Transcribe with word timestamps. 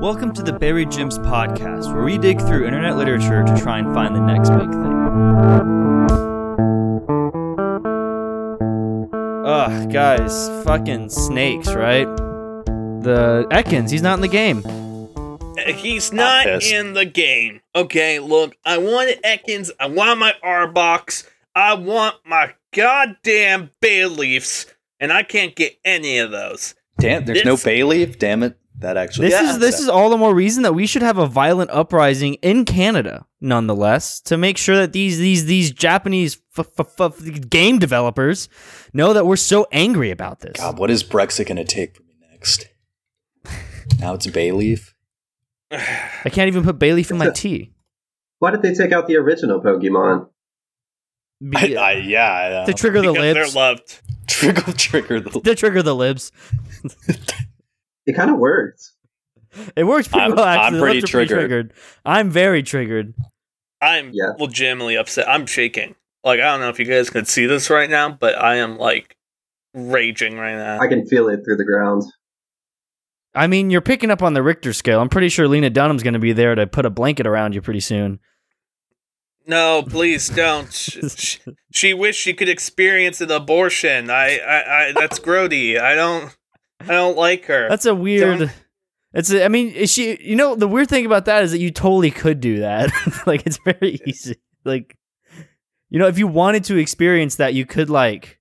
Welcome 0.00 0.32
to 0.32 0.42
the 0.42 0.54
Buried 0.54 0.90
Gems 0.90 1.18
podcast, 1.18 1.92
where 1.92 2.02
we 2.02 2.16
dig 2.16 2.38
through 2.40 2.64
internet 2.64 2.96
literature 2.96 3.44
to 3.44 3.56
try 3.58 3.80
and 3.80 3.92
find 3.92 4.16
the 4.16 4.20
next 4.20 4.48
big 4.48 4.70
thing. 4.70 4.94
Ugh, 9.44 9.92
guys, 9.92 10.48
fucking 10.64 11.10
snakes, 11.10 11.74
right? 11.74 12.06
The 12.06 13.46
Ekans, 13.50 13.90
he's 13.90 14.00
not 14.00 14.14
in 14.14 14.22
the 14.22 14.28
game. 14.28 14.62
Uh, 14.64 15.72
he's 15.74 16.14
not 16.14 16.46
in 16.46 16.94
the 16.94 17.04
game. 17.04 17.60
Okay, 17.74 18.20
look, 18.20 18.56
I 18.64 18.78
wanted 18.78 19.22
Ekans, 19.22 19.70
I 19.78 19.88
want 19.88 20.18
my 20.18 20.32
Arbok, 20.42 21.28
I 21.54 21.74
want 21.74 22.16
my 22.24 22.54
goddamn 22.72 23.68
bay 23.82 24.06
leaves, 24.06 24.64
and 24.98 25.12
I 25.12 25.24
can't 25.24 25.54
get 25.54 25.78
any 25.84 26.16
of 26.16 26.30
those. 26.30 26.74
Damn, 26.98 27.26
there's 27.26 27.44
no 27.44 27.58
bay 27.58 27.84
leaf. 27.84 28.18
Damn 28.18 28.42
it, 28.42 28.56
that 28.80 28.96
actually. 28.96 29.28
This 29.28 29.40
Yeah. 29.40 29.50
is 29.50 29.58
this 29.58 29.78
is 29.80 29.88
all 29.88 30.10
the 30.10 30.16
more 30.18 30.34
reason 30.34 30.62
that 30.64 30.74
we 30.74 30.86
should 30.86 31.02
have 31.02 31.18
a 31.18 31.26
violent 31.26 31.70
uprising 31.70 32.34
in 32.34 32.64
Canada, 32.64 33.26
nonetheless, 33.40 34.20
to 34.22 34.36
make 34.36 34.56
sure 34.58 34.76
that 34.76 34.92
these 34.92 35.18
these 35.18 35.46
these 35.46 35.70
Japanese 35.70 36.40
f- 36.58 36.68
f- 36.78 37.00
f- 37.00 37.48
game 37.48 37.78
developers 37.78 38.48
know 38.92 39.12
that 39.12 39.26
we're 39.26 39.36
so 39.36 39.66
angry 39.72 40.10
about 40.10 40.40
this. 40.40 40.56
God, 40.56 40.78
what 40.78 40.90
is 40.90 41.04
Brexit 41.04 41.46
going 41.46 41.56
to 41.56 41.64
take 41.64 41.96
from 41.96 42.06
me 42.06 42.14
next? 42.30 42.68
Now 44.00 44.14
it's 44.14 44.26
bay 44.26 44.50
leaf. 44.52 44.94
I 45.72 46.30
can't 46.30 46.48
even 46.48 46.62
put 46.64 46.78
bay 46.78 46.92
leaf 46.94 47.10
in 47.10 47.18
my 47.18 47.30
tea. 47.30 47.72
Why 48.38 48.50
did 48.50 48.62
they 48.62 48.72
take 48.72 48.92
out 48.92 49.06
the 49.06 49.16
original 49.16 49.60
Pokemon? 49.60 50.28
Be- 51.46 51.76
I, 51.76 51.90
I, 51.90 51.92
yeah, 51.96 52.64
to 52.66 52.72
trigger 52.72 53.02
the 53.02 53.12
libs. 53.12 53.34
they're 53.54 53.62
loved. 53.62 54.00
trigger 54.26 54.72
trigger 54.72 55.20
the. 55.20 55.30
to 55.40 55.54
trigger 55.54 55.82
the 55.82 55.94
libs. 55.94 56.32
It 58.10 58.16
kind 58.16 58.30
of 58.30 58.38
worked. 58.38 58.90
It 59.76 59.84
works 59.84 60.08
pretty 60.08 60.22
I'm- 60.22 60.34
well. 60.34 60.44
I'm 60.44 60.58
Actually, 60.74 61.00
The 61.00 61.06
pretty 61.06 61.28
triggered. 61.28 61.72
I'm 62.04 62.28
very 62.30 62.62
triggered. 62.62 63.14
I'm 63.80 64.10
Yeah. 64.12 64.32
legitimately 64.38 64.96
upset. 64.96 65.28
I'm 65.28 65.46
shaking. 65.46 65.94
Like, 66.24 66.40
I 66.40 66.44
don't 66.44 66.60
know 66.60 66.68
if 66.68 66.78
you 66.78 66.84
guys 66.84 67.08
could 67.08 67.26
see 67.28 67.46
this 67.46 67.70
right 67.70 67.88
now, 67.88 68.10
but 68.10 68.36
I 68.36 68.56
am, 68.56 68.78
like, 68.78 69.16
raging 69.74 70.36
right 70.36 70.56
now. 70.56 70.80
I 70.80 70.88
can 70.88 71.06
feel 71.06 71.28
it 71.28 71.40
through 71.44 71.56
the 71.56 71.64
ground. 71.64 72.02
I 73.34 73.46
mean, 73.46 73.70
you're 73.70 73.80
picking 73.80 74.10
up 74.10 74.22
on 74.22 74.34
the 74.34 74.42
Richter 74.42 74.72
scale. 74.72 75.00
I'm 75.00 75.08
pretty 75.08 75.28
sure 75.28 75.46
Lena 75.46 75.70
Dunham's 75.70 76.02
going 76.02 76.14
to 76.14 76.20
be 76.20 76.32
there 76.32 76.54
to 76.56 76.66
put 76.66 76.84
a 76.84 76.90
blanket 76.90 77.26
around 77.28 77.54
you 77.54 77.62
pretty 77.62 77.80
soon. 77.80 78.18
No, 79.46 79.82
please 79.88 80.28
don't. 80.28 80.72
She, 80.72 81.00
she, 81.16 81.38
she 81.72 81.94
wished 81.94 82.20
she 82.20 82.34
could 82.34 82.48
experience 82.48 83.20
an 83.20 83.30
abortion. 83.30 84.10
I, 84.10 84.38
I, 84.38 84.88
I 84.88 84.92
that's 84.92 85.18
grody. 85.18 85.80
I 85.80 85.94
don't, 85.94 86.36
I 86.80 86.86
don't 86.86 87.16
like 87.16 87.44
her. 87.46 87.68
That's 87.68 87.86
a 87.86 87.94
weird. 87.94 88.38
Don't- 88.40 88.50
It's. 89.12 89.30
A, 89.32 89.44
I 89.44 89.48
mean, 89.48 89.68
is 89.68 89.90
she. 89.92 90.16
You 90.22 90.36
know, 90.36 90.54
the 90.54 90.68
weird 90.68 90.88
thing 90.88 91.04
about 91.06 91.24
that 91.26 91.42
is 91.44 91.50
that 91.52 91.58
you 91.58 91.70
totally 91.70 92.10
could 92.10 92.40
do 92.40 92.60
that. 92.60 92.90
like, 93.26 93.44
it's 93.46 93.58
very 93.64 94.00
easy. 94.06 94.36
Like, 94.64 94.96
you 95.90 95.98
know, 95.98 96.06
if 96.06 96.18
you 96.18 96.26
wanted 96.26 96.64
to 96.64 96.76
experience 96.76 97.36
that, 97.36 97.54
you 97.54 97.66
could 97.66 97.90
like. 97.90 98.38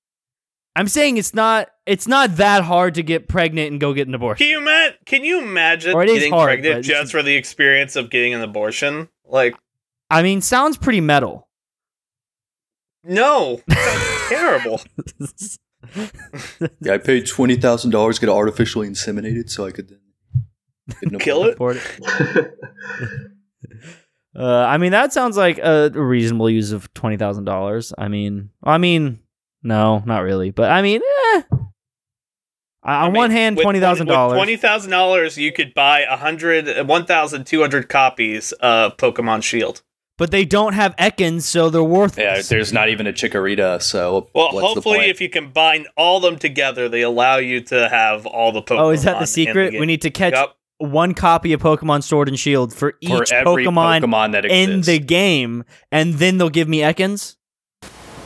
I'm 0.76 0.88
saying 0.88 1.18
it's 1.18 1.34
not. 1.34 1.70
It's 1.86 2.08
not 2.08 2.38
that 2.38 2.64
hard 2.64 2.94
to 2.96 3.04
get 3.04 3.28
pregnant 3.28 3.72
and 3.72 3.82
go 3.82 3.94
get 3.94 4.08
an 4.08 4.14
abortion. 4.14 4.46
Can 4.46 4.52
you 4.52 4.60
ima- 4.62 4.94
Can 5.06 5.24
you 5.24 5.42
imagine 5.42 5.96
Or 5.96 6.04
it 6.04 6.10
is 6.10 6.16
getting 6.20 6.34
hard, 6.34 6.48
pregnant 6.62 6.86
just 6.86 7.12
for 7.12 7.24
the 7.24 7.36
experience 7.36 7.96
of 7.96 8.10
getting 8.10 8.34
an 8.36 8.42
abortion? 8.42 9.10
Like, 9.26 9.56
I 10.10 10.22
mean, 10.22 10.42
sounds 10.42 10.78
pretty 10.78 11.02
metal. 11.02 11.50
no, 13.04 13.62
that's 13.68 14.30
terrible. 14.30 14.82
Yeah, 16.82 16.94
I 16.94 16.98
paid 16.98 17.28
twenty 17.28 17.56
thousand 17.56 17.92
dollars 17.92 18.20
to 18.20 18.26
get 18.26 18.32
artificially 18.32 18.88
inseminated 18.88 19.50
so 19.50 19.66
I 19.66 19.72
could 19.72 19.90
then 19.90 21.20
Kill 21.20 21.46
it? 21.46 21.58
It. 21.60 22.54
Uh, 24.36 24.64
I 24.64 24.78
mean, 24.78 24.92
that 24.92 25.12
sounds 25.12 25.36
like 25.36 25.58
a 25.58 25.90
reasonable 25.90 26.50
use 26.50 26.72
of 26.72 26.94
twenty 26.94 27.18
thousand 27.18 27.46
dollars. 27.46 27.92
I 27.98 28.08
mean, 28.08 28.52
I 28.64 28.78
mean, 28.78 29.20
no, 29.64 30.04
not 30.06 30.20
really, 30.20 30.52
but 30.52 30.72
I 30.72 30.82
mean, 30.84 31.02
eh. 31.02 31.42
I- 31.52 33.06
on 33.06 33.16
I 33.16 33.18
one 33.18 33.32
hand, 33.32 33.58
with 33.58 33.64
twenty 33.64 33.80
thousand 33.80 34.08
dollars. 34.08 34.38
Twenty 34.38 34.56
thousand 34.56 34.92
dollars, 34.92 35.38
you 35.38 35.52
could 35.52 35.74
buy 35.74 36.02
a 36.02 36.16
hundred, 36.16 36.88
one 36.88 37.06
thousand 37.06 37.48
two 37.48 37.60
hundred 37.60 37.90
copies 37.90 38.52
of 38.54 38.96
Pokemon 38.98 39.44
Shield. 39.44 39.82
But 40.20 40.30
they 40.30 40.46
don't 40.46 40.74
have 40.74 40.96
Ekans, 40.98 41.42
so 41.42 41.72
they're 41.72 41.82
worthless. 41.84 42.24
Yeah, 42.24 42.42
there's 42.56 42.72
not 42.72 42.90
even 42.90 43.08
a 43.08 43.14
Chikorita, 43.14 43.82
so 43.82 44.30
Well, 44.36 44.52
what's 44.54 44.56
the 44.56 44.62
hopefully, 44.76 44.98
point? 45.00 45.10
if 45.10 45.20
you 45.22 45.30
combine 45.30 45.88
all 45.98 46.20
them 46.20 46.38
together, 46.38 46.88
they 46.88 47.02
allow 47.02 47.38
you 47.38 47.62
to 47.62 47.90
have 47.90 48.28
all 48.28 48.52
the 48.52 48.62
Pokemon. 48.62 48.80
oh, 48.80 48.90
is 48.92 49.04
that 49.04 49.20
the 49.20 49.26
secret? 49.26 49.72
game. 49.72 49.80
we 49.80 49.88
need 49.88 50.04
to 50.04 50.12
catch 50.12 50.34
Yup. 50.34 50.56
one 50.78 51.14
copy 51.16 51.54
of 51.54 51.62
Pokemon 51.62 52.04
Sword 52.04 52.28
and 52.28 52.38
Shield 52.38 52.74
for 52.74 52.94
each 53.02 53.10
for 53.10 53.24
Pokemon, 53.26 54.02
Pokemon 54.04 54.32
that 54.34 54.46
in 54.46 54.82
the 54.82 55.00
game, 55.00 55.64
and 55.92 56.14
then 56.16 56.38
they'll 56.38 56.50
give 56.50 56.68
me 56.68 56.80
Ekans. 56.82 57.38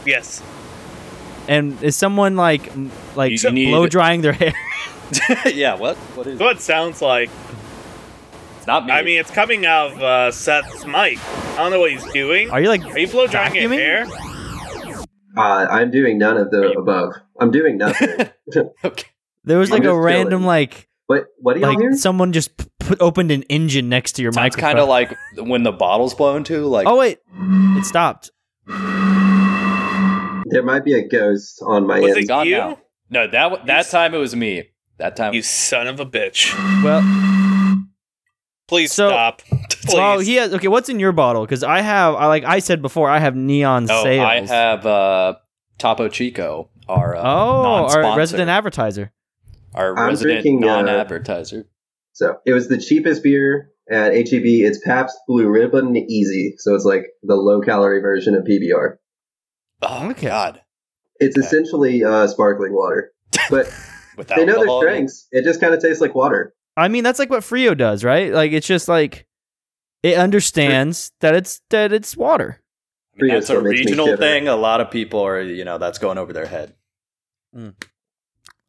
Yes. 0.06 0.42
And 1.48 1.82
is 1.84 1.96
someone 1.96 2.36
like 2.36 2.72
like 3.16 3.32
You- 3.32 3.50
you 3.52 3.68
blow 3.70 3.88
drying 3.88 4.22
their 4.22 4.34
hair? 4.34 4.54
yeah, 5.46 5.76
what? 5.76 5.96
What 6.16 6.26
is? 6.28 6.40
What 6.40 6.56
it 6.58 6.62
sounds 6.62 7.02
like. 7.02 7.30
It's 8.64 8.68
not 8.70 8.86
me. 8.86 8.94
I 8.94 9.02
mean, 9.02 9.20
it's 9.20 9.30
coming 9.30 9.66
out 9.66 9.92
of 9.92 10.02
uh, 10.02 10.32
Seth's 10.32 10.86
mic. 10.86 11.20
I 11.20 11.56
don't 11.58 11.72
know 11.72 11.82
what 11.82 11.92
he's 11.92 12.06
doing. 12.14 12.50
Are 12.50 12.62
you 12.62 12.70
like 12.70 12.82
Are 12.86 12.98
you 12.98 13.10
blow 13.10 13.28
drying 13.28 13.54
your 13.56 13.70
vacuuming? 13.70 13.78
hair? 13.78 14.06
Uh, 15.36 15.68
I'm 15.70 15.92
doing 15.92 16.18
none 16.18 16.38
of 16.38 16.50
the 16.50 16.72
above. 16.78 17.12
I'm 17.42 17.52
doing 17.52 17.78
nothing. 17.78 18.30
okay. 18.86 19.08
There 19.44 19.60
was 19.60 19.70
I'm 19.70 19.80
like 19.80 19.86
a 19.88 20.00
random 20.00 20.30
chilling. 20.30 20.46
like 20.46 20.88
what? 21.08 21.26
What 21.40 21.56
do 21.56 21.60
y'all 21.60 21.72
like 21.72 21.80
hear? 21.80 21.94
someone 21.98 22.32
just 22.32 22.56
p- 22.56 22.66
put 22.80 23.02
opened 23.02 23.32
an 23.32 23.44
engine 23.44 23.90
next 23.90 24.14
to 24.14 24.22
your 24.22 24.32
Sounds 24.32 24.56
microphone. 24.56 24.62
kind 24.70 24.80
of 24.80 24.88
like 24.88 25.14
when 25.36 25.64
the 25.64 25.74
bottle's 25.74 26.14
blown 26.14 26.46
too. 26.46 26.66
Like, 26.68 26.88
oh 26.88 26.98
wait, 26.98 27.18
it 27.36 27.84
stopped. 27.84 28.32
There 30.46 30.64
might 30.64 30.86
be 30.86 30.94
a 30.94 31.06
ghost 31.06 31.62
on 31.66 31.86
my 31.86 32.00
Was 32.00 32.12
end. 32.12 32.20
it 32.24 32.28
gone 32.30 32.48
you? 32.48 32.56
now. 32.58 32.80
no, 33.10 33.28
that 33.28 33.44
w- 33.50 33.66
that 33.66 33.90
time 33.90 34.14
it 34.14 34.20
was 34.20 34.34
me. 34.38 34.70
That 35.00 35.18
time, 35.18 35.34
You 35.34 35.42
son 35.42 35.88
of 35.88 36.00
a 36.00 36.06
bitch. 36.06 36.54
Well, 36.84 37.02
Please 38.68 38.92
So- 38.94 39.10
stop. 39.10 39.42
Please. 39.84 39.96
well, 39.96 40.20
he 40.20 40.36
has. 40.36 40.54
Okay, 40.54 40.70
what's 40.70 40.88
in 40.88 40.98
your 40.98 41.12
bottle? 41.12 41.42
Because 41.44 41.62
I 41.62 41.82
have, 41.82 42.16
I 42.16 42.28
like 42.28 42.46
I 42.46 42.60
said 42.60 42.82
before, 42.82 43.10
I 43.10 43.20
have 43.20 43.36
neon 43.36 43.86
oh, 43.92 44.04
sales. 44.04 44.26
I 44.50 44.56
have 44.56 44.86
uh, 44.86 45.36
Topo 45.78 46.08
Chico, 46.08 46.70
our 46.88 47.18
uh, 47.18 47.20
oh, 47.22 47.26
our 47.26 47.82
non-sponsor, 47.82 48.18
resident 48.18 48.50
advertiser. 48.50 49.12
our 49.76 49.98
I'm 49.98 50.08
resident 50.08 50.44
drinking, 50.44 50.64
uh, 50.64 50.82
non-advertiser. 50.84 51.68
So 52.14 52.38
it 52.46 52.54
was 52.54 52.70
the 52.70 52.78
cheapest 52.78 53.24
beer 53.24 53.72
at 53.92 54.14
HEB. 54.14 54.46
It's 54.46 54.80
Pabst 54.86 55.18
Blue 55.28 55.50
Ribbon 55.50 55.98
Easy. 55.98 56.54
So 56.60 56.76
it's 56.76 56.86
like 56.86 57.04
the 57.22 57.36
low 57.36 57.60
calorie 57.60 58.00
version 58.02 58.36
of 58.36 58.46
PBR. 58.46 58.96
Oh 59.82 60.12
Okay. 60.12 60.28
God! 60.30 60.62
It's 61.20 61.38
Okay. 61.38 61.46
essentially 61.46 62.06
uh, 62.06 62.28
sparkling 62.28 62.74
water, 62.74 63.12
but 63.50 63.66
they 64.30 64.46
know 64.46 64.54
their 64.54 64.56
alcohol 64.60 64.80
in 64.80 64.88
strengths. 64.88 65.28
It 65.34 65.44
just 65.44 65.60
kind 65.60 65.74
of 65.74 65.82
tastes 65.82 66.00
like 66.00 66.16
water. 66.16 66.54
I 66.76 66.88
mean, 66.88 67.04
that's 67.04 67.20
like 67.20 67.30
what 67.30 67.44
Frio 67.44 67.74
does, 67.76 68.04
right? 68.04 68.32
Like 68.34 68.52
it's 68.52 68.68
just 68.68 68.88
like 68.88 69.26
it 70.02 70.18
understands 70.18 71.12
that 71.22 71.36
it's 71.36 71.62
that 71.70 71.94
it's 71.94 72.18
water. 72.18 72.62
I 73.20 73.22
mean, 73.24 73.32
Frito 73.32 73.34
That's 73.36 73.44
a 73.44 73.48
still 73.48 73.62
makes 73.62 73.74
me 73.80 73.86
regional 73.86 74.18
thing. 74.18 74.48
A 74.48 74.56
lot 74.56 74.82
of 74.82 74.90
people 74.90 75.22
are, 75.22 75.40
you 75.42 75.66
know, 75.66 75.78
that's 75.78 76.00
going 76.00 76.18
over 76.18 76.34
their 76.34 76.48
head. 76.48 76.74
A 77.56 77.74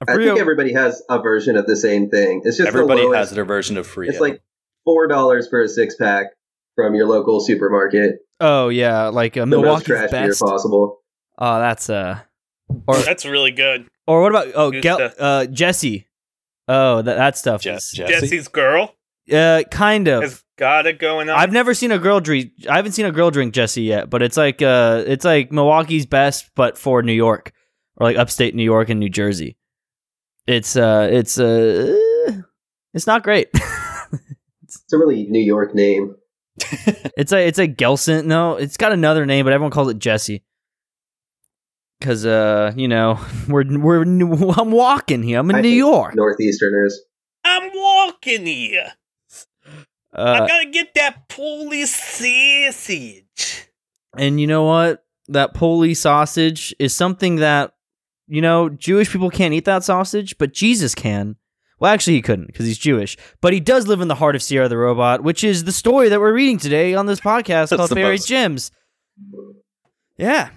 I 0.06 0.14
Frio, 0.14 0.28
think 0.34 0.40
everybody 0.40 0.72
has 0.74 1.02
a 1.08 1.18
version 1.20 1.56
of 1.56 1.66
the 1.66 1.76
same 1.76 2.10
thing. 2.10 2.42
It's 2.44 2.58
just 2.58 2.68
Everybody 2.68 3.00
the 3.00 3.06
lowest, 3.06 3.18
has 3.18 3.30
their 3.30 3.44
version 3.46 3.78
of 3.78 3.86
free. 3.86 4.08
It's 4.08 4.20
like 4.20 4.42
four 4.84 5.08
dollars 5.08 5.48
for 5.48 5.62
a 5.62 5.68
six 5.68 5.96
pack 5.96 6.26
from 6.74 6.94
your 6.94 7.06
local 7.06 7.40
supermarket. 7.40 8.16
oh 8.40 8.68
yeah, 8.68 9.08
like 9.08 9.36
uh, 9.36 9.40
The 9.40 9.46
most 9.46 9.62
Milwaukee's 9.62 9.86
trash 9.86 10.10
beer 10.10 10.28
best. 10.28 10.40
possible. 10.42 10.98
Oh, 11.38 11.58
that's 11.58 11.88
uh, 11.88 12.18
or 12.86 12.96
That's 12.98 13.24
really 13.24 13.50
good. 13.52 13.88
or 14.06 14.20
what 14.20 14.30
about 14.30 14.48
oh 14.54 14.70
Who's 14.72 14.82
Gel- 14.82 15.12
uh 15.18 15.46
Jesse? 15.46 16.06
Oh, 16.68 17.02
that 17.02 17.16
that 17.16 17.36
stuff 17.38 17.62
Je- 17.62 17.70
is 17.74 17.90
Jesse? 17.92 18.12
Jesse's 18.12 18.48
girl 18.48 18.94
uh 19.32 19.62
kind 19.70 20.08
of. 20.08 20.22
has 20.22 20.42
got 20.56 20.86
it 20.86 20.98
going 20.98 21.28
on. 21.30 21.36
I've 21.38 21.52
never 21.52 21.74
seen 21.74 21.92
a 21.92 21.98
girl 21.98 22.20
drink. 22.20 22.52
I 22.68 22.76
haven't 22.76 22.92
seen 22.92 23.06
a 23.06 23.12
girl 23.12 23.30
drink 23.30 23.54
Jesse 23.54 23.82
yet, 23.82 24.10
but 24.10 24.22
it's 24.22 24.36
like 24.36 24.62
uh, 24.62 25.02
it's 25.06 25.24
like 25.24 25.50
Milwaukee's 25.50 26.06
best, 26.06 26.50
but 26.54 26.76
for 26.78 27.02
New 27.02 27.12
York 27.12 27.52
or 27.96 28.06
like 28.06 28.16
upstate 28.16 28.54
New 28.54 28.64
York 28.64 28.88
and 28.88 29.00
New 29.00 29.08
Jersey. 29.08 29.56
It's 30.46 30.76
uh, 30.76 31.08
it's 31.10 31.38
uh, 31.38 31.96
it's 32.92 33.06
not 33.06 33.22
great. 33.22 33.48
It's 34.62 34.92
a 34.92 34.98
really 34.98 35.26
New 35.28 35.40
York 35.40 35.74
name. 35.74 36.16
it's 37.16 37.32
a 37.32 37.46
it's 37.46 37.58
a 37.58 37.68
Gelson. 37.68 38.26
No, 38.26 38.56
it's 38.56 38.76
got 38.76 38.92
another 38.92 39.24
name, 39.24 39.44
but 39.46 39.52
everyone 39.52 39.70
calls 39.70 39.88
it 39.88 39.98
Jesse. 39.98 40.42
Cause 42.04 42.26
uh, 42.26 42.72
you 42.76 42.86
know, 42.86 43.18
we're 43.48 43.64
we're 43.78 44.02
I'm 44.58 44.70
walking 44.70 45.22
here. 45.22 45.38
I'm 45.38 45.48
in 45.50 45.56
I 45.56 45.60
New 45.62 45.68
York. 45.68 46.14
Northeasterners. 46.14 46.92
I'm 47.44 47.70
walking 47.74 48.44
here. 48.46 48.92
I 50.12 50.20
Uh, 50.20 50.46
gotta 50.46 50.70
get 50.70 50.94
that 50.94 51.28
Polish 51.28 51.88
sausage. 51.90 53.68
and 54.18 54.38
you 54.40 54.46
know 54.46 54.64
what? 54.64 55.04
That 55.28 55.54
Polish 55.54 55.98
sausage 56.00 56.74
is 56.78 56.94
something 56.94 57.36
that 57.36 57.72
you 58.28 58.42
know 58.42 58.68
Jewish 58.68 59.10
people 59.10 59.30
can't 59.30 59.54
eat 59.54 59.64
that 59.64 59.82
sausage, 59.82 60.36
but 60.38 60.52
Jesus 60.52 60.94
can. 60.94 61.36
Well, 61.80 61.90
actually, 61.92 62.14
he 62.14 62.22
couldn't 62.22 62.46
because 62.48 62.66
he's 62.66 62.78
Jewish, 62.78 63.16
but 63.40 63.52
he 63.54 63.60
does 63.60 63.86
live 63.86 64.00
in 64.02 64.08
the 64.08 64.14
heart 64.14 64.36
of 64.36 64.42
Sierra 64.42 64.68
the 64.68 64.76
Robot, 64.76 65.22
which 65.24 65.42
is 65.42 65.64
the 65.64 65.72
story 65.72 66.08
that 66.10 66.20
we're 66.20 66.34
reading 66.34 66.58
today 66.58 66.94
on 66.94 67.06
this 67.06 67.20
podcast 67.20 67.70
That's 67.70 67.76
called 67.76 67.90
the 67.90 67.94
Buried 67.96 68.22
Gems. 68.24 68.70
Yeah. 70.16 70.50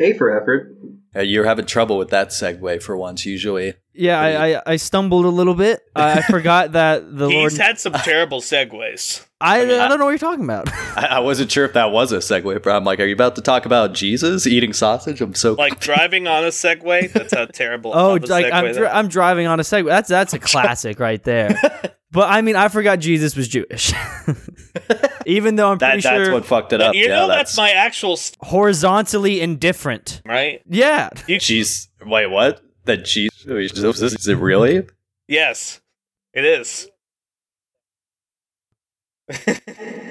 A 0.00 0.12
for 0.14 0.40
effort. 0.40 0.74
Uh, 1.14 1.20
you're 1.20 1.44
having 1.44 1.66
trouble 1.66 1.98
with 1.98 2.10
that 2.10 2.28
segue 2.28 2.82
for 2.82 2.96
once. 2.96 3.24
Usually, 3.24 3.74
Yeah, 3.94 4.20
I, 4.20 4.56
I, 4.56 4.62
I 4.66 4.76
stumbled 4.76 5.24
a 5.24 5.30
little 5.30 5.54
bit. 5.54 5.80
I, 5.96 6.18
I 6.18 6.22
forgot 6.22 6.72
that 6.72 7.16
the 7.16 7.28
Lord. 7.30 7.52
He's 7.52 7.60
had 7.60 7.78
some 7.80 7.94
terrible 7.94 8.40
segues. 8.40 9.26
I, 9.40 9.62
I 9.62 9.66
mean, 9.66 9.78
I 9.80 9.86
don't 9.86 9.98
know 10.00 10.04
what 10.06 10.10
you're 10.10 10.18
talking 10.18 10.44
about. 10.44 10.68
I, 10.96 11.06
I 11.12 11.18
wasn't 11.20 11.50
sure 11.52 11.64
if 11.64 11.72
that 11.74 11.92
was 11.92 12.10
a 12.10 12.16
segue. 12.18 12.62
But 12.62 12.70
I'm 12.74 12.82
like, 12.84 12.98
are 12.98 13.04
you 13.06 13.14
about 13.14 13.36
to 13.36 13.40
talk 13.42 13.66
about 13.66 13.94
Jesus 13.94 14.46
eating 14.46 14.72
sausage? 14.72 15.20
I'm 15.20 15.34
so 15.34 15.52
Like 15.52 15.78
driving 15.78 16.26
on 16.26 16.42
a 16.44 16.48
Segway. 16.48 17.12
That's 17.12 17.32
how 17.32 17.44
terrible. 17.46 17.92
oh, 17.94 18.14
like 18.14 18.52
I'm, 18.52 18.64
that- 18.64 18.74
dri- 18.74 18.86
I'm 18.88 19.06
driving 19.08 19.46
on 19.46 19.60
a 19.60 19.62
Segway. 19.62 19.86
That's 19.88 20.08
that's 20.08 20.34
a 20.34 20.38
classic 20.40 20.98
right 20.98 21.22
there. 21.22 21.56
But 22.10 22.30
I 22.30 22.40
mean, 22.40 22.56
I 22.56 22.68
forgot 22.68 22.98
Jesus 23.00 23.36
was 23.36 23.48
Jewish, 23.48 23.92
even 25.26 25.56
though 25.56 25.70
I'm 25.72 25.78
that 25.78 25.92
pretty 25.92 26.02
that's 26.08 26.24
sure 26.26 26.32
what 26.32 26.46
fucked 26.46 26.72
it 26.72 26.80
up. 26.80 26.94
you 26.94 27.02
yeah, 27.02 27.16
know 27.16 27.28
that's, 27.28 27.56
my 27.56 27.70
actual 27.70 28.16
st- 28.16 28.38
horizontally 28.40 29.40
indifferent. 29.42 30.22
right. 30.24 30.62
Yeah. 30.66 31.10
Jeez. 31.10 31.88
Wait, 32.04 32.26
what? 32.28 32.62
That 32.86 33.04
Jesus? 33.04 33.44
Is 34.00 34.26
it 34.26 34.38
really? 34.38 34.86
Yes, 35.28 35.80
it 36.32 36.46
is. 36.46 36.88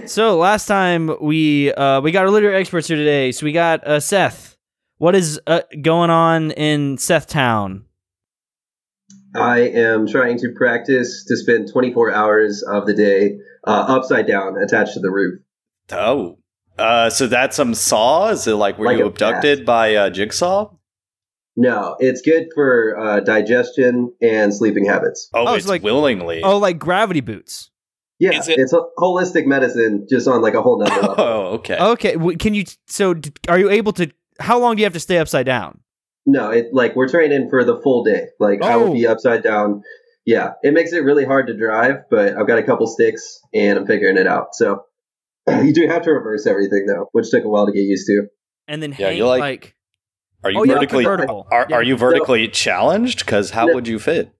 So 0.05 0.37
last 0.37 0.67
time 0.67 1.11
we 1.21 1.73
uh, 1.73 1.99
we 2.01 2.11
got 2.11 2.23
our 2.23 2.31
literary 2.31 2.55
experts 2.57 2.87
here 2.87 2.95
today. 2.97 3.31
So 3.33 3.45
we 3.45 3.51
got 3.51 3.85
uh, 3.85 3.99
Seth. 3.99 4.55
What 4.99 5.15
is 5.15 5.39
uh, 5.47 5.61
going 5.81 6.09
on 6.09 6.51
in 6.51 6.97
Seth 6.97 7.27
Town? 7.27 7.83
I 9.35 9.59
am 9.59 10.07
trying 10.07 10.37
to 10.39 10.51
practice 10.55 11.25
to 11.27 11.35
spend 11.37 11.69
24 11.71 12.11
hours 12.13 12.63
of 12.63 12.85
the 12.87 12.93
day 12.93 13.37
uh, 13.65 13.85
upside 13.89 14.25
down, 14.27 14.55
attached 14.57 14.93
to 14.93 14.99
the 14.99 15.11
roof. 15.11 15.41
Oh. 15.91 16.37
Uh, 16.79 17.09
so 17.09 17.27
that's 17.27 17.55
some 17.57 17.73
saw? 17.73 18.29
Is 18.29 18.47
it 18.47 18.53
like 18.53 18.77
were 18.77 18.85
Like 18.85 18.97
you 18.99 19.03
a 19.03 19.07
abducted 19.07 19.65
by 19.65 19.95
uh, 19.95 20.09
Jigsaw? 20.09 20.71
No, 21.55 21.95
it's 21.99 22.21
good 22.21 22.47
for 22.55 22.97
uh, 22.97 23.19
digestion 23.19 24.13
and 24.21 24.53
sleeping 24.53 24.85
habits. 24.85 25.29
Oh, 25.33 25.47
Oh, 25.47 25.53
it's 25.55 25.65
it's 25.65 25.67
like- 25.69 25.83
willingly. 25.83 26.41
Oh, 26.43 26.57
like 26.57 26.79
gravity 26.79 27.21
boots. 27.21 27.71
Yeah, 28.19 28.39
Is 28.39 28.47
it- 28.47 28.57
it's 28.57 28.73
a 28.73 28.81
holistic 28.97 29.45
medicine, 29.45 30.07
just 30.09 30.27
on 30.27 30.41
like 30.41 30.55
a 30.55 30.61
whole 30.61 30.79
nother 30.79 30.95
level. 31.01 31.15
Oh, 31.17 31.41
okay. 31.55 31.77
Okay, 31.77 32.13
w- 32.13 32.37
can 32.37 32.53
you? 32.55 32.63
So, 32.87 33.13
d- 33.13 33.31
are 33.47 33.59
you 33.59 33.69
able 33.69 33.93
to? 33.93 34.09
How 34.39 34.57
long 34.59 34.75
do 34.75 34.81
you 34.81 34.85
have 34.85 34.93
to 34.93 34.99
stay 34.99 35.17
upside 35.19 35.45
down? 35.45 35.81
No, 36.25 36.49
it 36.51 36.67
like 36.73 36.95
we're 36.95 37.07
training 37.07 37.49
for 37.49 37.63
the 37.63 37.79
full 37.81 38.03
day. 38.03 38.27
Like 38.39 38.63
I 38.63 38.73
Oh. 38.73 38.85
will 38.87 38.93
be 38.93 39.07
oh. 39.07 39.11
upside 39.11 39.43
down. 39.43 39.81
Yeah, 40.25 40.53
it 40.63 40.73
makes 40.73 40.91
it 40.93 40.99
really 41.03 41.23
hard 41.25 41.47
to 41.47 41.55
drive, 41.57 42.03
but 42.09 42.35
I've 42.35 42.47
got 42.47 42.57
a 42.59 42.63
couple 42.63 42.85
sticks 42.87 43.39
and 43.53 43.79
I'm 43.79 43.85
figuring 43.87 44.17
it 44.17 44.27
out. 44.27 44.47
So 44.53 44.81
you 45.47 45.71
do 45.73 45.87
have 45.87 46.01
to 46.03 46.11
reverse 46.11 46.45
everything 46.45 46.85
though, 46.85 47.07
which 47.13 47.29
took 47.29 47.45
a 47.45 47.47
while 47.47 47.65
to 47.65 47.71
get 47.71 47.81
used 47.83 48.07
to. 48.07 48.23
And 48.67 48.83
then 48.83 48.93
Yeah, 48.99 49.07
hang, 49.07 49.17
you 49.17 49.25
like, 49.25 49.39
like- 49.39 49.75
Are 50.43 50.51
you 50.51 50.59
oh, 50.59 50.63
yeah, 50.65 50.73
vertically? 50.73 51.03
convertible. 51.05 51.47
Are, 51.49 51.65
Yeah. 51.69 51.75
are 51.77 51.83
you 51.83 51.95
vertically 51.95 52.47
challenged? 52.49 53.19
Because 53.19 53.51
how 53.51 53.67
No. 53.67 53.75
would 53.75 53.87
you 53.87 53.99
fit? 53.99 54.31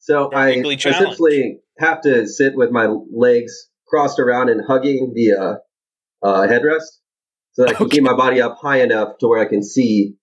So 0.00 0.30
I 0.34 0.46
Technically 0.48 0.76
challenged. 0.76 1.02
essentially 1.02 1.60
have 1.78 2.00
to 2.02 2.26
sit 2.26 2.54
with 2.56 2.70
my 2.70 2.86
legs 3.12 3.52
crossed 3.86 4.18
around 4.18 4.48
and 4.50 4.60
hugging 4.66 5.12
the 5.14 5.32
uh, 5.32 6.26
uh, 6.26 6.46
headrest, 6.46 6.86
so 7.52 7.62
that 7.62 7.70
I 7.70 7.74
can 7.74 7.86
Okay. 7.86 7.96
keep 7.96 8.04
my 8.04 8.14
body 8.16 8.40
up 8.40 8.58
high 8.60 8.82
enough 8.82 9.18
to 9.20 9.28
where 9.28 9.40
I 9.40 9.46
can 9.48 9.62
see, 9.62 10.14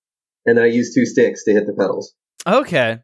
and 0.46 0.57
then 0.57 0.63
I 0.66 0.68
use 0.68 0.94
two 0.94 1.06
sticks 1.06 1.44
to 1.46 1.52
hit 1.54 1.66
the 1.66 1.74
pedals. 1.74 2.13
Okay. 2.46 3.00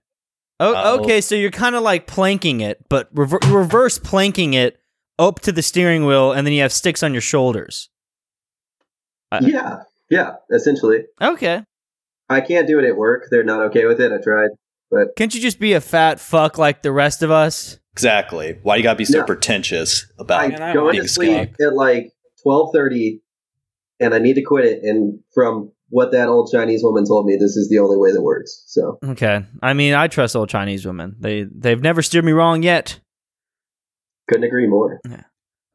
Oh, 0.59 0.73
Uh-oh. 0.75 0.99
okay. 1.03 1.21
So 1.21 1.33
you're 1.35 1.49
kind 1.49 1.75
of 1.75 1.81
like 1.81 2.05
planking 2.05 2.59
it, 2.61 2.85
but 2.89 3.09
rever- 3.13 3.39
reverse 3.47 3.97
planking 3.97 4.53
it 4.53 4.77
up 5.17 5.39
to 5.41 5.51
the 5.51 5.63
steering 5.63 6.05
wheel, 6.05 6.31
and 6.31 6.45
then 6.45 6.53
you 6.53 6.61
have 6.61 6.71
sticks 6.71 7.01
on 7.01 7.13
your 7.13 7.21
shoulders. 7.21 7.89
I- 9.31 9.39
yeah, 9.39 9.77
yeah, 10.09 10.35
essentially. 10.51 11.05
Okay. 11.19 11.63
I 12.29 12.41
can't 12.41 12.67
do 12.67 12.79
it 12.79 12.85
at 12.85 12.95
work. 12.95 13.27
They're 13.31 13.43
not 13.43 13.61
okay 13.67 13.85
with 13.85 13.99
it. 13.99 14.11
I 14.11 14.17
tried. 14.23 14.51
But 14.91 15.15
can't 15.17 15.33
you 15.33 15.41
just 15.41 15.59
be 15.59 15.73
a 15.73 15.81
fat 15.81 16.19
fuck 16.19 16.57
like 16.57 16.81
the 16.81 16.91
rest 16.91 17.23
of 17.23 17.31
us? 17.31 17.79
Exactly. 17.93 18.57
Why 18.63 18.77
you 18.77 18.83
gotta 18.83 18.97
be 18.97 19.05
so 19.05 19.19
No. 19.19 19.25
pretentious 19.25 20.05
I 20.19 20.21
about? 20.23 20.49
Man, 20.51 20.61
I 20.61 20.73
go 20.73 20.85
like 20.85 20.95
into 20.95 21.07
sleep 21.09 21.29
skinny. 21.53 21.67
at 21.67 21.73
like 21.75 22.11
twelve 22.43 22.69
thirty, 22.73 23.21
and 23.99 24.13
I 24.13 24.19
need 24.19 24.35
to 24.35 24.41
quit 24.43 24.65
it. 24.65 24.79
And 24.83 25.19
from 25.33 25.71
what 25.89 26.13
that 26.13 26.29
old 26.29 26.49
Chinese 26.51 26.81
woman 26.83 27.03
told 27.05 27.25
me, 27.25 27.35
this 27.35 27.57
is 27.57 27.67
the 27.69 27.79
only 27.79 27.97
way 27.97 28.13
that 28.13 28.21
works. 28.21 28.63
So 28.67 28.97
Okay. 29.03 29.43
I 29.61 29.73
mean, 29.73 29.93
I 29.93 30.07
trust 30.07 30.35
old 30.37 30.47
Chinese 30.49 30.85
women. 30.85 31.15
They 31.19 31.43
they've 31.53 31.81
never 31.81 32.01
steered 32.01 32.23
me 32.25 32.31
wrong 32.31 32.63
yet. 32.63 32.99
couldn't 34.29 34.45
agree 34.45 34.67
more. 34.67 35.01
Yeah. 35.09 35.23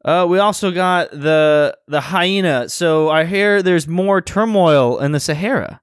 Uh, 0.03 0.25
we 0.25 0.39
also 0.39 0.71
got 0.71 1.11
the 1.11 1.77
the 1.87 2.01
hyena. 2.01 2.67
So 2.69 3.09
I 3.09 3.25
hear 3.25 3.61
there's 3.61 3.87
more 3.87 4.21
turmoil 4.21 4.97
in 4.99 5.11
the 5.11 5.19
Sahara. 5.19 5.81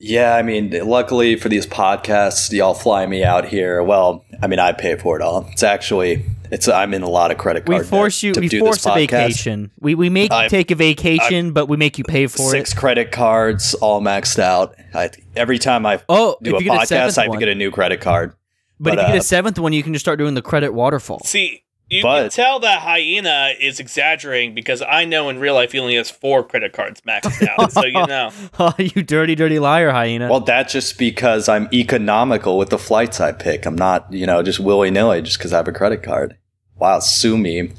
Yeah, 0.00 0.34
I 0.34 0.42
mean, 0.42 0.70
luckily 0.86 1.34
for 1.36 1.48
these 1.48 1.66
podcasts, 1.66 2.52
y'all 2.52 2.74
fly 2.74 3.04
me 3.06 3.24
out 3.24 3.46
here. 3.46 3.82
Well, 3.82 4.24
I 4.40 4.46
mean, 4.46 4.60
I 4.60 4.72
pay 4.72 4.96
for 4.96 5.16
it 5.16 5.22
all. 5.22 5.48
It's 5.50 5.64
actually, 5.64 6.24
it's 6.52 6.68
I'm 6.68 6.94
in 6.94 7.02
a 7.02 7.08
lot 7.08 7.32
of 7.32 7.38
credit 7.38 7.66
cards. 7.66 7.84
We 7.84 7.88
force 7.88 8.22
you. 8.22 8.32
to 8.34 8.40
We 8.40 8.48
do 8.48 8.60
force 8.60 8.86
a 8.86 8.90
podcast. 8.90 8.94
vacation. 8.94 9.70
We 9.80 9.96
we 9.96 10.08
make 10.08 10.30
you 10.30 10.36
I've- 10.38 10.50
take 10.50 10.70
a 10.70 10.76
vacation, 10.76 11.52
but 11.52 11.66
we 11.66 11.76
make 11.76 11.98
you 11.98 12.04
pay 12.04 12.28
for 12.28 12.48
Six 12.50 12.72
it. 12.72 12.76
credit 12.76 13.10
cards, 13.10 13.74
all 13.74 14.00
maxed 14.00 14.38
out. 14.38 14.76
I, 14.94 15.10
every 15.34 15.58
time 15.58 15.84
I 15.84 16.00
Oh, 16.08 16.36
do 16.42 16.50
if 16.54 16.60
a 16.60 16.64
you 16.64 16.70
get 16.70 16.80
podcast, 16.82 16.86
seventh 16.86 17.18
I 17.18 17.22
have 17.22 17.28
one, 17.30 17.38
to 17.40 17.44
get 17.46 17.52
a 17.52 17.56
new 17.56 17.72
credit 17.72 18.00
card. 18.00 18.34
but, 18.78 18.90
but, 18.90 18.98
if 18.98 19.00
you 19.00 19.06
get 19.08 19.16
uh, 19.16 19.18
a 19.18 19.22
seventh 19.24 19.58
one, 19.58 19.72
you 19.72 19.82
can 19.82 19.92
just 19.94 20.04
start 20.04 20.20
doing 20.20 20.34
the 20.34 20.42
credit 20.42 20.72
waterfall. 20.72 21.20
See, 21.24 21.64
you 21.90 22.02
But- 22.02 22.20
can 22.22 22.30
tell 22.30 22.60
that 22.60 22.80
hyena 22.82 23.52
is 23.60 23.80
exaggerating 23.80 24.54
because 24.54 24.82
I 24.82 25.04
know 25.04 25.28
in 25.28 25.38
real 25.38 25.54
life 25.54 25.72
he 25.72 25.78
only 25.78 25.94
has 25.96 26.10
four 26.10 26.42
credit 26.44 26.72
cards 26.72 27.00
maxed 27.02 27.46
out. 27.48 27.72
so 27.72 27.84
you 27.84 28.06
know. 28.06 28.30
oh, 28.58 28.74
you 28.78 29.02
dirty, 29.02 29.34
dirty 29.34 29.58
liar, 29.58 29.90
hyena. 29.90 30.28
Well, 30.30 30.40
that's 30.40 30.72
just 30.72 30.98
because 30.98 31.48
I'm 31.48 31.68
economical 31.72 32.58
with 32.58 32.70
the 32.70 32.78
flights 32.78 33.20
I 33.20 33.32
pick. 33.32 33.64
I'm 33.66 33.76
not, 33.76 34.12
you 34.12 34.26
know, 34.26 34.42
just 34.42 34.60
willy 34.60 34.90
nilly 34.90 35.22
just 35.22 35.38
because 35.38 35.52
I 35.52 35.56
have 35.58 35.68
a 35.68 35.72
credit 35.72 36.02
card. 36.02 36.36
Wow, 36.76 36.98
sue 37.00 37.36
me 37.38 37.72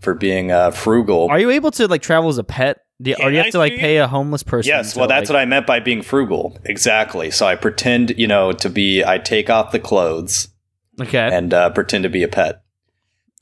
for 0.00 0.14
being 0.14 0.52
uh, 0.52 0.70
frugal. 0.70 1.28
Are 1.30 1.38
you 1.40 1.50
able 1.50 1.70
to 1.72 1.88
like 1.88 2.02
travel 2.02 2.28
as 2.28 2.38
a 2.38 2.44
pet? 2.44 2.80
Do 3.02 3.10
you, 3.10 3.16
or 3.16 3.18
Can 3.18 3.26
do 3.30 3.34
you 3.34 3.40
I 3.40 3.44
have 3.44 3.52
to 3.52 3.58
like 3.58 3.76
pay 3.76 3.96
a 3.96 4.06
homeless 4.06 4.42
person? 4.44 4.68
Yes, 4.68 4.92
to, 4.92 5.00
well, 5.00 5.08
that's 5.08 5.28
like- 5.30 5.34
what 5.34 5.40
I 5.40 5.46
meant 5.46 5.66
by 5.66 5.80
being 5.80 6.02
frugal. 6.02 6.56
Exactly. 6.64 7.30
So 7.32 7.46
I 7.46 7.56
pretend, 7.56 8.10
you 8.18 8.26
know, 8.26 8.52
to 8.52 8.68
be. 8.70 9.02
I 9.02 9.18
take 9.18 9.50
off 9.50 9.72
the 9.72 9.80
clothes 9.80 10.48
Okay. 11.00 11.18
and 11.32 11.52
uh, 11.52 11.70
pretend 11.70 12.04
to 12.04 12.08
be 12.10 12.22
a 12.22 12.28
pet. 12.28 12.62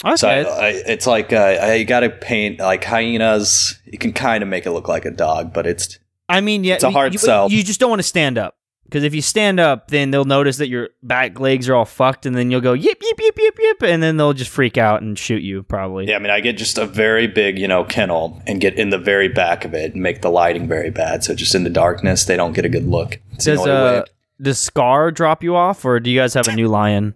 Okay. 0.05 0.17
So 0.17 0.29
I, 0.29 0.41
I, 0.41 0.69
it's 0.87 1.07
like 1.07 1.33
uh, 1.33 1.59
I 1.61 1.83
got 1.85 2.01
to 2.01 2.11
paint 2.11 2.59
like 2.59 2.85
hyenas. 2.85 3.81
You 3.85 3.99
can 3.99 4.13
kind 4.13 4.43
of 4.43 4.49
make 4.49 4.67
it 4.67 4.73
look 4.73 4.89
like 4.89 5.05
a 5.05 5.11
dog, 5.11 5.53
but 5.53 5.67
it's 5.67 5.99
I 6.29 6.41
mean, 6.41 6.65
yeah, 6.65 6.75
It's 6.75 6.85
a 6.85 6.91
hard 6.91 7.13
you, 7.13 7.19
sell. 7.19 7.51
You 7.51 7.63
just 7.63 7.79
don't 7.79 7.91
want 7.91 8.01
to 8.01 8.09
stand 8.09 8.39
up 8.39 8.57
because 8.85 9.05
if 9.05 9.15
you 9.15 9.23
stand 9.23 9.61
up, 9.61 9.89
then 9.89 10.11
they'll 10.11 10.25
notice 10.25 10.59
that 10.59 10.69
your 10.69 10.91
back 11.03 11.41
legs 11.41 11.69
are 11.69 11.75
all 11.75 11.85
fucked, 11.85 12.27
and 12.27 12.37
then 12.37 12.51
you'll 12.51 12.61
go 12.61 12.73
yip 12.73 13.03
yip 13.03 13.21
yip 13.21 13.39
yip 13.39 13.59
yip, 13.59 13.83
and 13.83 14.03
then 14.03 14.17
they'll 14.17 14.33
just 14.33 14.51
freak 14.51 14.79
out 14.79 15.03
and 15.03 15.19
shoot 15.19 15.43
you 15.43 15.63
probably. 15.63 16.09
yeah. 16.09 16.17
I 16.17 16.19
mean, 16.19 16.31
I 16.31 16.41
get 16.41 16.57
just 16.57 16.79
a 16.79 16.87
very 16.87 17.27
big, 17.27 17.59
you 17.59 17.69
know, 17.69 17.85
kennel 17.85 18.43
and 18.47 18.61
get 18.61 18.75
in 18.75 18.91
the 18.91 18.99
very 18.99 19.29
back 19.29 19.65
of 19.65 19.75
it 19.75 19.95
and 19.95 20.03
make 20.03 20.23
the 20.23 20.31
lighting 20.31 20.69
very 20.69 20.91
bad. 20.91 21.25
So 21.25 21.35
just 21.35 21.55
in 21.55 21.65
the 21.65 21.71
darkness, 21.71 22.25
they 22.25 22.37
don't 22.37 22.53
get 22.53 22.65
a 22.65 22.69
good 22.69 22.87
look. 22.87 23.19
It's 23.33 23.45
the 23.45 23.57
Does 23.57 23.67
uh 23.67 24.05
does 24.41 24.59
Scar 24.59 25.11
drop 25.11 25.43
you 25.43 25.55
off, 25.55 25.85
or 25.85 26.01
do 26.01 26.11
you 26.11 26.19
guys 26.19 26.35
have 26.35 26.49
a 26.49 26.57
new 26.57 26.69
lion 26.69 27.15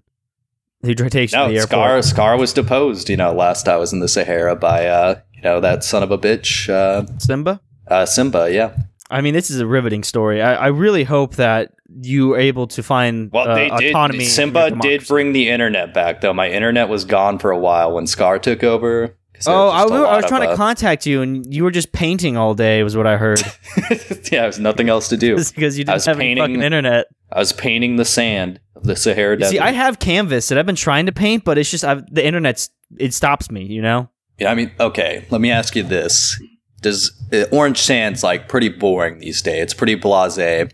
who 0.86 0.94
dr- 0.94 1.10
takes 1.10 1.32
No, 1.32 1.52
the 1.52 1.60
Scar 1.60 1.88
airport? 1.88 2.04
Scar 2.04 2.38
was 2.38 2.52
deposed. 2.52 3.08
You 3.10 3.16
know, 3.16 3.32
last 3.32 3.68
I 3.68 3.76
was 3.76 3.92
in 3.92 4.00
the 4.00 4.08
Sahara 4.08 4.56
by 4.56 4.86
uh, 4.86 5.20
you 5.34 5.42
know, 5.42 5.60
that 5.60 5.84
son 5.84 6.02
of 6.02 6.10
a 6.10 6.18
bitch, 6.18 6.68
uh, 6.70 7.04
Simba. 7.18 7.60
uh 7.88 8.06
Simba. 8.06 8.50
Yeah. 8.52 8.74
I 9.10 9.20
mean, 9.20 9.34
this 9.34 9.50
is 9.50 9.60
a 9.60 9.66
riveting 9.66 10.02
story. 10.02 10.42
I, 10.42 10.54
I 10.54 10.66
really 10.68 11.04
hope 11.04 11.36
that 11.36 11.72
you 12.02 12.34
are 12.34 12.38
able 12.38 12.66
to 12.68 12.82
find 12.82 13.30
Well, 13.30 13.48
uh, 13.48 13.54
they 13.54 13.68
did. 13.78 13.90
autonomy. 13.90 14.24
Simba 14.24 14.72
did 14.72 15.06
bring 15.06 15.32
the 15.32 15.48
internet 15.48 15.94
back, 15.94 16.22
though. 16.22 16.32
My 16.34 16.50
internet 16.50 16.88
was 16.88 17.04
gone 17.04 17.38
for 17.38 17.52
a 17.52 17.58
while 17.58 17.92
when 17.92 18.08
Scar 18.08 18.38
took 18.40 18.64
over. 18.64 19.16
Oh, 19.46 19.68
I, 19.70 19.82
just 19.82 19.90
a 19.90 19.92
was- 19.94 20.02
I 20.08 20.16
was 20.16 20.24
trying 20.26 20.48
to 20.48 20.56
contact 20.56 21.06
you, 21.06 21.22
and 21.22 21.52
you 21.52 21.64
were 21.64 21.70
just 21.70 21.92
painting 21.92 22.36
all 22.36 22.54
day. 22.54 22.82
Was 22.82 22.96
what 22.96 23.06
I 23.06 23.16
heard. 23.16 23.40
yeah, 23.90 23.92
there 24.30 24.46
was 24.46 24.58
nothing 24.58 24.88
else 24.88 25.08
to 25.08 25.16
do. 25.16 25.36
Just 25.36 25.54
because 25.54 25.78
you 25.78 25.82
I 25.82 25.84
didn't 25.84 25.94
was 25.94 26.04
have 26.06 26.18
painting- 26.18 26.42
fucking 26.42 26.62
internet. 26.62 27.06
I 27.32 27.38
was 27.40 27.52
painting 27.52 27.96
the 27.96 28.04
sand 28.04 28.60
of 28.76 28.84
the 28.84 28.94
Sahara 28.96 29.34
You 29.34 29.38
Desert. 29.40 29.50
see, 29.52 29.58
I 29.58 29.72
have 29.72 29.98
Canvas 29.98 30.48
that 30.48 30.58
I've 30.58 30.66
been 30.66 30.76
trying 30.76 31.06
to 31.06 31.12
paint, 31.12 31.44
but 31.44 31.58
it's 31.58 31.70
just 31.70 31.84
I've, 31.84 32.04
the 32.14 32.24
internet's 32.24 32.70
it 32.98 33.12
stops 33.14 33.50
me. 33.50 33.64
You 33.64 33.82
know. 33.82 34.08
Yeah, 34.38 34.50
I 34.50 34.54
mean, 34.54 34.70
okay. 34.78 35.26
Let 35.30 35.40
me 35.40 35.50
ask 35.50 35.74
you 35.74 35.82
this: 35.82 36.40
Does 36.82 37.12
uh, 37.32 37.44
orange 37.52 37.78
sand's 37.78 38.22
like 38.22 38.48
pretty 38.48 38.68
boring 38.68 39.18
these 39.18 39.42
days? 39.42 39.62
It's 39.62 39.74
pretty 39.74 39.96
blasé. 39.96 40.70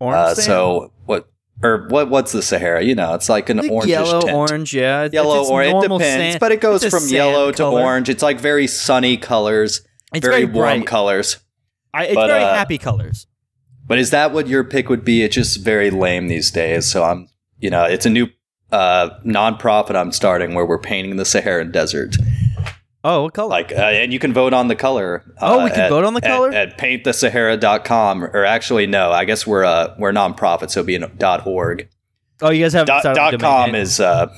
Orange 0.00 0.16
Uh, 0.18 0.34
sand? 0.34 0.44
so 0.46 0.92
what? 1.06 1.28
Or 1.62 1.86
what? 1.88 2.08
What's 2.10 2.32
the 2.32 2.42
Sahara? 2.42 2.82
You 2.82 2.94
know, 2.94 3.14
it's 3.14 3.28
like 3.28 3.48
an 3.48 3.68
orange 3.68 3.90
yellow, 3.90 4.20
tint. 4.20 4.34
orange, 4.34 4.74
yeah. 4.74 5.08
Yellow 5.12 5.40
it's 5.40 5.50
or 5.50 5.62
it 5.62 5.80
depends, 5.80 6.04
sand. 6.04 6.40
but 6.40 6.52
it 6.52 6.60
goes 6.60 6.84
from 6.84 7.06
yellow 7.08 7.50
to 7.52 7.56
color. 7.56 7.82
orange. 7.82 8.08
It's 8.08 8.22
like 8.22 8.40
very 8.40 8.66
sunny 8.66 9.16
colors, 9.16 9.82
It's 10.12 10.26
very, 10.26 10.44
very, 10.44 10.46
warm 10.46 10.80
bright. 10.80 10.86
colors. 10.86 11.38
I, 11.94 12.06
it's 12.06 12.14
but, 12.14 12.28
very 12.28 12.42
uh, 12.42 12.54
happy 12.54 12.78
colors. 12.78 13.26
But 13.86 13.98
is 13.98 14.10
that 14.10 14.32
what 14.32 14.46
your 14.48 14.64
pick 14.64 14.88
would 14.88 15.04
be? 15.04 15.22
It's 15.22 15.34
just 15.34 15.60
very 15.60 15.90
lame 15.90 16.28
these 16.28 16.50
days. 16.50 16.86
So 16.86 17.04
I'm, 17.04 17.28
you 17.58 17.70
know, 17.70 17.84
it's 17.84 18.06
a 18.06 18.10
new 18.10 18.28
uh, 18.72 19.10
nonprofit 19.24 19.94
I'm 19.94 20.12
starting 20.12 20.54
where 20.54 20.64
we're 20.64 20.78
painting 20.78 21.16
the 21.16 21.24
Saharan 21.24 21.70
Desert. 21.70 22.16
Oh, 23.04 23.24
what 23.24 23.34
color? 23.34 23.48
Like, 23.50 23.72
uh, 23.72 23.76
and 23.80 24.12
you 24.12 24.18
can 24.20 24.32
vote 24.32 24.52
on 24.52 24.68
the 24.68 24.76
color. 24.76 25.24
Oh, 25.40 25.60
uh, 25.60 25.64
we 25.64 25.70
can 25.70 25.80
at- 25.80 25.90
vote 25.90 26.04
on 26.04 26.14
the 26.14 26.24
at- 26.24 26.30
color? 26.30 26.50
at, 26.52 26.78
paintthesahara.com. 26.78 28.24
Or 28.24 28.44
actually, 28.44 28.86
no, 28.86 29.10
I 29.10 29.24
guess 29.24 29.46
we're 29.46 29.62
a 29.64 29.94
we're 29.98 30.12
nonprofit, 30.12 30.70
so 30.70 30.80
it'd 30.80 30.86
be 30.86 30.94
an 30.96 31.04
.org. 31.46 31.88
oh, 32.40 32.50
you 32.50 32.62
guys 32.64 32.72
have 32.74 32.86
Dot, 32.86 33.02
dot 33.02 33.38
com 33.40 33.74
is 33.74 33.98
uh, 34.00 34.32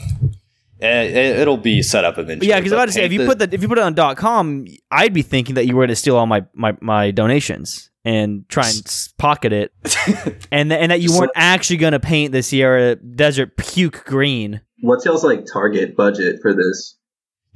it, 0.81 1.17
it'll 1.41 1.57
be 1.57 1.83
set 1.83 2.05
up 2.05 2.19
eventually. 2.19 2.49
yeah, 2.49 2.59
because 2.59 2.73
I 2.73 2.77
but 2.77 2.77
was 2.77 2.83
about 2.83 2.87
to 2.87 2.93
say 2.93 3.05
if 3.05 3.13
you 3.13 3.19
the- 3.21 3.27
put 3.27 3.39
the 3.39 3.49
if 3.55 3.63
you 3.63 3.69
put 3.69 3.79
it 3.79 3.85
on 3.85 3.95
dot 3.95 4.17
com, 4.17 4.67
I'd 4.91 5.13
be 5.15 5.23
thinking 5.23 5.55
that 5.57 5.67
you 5.67 5.75
were 5.77 5.83
going 5.83 5.89
to 5.91 5.97
steal 5.97 6.17
all 6.17 6.27
my 6.27 6.45
my, 6.55 6.77
my 6.81 7.11
donations 7.11 7.91
and 8.05 8.47
try 8.49 8.67
and 8.69 8.83
s- 8.87 9.09
pocket 9.19 9.53
it, 9.53 9.73
and 10.51 10.71
th- 10.71 10.81
and 10.81 10.91
that 10.91 11.01
you 11.01 11.17
weren't 11.17 11.33
actually 11.35 11.77
going 11.79 11.93
to 11.93 12.01
paint 12.01 12.33
the 12.33 12.43
Sahara 12.43 12.97
Desert 12.97 13.57
puke 13.57 14.05
green. 14.07 14.61
What's 14.81 15.05
y'all's 15.05 15.25
like 15.25 15.45
target 15.51 15.97
budget 15.97 16.41
for 16.43 16.55
this? 16.55 16.97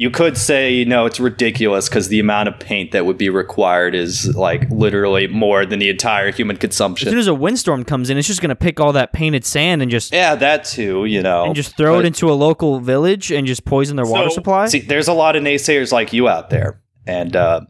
You 0.00 0.10
could 0.10 0.38
say, 0.38 0.72
you 0.72 0.84
know 0.84 1.06
it's 1.06 1.18
ridiculous 1.18 1.88
because 1.88 2.06
the 2.06 2.20
amount 2.20 2.48
of 2.48 2.60
paint 2.60 2.92
that 2.92 3.04
would 3.04 3.18
be 3.18 3.28
required 3.30 3.96
is 3.96 4.32
like 4.36 4.70
literally 4.70 5.26
more 5.26 5.66
than 5.66 5.80
the 5.80 5.88
entire 5.88 6.30
human 6.30 6.56
consumption. 6.56 7.08
As 7.08 7.12
soon 7.12 7.18
as 7.18 7.26
a 7.26 7.34
windstorm 7.34 7.84
comes 7.84 8.08
in, 8.08 8.16
it's 8.16 8.28
just 8.28 8.40
going 8.40 8.50
to 8.50 8.54
pick 8.56 8.78
all 8.78 8.92
that 8.92 9.12
painted 9.12 9.44
sand 9.44 9.82
and 9.82 9.90
just 9.90 10.12
Yeah, 10.12 10.36
that 10.36 10.62
too, 10.64 11.04
you 11.04 11.20
know. 11.20 11.46
and 11.46 11.54
just 11.56 11.76
throw 11.76 11.98
it 11.98 12.06
into 12.06 12.30
a 12.30 12.34
local 12.34 12.78
village 12.78 13.32
and 13.32 13.44
just 13.44 13.64
poison 13.64 13.96
their 13.96 14.06
water 14.06 14.30
supply. 14.30 14.66
See, 14.68 14.78
there's 14.78 15.08
a 15.08 15.12
lot 15.12 15.34
of 15.34 15.42
naysayers 15.42 15.90
like 15.90 16.12
you 16.12 16.28
out 16.28 16.50
there, 16.50 16.80
and 17.04 17.34
uh, 17.34 17.62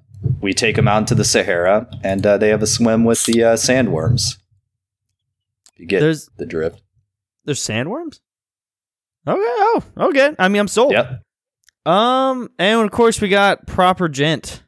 we 0.42 0.52
take 0.52 0.76
them 0.76 0.87
out 0.87 0.99
into 0.99 1.14
the 1.14 1.25
Sahara, 1.25 1.88
and 2.04 2.26
uh, 2.26 2.37
they 2.37 2.50
have 2.50 2.62
a 2.62 2.66
swim 2.66 3.04
with 3.04 3.25
the 3.25 3.42
uh, 3.42 3.54
sandworms. 3.54 4.37
You 5.78 5.87
get 5.87 6.00
There's 6.00 6.28
the 6.37 6.44
drift. 6.44 6.82
there's 7.47 7.61
sandworms. 7.61 8.20
Okay. 9.26 9.40
Oh, 9.40 9.82
okay. 9.97 10.35
I 10.38 10.49
mean, 10.49 10.61
I'm 10.61 10.68
sold. 10.68 10.92
Yep. 10.92 11.23
Um, 11.87 12.50
and 12.58 12.80
of 12.80 12.90
course 12.90 13.20
we 13.20 13.28
got 13.28 13.66
proper 13.66 14.08
gent. 14.08 14.62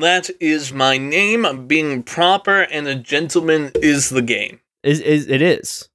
That 0.00 0.30
is 0.40 0.72
my 0.72 0.96
name. 0.98 1.66
Being 1.66 2.02
proper 2.02 2.62
and 2.62 2.86
a 2.86 2.94
gentleman 2.94 3.72
is 3.76 4.10
the 4.10 4.22
game. 4.22 4.60
Is 4.82 5.00
is 5.00 5.28
it 5.28 5.42
is 5.42 5.88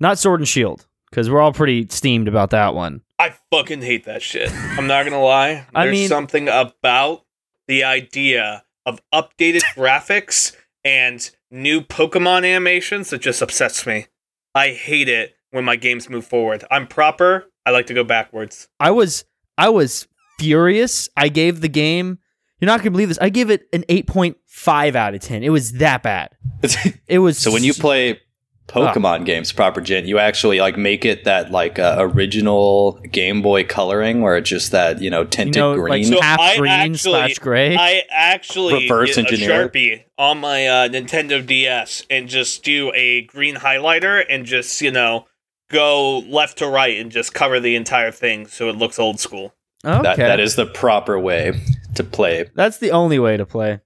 not 0.00 0.18
sword 0.18 0.40
and 0.40 0.48
shield 0.48 0.86
because 1.10 1.28
we're 1.30 1.40
all 1.40 1.52
pretty 1.52 1.86
steamed 1.90 2.26
about 2.28 2.50
that 2.50 2.74
one. 2.74 3.02
I 3.18 3.34
fucking 3.52 3.82
hate 3.82 4.04
that 4.06 4.22
shit. 4.22 4.50
I'm 4.52 4.86
not 4.86 5.04
gonna 5.04 5.22
lie. 5.22 5.66
I 5.74 5.84
There's 5.84 5.92
mean- 5.98 6.08
something 6.08 6.48
about 6.48 7.24
the 7.68 7.84
idea 7.84 8.64
of 8.86 9.00
updated 9.14 9.62
graphics 9.76 10.56
and 10.84 11.30
new 11.50 11.80
Pokemon 11.80 12.38
animations 12.44 13.10
that 13.10 13.20
just 13.20 13.42
upsets 13.42 13.86
me. 13.86 14.06
I 14.54 14.70
hate 14.70 15.08
it 15.08 15.36
when 15.52 15.64
my 15.64 15.76
games 15.76 16.10
move 16.10 16.26
forward. 16.26 16.64
I'm 16.70 16.86
proper. 16.88 17.46
I 17.66 17.70
like 17.70 17.86
to 17.86 17.94
go 17.94 18.04
backwards. 18.04 18.68
I 18.80 18.90
was 18.90 19.24
I 19.58 19.68
was 19.68 20.06
furious. 20.38 21.08
I 21.16 21.28
gave 21.28 21.60
the 21.60 21.68
game. 21.68 22.18
You're 22.60 22.66
not 22.66 22.80
gonna 22.80 22.90
believe 22.92 23.08
this. 23.08 23.18
I 23.20 23.28
gave 23.28 23.50
it 23.50 23.66
an 23.72 23.84
8.5 23.88 24.94
out 24.94 25.14
of 25.14 25.20
10. 25.20 25.42
It 25.42 25.50
was 25.50 25.72
that 25.74 26.02
bad. 26.02 26.30
It 27.08 27.18
was 27.18 27.38
so 27.38 27.52
when 27.52 27.64
you 27.64 27.74
play 27.74 28.20
Pokemon 28.68 29.26
games, 29.26 29.52
proper 29.52 29.80
gent, 29.80 30.06
you 30.06 30.18
actually 30.18 30.60
like 30.60 30.78
make 30.78 31.04
it 31.04 31.24
that 31.24 31.50
like 31.50 31.78
uh, 31.78 31.96
original 31.98 32.92
Game 33.10 33.42
Boy 33.42 33.64
coloring 33.64 34.22
where 34.22 34.36
it's 34.36 34.48
just 34.48 34.70
that 34.72 35.02
you 35.02 35.10
know 35.10 35.22
you 35.22 35.26
tinted 35.28 35.56
know, 35.56 35.74
green. 35.74 35.88
like 35.90 36.04
So 36.04 36.20
half 36.22 36.40
I 36.40 36.56
green 36.56 36.70
actually- 36.70 36.96
slash 36.98 37.38
gray. 37.38 37.76
I 37.76 38.02
actually 38.10 38.84
Reverse 38.84 39.16
get 39.16 39.18
a 39.26 39.28
engineer. 39.28 39.68
Sharpie 39.68 40.04
on 40.16 40.38
my 40.38 40.66
uh, 40.66 40.88
Nintendo 40.88 41.44
DS 41.44 42.04
and 42.08 42.28
just 42.28 42.62
do 42.64 42.92
a 42.94 43.22
green 43.22 43.56
highlighter 43.56 44.24
and 44.30 44.46
just, 44.46 44.80
you 44.80 44.92
know, 44.92 45.26
go 45.72 46.18
left 46.20 46.58
to 46.58 46.68
right 46.68 46.98
and 47.00 47.10
just 47.10 47.34
cover 47.34 47.58
the 47.58 47.74
entire 47.74 48.12
thing 48.12 48.46
so 48.46 48.68
it 48.68 48.76
looks 48.76 48.98
old 48.98 49.18
school. 49.18 49.54
okay, 49.84 50.02
that, 50.02 50.16
that 50.18 50.40
is 50.40 50.54
the 50.54 50.66
proper 50.66 51.18
way 51.18 51.52
to 51.96 52.04
play. 52.04 52.48
that's 52.54 52.78
the 52.78 52.90
only 52.92 53.18
way 53.18 53.36
to 53.36 53.44
play. 53.44 53.80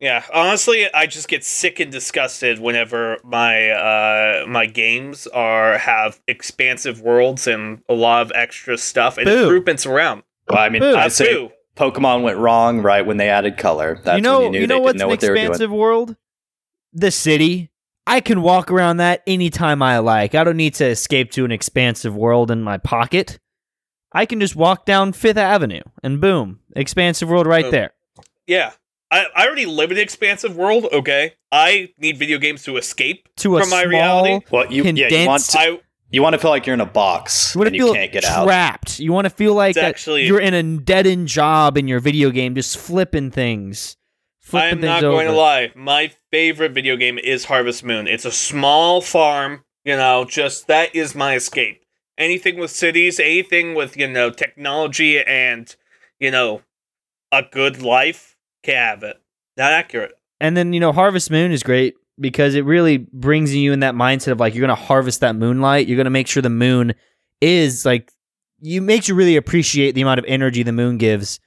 Yeah, 0.00 0.22
honestly, 0.32 0.86
I 0.94 1.06
just 1.06 1.26
get 1.26 1.42
sick 1.44 1.80
and 1.80 1.90
disgusted 1.90 2.60
whenever 2.60 3.18
my 3.24 3.70
uh 3.70 4.46
my 4.46 4.66
games 4.66 5.26
are 5.26 5.76
have 5.78 6.20
expansive 6.28 7.00
worlds 7.00 7.48
and 7.48 7.82
a 7.88 7.94
lot 7.94 8.22
of 8.22 8.30
extra 8.36 8.78
stuff 8.78 9.18
and 9.18 9.24
Boo. 9.26 9.42
improvements 9.42 9.86
around. 9.86 10.22
Well, 10.48 10.60
I 10.60 10.68
mean, 10.68 10.82
Boo. 10.82 10.94
I 10.94 11.06
Uh, 11.06 11.08
say 11.08 11.34
boo. 11.34 11.50
Pokemon 11.74 12.22
went 12.22 12.38
wrong 12.38 12.80
right 12.80 13.04
when 13.04 13.16
they 13.16 13.28
added 13.28 13.56
color. 13.56 14.00
That's 14.04 14.16
you 14.18 14.22
know, 14.22 14.42
when 14.42 14.52
you 14.52 14.60
knew 14.60 14.66
know 14.68 14.74
they 14.76 14.80
what's 14.80 14.92
didn't 14.94 14.98
know 15.00 15.04
an 15.06 15.10
what 15.10 15.20
they 15.20 15.28
were 15.30 15.34
doing. 15.34 15.46
expansive 15.48 15.70
world? 15.72 16.16
The 16.92 17.10
city. 17.10 17.70
I 18.08 18.20
can 18.20 18.40
walk 18.40 18.70
around 18.70 18.96
that 18.96 19.22
anytime 19.26 19.82
I 19.82 19.98
like. 19.98 20.34
I 20.34 20.42
don't 20.42 20.56
need 20.56 20.74
to 20.76 20.86
escape 20.86 21.30
to 21.32 21.44
an 21.44 21.52
expansive 21.52 22.16
world 22.16 22.50
in 22.50 22.62
my 22.62 22.78
pocket. 22.78 23.38
I 24.12 24.24
can 24.24 24.40
just 24.40 24.56
walk 24.56 24.86
down 24.86 25.12
Fifth 25.12 25.36
Avenue 25.36 25.82
and 26.02 26.18
boom, 26.18 26.60
expansive 26.74 27.28
world 27.28 27.46
right 27.46 27.66
Oh. 27.66 27.70
there. 27.70 27.92
Yeah. 28.46 28.72
I, 29.10 29.26
I 29.36 29.46
already 29.46 29.66
live 29.66 29.90
in 29.90 29.98
an 29.98 30.02
expansive 30.02 30.56
world, 30.56 30.86
okay? 30.90 31.34
I 31.52 31.90
need 31.98 32.16
video 32.18 32.38
games 32.38 32.62
to 32.64 32.78
escape 32.78 33.28
To 33.36 33.58
a 33.58 33.60
from 33.60 33.68
my 33.70 33.82
small, 33.82 33.90
reality. 33.90 34.46
Well, 34.50 34.72
you, 34.72 34.84
yeah, 34.84 35.08
you 35.08 35.26
want 35.28 35.42
to, 35.44 35.58
I 35.60 35.78
you 36.10 36.22
want 36.22 36.32
to 36.32 36.38
feel 36.38 36.50
like 36.50 36.66
you're 36.66 36.72
in 36.74 36.80
a 36.80 36.86
box 36.86 37.54
You 37.54 37.58
want 37.58 37.66
and 37.68 37.74
to 37.74 37.76
you 37.78 37.84
feel 37.88 37.94
can't 37.94 38.12
get 38.12 38.24
out. 38.24 38.44
trapped. 38.46 39.00
You 39.00 39.12
want 39.12 39.26
to 39.26 39.30
feel 39.30 39.52
like 39.54 39.76
actually- 39.76 40.26
you're 40.26 40.40
in 40.40 40.54
a 40.54 40.78
dead 40.78 41.06
end 41.06 41.28
job 41.28 41.76
in 41.76 41.86
your 41.88 42.00
video 42.00 42.30
game, 42.30 42.54
just 42.54 42.78
flipping 42.78 43.30
things. 43.30 43.97
Flipping 44.48 44.78
I'm 44.78 44.80
not 44.80 45.04
over. 45.04 45.14
going 45.14 45.26
to 45.26 45.34
lie. 45.34 45.70
My 45.74 46.10
favorite 46.30 46.72
video 46.72 46.96
game 46.96 47.18
is 47.18 47.44
Harvest 47.44 47.84
Moon. 47.84 48.06
It's 48.06 48.24
a 48.24 48.32
small 48.32 49.02
farm, 49.02 49.64
you 49.84 49.94
know, 49.94 50.24
just 50.24 50.68
that 50.68 50.94
is 50.94 51.14
my 51.14 51.34
escape. 51.34 51.82
Anything 52.16 52.58
with 52.58 52.70
cities, 52.70 53.20
anything 53.20 53.74
with, 53.74 53.96
you 53.98 54.08
know, 54.08 54.30
technology 54.30 55.20
and, 55.20 55.76
you 56.18 56.30
know, 56.30 56.62
a 57.30 57.42
good 57.42 57.82
life, 57.82 58.36
can 58.62 58.74
have 58.74 59.02
it. 59.02 59.20
Not 59.58 59.72
accurate. 59.72 60.12
And 60.40 60.56
then 60.56 60.72
you 60.72 60.80
know, 60.80 60.92
Harvest 60.92 61.30
Moon 61.30 61.52
is 61.52 61.62
great 61.62 61.94
because 62.18 62.54
it 62.54 62.64
really 62.64 62.96
brings 62.96 63.54
you 63.54 63.72
in 63.72 63.80
that 63.80 63.94
mindset 63.94 64.32
of 64.32 64.40
like 64.40 64.54
you're 64.54 64.66
gonna 64.66 64.74
harvest 64.74 65.20
that 65.20 65.36
moonlight. 65.36 65.88
You're 65.88 65.98
gonna 65.98 66.08
make 66.08 66.26
sure 66.26 66.42
the 66.42 66.48
moon 66.48 66.94
is 67.42 67.84
like 67.84 68.10
you 68.60 68.80
makes 68.80 69.08
you 69.08 69.14
really 69.14 69.36
appreciate 69.36 69.94
the 69.94 70.00
amount 70.00 70.18
of 70.20 70.24
energy 70.26 70.62
the 70.62 70.72
moon 70.72 70.96
gives. 70.96 71.38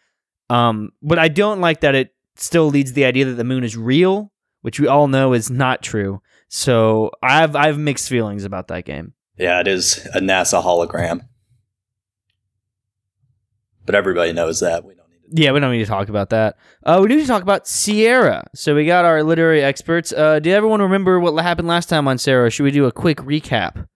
Um, 0.50 0.92
but 1.02 1.18
I 1.18 1.30
don't 1.30 1.62
like 1.62 1.82
that 1.82 1.96
it 1.96 2.14
still 2.36 2.68
leads 2.68 2.92
to 2.92 2.96
the 2.96 3.06
idea 3.06 3.26
that 3.26 3.34
the 3.34 3.44
moon 3.44 3.64
is 3.64 3.76
real, 3.78 4.32
which 4.62 4.80
we 4.80 4.88
all 4.88 5.08
know 5.08 5.34
is 5.34 5.50
not 5.50 5.82
true. 5.82 6.22
So 6.48 7.12
I 7.24 7.40
have 7.42 7.56
I 7.56 7.68
have 7.68 7.78
mixed 7.78 8.10
feelings 8.10 8.44
about 8.44 8.68
that 8.70 8.86
game. 8.86 9.14
Yeah, 9.38 9.60
it 9.60 9.68
is 9.68 10.06
a 10.14 10.20
NASA 10.20 10.64
hologram. 10.64 11.22
But 13.86 13.96
everybody 13.96 14.34
knows 14.34 14.60
that. 14.60 14.84
We 14.86 14.94
don't 14.96 15.10
need 15.10 15.36
to. 15.36 15.42
Yeah, 15.42 15.52
we 15.52 15.60
don't 15.60 15.72
need 15.72 15.80
to 15.80 15.86
talk 15.86 16.10
about 16.10 16.30
that. 16.30 16.58
Uh, 16.86 17.00
we 17.02 17.08
need 17.08 17.22
to 17.22 17.28
talk 17.28 17.42
about 17.42 17.68
Sierra. 17.68 18.46
So 18.54 18.76
we 18.76 18.86
got 18.86 19.06
our 19.06 19.24
literary 19.24 19.64
experts. 19.64 20.12
Uh, 20.14 20.40
did 20.40 20.54
everyone 20.54 20.82
remember 20.82 21.20
what 21.20 21.42
happened 21.42 21.68
last 21.68 21.90
time 21.90 22.08
on 22.08 22.18
Sierra? 22.18 22.50
Should 22.52 22.64
we 22.64 22.72
do 22.72 22.86
a 22.86 22.92
quick 22.92 23.18
recap? 23.20 23.88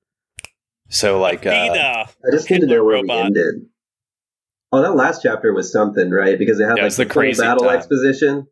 So, 0.89 1.19
like, 1.19 1.45
uh, 1.45 1.51
Nina. 1.51 1.79
I 1.79 2.07
just 2.31 2.49
need 2.49 2.61
to 2.61 2.65
Hitler 2.67 2.77
know 2.77 2.83
where 2.85 2.95
robot. 2.95 3.15
we 3.17 3.21
ended. 3.23 3.55
Oh, 4.72 4.81
that 4.81 4.95
last 4.95 5.22
chapter 5.24 5.53
was 5.53 5.72
something, 5.72 6.10
right? 6.12 6.38
Because 6.38 6.60
it 6.60 6.63
had 6.65 6.77
Yeah, 6.77 6.84
like 6.84 6.86
was 6.86 6.98
the 6.98 7.05
the 7.05 7.10
crazy 7.10 7.41
battle 7.41 7.65
time. 7.65 7.77
exposition. 7.77 8.48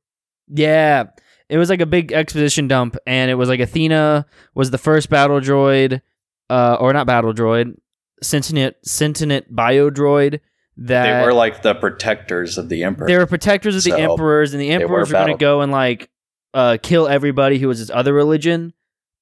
Yeah, 0.48 1.06
it 1.50 1.58
was 1.58 1.70
like 1.70 1.82
a 1.82 1.86
big 1.86 2.12
exposition 2.12 2.68
dump, 2.68 2.96
and 3.06 3.30
it 3.32 3.36
was 3.36 3.50
like 3.50 3.60
Athena 3.60 4.26
was 4.56 4.72
the 4.72 4.78
first 4.78 5.10
battle 5.10 5.40
droid, 5.40 6.02
uh, 6.50 6.78
or 6.80 6.94
not 6.94 7.08
battle 7.08 7.34
droid, 7.34 7.76
sentient 8.22 8.76
sentient 8.86 9.54
bio 9.54 9.90
droid 9.90 10.40
that 10.78 11.20
they 11.20 11.26
were 11.26 11.34
like 11.34 11.62
the 11.62 11.76
protectors 11.76 12.58
of 12.58 12.70
the 12.70 12.84
Emperor. 12.84 13.08
they 13.08 13.18
were 13.18 13.26
protectors 13.28 13.76
of 13.76 13.84
the 13.84 14.00
emperors, 14.02 14.54
and 14.54 14.62
the 14.62 14.70
emperors 14.72 15.10
were 15.10 15.14
going 15.20 15.32
to 15.34 15.38
go 15.38 15.62
and 15.62 15.72
like 15.72 16.10
uh, 16.54 16.78
kill 16.82 17.08
everybody 17.08 17.58
who 17.60 17.68
was 17.68 17.80
this 17.80 17.90
other 17.90 18.14
religion 18.14 18.74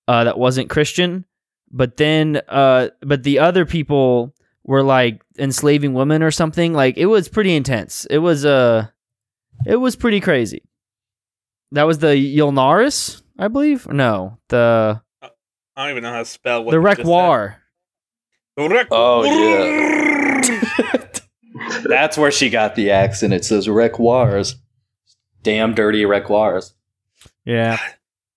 uh, 0.07 0.23
that 0.25 0.37
wasn't 0.37 0.69
Christian. 0.69 1.25
But 1.71 1.95
then, 1.97 2.41
uh, 2.49 2.89
but 3.01 3.23
the 3.23 3.39
other 3.39 3.65
people 3.65 4.33
were 4.63 4.83
like 4.83 5.21
enslaving 5.37 5.93
women 5.93 6.23
or 6.23 6.31
something. 6.31 6.73
Like 6.73 6.97
it 6.97 7.07
was 7.07 7.27
pretty 7.27 7.55
intense. 7.55 8.05
It 8.09 8.19
was 8.19 8.45
uh, 8.45 8.87
it 9.65 9.77
was 9.77 9.95
pretty 9.95 10.19
crazy. 10.19 10.63
That 11.71 11.83
was 11.83 11.99
the 11.99 12.07
Yulnaris, 12.07 13.21
I 13.39 13.47
believe. 13.47 13.87
No, 13.87 14.37
the 14.49 15.01
I 15.75 15.83
don't 15.83 15.91
even 15.91 16.03
know 16.03 16.11
how 16.11 16.19
to 16.19 16.25
spell 16.25 16.63
what 16.63 16.71
the 16.71 16.79
you 16.79 16.83
just 16.83 16.97
said. 16.97 17.05
Requar. 17.05 17.55
Oh, 18.91 19.23
yeah. 19.23 21.07
That's 21.85 22.17
where 22.17 22.31
she 22.31 22.49
got 22.49 22.75
the 22.75 22.91
accent. 22.91 23.33
It 23.33 23.45
says 23.45 23.67
Requoirs. 23.67 24.55
Damn 25.43 25.73
dirty 25.73 26.03
Requoirs. 26.03 26.73
Yeah, 27.45 27.79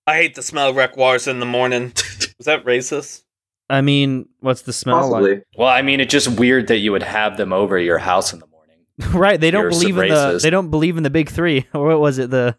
I 0.07 0.15
hate 0.15 0.35
the 0.35 0.41
smell 0.41 0.69
of 0.69 0.75
Requoirs 0.75 1.27
in 1.27 1.39
the 1.39 1.45
morning. 1.45 1.93
Was 2.37 2.45
that 2.45 2.65
racist? 2.65 3.23
I 3.69 3.81
mean, 3.81 4.27
what's 4.39 4.61
the 4.61 4.73
smell 4.73 5.09
like? 5.09 5.43
Well, 5.57 5.67
I 5.67 5.81
mean, 5.81 5.99
it's 5.99 6.11
just 6.11 6.39
weird 6.39 6.67
that 6.67 6.77
you 6.77 6.91
would 6.91 7.03
have 7.03 7.37
them 7.37 7.51
over 7.51 7.79
your 7.79 7.97
house 7.97 8.31
in 8.33 8.39
the 8.39 8.47
morning. 8.47 8.77
right? 9.19 9.39
They 9.39 9.51
don't 9.51 9.63
You're 9.63 9.69
believe 9.71 9.97
in 9.97 10.09
the 10.09 10.15
racist. 10.15 10.41
they 10.43 10.49
don't 10.49 10.69
believe 10.69 10.97
in 10.97 11.03
the 11.03 11.09
big 11.09 11.29
three. 11.29 11.67
Or 11.73 11.87
what 11.87 11.99
was 11.99 12.17
it? 12.19 12.29
The 12.29 12.57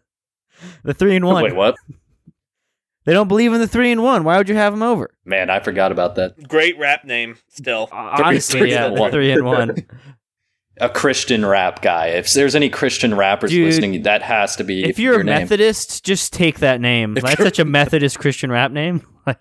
the 0.83 0.93
three 0.93 1.15
and 1.15 1.25
one. 1.25 1.43
Wait, 1.43 1.55
what? 1.55 1.75
They 3.05 3.13
don't 3.13 3.29
believe 3.29 3.53
in 3.53 3.61
the 3.61 3.69
three 3.69 3.93
and 3.93 4.03
one. 4.03 4.25
Why 4.25 4.35
would 4.35 4.49
you 4.49 4.55
have 4.55 4.73
them 4.73 4.83
over? 4.83 5.11
Man, 5.23 5.49
I 5.49 5.61
forgot 5.61 5.93
about 5.93 6.15
that. 6.15 6.45
Great 6.45 6.77
rap 6.77 7.05
name 7.05 7.37
still. 7.47 7.87
Honestly, 7.89 8.59
three 8.59 8.71
yeah, 8.71 8.87
and 8.87 8.97
the 8.97 8.99
one. 8.99 9.11
three 9.11 9.31
and 9.31 9.45
one. 9.45 9.77
A 10.81 10.89
Christian 10.89 11.45
rap 11.45 11.81
guy. 11.81 12.07
If 12.07 12.33
there's 12.33 12.53
any 12.53 12.69
Christian 12.69 13.15
rappers 13.15 13.51
Dude, 13.51 13.65
listening, 13.65 14.01
that 14.01 14.23
has 14.23 14.57
to 14.57 14.65
be 14.65 14.83
if 14.83 14.99
you're 14.99 15.13
your 15.13 15.21
a 15.21 15.23
name. 15.23 15.35
Methodist, 15.35 16.03
just 16.03 16.33
take 16.33 16.59
that 16.59 16.81
name. 16.81 17.15
If 17.15 17.23
That's 17.23 17.41
such 17.41 17.59
a 17.59 17.63
Methodist 17.65 18.19
Christian 18.19 18.51
rap 18.51 18.73
name. 18.73 19.01
Like, 19.25 19.39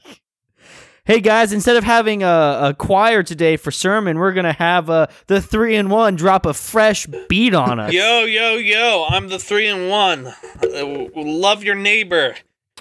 hey 1.06 1.20
guys, 1.20 1.52
instead 1.52 1.76
of 1.76 1.84
having 1.84 2.22
a, 2.22 2.58
a 2.62 2.74
choir 2.76 3.22
today 3.22 3.56
for 3.56 3.70
sermon, 3.70 4.18
we're 4.18 4.32
gonna 4.32 4.52
have 4.52 4.90
uh, 4.90 5.06
the 5.28 5.40
three 5.40 5.76
and 5.76 5.90
one 5.90 6.16
drop 6.16 6.44
a 6.44 6.52
fresh 6.52 7.06
beat 7.28 7.54
on 7.54 7.80
us. 7.80 7.92
Yo, 7.92 8.24
yo, 8.24 8.56
yo! 8.56 9.06
I'm 9.08 9.28
the 9.28 9.38
three 9.38 9.68
and 9.68 9.88
one. 9.88 10.26
Uh, 10.62 11.06
love 11.14 11.64
your 11.64 11.76
neighbor. 11.76 12.34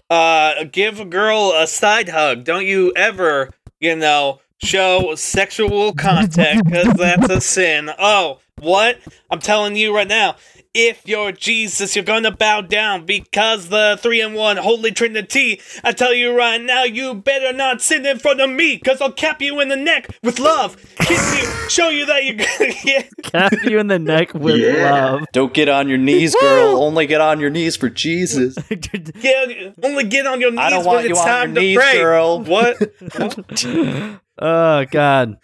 Uh, 0.10 0.65
give 0.65 1.00
a 1.00 1.05
girl 1.05 1.53
a 1.55 1.65
side 1.65 2.10
hug. 2.10 2.44
Don't 2.44 2.65
you 2.65 2.91
ever, 2.96 3.50
you 3.79 3.96
know, 3.96 4.41
show 4.62 5.15
sexual 5.15 5.94
contact 5.94 6.65
because 6.65 6.94
that's 6.94 7.29
a 7.29 7.41
sin. 7.41 7.89
Oh, 7.98 8.39
what? 8.60 9.00
I'm 9.29 9.39
telling 9.39 9.75
you 9.75 9.96
right 9.96 10.08
now. 10.08 10.36
If 10.77 11.08
you're 11.08 11.32
Jesus, 11.32 11.96
you're 11.96 12.03
gonna 12.03 12.32
bow 12.32 12.60
down 12.60 13.05
because 13.05 13.70
the 13.70 13.98
three 14.01 14.20
and 14.20 14.36
one 14.36 14.58
Holy 14.58 14.91
Trinity. 14.91 15.62
I 15.86 15.94
tell 15.94 16.13
you 16.13 16.36
right 16.38 16.62
now, 16.62 16.84
you 16.84 17.13
better 17.13 17.53
not 17.53 17.82
sin 17.82 18.05
in 18.05 18.20
front 18.20 18.41
of 18.41 18.50
me, 18.50 18.77
cause 18.79 19.00
I'll 19.00 19.13
cap 19.13 19.41
you 19.41 19.62
in 19.62 19.70
the 19.70 19.77
neck 19.77 20.10
with 20.22 20.38
love, 20.38 20.75
kiss 20.98 21.34
you, 21.41 21.70
show 21.70 21.88
you 21.88 22.05
that 22.08 22.25
you're 22.25 22.36
gonna 22.36 22.74
get 22.84 23.10
Cap 23.24 23.53
you 23.63 23.79
in 23.79 23.88
the 23.88 23.98
neck 24.00 24.34
with 24.34 24.60
Yeah. 24.60 24.84
love. 24.91 25.22
Don't 25.32 25.53
get 25.53 25.70
on 25.70 25.88
your 25.88 25.98
knees, 25.98 26.36
girl. 26.36 26.84
Only 26.84 27.08
get 27.08 27.22
on 27.22 27.39
your 27.39 27.50
knees 27.50 27.77
for 27.77 27.89
Jesus. 27.89 28.55
Get 28.70 29.74
only 29.82 30.03
get 30.03 30.27
on 30.27 30.41
your 30.41 30.51
knees 30.51 30.60
I 30.60 30.70
don't 30.70 30.79
when 30.86 30.88
want 30.96 31.05
you 31.08 31.12
it's 31.12 31.20
on 31.22 31.25
your 31.27 31.36
time 31.38 31.55
to 31.55 31.62
knees, 31.62 31.77
pray. 31.77 31.94
girl. 32.00 32.39
What? 32.44 34.20
oh 34.39 34.86
God, 34.91 35.38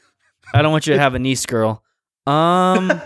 I 0.54 0.62
don't 0.62 0.72
want 0.74 0.88
you 0.88 0.94
to 0.94 1.00
have 1.00 1.16
a 1.16 1.20
niece, 1.20 1.46
girl. 1.46 1.82
Um. 2.28 3.02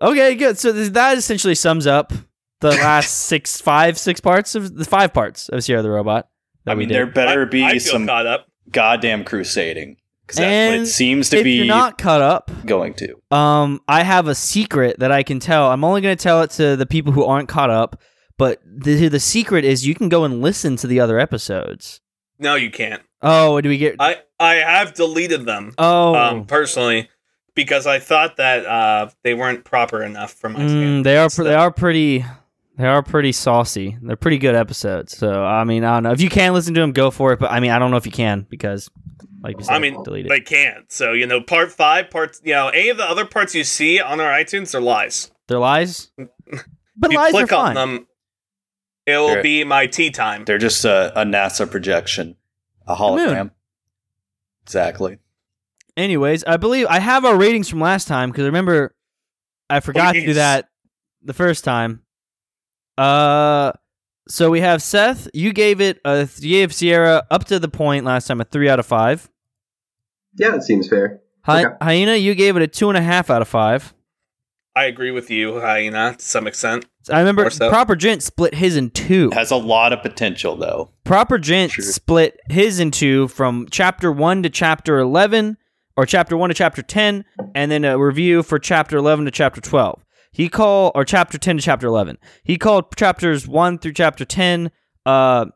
Okay, 0.00 0.34
good. 0.34 0.58
So 0.58 0.72
that 0.72 1.18
essentially 1.18 1.54
sums 1.54 1.86
up 1.86 2.12
the 2.60 2.68
last 2.70 3.10
six, 3.26 3.60
five, 3.60 3.98
six 3.98 4.20
parts 4.20 4.54
of 4.54 4.76
the 4.76 4.84
five 4.84 5.12
parts 5.12 5.48
of 5.48 5.62
Sierra 5.64 5.82
the 5.82 5.90
Robot. 5.90 6.28
That 6.64 6.72
I 6.72 6.74
we 6.74 6.80
mean, 6.80 6.88
did. 6.88 6.94
there 6.96 7.06
better 7.06 7.46
be 7.46 7.64
I 7.64 7.70
feel 7.72 7.80
some 7.80 8.06
caught 8.06 8.26
up. 8.26 8.46
goddamn 8.70 9.24
crusading 9.24 9.96
because 10.26 10.36
that's 10.36 10.70
what 10.76 10.80
it 10.82 10.86
seems 10.86 11.30
to 11.30 11.38
if 11.38 11.44
be 11.44 11.52
you're 11.52 11.66
not 11.66 11.96
caught 11.98 12.20
up, 12.20 12.50
going 12.66 12.94
to. 12.94 13.16
um, 13.36 13.80
I 13.88 14.02
have 14.02 14.28
a 14.28 14.34
secret 14.34 14.98
that 14.98 15.10
I 15.10 15.22
can 15.22 15.40
tell. 15.40 15.70
I'm 15.70 15.82
only 15.84 16.00
going 16.02 16.16
to 16.16 16.22
tell 16.22 16.42
it 16.42 16.50
to 16.52 16.76
the 16.76 16.84
people 16.86 17.12
who 17.12 17.24
aren't 17.24 17.48
caught 17.48 17.70
up. 17.70 18.00
But 18.36 18.60
the 18.64 19.08
the 19.08 19.18
secret 19.18 19.64
is 19.64 19.84
you 19.86 19.96
can 19.96 20.08
go 20.08 20.22
and 20.24 20.40
listen 20.40 20.76
to 20.76 20.86
the 20.86 21.00
other 21.00 21.18
episodes. 21.18 22.00
No, 22.38 22.54
you 22.54 22.70
can't. 22.70 23.02
Oh, 23.20 23.60
do 23.60 23.68
we 23.68 23.78
get? 23.78 23.96
I 23.98 24.18
I 24.38 24.54
have 24.56 24.94
deleted 24.94 25.44
them 25.44 25.74
oh, 25.78 26.14
um 26.14 26.46
personally 26.46 27.08
because 27.58 27.86
I 27.86 27.98
thought 27.98 28.36
that 28.38 28.64
uh 28.64 29.08
they 29.22 29.34
weren't 29.34 29.64
proper 29.64 30.02
enough 30.02 30.32
for 30.32 30.48
my 30.48 30.60
Mm, 30.60 31.02
they 31.04 31.16
are. 31.18 31.28
Pr- 31.28 31.42
they 31.42 31.54
are 31.54 31.70
pretty. 31.72 32.24
They 32.76 32.86
are 32.86 33.02
pretty 33.02 33.32
saucy. 33.32 33.98
They're 34.00 34.14
pretty 34.16 34.38
good 34.38 34.54
episodes. 34.54 35.16
So 35.18 35.44
I 35.44 35.64
mean, 35.64 35.82
I 35.84 35.94
don't 35.94 36.04
know 36.04 36.12
if 36.12 36.20
you 36.20 36.30
can 36.30 36.52
listen 36.54 36.74
to 36.74 36.80
them, 36.80 36.92
go 36.92 37.10
for 37.10 37.32
it. 37.32 37.40
But 37.40 37.50
I 37.50 37.58
mean, 37.60 37.72
I 37.72 37.78
don't 37.80 37.90
know 37.90 37.96
if 37.96 38.06
you 38.06 38.12
can 38.12 38.46
because, 38.48 38.88
like 39.42 39.56
you 39.58 39.64
said, 39.64 39.74
I 39.74 39.78
mean, 39.80 40.00
delete 40.04 40.26
it. 40.26 40.28
they 40.28 40.40
can't. 40.40 40.90
So 40.92 41.12
you 41.12 41.26
know, 41.26 41.40
part 41.40 41.72
five, 41.72 42.08
parts. 42.10 42.40
You 42.44 42.54
know, 42.54 42.68
any 42.68 42.88
of 42.90 42.96
the 42.96 43.04
other 43.04 43.24
parts 43.24 43.54
you 43.54 43.64
see 43.64 44.00
on 44.00 44.20
our 44.20 44.30
iTunes 44.30 44.74
are 44.76 44.80
lies. 44.80 45.30
They're 45.48 45.58
lies. 45.58 46.10
But 47.00 47.10
If 47.10 47.12
you 47.12 47.18
lies 47.18 47.28
are 47.34 47.46
click 47.46 47.52
on 47.52 47.66
fine. 47.66 47.74
them, 47.74 48.06
it 49.06 49.16
will 49.18 49.28
They're- 49.28 49.42
be 49.42 49.64
my 49.64 49.86
tea 49.86 50.10
time. 50.10 50.44
They're 50.44 50.58
just 50.58 50.84
a, 50.84 51.12
a 51.20 51.24
NASA 51.24 51.70
projection, 51.70 52.34
a 52.88 52.94
hologram. 52.96 53.52
Exactly. 54.64 55.18
Anyways, 55.98 56.44
I 56.44 56.56
believe 56.56 56.86
I 56.88 57.00
have 57.00 57.24
our 57.24 57.36
ratings 57.36 57.68
from 57.68 57.80
last 57.80 58.06
time 58.08 58.30
because 58.30 58.44
I 58.44 58.46
remember 58.46 58.94
I 59.68 59.80
forgot 59.80 60.12
to 60.14 60.24
do 60.24 60.34
that 60.34 60.68
the 61.22 61.34
first 61.34 61.64
time. 61.64 62.02
Uh, 62.96 63.72
so 64.28 64.50
we 64.50 64.60
have 64.60 64.82
Seth. 64.82 65.28
You 65.34 65.52
gave 65.52 65.80
it 65.80 66.00
a 66.04 66.28
you 66.38 66.50
gave 66.50 66.72
Sierra 66.74 67.24
up 67.30 67.44
to 67.46 67.58
the 67.58 67.68
point 67.68 68.04
last 68.04 68.26
time 68.28 68.40
a 68.40 68.44
three 68.44 68.68
out 68.68 68.78
of 68.78 68.86
five. 68.86 69.28
Yeah, 70.36 70.54
it 70.54 70.62
seems 70.62 70.88
fair. 70.88 71.20
Hy- 71.42 71.64
Okay. 71.64 71.74
Hyena, 71.82 72.14
you 72.14 72.34
gave 72.34 72.56
it 72.56 72.62
a 72.62 72.66
two 72.68 72.88
and 72.88 72.96
a 72.96 73.02
half 73.02 73.28
out 73.30 73.42
of 73.42 73.48
five. 73.48 73.92
I 74.76 74.84
agree 74.84 75.10
with 75.10 75.30
you, 75.30 75.60
Hyena, 75.60 76.14
to 76.16 76.24
some 76.24 76.46
extent. 76.46 76.86
I 77.10 77.18
remember 77.18 77.50
so. 77.50 77.68
Proper 77.70 77.96
Gent 77.96 78.22
split 78.22 78.54
his 78.54 78.76
in 78.76 78.90
two. 78.90 79.30
Has 79.32 79.50
a 79.50 79.56
lot 79.56 79.92
of 79.92 80.02
potential 80.02 80.54
though. 80.56 80.90
Proper 81.04 81.38
Gent 81.38 81.72
True. 81.72 81.82
split 81.84 82.38
his 82.48 82.78
in 82.78 82.92
two 82.92 83.26
from 83.28 83.66
chapter 83.70 84.12
one 84.12 84.42
to 84.44 84.50
chapter 84.50 84.98
eleven, 85.00 85.56
or 85.98 86.06
chapter 86.06 86.36
one 86.36 86.48
to 86.48 86.54
chapter 86.54 86.80
ten, 86.80 87.24
and 87.56 87.70
then 87.72 87.84
a 87.84 87.98
review 87.98 88.42
for 88.44 88.58
chapter 88.58 88.96
eleven 88.96 89.24
to 89.24 89.30
chapter 89.30 89.60
twelve. 89.60 90.04
He 90.30 90.48
called 90.48 90.92
or 90.94 91.04
chapter 91.04 91.36
ten 91.38 91.56
to 91.56 91.62
chapter 91.62 91.88
eleven. 91.88 92.18
He 92.44 92.56
called 92.56 92.94
chapters 92.96 93.48
one 93.48 93.78
through 93.78 93.94
chapter 93.94 94.24
ten, 94.24 94.70
uh, 95.04 95.46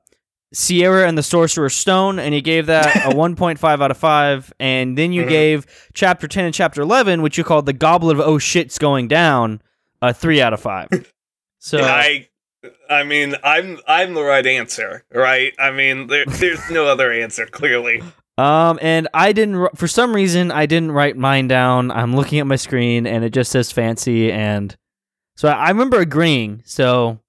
Sierra 0.52 1.06
and 1.06 1.16
the 1.16 1.22
Sorcerer's 1.22 1.74
Stone, 1.76 2.18
and 2.18 2.34
he 2.34 2.40
gave 2.42 2.66
that 2.66 3.06
a 3.06 3.14
one 3.16 3.36
point 3.36 3.58
five 3.60 3.80
out 3.80 3.90
of 3.92 3.96
five. 3.96 4.52
And 4.58 4.98
then 4.98 5.12
you 5.12 5.22
Mhm. 5.24 5.28
gave 5.28 5.88
chapter 5.94 6.26
ten 6.26 6.44
and 6.44 6.52
chapter 6.54 6.82
eleven, 6.82 7.22
which 7.22 7.38
you 7.38 7.44
called 7.44 7.66
the 7.66 7.72
Goblet 7.72 8.18
of 8.18 8.26
Oh 8.26 8.38
Shit's 8.38 8.78
Going 8.78 9.06
Down, 9.08 9.62
a 10.02 10.12
three 10.12 10.42
out 10.42 10.52
of 10.52 10.60
five. 10.60 10.88
So 11.64 11.78
I 11.84 12.26
I 12.90 13.04
mean, 13.04 13.36
I'm 13.44 13.78
I'm 13.86 14.14
the 14.14 14.22
right 14.24 14.44
answer, 14.44 15.04
right? 15.14 15.52
I 15.60 15.70
mean, 15.70 16.08
there, 16.08 16.24
there's 16.26 16.68
no 16.72 16.86
other 16.86 17.12
answer 17.12 17.46
clearly. 17.46 18.02
Um, 18.38 18.78
and 18.80 19.08
I 19.12 19.32
didn't, 19.32 19.76
for 19.76 19.86
some 19.86 20.14
reason, 20.14 20.50
I 20.50 20.66
didn't 20.66 20.92
write 20.92 21.16
mine 21.16 21.48
down. 21.48 21.90
I'm 21.90 22.16
looking 22.16 22.38
at 22.38 22.46
my 22.46 22.56
screen 22.56 23.06
and 23.06 23.24
it 23.24 23.30
just 23.30 23.52
says 23.52 23.70
fancy. 23.70 24.32
And 24.32 24.74
so 25.36 25.48
I, 25.48 25.52
I 25.66 25.68
remember 25.68 26.00
agreeing. 26.00 26.62
So 26.64 27.20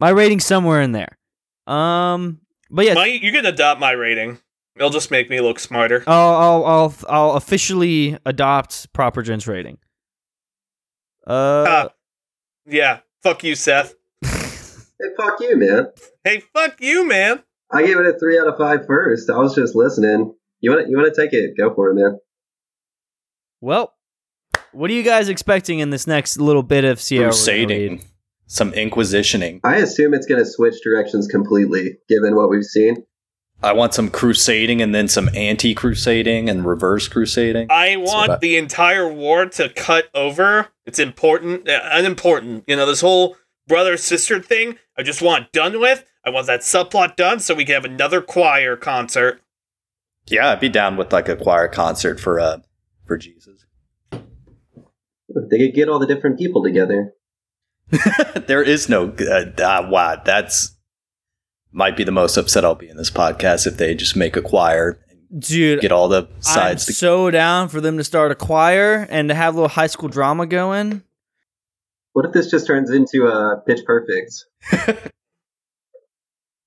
my 0.00 0.10
rating's 0.10 0.44
somewhere 0.44 0.80
in 0.82 0.92
there. 0.92 1.16
Um, 1.66 2.40
but 2.70 2.86
yeah, 2.86 2.94
My, 2.94 3.06
you 3.06 3.30
can 3.30 3.46
adopt 3.46 3.78
my 3.80 3.92
rating. 3.92 4.38
It'll 4.76 4.90
just 4.90 5.10
make 5.10 5.28
me 5.30 5.40
look 5.40 5.58
smarter. 5.58 6.02
I'll, 6.06 6.34
I'll, 6.34 6.64
I'll, 6.64 6.94
I'll 7.08 7.30
officially 7.32 8.16
adopt 8.26 8.92
Proper 8.92 9.22
Gent's 9.22 9.46
rating. 9.46 9.78
Uh, 11.26 11.64
Ah. 11.68 11.88
Yeah, 12.66 13.00
fuck 13.22 13.44
you, 13.44 13.54
Seth. 13.54 13.94
Hey, 14.22 15.08
fuck 15.16 15.40
you, 15.40 15.56
man. 15.56 15.86
Hey, 16.24 16.42
fuck 16.52 16.80
you, 16.80 17.06
man. 17.06 17.42
I 17.70 17.84
gave 17.84 17.98
it 17.98 18.06
a 18.06 18.18
three 18.18 18.38
out 18.38 18.46
of 18.48 18.56
five 18.56 18.86
first. 18.86 19.28
I 19.30 19.36
was 19.38 19.54
just 19.54 19.74
listening. 19.74 20.34
You 20.60 20.70
want 20.72 20.84
to, 20.86 20.90
you 20.90 20.96
want 20.96 21.14
to 21.14 21.20
take 21.20 21.32
it? 21.32 21.56
Go 21.56 21.74
for 21.74 21.90
it, 21.90 21.94
man. 21.94 22.18
well, 23.60 23.94
what 24.72 24.90
are 24.90 24.94
you 24.94 25.02
guys 25.02 25.28
expecting 25.28 25.78
in 25.78 25.90
this 25.90 26.06
next 26.06 26.38
little 26.38 26.62
bit 26.62 26.84
of 26.84 27.00
Sierra? 27.00 27.26
we're 27.26 27.30
gonna 27.32 27.36
read? 27.66 27.68
Crusading. 27.68 28.04
Some 28.50 28.72
inquisitioning. 28.72 29.60
I 29.62 29.76
assume 29.76 30.14
it's 30.14 30.26
going 30.26 30.42
to 30.42 30.50
switch 30.50 30.76
directions 30.82 31.26
completely, 31.26 31.98
given 32.08 32.34
what 32.34 32.48
we've 32.48 32.64
seen. 32.64 33.04
I 33.62 33.74
want 33.74 33.92
some 33.92 34.08
crusading 34.08 34.80
and 34.80 34.94
then 34.94 35.06
some 35.06 35.28
anti 35.34 35.74
crusading 35.74 36.48
and 36.48 36.64
reverse 36.64 37.08
crusading. 37.08 37.66
I 37.70 37.96
what 37.96 38.06
want 38.06 38.30
I- 38.30 38.36
the 38.38 38.56
entire 38.56 39.06
war 39.12 39.44
to 39.46 39.68
cut 39.68 40.08
over. 40.14 40.68
It's 40.86 40.98
important, 40.98 41.68
uh, 41.68 41.80
unimportant. 41.92 42.64
You 42.66 42.76
know, 42.76 42.86
this 42.86 43.02
whole 43.02 43.36
brother 43.66 43.98
sister 43.98 44.40
thing. 44.40 44.78
I 44.96 45.02
just 45.02 45.20
want 45.20 45.52
done 45.52 45.78
with. 45.78 46.04
I 46.28 46.30
want 46.30 46.46
that 46.46 46.60
subplot 46.60 47.16
done 47.16 47.40
so 47.40 47.54
we 47.54 47.64
can 47.64 47.74
have 47.74 47.86
another 47.86 48.20
choir 48.20 48.76
concert. 48.76 49.40
Yeah, 50.26 50.50
I'd 50.50 50.60
be 50.60 50.68
down 50.68 50.98
with 50.98 51.10
like 51.10 51.26
a 51.26 51.36
choir 51.36 51.68
concert 51.68 52.20
for 52.20 52.38
uh 52.38 52.58
for 53.06 53.16
Jesus. 53.16 53.64
They 54.10 55.58
could 55.58 55.74
get 55.74 55.88
all 55.88 55.98
the 55.98 56.06
different 56.06 56.38
people 56.38 56.62
together. 56.62 57.14
there 58.46 58.62
is 58.62 58.90
no 58.90 59.14
uh, 59.18 59.62
uh, 59.62 59.88
wow. 59.90 60.20
That's 60.22 60.76
might 61.72 61.96
be 61.96 62.04
the 62.04 62.12
most 62.12 62.36
upset 62.36 62.62
I'll 62.62 62.74
be 62.74 62.90
in 62.90 62.98
this 62.98 63.10
podcast 63.10 63.66
if 63.66 63.78
they 63.78 63.94
just 63.94 64.14
make 64.14 64.36
a 64.36 64.42
choir 64.42 64.98
Dude, 65.38 65.80
get 65.80 65.92
all 65.92 66.08
the 66.08 66.28
I'm 66.36 66.42
sides. 66.42 66.84
to- 66.86 66.92
so 66.92 67.30
down 67.30 67.68
for 67.68 67.80
them 67.80 67.96
to 67.96 68.04
start 68.04 68.32
a 68.32 68.34
choir 68.34 69.06
and 69.08 69.30
to 69.30 69.34
have 69.34 69.54
a 69.54 69.56
little 69.56 69.68
high 69.70 69.86
school 69.86 70.10
drama 70.10 70.44
going. 70.46 71.02
What 72.12 72.26
if 72.26 72.32
this 72.32 72.50
just 72.50 72.66
turns 72.66 72.90
into 72.90 73.26
a 73.28 73.62
Pitch 73.66 73.80
Perfect? 73.86 74.44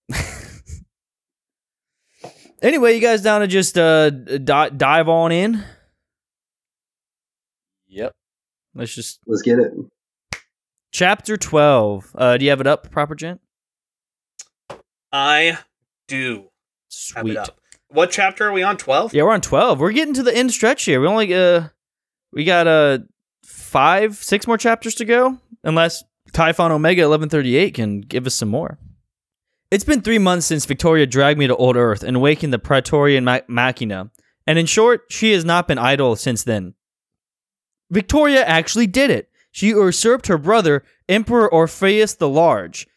Anyway, 2.61 2.93
you 2.93 3.01
guys 3.01 3.23
down 3.23 3.41
to 3.41 3.47
just 3.47 3.75
uh 3.75 4.11
di- 4.11 4.69
dive 4.69 5.09
on 5.09 5.31
in? 5.31 5.63
yep. 7.87 8.11
Let's 8.75 8.93
just 8.93 9.19
Let's 9.25 9.41
get 9.41 9.57
it. 9.57 9.73
chapter 10.91 11.37
twelve. 11.37 12.11
Uh, 12.13 12.37
do 12.37 12.45
you 12.45 12.51
have 12.51 12.61
it 12.61 12.67
up, 12.67 12.91
proper 12.91 13.15
gent? 13.15 13.41
I 15.11 15.57
do 16.07 16.49
have 17.15 17.23
Sweet. 17.23 17.31
it 17.31 17.37
up. 17.37 17.59
What 17.89 18.11
chapter 18.11 18.47
are 18.47 18.51
we 18.53 18.63
on? 18.63 18.77
12? 18.77 19.13
Yeah, 19.13 19.23
we're 19.23 19.33
on 19.33 19.41
twelve. 19.41 19.79
We're 19.79 19.91
getting 19.91 20.13
to 20.13 20.23
the 20.23 20.35
end 20.35 20.51
stretch 20.51 20.83
here. 20.83 21.01
We 21.01 21.07
only 21.07 21.33
uh 21.33 21.69
we 22.31 22.43
got 22.45 22.67
uh 22.67 22.99
five, 23.43 24.17
six 24.17 24.45
more 24.45 24.59
chapters 24.59 24.93
to 24.95 25.05
go, 25.05 25.39
unless 25.63 26.03
Typhon 26.31 26.71
Omega 26.71 27.01
eleven 27.01 27.27
thirty 27.27 27.55
eight 27.55 27.73
can 27.73 28.01
give 28.01 28.27
us 28.27 28.35
some 28.35 28.49
more. 28.49 28.77
It's 29.71 29.85
been 29.85 30.01
three 30.01 30.19
months 30.19 30.45
since 30.45 30.65
Victoria 30.65 31.07
dragged 31.07 31.39
me 31.39 31.47
to 31.47 31.55
Old 31.55 31.77
Earth 31.77 32.03
and 32.03 32.17
awakened 32.17 32.51
the 32.51 32.59
Praetorian 32.59 33.23
ma- 33.23 33.39
Machina, 33.47 34.11
and 34.45 34.59
in 34.59 34.65
short, 34.65 35.05
she 35.09 35.31
has 35.31 35.45
not 35.45 35.65
been 35.65 35.77
idle 35.77 36.17
since 36.17 36.43
then. 36.43 36.73
Victoria 37.89 38.43
actually 38.43 38.87
did 38.87 39.09
it. 39.09 39.29
She 39.51 39.69
usurped 39.69 40.27
her 40.27 40.37
brother, 40.37 40.83
Emperor 41.07 41.51
Orpheus 41.51 42.15
the 42.15 42.27
Large. 42.27 42.87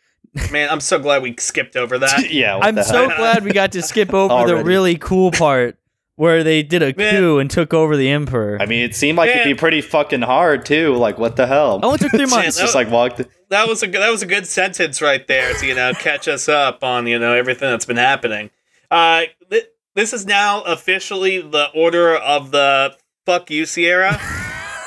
Man, 0.51 0.69
I'm 0.69 0.81
so 0.81 0.99
glad 0.99 1.23
we 1.23 1.37
skipped 1.39 1.77
over 1.77 1.97
that. 1.99 2.31
yeah, 2.33 2.59
I'm 2.61 2.83
so 2.83 3.07
glad 3.07 3.45
we 3.45 3.53
got 3.53 3.73
to 3.73 3.83
skip 3.83 4.13
over 4.13 4.47
the 4.47 4.65
really 4.65 4.99
cool 4.99 5.31
part 5.31 5.79
where 6.17 6.45
they 6.45 6.63
did 6.63 6.83
a 6.83 6.95
Man. 6.97 7.15
coup 7.15 7.39
and 7.39 7.51
took 7.51 7.75
over 7.75 7.97
the 7.97 8.09
emperor. 8.11 8.59
I 8.61 8.67
mean, 8.67 8.83
it 8.85 8.95
seemed 8.95 9.19
like 9.19 9.31
it'd 9.31 9.45
be 9.45 9.55
pretty 9.55 9.81
fucking 9.81 10.23
hard 10.23 10.65
too. 10.65 10.95
Like, 10.95 11.19
what 11.19 11.37
the 11.37 11.47
hell? 11.47 11.79
It 11.79 11.85
only 11.85 11.99
took 11.99 12.13
three 12.13 12.27
months. 12.31 12.59
just 12.59 12.75
like 12.75 12.91
walked. 12.91 13.21
That 13.51 13.69
was 13.69 13.83
a 13.83 13.87
good, 13.87 14.01
that 14.01 14.11
was 14.11 14.23
a 14.23 14.27
good 14.27 14.47
sentence 14.47 15.03
right 15.03 15.27
there 15.27 15.53
to 15.55 15.67
you 15.67 15.75
know 15.75 15.93
catch 15.95 16.29
us 16.29 16.49
up 16.49 16.85
on 16.85 17.07
you 17.07 17.19
know 17.19 17.35
everything 17.35 17.71
that's 17.71 17.87
been 17.87 17.97
happening. 17.97 18.51
Uh, 18.91 19.25
th- 19.51 19.67
this 19.95 20.13
is 20.13 20.25
now 20.27 20.63
officially 20.63 21.41
the 21.41 21.69
order 21.75 22.15
of 22.17 22.51
the 22.51 22.97
fuck 23.27 23.51
you 23.51 23.67
Sierra. 23.67 24.21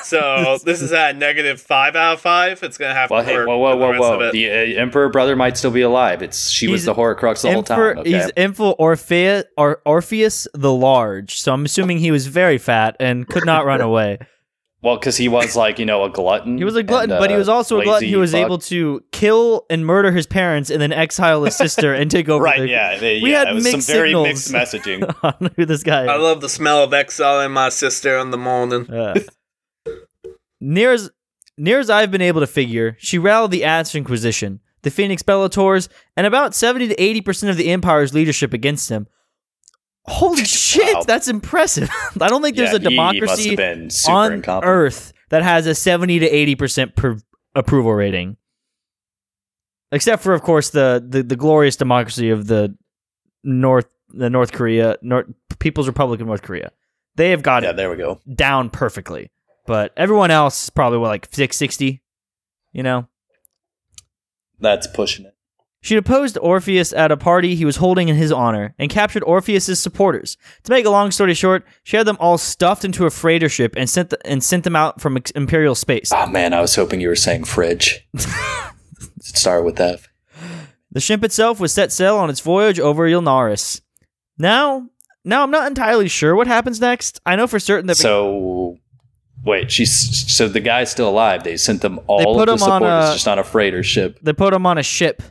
So 0.08 0.58
this 0.64 0.80
is 0.82 0.92
at 0.92 1.16
negative 1.16 1.60
five 1.60 1.94
out 1.96 2.14
of 2.14 2.20
five. 2.20 2.62
It's 2.62 2.78
gonna 2.78 2.94
have 2.94 3.10
Well, 3.10 3.22
to 3.22 3.28
hey, 3.28 3.44
whoa, 3.44 3.58
whoa, 3.58 3.70
the 3.72 3.98
whoa, 4.00 4.18
whoa! 4.18 4.32
The 4.32 4.50
uh, 4.50 4.80
emperor 4.80 5.08
brother 5.08 5.36
might 5.36 5.56
still 5.56 5.70
be 5.70 5.82
alive. 5.82 6.22
It's 6.22 6.50
she 6.50 6.66
was 6.68 6.80
He's 6.82 6.86
the 6.86 6.94
Horcrux 6.94 7.42
the 7.42 7.52
whole 7.52 7.62
time. 7.62 7.98
Okay. 7.98 8.10
He's 8.12 8.30
Emperor 8.36 8.72
Orpheus, 8.78 9.44
or 9.56 9.82
Orpheus 9.84 10.48
the 10.54 10.72
Large. 10.72 11.38
So 11.40 11.52
I'm 11.52 11.64
assuming 11.64 11.98
he 11.98 12.10
was 12.10 12.26
very 12.26 12.58
fat 12.58 12.96
and 12.98 13.26
could 13.28 13.44
not 13.46 13.66
run 13.66 13.80
away. 13.90 14.18
Well, 14.80 14.96
because 14.96 15.16
he 15.16 15.28
was 15.28 15.56
like 15.56 15.80
you 15.80 15.86
know 15.86 16.04
a 16.04 16.08
glutton. 16.10 16.56
He 16.56 16.62
was 16.62 16.76
a 16.76 16.84
glutton, 16.84 17.10
and, 17.10 17.18
but 17.20 17.30
he 17.30 17.34
uh, 17.34 17.38
was 17.40 17.48
also 17.48 17.80
a 17.80 17.84
glutton 17.84 18.02
lazy 18.06 18.12
who 18.12 18.20
was 18.20 18.30
fuck. 18.30 18.40
able 18.44 18.58
to 18.58 19.02
kill 19.10 19.66
and 19.68 19.84
murder 19.84 20.12
his 20.12 20.24
parents 20.24 20.70
and 20.70 20.80
then 20.80 20.92
exile 20.92 21.42
his 21.42 21.56
sister 21.56 21.92
and 21.92 22.08
take 22.08 22.28
over. 22.30 22.44
Right? 22.44 22.60
the- 22.60 22.68
Yeah. 22.68 22.96
they- 22.96 23.20
We 23.20 23.32
yeah, 23.32 23.40
had 23.40 23.48
it 23.48 23.54
was 23.54 23.64
some 23.64 23.72
mixed 23.72 23.88
very 23.90 24.14
mixed 24.14 24.52
messaging. 24.52 25.12
on 25.24 25.50
who 25.56 25.66
this 25.66 25.82
guy 25.82 26.04
is. 26.04 26.08
I 26.10 26.14
love 26.16 26.40
the 26.40 26.48
smell 26.48 26.84
of 26.84 26.94
exile 26.94 27.40
in 27.40 27.50
my 27.50 27.70
sister 27.70 28.16
in 28.18 28.30
the 28.30 28.38
morning. 28.38 28.86
Yeah. 28.88 29.14
Near 30.60 30.92
as 30.92 31.10
near 31.56 31.78
as 31.80 31.90
I've 31.90 32.10
been 32.10 32.22
able 32.22 32.40
to 32.40 32.46
figure, 32.46 32.96
she 33.00 33.18
rallied 33.18 33.50
the 33.50 33.64
Ash 33.64 33.94
Inquisition, 33.94 34.60
the 34.82 34.90
Phoenix 34.90 35.22
Bellators, 35.22 35.88
and 36.16 36.26
about 36.26 36.54
seventy 36.54 36.88
to 36.88 36.94
eighty 37.02 37.20
percent 37.20 37.50
of 37.50 37.56
the 37.56 37.70
Empire's 37.70 38.14
leadership 38.14 38.52
against 38.52 38.88
him. 38.88 39.06
Holy 40.04 40.44
shit, 40.44 40.94
Wow. 40.94 41.02
that's 41.06 41.28
impressive. 41.28 41.90
I 42.20 42.28
don't 42.28 42.42
think 42.42 42.56
there's 42.56 42.70
Yeah, 42.70 42.76
a 42.76 42.80
he- 42.80 42.88
he 42.90 42.96
must 42.96 43.14
democracy 43.16 43.48
have 43.50 43.56
been 43.56 43.90
super 43.90 44.16
on 44.16 44.32
incompetent. 44.34 44.70
Earth 44.74 45.12
that 45.30 45.42
has 45.42 45.66
a 45.66 45.74
seventy 45.74 46.18
to 46.20 46.26
eighty 46.28 46.54
percent 46.54 46.92
approval 47.54 47.92
rating. 47.92 48.36
Except 49.90 50.22
for, 50.22 50.34
of 50.34 50.42
course, 50.42 50.68
the, 50.70 51.02
the, 51.06 51.22
the 51.22 51.36
glorious 51.36 51.74
democracy 51.76 52.28
of 52.28 52.46
the 52.46 52.76
North 53.42 53.86
the 54.10 54.28
North 54.30 54.52
Korea 54.52 54.96
North 55.02 55.26
People's 55.58 55.86
Republic 55.86 56.20
of 56.20 56.26
North 56.26 56.42
Korea. 56.42 56.70
They 57.16 57.30
have 57.30 57.42
got 57.42 57.62
Yeah, 57.62 57.70
it 57.70 57.76
there 57.76 57.90
we 57.90 57.96
go. 57.96 58.20
down 58.34 58.70
perfectly. 58.70 59.30
But 59.68 59.92
everyone 59.98 60.30
else 60.30 60.64
is 60.64 60.70
probably 60.70 60.96
what, 60.96 61.08
like 61.08 61.26
660, 61.26 62.00
you 62.72 62.82
know? 62.82 63.06
That's 64.58 64.86
pushing 64.86 65.26
it. 65.26 65.34
She 65.82 65.94
deposed 65.94 66.38
Orpheus 66.38 66.94
at 66.94 67.12
a 67.12 67.18
party 67.18 67.54
he 67.54 67.66
was 67.66 67.76
holding 67.76 68.08
in 68.08 68.16
his 68.16 68.32
honor 68.32 68.74
and 68.78 68.88
captured 68.88 69.22
Orpheus's 69.24 69.78
supporters. 69.78 70.38
To 70.64 70.72
make 70.72 70.86
a 70.86 70.90
long 70.90 71.10
story 71.10 71.34
short, 71.34 71.66
she 71.82 71.98
had 71.98 72.06
them 72.06 72.16
all 72.18 72.38
stuffed 72.38 72.82
into 72.82 73.04
a 73.04 73.10
freighter 73.10 73.50
ship 73.50 73.74
and 73.76 73.90
sent 73.90 74.08
the, 74.08 74.26
and 74.26 74.42
sent 74.42 74.64
them 74.64 74.74
out 74.74 75.02
from 75.02 75.18
imperial 75.34 75.74
space. 75.74 76.12
Oh 76.14 76.26
man, 76.28 76.54
I 76.54 76.62
was 76.62 76.74
hoping 76.74 77.02
you 77.02 77.08
were 77.08 77.14
saying 77.14 77.44
fridge. 77.44 78.08
Start 79.20 79.66
with 79.66 79.76
that. 79.76 80.00
The 80.90 81.00
ship 81.00 81.22
itself 81.22 81.60
was 81.60 81.74
set 81.74 81.92
sail 81.92 82.16
on 82.16 82.30
its 82.30 82.40
voyage 82.40 82.80
over 82.80 83.06
Ilnaris. 83.06 83.82
Now, 84.38 84.88
now 85.26 85.42
I'm 85.42 85.50
not 85.50 85.68
entirely 85.68 86.08
sure 86.08 86.34
what 86.34 86.46
happens 86.46 86.80
next. 86.80 87.20
I 87.26 87.36
know 87.36 87.46
for 87.46 87.60
certain 87.60 87.86
that 87.88 87.96
So, 87.96 88.78
wait, 89.44 89.70
she's 89.70 90.32
so 90.32 90.48
the 90.48 90.60
guy's 90.60 90.90
still 90.90 91.08
alive. 91.08 91.44
They 91.44 91.56
sent 91.56 91.82
them 91.82 92.00
all 92.06 92.34
put 92.36 92.48
of 92.48 92.58
the 92.58 92.64
him 92.64 92.70
on 92.72 92.80
supporters 92.82 93.08
a- 93.10 93.12
just 93.14 93.28
on 93.28 93.38
a 93.38 93.44
freighter 93.44 93.82
ship. 93.82 94.18
they 94.22 94.32
put 94.32 94.52
him 94.54 94.66
on 94.66 94.78
a 94.78 94.82
ship 94.82 95.22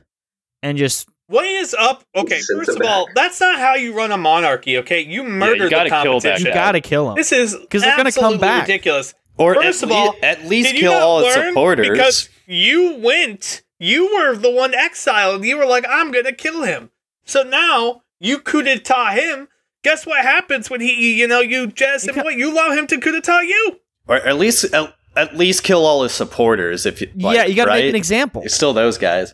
and 0.63 0.77
just 0.77 1.07
What 1.27 1.45
is 1.45 1.73
up? 1.77 2.03
Okay, 2.15 2.39
Send 2.39 2.59
first 2.59 2.71
them 2.77 2.81
of 2.81 2.87
all, 2.91 3.07
that's 3.15 3.39
not 3.41 3.59
how 3.59 3.75
you 3.75 3.93
run 3.95 4.11
a 4.11 4.17
monarchy. 4.17 4.77
Okay, 4.79 5.01
you 5.01 5.23
murder 5.23 5.69
gotta 5.69 5.89
the 5.89 6.01
kill 6.01 6.19
that 6.19 6.29
competition. 6.29 6.45
you 6.45 6.49
Yeah. 6.51 6.53
gotta 6.55 6.81
kill 6.81 7.09
him. 7.09 7.15
This 7.15 7.31
is 7.31 7.55
because 7.55 7.81
they're 7.83 7.97
gonna 7.97 8.11
come 8.11 8.37
back. 8.39 8.61
ridiculous. 8.67 9.13
Or 9.37 9.53
First 9.55 9.83
at 9.83 9.89
of 9.89 9.95
all, 9.95 10.11
lea- 10.13 10.19
at 10.23 10.45
least 10.45 10.69
Did 10.71 10.75
you 10.77 10.81
kill 10.81 10.93
not 10.93 11.01
all 11.03 11.19
its 11.19 11.35
learn? 11.35 11.49
supporters. 11.49 11.89
Because 11.89 12.29
you 12.47 12.95
went, 13.03 13.61
you 13.79 14.11
were 14.15 14.35
the 14.35 14.49
one 14.49 14.73
exiled. 14.73 15.45
You 15.45 15.57
were 15.57 15.65
like, 15.67 15.85
I'm 15.87 16.11
gonna 16.11 16.31
kill 16.31 16.63
him. 16.63 16.89
So 17.25 17.43
now 17.43 18.01
you 18.19 18.39
coup 18.39 18.63
d'etat 18.63 19.11
him. 19.11 19.47
Guess 19.83 20.07
what 20.07 20.21
happens 20.23 20.69
when 20.71 20.81
he, 20.81 21.19
you 21.19 21.27
know, 21.27 21.39
you 21.39 21.67
jettison 21.67 22.09
You 22.15 22.21
him 22.21 22.25
away? 22.25 22.33
You 22.35 22.51
allow 22.51 22.71
him 22.71 22.87
to 22.87 22.97
coup 22.99 23.11
d'etat 23.11 23.41
you. 23.41 23.79
Or 24.07 24.15
at 24.15 24.37
least 24.37 24.73
at, 24.73 24.93
at 25.15 25.35
least 25.35 25.63
kill 25.63 25.85
all 25.85 26.03
his 26.03 26.11
supporters. 26.13 26.85
If 26.85 27.01
you, 27.01 27.09
like, 27.15 27.35
yeah, 27.35 27.45
you 27.45 27.55
gotta 27.55 27.71
right? 27.71 27.83
make 27.83 27.89
an 27.89 27.95
example. 27.95 28.41
It's 28.43 28.53
still 28.53 28.73
those 28.73 28.97
guys. 28.97 29.33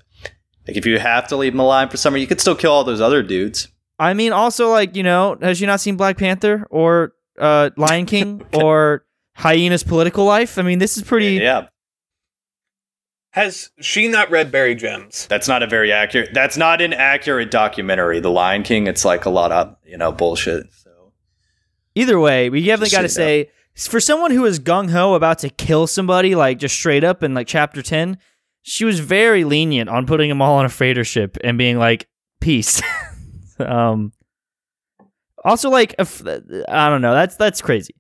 Like 0.68 0.78
if 0.78 0.86
you 0.86 0.98
have 1.00 1.28
to 1.28 1.36
leave 1.36 1.54
them 1.54 1.60
alive 1.60 1.92
for 1.92 1.98
summer, 1.98 2.18
you 2.18 2.28
could 2.28 2.40
still 2.40 2.56
kill 2.56 2.72
all 2.72 2.84
those 2.84 3.02
other 3.02 3.22
dudes. 3.22 3.68
I 4.00 4.14
mean, 4.14 4.32
also 4.32 4.70
like 4.70 4.96
you 4.96 5.04
know, 5.04 5.38
has 5.42 5.62
you 5.62 5.68
not 5.68 5.80
seen 5.82 5.98
Black 5.98 6.18
Panther 6.18 6.66
or 6.70 7.14
uh, 7.38 7.70
Lion 7.78 8.06
King 8.06 8.42
or 8.54 9.06
Hyena's 9.36 9.84
Political 9.84 10.26
Life? 10.26 10.58
I 10.58 10.62
mean, 10.62 10.80
this 10.80 10.98
is 10.98 11.04
pretty. 11.04 11.34
Yeah, 11.36 11.68
Has 13.32 13.72
she 13.80 14.08
not 14.08 14.32
read 14.32 14.52
Buried 14.52 14.80
Gems? 14.80 15.28
that's 15.28 15.48
not 15.48 15.64
a 15.64 15.68
very 15.68 15.92
accurate. 15.92 16.30
That's 16.34 16.56
not 16.58 16.82
an 16.82 16.94
accurate 16.94 17.52
documentary. 17.52 18.20
The 18.20 18.32
Lion 18.32 18.64
King. 18.64 18.88
It's 18.88 19.04
like 19.06 19.26
a 19.26 19.30
lot 19.30 19.52
of 19.52 19.76
you 19.86 19.98
know 19.98 20.12
bullshit. 20.12 20.68
So 20.74 21.12
Either 21.96 22.20
way, 22.20 22.50
we 22.50 22.64
definitely 22.64 22.96
got 22.96 23.02
to 23.02 23.10
so 23.10 23.22
you 23.22 23.28
say, 23.28 23.50
for 23.76 24.00
someone 24.00 24.32
who 24.32 24.46
is 24.46 24.60
gung 24.60 24.92
ho 24.92 25.14
about 25.14 25.40
to 25.40 25.50
kill 25.50 25.88
somebody, 25.88 26.36
like 26.36 26.60
just 26.60 26.76
straight 26.76 27.04
up 27.04 27.24
in 27.24 27.34
like 27.34 27.48
chapter 27.48 27.82
ten, 27.82 28.18
she 28.62 28.86
was 28.86 29.00
very 29.00 29.44
lenient 29.44 29.90
on 29.90 30.06
putting 30.06 30.30
them 30.30 30.42
all 30.42 30.58
on 30.58 30.66
a 30.66 30.70
freighter 30.70 31.04
ship 31.04 31.38
and 31.44 31.58
being 31.58 31.78
like, 31.78 32.08
"Peace." 32.40 32.82
um. 33.60 34.14
Also, 35.46 35.70
like, 35.70 35.94
if, 36.00 36.26
I 36.70 36.90
don't 36.90 37.02
know. 37.02 37.14
That's 37.14 37.36
that's 37.36 37.62
crazy. 37.62 37.96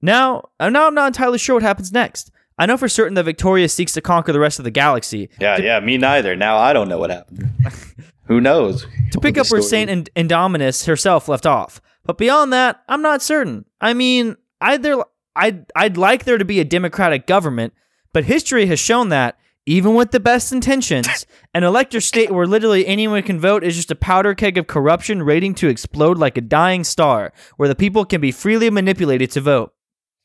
Now, 0.00 0.50
uh, 0.60 0.70
now 0.70 0.86
I'm 0.86 0.94
not 0.94 1.08
entirely 1.08 1.38
sure 1.38 1.56
what 1.56 1.62
happens 1.62 1.92
next. 1.92 2.30
I 2.56 2.66
know 2.66 2.76
for 2.76 2.88
certain 2.88 3.14
that 3.14 3.24
Victoria 3.24 3.68
seeks 3.68 3.92
to 3.92 4.00
conquer 4.00 4.32
the 4.32 4.38
rest 4.38 4.58
of 4.58 4.64
the 4.64 4.70
galaxy. 4.70 5.30
yeah, 5.40 5.58
yeah. 5.58 5.80
Me 5.80 5.96
neither. 5.96 6.36
Now 6.36 6.58
I 6.58 6.72
don't 6.72 6.88
know 6.88 6.98
what 6.98 7.10
happened. 7.10 7.50
Who 8.26 8.40
knows? 8.40 8.86
to 9.10 9.18
pick 9.18 9.38
up 9.38 9.50
where 9.50 9.62
Saint 9.62 9.90
and 9.90 10.08
Indominus 10.14 10.86
herself 10.86 11.26
left 11.26 11.46
off. 11.46 11.80
But 12.04 12.16
beyond 12.16 12.52
that, 12.52 12.82
I'm 12.88 13.02
not 13.02 13.22
certain. 13.22 13.64
I 13.80 13.92
mean, 13.92 14.36
either 14.60 15.02
I'd 15.36 15.66
I'd 15.74 15.96
like 15.96 16.24
there 16.24 16.38
to 16.38 16.44
be 16.44 16.60
a 16.60 16.64
democratic 16.64 17.26
government, 17.26 17.72
but 18.12 18.24
history 18.24 18.66
has 18.66 18.78
shown 18.80 19.08
that 19.10 19.36
even 19.66 19.94
with 19.94 20.10
the 20.10 20.18
best 20.20 20.52
intentions, 20.52 21.26
an 21.54 21.62
elector 21.64 22.00
state 22.00 22.30
where 22.30 22.46
literally 22.46 22.86
anyone 22.86 23.22
can 23.22 23.38
vote 23.38 23.62
is 23.62 23.76
just 23.76 23.90
a 23.90 23.94
powder 23.94 24.34
keg 24.34 24.56
of 24.58 24.66
corruption 24.66 25.24
waiting 25.24 25.54
to 25.54 25.68
explode 25.68 26.18
like 26.18 26.36
a 26.36 26.40
dying 26.40 26.82
star, 26.82 27.32
where 27.56 27.68
the 27.68 27.74
people 27.74 28.04
can 28.04 28.20
be 28.20 28.32
freely 28.32 28.70
manipulated 28.70 29.30
to 29.32 29.40
vote. 29.40 29.72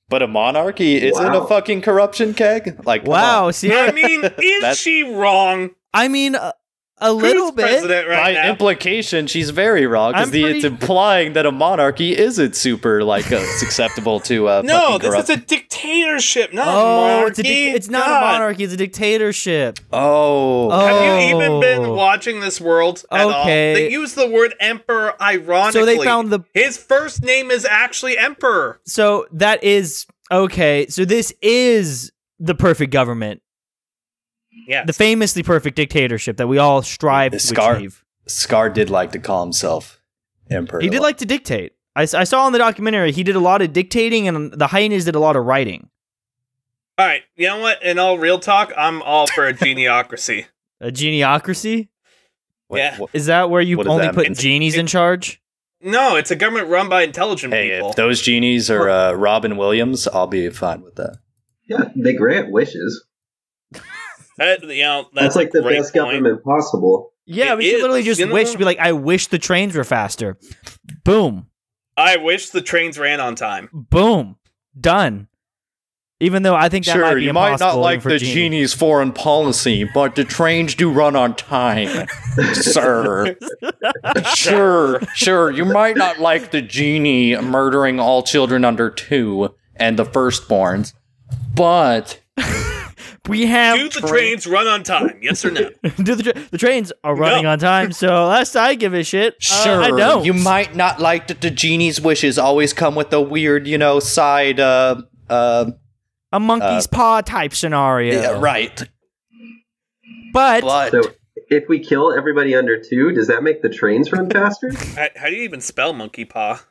But 0.07 0.21
a 0.21 0.27
monarchy 0.27 0.95
isn't 1.03 1.23
Wow. 1.33 1.41
a 1.43 1.47
fucking 1.47 1.81
corruption 1.81 2.33
keg. 2.33 2.85
Like 2.85 3.05
Wow, 3.05 3.47
on. 3.47 3.53
see, 3.53 3.73
I 3.73 3.91
mean, 3.99 4.23
is 4.41 4.77
she 4.79 5.03
wrong? 5.03 5.71
I 5.93 6.07
mean, 6.07 6.35
uh, 6.35 6.51
a, 7.01 7.07
a 7.07 7.13
Who's 7.13 7.21
little 7.23 7.51
bit. 7.51 7.83
right 8.07 8.07
By 8.07 8.31
now? 8.33 8.49
implication, 8.49 9.27
she's 9.27 9.49
very 9.49 9.85
wrong 9.85 10.13
because 10.13 10.29
pretty- 10.29 10.45
it's 10.57 10.63
implying 10.65 11.33
that 11.33 11.45
a 11.45 11.51
monarchy 11.51 12.17
isn't 12.17 12.55
super 12.55 13.03
like 13.03 13.29
uh, 13.31 13.43
susceptible 13.57 14.19
to 14.21 14.47
uh, 14.47 14.61
no, 14.63 14.79
fucking 14.79 14.99
this 14.99 15.09
corrupt- 15.09 15.29
is 15.29 15.35
a 15.37 15.39
dictatorship, 15.41 16.53
not 16.53 16.67
a 16.67 16.71
Oh, 16.71 17.01
monarchy. 17.01 17.29
it's, 17.29 17.39
a 17.39 17.43
dic- 17.43 17.75
it's 17.75 17.89
not 17.89 18.05
God. 18.05 18.17
a 18.17 18.31
monarchy; 18.33 18.63
it's 18.63 18.73
a 18.73 18.77
dictatorship. 18.77 19.79
Oh, 19.91 20.69
Oh. 20.71 20.79
Have 20.79 21.21
you 21.21 21.35
even 21.35 21.59
been 21.59 21.89
watching 21.91 22.39
this 22.39 22.59
world 22.61 23.03
at 23.11 23.21
Okay. 23.25 23.31
all? 23.33 23.45
They 23.75 23.91
use 23.91 24.13
the 24.13 24.27
word 24.27 24.55
emperor 24.59 25.21
ironically. 25.21 25.79
So 25.81 25.85
they 25.85 25.97
found 26.03 26.29
the 26.31 26.39
his 26.53 26.77
first 26.77 27.23
name 27.23 27.51
is 27.51 27.65
actually 27.65 28.17
emperor. 28.17 28.79
So 28.85 29.25
that 29.33 29.63
is 29.63 30.05
okay. 30.31 30.87
So 30.87 31.03
this 31.05 31.33
is 31.41 32.11
the 32.39 32.55
perfect 32.55 32.91
government, 32.91 33.41
Yeah. 34.67 34.85
the 34.85 34.93
famously 34.93 35.43
perfect 35.43 35.75
dictatorship 35.75 36.37
that 36.37 36.47
we 36.47 36.57
all 36.57 36.81
strive 36.81 37.31
The 37.33 37.39
to 37.39 37.45
scar- 37.47 37.75
achieve. 37.75 38.03
Scar 38.27 38.69
did 38.69 38.89
like 38.89 39.11
to 39.11 39.19
call 39.19 39.43
himself 39.43 40.01
emperor. 40.49 40.79
He 40.81 40.89
did 40.89 41.01
like 41.01 41.17
to 41.17 41.25
dictate. 41.25 41.73
I 41.95 42.05
saw 42.05 42.45
in 42.47 42.51
the 42.53 42.59
documentary 42.59 43.11
he 43.13 43.23
did 43.23 43.35
a 43.35 43.39
lot 43.39 43.61
of 43.61 43.71
dictating, 43.71 44.27
and 44.27 44.51
the 44.51 44.67
hyenas 44.67 45.05
did 45.05 45.15
a 45.15 45.19
lot 45.19 45.35
of 45.37 45.45
writing. 45.45 45.89
all 46.97 47.05
right. 47.05 47.21
You 47.35 47.47
know 47.47 47.59
what? 47.59 47.81
In 47.83 47.99
all 47.99 48.17
real 48.17 48.39
talk, 48.39 48.71
I'm 48.77 49.01
all 49.01 49.27
for 49.27 49.47
a 49.47 49.53
geniocracy. 49.53 50.45
A 50.81 50.91
geniocracy 50.91 51.87
What- 52.67 52.77
Yeah. 52.79 52.97
what- 52.97 53.09
is 53.13 53.27
that 53.27 53.49
where 53.49 53.61
you 53.61 53.81
only 53.83 54.09
put 54.09 54.25
mean? 54.27 54.33
genies 54.35 54.75
in 54.75 54.87
charge? 54.87 55.41
No, 55.81 56.15
it's 56.17 56.31
a 56.31 56.35
government 56.35 56.67
run 56.67 56.89
by 56.89 57.03
intelligent 57.03 57.53
hey, 57.53 57.69
people. 57.71 57.91
if 57.91 57.95
those 57.95 58.21
genies 58.21 58.69
are 58.71 58.89
uh, 58.89 59.13
Robin 59.13 59.55
Williams, 59.55 60.07
I'll 60.07 60.27
be 60.27 60.49
fine 60.49 60.81
with 60.81 60.95
that. 60.95 61.17
Yeah, 61.69 61.91
they 61.95 62.13
grant 62.13 62.51
wishes. 62.51 63.05
That- 64.37 64.63
you 64.63 64.83
know, 64.83 65.07
That's, 65.13 65.33
that's, 65.33 65.35
like 65.35 65.51
the 65.51 65.61
best 65.61 65.93
point. 65.93 66.11
government 66.11 66.43
possible. 66.43 67.11
Yeah, 67.25 67.53
It 67.53 67.57
we 67.57 67.65
should 67.65 67.75
is, 67.75 67.81
literally 67.81 68.03
just 68.03 68.19
you 68.19 68.27
know? 68.27 68.33
wish 68.33 68.51
to 68.51 68.57
be 68.57 68.65
like, 68.65 68.79
I 68.79 68.91
wish 68.91 69.27
the 69.27 69.39
trains 69.39 69.75
were 69.75 69.83
faster. 69.83 70.37
Boom. 71.03 71.47
I 71.97 72.17
wish 72.17 72.49
the 72.49 72.61
trains 72.61 72.99
ran 72.99 73.19
on 73.19 73.35
time. 73.35 73.69
Boom. 73.73 74.35
Done. 74.79 75.27
Even 76.19 76.43
though 76.43 76.55
I 76.55 76.69
think 76.69 76.85
that 76.85 76.97
might 76.97 77.07
Sure, 77.09 77.15
be 77.15 77.23
you 77.25 77.33
might 77.33 77.59
not 77.59 77.77
like 77.77 78.01
for 78.01 78.09
the 78.09 78.17
Genie. 78.19 78.33
genie's 78.33 78.73
foreign 78.73 79.11
policy, 79.11 79.83
but 79.93 80.15
the 80.15 80.23
trains 80.23 80.73
do 80.75 80.89
run 80.89 81.15
on 81.15 81.35
time, 81.35 82.07
sir. 82.53 83.35
Sure, 84.33 85.01
sure. 85.13 85.51
You 85.51 85.65
might 85.65 85.97
not 85.97 86.19
like 86.19 86.51
the 86.51 86.61
genie 86.61 87.35
murdering 87.37 87.99
all 87.99 88.23
children 88.23 88.63
under 88.63 88.89
two 88.89 89.55
and 89.75 89.99
the 89.99 90.05
firstborns, 90.05 90.93
but 91.53 92.21
We 93.27 93.45
have 93.47 93.77
Do 93.77 93.89
the 93.89 93.99
tra- 94.01 94.09
trains 94.09 94.45
run 94.45 94.67
on 94.67 94.83
time? 94.83 95.17
Yes 95.21 95.43
or 95.43 95.51
no? 95.51 95.69
do 95.97 96.15
the, 96.15 96.23
tra- 96.23 96.41
the 96.51 96.57
trains 96.57 96.93
are 97.03 97.15
running 97.15 97.43
No. 97.43 97.51
on 97.51 97.59
time. 97.59 97.91
So 97.91 98.07
last 98.27 98.55
I 98.55 98.75
give 98.75 98.93
a 98.93 99.03
shit, 99.03 99.33
uh, 99.35 99.63
sure, 99.63 99.81
I 99.83 99.89
don't. 99.89 100.23
you 100.25 100.33
might 100.33 100.75
not 100.75 100.99
like 100.99 101.27
that 101.27 101.41
the 101.41 101.49
genie's 101.49 101.99
wishes 101.99 102.37
always 102.37 102.71
come 102.73 102.93
with 102.95 103.11
a 103.13 103.21
weird, 103.21 103.67
you 103.67 103.77
know, 103.77 103.99
side. 103.99 104.59
Uh, 104.59 105.01
uh, 105.29 105.71
a 106.31 106.39
monkey's 106.39 106.85
paw 106.87 107.21
type 107.21 107.53
scenario. 107.55 108.21
yeah, 108.21 108.39
right. 108.39 108.83
But, 110.33 110.61
But 110.63 110.91
So 110.91 111.01
if 111.49 111.67
we 111.69 111.79
kill 111.79 112.13
everybody 112.13 112.53
under 112.55 112.77
two, 112.81 113.11
does 113.11 113.27
that 113.27 113.41
make 113.41 113.61
the 113.61 113.69
trains 113.69 114.11
run 114.11 114.29
faster? 114.29 114.71
how, 114.95 115.07
how 115.15 115.27
do 115.29 115.35
you 115.35 115.43
even 115.43 115.61
spell 115.61 115.93
monkey 115.93 116.25
paw? 116.25 116.61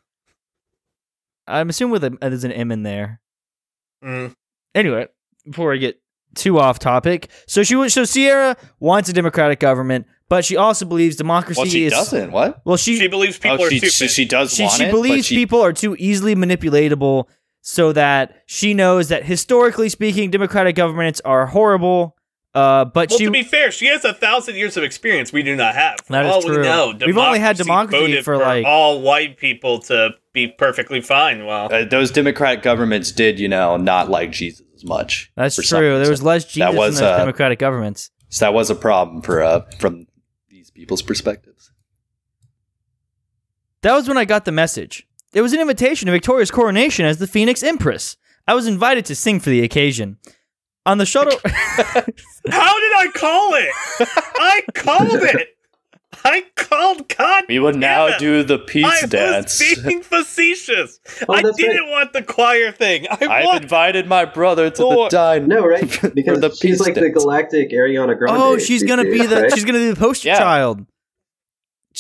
I'm 1.46 1.68
assuming 1.68 1.92
with 1.92 2.04
a, 2.04 2.10
there's 2.20 2.44
an 2.44 2.52
M 2.52 2.70
in 2.70 2.82
there. 2.84 3.20
Mm. 4.04 4.34
Anyway, 4.74 5.08
before 5.46 5.72
I 5.72 5.78
get 5.78 6.00
too 6.34 6.58
off 6.58 6.78
topic, 6.78 7.28
so 7.46 7.62
she 7.62 7.88
so 7.88 8.04
Sierra 8.04 8.56
wants 8.80 9.08
a 9.08 9.12
democratic 9.12 9.60
government, 9.60 10.06
but 10.28 10.44
she 10.44 10.56
also 10.56 10.84
believes 10.84 11.16
democracy 11.16 11.58
well, 11.60 11.66
she 11.68 11.84
is 11.86 11.92
doesn't. 11.92 12.32
What? 12.32 12.60
well 12.64 12.76
she 12.76 12.98
She 12.98 13.08
believes 13.08 13.38
people 13.38 13.58
oh, 13.62 13.66
are 13.66 13.70
she, 13.70 13.78
stupid. 13.78 13.92
she, 13.92 14.08
she 14.08 14.24
does 14.24 14.52
she, 14.54 14.62
want 14.64 14.74
she 14.76 14.84
it, 14.84 14.86
but 14.86 14.92
believes 14.92 15.26
she- 15.26 15.36
people 15.36 15.60
are 15.60 15.72
too 15.72 15.96
easily 15.98 16.34
manipulatable 16.34 17.24
so 17.62 17.92
that 17.92 18.42
she 18.46 18.74
knows 18.74 19.08
that 19.08 19.24
historically 19.24 19.88
speaking 19.88 20.30
democratic 20.30 20.76
governments 20.76 21.20
are 21.24 21.46
horrible 21.46 22.16
uh, 22.54 22.84
but 22.84 23.10
well, 23.10 23.18
she 23.18 23.24
to 23.24 23.32
be 23.32 23.42
fair, 23.42 23.72
she 23.72 23.86
has 23.86 24.04
a 24.04 24.14
thousand 24.14 24.54
years 24.54 24.76
of 24.76 24.84
experience 24.84 25.32
we 25.32 25.42
do 25.42 25.56
not 25.56 25.74
have. 25.74 25.96
For 26.04 26.12
That 26.12 26.26
is 26.26 26.32
all 26.32 26.40
true. 26.42 26.58
we 26.58 26.62
know, 26.62 26.94
We've 27.04 27.18
only 27.18 27.40
had 27.40 27.56
democracy 27.56 27.98
voted 28.00 28.24
for, 28.24 28.36
like- 28.36 28.64
all 28.64 29.00
white 29.02 29.38
people 29.38 29.80
to 29.80 30.10
be 30.32 30.46
perfectly 30.46 31.00
fine. 31.00 31.46
Well, 31.46 31.72
Uh, 31.72 31.84
those 31.84 32.12
democratic 32.12 32.62
governments 32.62 33.10
did, 33.10 33.40
you 33.40 33.48
know, 33.48 33.76
not 33.76 34.08
like 34.08 34.30
Jesus 34.30 34.62
as 34.84 34.88
much. 34.88 35.32
that's 35.34 35.56
true 35.56 35.80
there 35.80 36.00
was 36.00 36.10
reason. 36.10 36.26
less 36.26 36.44
Jesus 36.44 36.74
was, 36.76 36.98
in 36.98 37.04
those 37.04 37.12
uh, 37.12 37.18
democratic 37.18 37.58
governments 37.58 38.10
So 38.28 38.44
that 38.44 38.54
was 38.54 38.70
a 38.70 38.74
problem 38.74 39.22
for 39.22 39.42
uh, 39.42 39.62
from 39.78 40.06
these 40.48 40.70
people's 40.70 41.02
perspectives. 41.02 41.72
that 43.82 43.94
was 43.94 44.08
when 44.08 44.16
i 44.18 44.24
got 44.24 44.44
the 44.44 44.52
message 44.52 45.06
it 45.32 45.40
was 45.42 45.52
an 45.52 45.60
invitation 45.60 46.06
to 46.06 46.12
victoria's 46.12 46.50
coronation 46.50 47.04
as 47.06 47.18
the 47.18 47.26
phoenix 47.26 47.62
empress 47.62 48.16
i 48.46 48.54
was 48.54 48.66
invited 48.66 49.04
to 49.06 49.14
sing 49.14 49.40
for 49.40 49.50
the 49.50 49.62
occasion 49.62 50.18
on 50.86 50.98
the 50.98 51.06
shuttle 51.06 51.38
how 51.44 52.78
did 52.78 52.92
I 52.94 53.10
call 53.14 53.54
it? 53.54 53.70
I 54.38 54.60
called 54.74 55.22
it. 55.22 55.56
I 56.26 56.44
called 56.56 57.08
God. 57.08 57.44
We 57.48 57.58
would 57.58 57.76
now 57.76 58.06
it. 58.06 58.18
do 58.18 58.42
the 58.42 58.58
peace 58.58 58.86
I 59.04 59.06
dance. 59.06 59.60
was 59.60 59.84
being 59.84 60.02
facetious. 60.14 60.98
Oh, 61.28 61.34
I 61.34 61.42
didn't 61.42 61.90
want 61.90 62.12
the 62.14 62.22
choir 62.22 62.72
thing. 62.72 63.06
I 63.10 63.18
I've 63.26 63.44
want. 63.44 63.62
invited 63.62 64.06
my 64.06 64.24
brother 64.24 64.70
to 64.70 64.82
the 64.82 65.08
dine. 65.10 65.46
No, 65.48 65.66
right? 65.66 65.82
Because 66.14 66.40
the 66.40 66.50
she's 66.50 66.60
peace 66.60 66.80
like 66.80 66.94
the 66.94 67.10
galactic 67.10 67.70
Ariana 67.72 68.16
Grande. 68.18 68.36
oh 68.40 68.58
she's 68.58 68.82
gonna 68.82 69.04
be 69.04 69.26
the 69.26 69.42
right? 69.42 69.52
she's 69.52 69.64
gonna 69.64 69.78
be 69.78 69.90
the 69.90 69.96
poster 69.96 70.28
Yeah. 70.28 70.38
child 70.38 70.86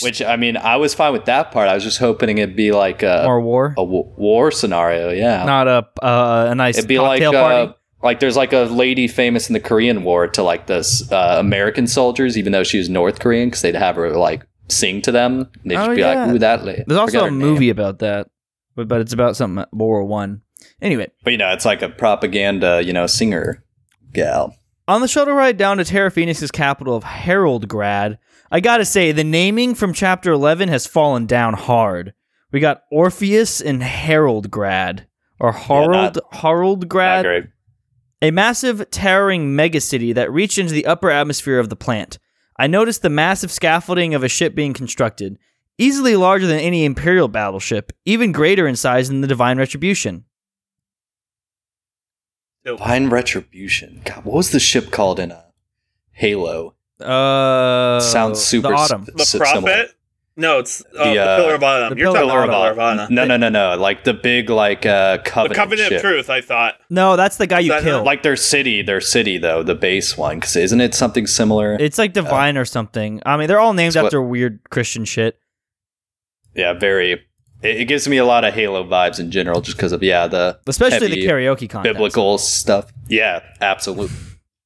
Which 0.02 0.20
I 0.22 0.36
mean, 0.36 0.56
I 0.56 0.76
was 0.76 0.92
fine 0.94 1.12
with 1.12 1.26
that 1.26 1.52
part. 1.52 1.68
I 1.68 1.74
was 1.74 1.84
just 1.84 1.98
hoping 1.98 2.38
it'd 2.38 2.56
be 2.56 2.72
like 2.72 3.02
a, 3.02 3.24
or 3.26 3.40
war 3.40 3.72
a 3.78 3.82
w- 3.84 4.10
war 4.16 4.50
scenario. 4.50 5.10
Yeah, 5.10 5.44
not 5.44 5.68
a 5.68 5.86
uh, 6.02 6.46
a 6.50 6.54
nice 6.54 6.78
it'd 6.78 6.88
be 6.88 6.98
like 6.98 7.22
cocktail 7.22 7.32
party 7.42 7.70
uh, 7.70 7.74
like 8.04 8.20
there's 8.20 8.36
like 8.36 8.52
a 8.52 8.60
lady 8.64 9.08
famous 9.08 9.48
in 9.48 9.54
the 9.54 9.60
Korean 9.60 10.04
War 10.04 10.28
to 10.28 10.42
like 10.42 10.66
this 10.66 11.10
uh, 11.10 11.36
American 11.38 11.86
soldiers, 11.86 12.38
even 12.38 12.52
though 12.52 12.62
she 12.64 12.78
was 12.78 12.88
North 12.88 13.18
Korean, 13.18 13.48
because 13.48 13.62
they'd 13.62 13.74
have 13.74 13.96
her 13.96 14.10
like 14.10 14.46
sing 14.68 15.02
to 15.02 15.10
them. 15.12 15.50
And 15.62 15.70
they'd 15.70 15.74
just 15.74 15.90
Oh, 15.90 15.94
be 15.94 16.00
yeah. 16.00 16.24
like, 16.26 16.34
"Ooh, 16.34 16.38
that 16.38 16.64
lady." 16.64 16.84
There's 16.86 17.00
also 17.00 17.18
a 17.20 17.24
her 17.24 17.30
name. 17.30 17.38
movie 17.40 17.70
about 17.70 17.98
that, 18.00 18.28
but, 18.76 18.86
but 18.88 19.00
it's 19.00 19.12
about 19.12 19.36
something 19.36 19.64
World 19.72 19.78
War 19.78 20.04
One. 20.04 20.42
Anyway, 20.80 21.10
but 21.24 21.30
you 21.32 21.38
know, 21.38 21.52
it's 21.52 21.64
like 21.64 21.82
a 21.82 21.88
propaganda, 21.88 22.82
you 22.84 22.92
know, 22.92 23.06
singer 23.06 23.64
gal. 24.12 24.54
on 24.86 25.00
the 25.00 25.08
shuttle 25.08 25.34
ride 25.34 25.56
down 25.56 25.78
to 25.78 25.84
Terra 25.84 26.10
Phoenix's 26.10 26.50
capital 26.50 26.94
of 26.96 27.04
Haroldgrad, 27.04 28.18
I 28.50 28.60
gotta 28.60 28.84
say 28.84 29.12
the 29.12 29.24
naming 29.24 29.74
from 29.74 29.92
Chapter 29.92 30.32
11 30.32 30.68
has 30.68 30.86
fallen 30.86 31.26
down 31.26 31.54
hard. 31.54 32.12
We 32.52 32.60
got 32.60 32.82
Orpheus 32.92 33.60
and 33.60 33.82
Haroldgrad, 33.82 35.06
or 35.40 35.52
Harold 35.52 35.90
Not 36.16 36.16
Haroldgrad. 36.32 37.48
A 38.24 38.30
massive, 38.30 38.88
towering 38.90 39.54
megacity 39.54 40.14
that 40.14 40.32
reached 40.32 40.56
into 40.58 40.72
the 40.72 40.86
upper 40.86 41.10
atmosphere 41.10 41.58
of 41.58 41.68
the 41.68 41.76
plant. 41.76 42.18
I 42.58 42.66
noticed 42.66 43.02
the 43.02 43.10
massive 43.10 43.50
scaffolding 43.52 44.14
of 44.14 44.24
a 44.24 44.28
ship 44.28 44.54
being 44.54 44.72
constructed, 44.72 45.38
easily 45.76 46.16
larger 46.16 46.46
than 46.46 46.58
any 46.58 46.84
Imperial 46.86 47.28
battleship, 47.28 47.92
even 48.06 48.32
greater 48.32 48.66
in 48.66 48.76
size 48.76 49.08
than 49.08 49.20
the 49.20 49.26
Divine 49.26 49.58
Retribution. 49.58 50.24
Divine 52.64 53.10
Retribution. 53.10 54.00
God, 54.04 54.24
what 54.24 54.36
was 54.36 54.50
the 54.50 54.60
ship 54.60 54.90
called 54.90 55.20
in 55.20 55.30
a 55.30 55.44
Halo? 56.12 56.74
Uh, 57.00 58.00
Sounds 58.00 58.40
super 58.40 58.68
The 58.68 58.74
Autumn. 58.74 59.02
s- 59.02 59.14
The 59.14 59.20
s- 59.20 59.28
similar. 59.30 59.50
prophet? 59.60 59.94
No, 60.36 60.58
it's 60.58 60.82
uh, 60.98 61.04
The, 61.04 61.14
the, 61.14 61.18
uh, 61.20 61.36
Pillar 61.36 61.54
of 61.54 61.62
Autumn. 61.62 61.90
the 61.90 62.00
You're 62.02 62.12
Pillar 62.12 62.32
talking 62.32 62.48
about 62.48 62.74
Pillar 62.76 63.02
of 63.04 63.10
No, 63.10 63.24
no, 63.24 63.36
no, 63.36 63.48
no. 63.48 63.76
Like 63.76 64.02
the 64.02 64.14
big, 64.14 64.50
like 64.50 64.84
uh, 64.84 65.18
The 65.18 65.22
covenant. 65.22 65.54
Covenant 65.56 65.88
ship. 65.88 65.96
of 65.98 66.02
Truth. 66.02 66.28
I 66.30 66.40
thought. 66.40 66.74
No, 66.90 67.14
that's 67.16 67.36
the 67.36 67.46
guy 67.46 67.60
you 67.60 67.72
Is 67.72 67.82
that 67.82 67.86
kill. 67.86 67.98
not- 67.98 68.04
Like 68.06 68.22
their 68.24 68.34
city, 68.36 68.82
their 68.82 69.00
city 69.00 69.38
though, 69.38 69.62
the 69.62 69.76
base 69.76 70.18
one. 70.18 70.38
Because 70.40 70.56
isn't 70.56 70.80
it 70.80 70.92
something 70.94 71.28
similar? 71.28 71.76
It's 71.78 71.98
like 71.98 72.14
Divine 72.14 72.56
or 72.58 72.64
something. 72.64 73.22
I 73.24 73.36
mean, 73.36 73.46
they're 73.46 73.60
all 73.60 73.74
named 73.74 73.88
It's 73.90 73.96
what- 73.96 74.06
after 74.06 74.20
weird 74.22 74.58
Christian 74.70 75.04
shit. 75.04 75.38
yeah, 76.54 76.72
very. 76.72 77.12
It, 77.12 77.20
it 77.62 77.84
gives 77.86 78.08
me 78.08 78.16
a 78.16 78.24
lot 78.24 78.44
of 78.44 78.52
Halo 78.54 78.82
vibes 78.84 79.20
in 79.20 79.30
general, 79.30 79.60
just 79.60 79.76
because 79.76 79.92
of 79.92 80.02
yeah 80.02 80.26
the 80.26 80.58
Especially 80.66 81.08
heavy 81.10 81.20
the 81.22 81.26
karaoke 81.28 81.70
contest. 81.70 81.94
biblical 81.94 82.38
stuff. 82.38 82.92
Yeah, 83.08 83.40
absolutely. 83.60 84.16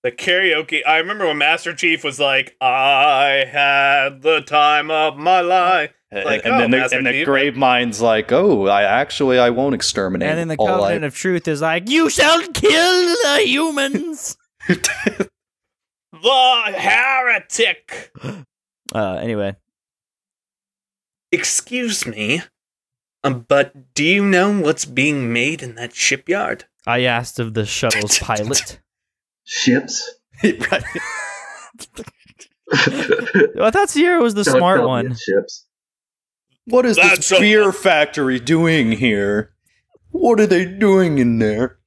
The 0.09 0.16
karaoke. 0.16 0.81
I 0.87 0.97
remember 0.97 1.27
when 1.27 1.37
Master 1.37 1.75
Chief 1.75 2.03
was 2.03 2.18
like, 2.18 2.57
"I 2.62 3.44
had 3.47 4.23
the 4.23 4.40
time 4.40 4.90
of 4.90 5.18
my 5.18 5.42
life." 5.42 5.92
Like, 6.11 6.47
and 6.47 6.55
oh, 6.55 6.59
then 6.61 6.71
the, 6.71 6.77
Master 6.79 6.97
and 6.97 7.07
the 7.07 7.25
Gravemind's 7.27 8.01
like, 8.01 8.33
oh, 8.33 8.66
I 8.68 8.85
actually 8.85 9.38
I 9.38 9.51
won't 9.51 9.75
exterminate. 9.75 10.27
And 10.27 10.38
then 10.38 10.49
the 10.49 10.57
all 10.57 10.66
Covenant 10.66 11.03
life." 11.03 11.12
of 11.12 11.14
Truth 11.14 11.47
is 11.47 11.61
like, 11.61 11.90
you 11.90 12.09
shall 12.09 12.40
kill 12.49 13.14
the 13.25 13.42
humans. 13.44 14.38
The 16.21 16.75
heretic. 16.75 18.11
uh, 18.94 19.14
anyway, 19.14 19.57
Excuse 21.31 22.07
me, 22.07 22.42
um, 23.23 23.44
but 23.47 23.94
do 23.94 24.03
you 24.03 24.25
know 24.25 24.59
what's 24.59 24.85
being 24.87 25.33
made 25.33 25.62
in 25.62 25.75
that 25.75 25.94
shipyard? 25.94 26.64
I 26.87 27.03
asked 27.03 27.38
of 27.38 27.53
the 27.55 27.66
shuttle's 27.66 28.18
pilot. 28.21 28.81
Ships. 29.51 30.15
Right. 30.45 30.85
I 32.71 33.71
thought 33.71 33.89
Sierra 33.89 34.21
was 34.23 34.35
the 34.35 34.45
Don't 34.45 34.59
smart 34.59 34.79
tell 34.81 34.85
me 34.85 34.89
one. 35.09 35.17
Ships. 35.17 35.67
What 36.67 36.85
is 36.85 36.97
That's 36.97 37.17
this 37.31 37.33
a- 37.33 37.41
beer 37.41 37.73
factory 37.73 38.39
doing 38.39 38.93
here? 38.93 39.55
What 40.11 40.39
are 40.39 40.47
they 40.47 40.67
doing 40.67 41.19
in 41.19 41.39
there? 41.39 41.79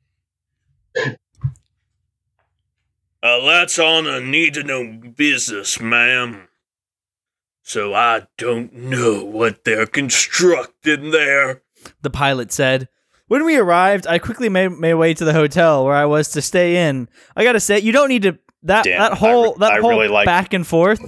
Uh, 3.23 3.45
that's 3.45 3.77
on 3.77 4.07
a 4.07 4.19
need 4.19 4.55
to 4.55 4.63
know 4.63 4.99
business, 5.15 5.79
ma'am. 5.79 6.47
So 7.61 7.93
I 7.93 8.23
don't 8.39 8.73
know 8.73 9.23
what 9.23 9.63
they're 9.63 9.85
constructing 9.85 11.11
there. 11.11 11.61
The 12.01 12.09
pilot 12.09 12.51
said. 12.51 12.89
When 13.31 13.45
we 13.45 13.55
arrived, 13.55 14.07
I 14.07 14.19
quickly 14.19 14.49
made 14.49 14.73
my 14.73 14.93
way 14.93 15.13
to 15.13 15.23
the 15.23 15.31
hotel 15.31 15.85
where 15.85 15.95
I 15.95 16.03
was 16.03 16.27
to 16.31 16.41
stay 16.41 16.89
in. 16.89 17.07
I 17.33 17.45
gotta 17.45 17.61
say, 17.61 17.79
you 17.79 17.93
don't 17.93 18.09
need 18.09 18.23
to 18.23 18.37
that 18.63 18.83
Damn, 18.83 18.99
that 18.99 19.13
whole 19.13 19.53
re- 19.53 19.55
that 19.59 19.71
I 19.71 19.79
whole 19.79 19.91
really 19.91 20.09
like- 20.09 20.25
back 20.25 20.51
and 20.51 20.67
forth, 20.67 20.99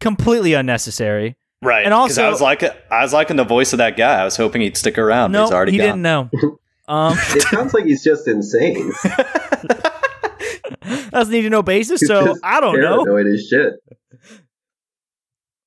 completely 0.00 0.54
unnecessary. 0.54 1.36
Right. 1.60 1.84
and 1.84 1.92
also 1.92 2.24
I 2.24 2.30
was 2.30 2.40
like, 2.40 2.62
I 2.90 3.02
was 3.02 3.12
liking 3.12 3.36
the 3.36 3.44
voice 3.44 3.74
of 3.74 3.76
that 3.76 3.94
guy. 3.98 4.22
I 4.22 4.24
was 4.24 4.38
hoping 4.38 4.62
he'd 4.62 4.78
stick 4.78 4.96
around. 4.96 5.32
but 5.32 5.38
no, 5.38 5.44
he's 5.44 5.52
already 5.52 5.72
he 5.72 5.76
gone. 5.78 5.86
didn't 5.86 6.00
know. 6.02 6.30
Um, 6.88 7.14
It 7.18 7.42
sounds 7.42 7.74
like 7.74 7.84
he's 7.84 8.02
just 8.02 8.26
insane. 8.26 8.92
that's 11.10 11.28
need 11.28 11.42
to 11.42 11.50
know 11.50 11.62
basis. 11.62 12.00
He's 12.00 12.08
So 12.08 12.36
I 12.42 12.60
don't 12.62 12.80
know. 12.80 13.04
Paranoid 13.04 13.26
as 13.34 13.46
shit. 13.46 13.74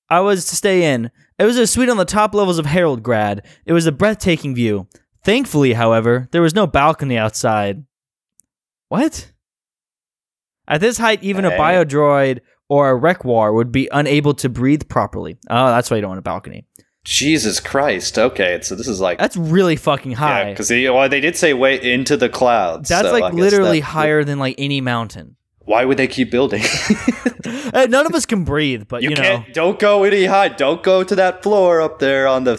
I 0.10 0.22
was 0.22 0.46
to 0.48 0.56
stay 0.56 0.92
in. 0.92 1.12
It 1.38 1.44
was 1.46 1.58
a 1.58 1.68
suite 1.68 1.90
on 1.90 1.98
the 1.98 2.06
top 2.06 2.34
levels 2.34 2.58
of 2.58 2.66
Harold 2.66 3.04
Grad. 3.04 3.46
It 3.68 3.74
was 3.74 3.86
a 3.86 3.92
breathtaking 3.92 4.56
view. 4.56 4.88
Thankfully, 5.28 5.74
however, 5.74 6.30
there 6.32 6.42
was 6.42 6.56
no 6.56 6.66
balcony 6.66 7.18
outside. 7.18 7.84
What? 8.88 9.30
At 10.70 10.80
this 10.80 10.98
height, 10.98 11.22
even 11.22 11.44
a 11.44 11.50
Hey. 11.52 11.58
biodroid 11.58 12.40
or 12.70 12.90
a 12.90 12.98
Rekwar 12.98 13.54
would 13.54 13.70
be 13.70 13.90
unable 13.92 14.34
to 14.36 14.48
breathe 14.48 14.88
properly. 14.88 15.38
Oh, 15.50 15.68
that's 15.68 15.92
why 15.92 15.98
you 15.98 16.02
don't 16.02 16.12
want 16.12 16.20
a 16.20 16.22
balcony. 16.22 16.66
Jesus 17.04 17.60
Christ. 17.60 18.18
Okay, 18.18 18.60
so 18.62 18.74
this 18.74 18.88
is 18.88 19.02
like 19.02 19.18
That's 19.20 19.36
really 19.36 19.76
fucking 19.76 20.14
high. 20.14 20.52
because 20.52 20.70
they, 20.70 20.90
well, 20.90 21.10
they 21.10 21.20
did 21.20 21.36
say 21.36 21.54
way 21.54 21.76
into 21.82 22.16
the 22.16 22.30
clouds. 22.30 22.88
that's 22.88 23.10
so 23.10 23.12
like 23.18 23.34
literally 23.34 23.82
that- 23.82 23.86
higher 23.88 24.24
than 24.24 24.40
like 24.40 24.56
any 24.58 24.80
mountain. 24.80 25.36
Why 25.66 25.84
would 25.84 25.98
they 25.98 26.08
keep 26.08 26.32
building? 26.32 26.64
Uh, 27.74 27.86
None 27.90 28.06
of 28.06 28.16
us 28.16 28.26
can 28.26 28.46
breathe, 28.46 28.84
but 28.88 29.04
you 29.04 29.10
you, 29.10 29.16
know. 29.16 29.22
can't. 29.22 29.54
Don't 29.54 29.78
go 29.78 30.04
any 30.06 30.24
high. 30.26 30.48
Don't 30.48 30.82
go 30.84 31.04
to 31.04 31.16
that 31.16 31.44
floor 31.44 31.82
up 31.82 32.00
there 32.00 32.26
on 32.26 32.46
the 32.46 32.58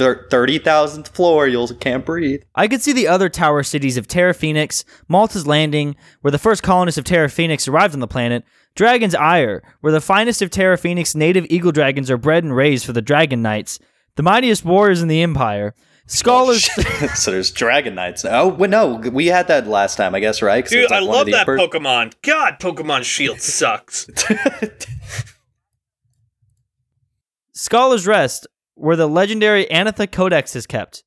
thirty 0.00 0.58
thousandth 0.58 1.08
floor. 1.14 1.46
You'll 1.46 1.68
can't 1.68 2.04
breathe. 2.04 2.42
I 2.54 2.66
could 2.68 2.82
see 2.82 2.92
the 2.92 3.06
other 3.08 3.28
tower 3.28 3.62
cities 3.62 3.96
of 3.96 4.08
Terra 4.08 4.34
Phoenix, 4.34 4.84
Malta's 5.08 5.46
Landing, 5.46 5.96
where 6.22 6.32
the 6.32 6.38
first 6.38 6.62
colonists 6.62 6.98
of 6.98 7.04
Terra 7.04 7.28
Phoenix 7.28 7.68
arrived 7.68 7.94
on 7.94 8.00
the 8.00 8.06
planet, 8.08 8.44
Dragon's 8.74 9.14
Ire, 9.14 9.62
where 9.80 9.92
the 9.92 10.00
finest 10.00 10.42
of 10.42 10.50
Terra 10.50 10.76
Phoenix 10.78 11.14
native 11.14 11.46
eagle 11.50 11.72
dragons 11.72 12.10
are 12.10 12.16
bred 12.18 12.44
and 12.44 12.54
raised 12.56 12.84
for 12.84 12.92
the 12.92 13.02
Dragon 13.02 13.42
Knights, 13.42 13.78
the 14.16 14.22
mightiest 14.22 14.64
warriors 14.64 15.02
in 15.02 15.08
the 15.08 15.22
Empire, 15.22 15.74
Scholars. 16.06 16.68
so 17.14 17.30
there's 17.30 17.52
Dragon 17.52 17.94
Knights. 17.94 18.24
Oh, 18.24 18.48
well, 18.48 18.68
no, 18.68 18.94
we 18.96 19.28
had 19.28 19.46
that 19.46 19.68
last 19.68 19.94
time, 19.94 20.12
I 20.12 20.18
guess, 20.18 20.42
right? 20.42 20.66
Dude, 20.66 20.90
like, 20.90 21.00
I 21.00 21.04
love 21.04 21.26
that 21.26 21.48
Emperor- 21.48 21.58
Pokemon. 21.58 22.14
God, 22.22 22.58
Pokemon 22.58 23.04
Shield 23.04 23.40
sucks. 23.42 24.08
Scholar's 27.52 28.06
Rest, 28.06 28.46
where 28.80 28.96
the 28.96 29.06
legendary 29.06 29.70
Anatha 29.70 30.06
Codex 30.06 30.56
is 30.56 30.66
kept. 30.66 31.04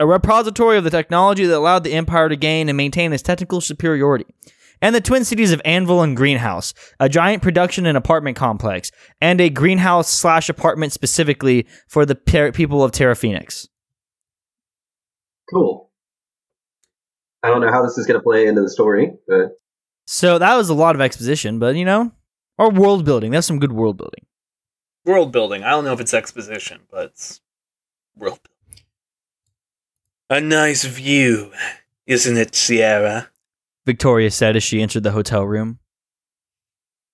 A 0.00 0.06
repository 0.06 0.78
of 0.78 0.84
the 0.84 0.90
technology 0.90 1.44
that 1.44 1.56
allowed 1.56 1.84
the 1.84 1.92
Empire 1.92 2.28
to 2.28 2.36
gain 2.36 2.68
and 2.68 2.76
maintain 2.76 3.12
its 3.12 3.22
technical 3.22 3.60
superiority. 3.60 4.24
And 4.80 4.94
the 4.94 5.00
twin 5.00 5.24
cities 5.24 5.52
of 5.52 5.62
Anvil 5.64 6.02
and 6.02 6.16
Greenhouse, 6.16 6.74
a 6.98 7.08
giant 7.08 7.42
production 7.42 7.86
and 7.86 7.96
apartment 7.96 8.36
complex, 8.36 8.90
and 9.20 9.40
a 9.40 9.48
greenhouse 9.48 10.08
slash 10.08 10.48
apartment 10.48 10.92
specifically 10.92 11.66
for 11.86 12.04
the 12.04 12.16
per- 12.16 12.50
people 12.50 12.82
of 12.82 12.90
Terra 12.90 13.14
Phoenix. 13.14 13.68
Cool. 15.52 15.90
I 17.42 17.48
don't 17.48 17.60
know 17.60 17.70
how 17.70 17.82
this 17.82 17.98
is 17.98 18.06
going 18.06 18.18
to 18.18 18.24
play 18.24 18.46
into 18.46 18.62
the 18.62 18.70
story, 18.70 19.12
but 19.28 19.50
So 20.06 20.38
that 20.38 20.56
was 20.56 20.68
a 20.68 20.74
lot 20.74 20.94
of 20.94 21.00
exposition, 21.00 21.58
but 21.58 21.76
you 21.76 21.84
know, 21.84 22.12
or 22.58 22.70
world 22.70 23.04
building. 23.04 23.30
That's 23.30 23.46
some 23.46 23.58
good 23.58 23.72
world 23.72 23.98
building. 23.98 24.26
World 25.04 25.32
building. 25.32 25.64
I 25.64 25.70
don't 25.70 25.84
know 25.84 25.92
if 25.92 26.00
it's 26.00 26.14
exposition, 26.14 26.80
but 26.90 27.06
it's 27.06 27.40
world 28.16 28.40
building. 28.42 28.84
A 30.30 30.40
nice 30.40 30.84
view, 30.84 31.52
isn't 32.06 32.36
it, 32.36 32.54
Sierra? 32.54 33.30
Victoria 33.84 34.30
said 34.30 34.56
as 34.56 34.62
she 34.62 34.80
entered 34.80 35.02
the 35.02 35.10
hotel 35.10 35.44
room. 35.44 35.78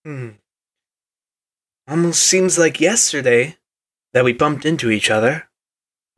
Hmm. 0.05 0.31
Almost 1.89 2.23
seems 2.23 2.59
like 2.59 2.81
yesterday 2.81 3.57
that 4.13 4.25
we 4.25 4.33
bumped 4.33 4.67
into 4.67 4.91
each 4.91 5.11
other. 5.11 5.49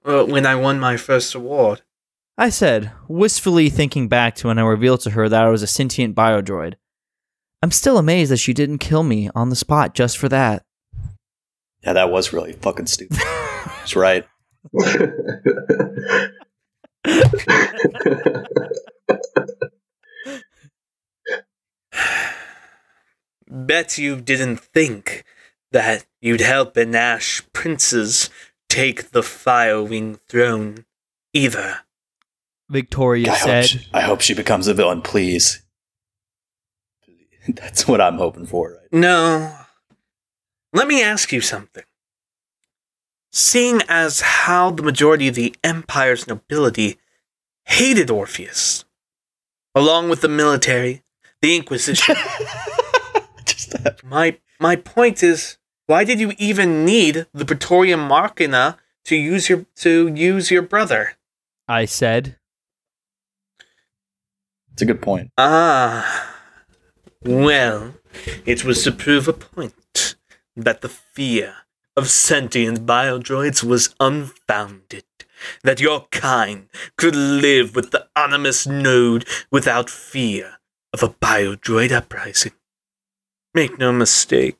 Uh, 0.04 0.24
when 0.24 0.46
I 0.46 0.54
won 0.54 0.80
my 0.80 0.96
first 0.96 1.35
award. 1.35 1.83
I 2.38 2.48
said, 2.48 2.90
wistfully 3.06 3.68
thinking 3.68 4.09
back 4.09 4.35
to 4.37 4.46
when 4.46 4.59
I 4.59 4.62
revealed 4.62 5.00
to 5.02 5.11
her 5.11 5.28
that 5.28 5.44
I 5.44 5.50
was 5.50 5.62
a 5.62 5.66
sentient 5.66 6.16
biodroid. 6.16 6.74
I'm 7.62 7.70
still 7.70 7.98
amazed 7.98 8.30
that 8.30 8.38
she 8.38 8.54
didn't 8.54 8.78
kill 8.78 9.02
me 9.02 9.28
on 9.35 9.50
the 9.50 9.56
spot 9.56 9.94
just 9.94 10.16
for 10.16 10.30
that. 10.30 10.64
Yeah, 11.82 11.94
that 11.94 12.10
was 12.10 12.32
really 12.32 12.52
fucking 12.52 12.86
stupid. 12.86 13.18
That's 13.18 13.96
right. 13.96 14.26
Bet 23.48 23.98
you 23.98 24.20
didn't 24.20 24.60
think 24.60 25.24
that 25.72 26.06
you'd 26.20 26.40
help 26.40 26.76
an 26.76 26.94
Ash 26.94 27.42
Princess 27.52 28.30
take 28.68 29.10
the 29.10 29.22
Firewing 29.22 30.20
throne 30.28 30.84
either. 31.32 31.80
Victoria 32.68 33.32
I 33.32 33.34
hope, 33.34 33.48
said, 33.48 33.66
she, 33.66 33.80
I 33.92 34.00
hope 34.02 34.20
she 34.20 34.34
becomes 34.34 34.68
a 34.68 34.74
villain, 34.74 35.02
please. 35.02 35.62
That's 37.48 37.88
what 37.88 38.00
I'm 38.00 38.18
hoping 38.18 38.46
for. 38.46 38.74
Right? 38.74 38.92
No. 38.92 39.52
Let 40.72 40.87
me 40.87 41.02
ask 41.02 41.33
you 41.33 41.40
something. 41.40 41.85
Seeing 43.33 43.83
as 43.88 44.20
how 44.20 44.70
the 44.70 44.83
majority 44.83 45.28
of 45.28 45.35
the 45.35 45.54
Empire's 45.62 46.26
nobility 46.26 46.98
hated 47.64 48.11
Orpheus, 48.11 48.85
along 49.74 50.09
with 50.09 50.20
the 50.20 50.28
military, 50.28 51.02
the 51.40 51.56
Inquisition, 51.56 52.16
Just 53.44 53.70
that. 53.83 54.02
my 54.04 54.38
my 54.59 54.76
point 54.76 55.22
is, 55.22 55.59
why 55.87 56.04
did 56.04 56.18
you 56.20 56.33
even 56.38 56.85
need 56.85 57.26
the 57.33 57.44
Praetorian 57.44 58.00
Machina 58.00 58.78
to 59.04 59.16
use 59.16 59.48
your 59.48 59.66
to 59.76 60.09
use 60.09 60.50
your 60.50 60.62
brother? 60.62 61.16
I 61.68 61.85
said, 61.85 62.37
It's 64.72 64.83
a 64.83 64.87
good 64.87 65.02
point. 65.02 65.30
Ah, 65.38 66.37
well, 67.22 67.94
it 68.44 68.64
was 68.64 68.83
to 68.85 68.92
prove 68.92 69.28
a 69.28 69.33
point 69.33 69.74
that 70.56 70.80
the 70.80 70.88
fear 70.88 71.54
of 71.96 72.08
sentient 72.08 72.86
biodroids 72.86 73.62
was 73.62 73.94
unfounded. 74.00 75.04
That 75.62 75.80
your 75.80 76.06
kind 76.10 76.68
could 76.96 77.16
live 77.16 77.74
with 77.74 77.90
the 77.90 78.08
Animus 78.14 78.66
node 78.66 79.26
without 79.50 79.88
fear 79.88 80.58
of 80.92 81.02
a 81.02 81.08
biodroid 81.08 81.92
uprising. 81.92 82.52
Make 83.54 83.78
no 83.78 83.92
mistake, 83.92 84.58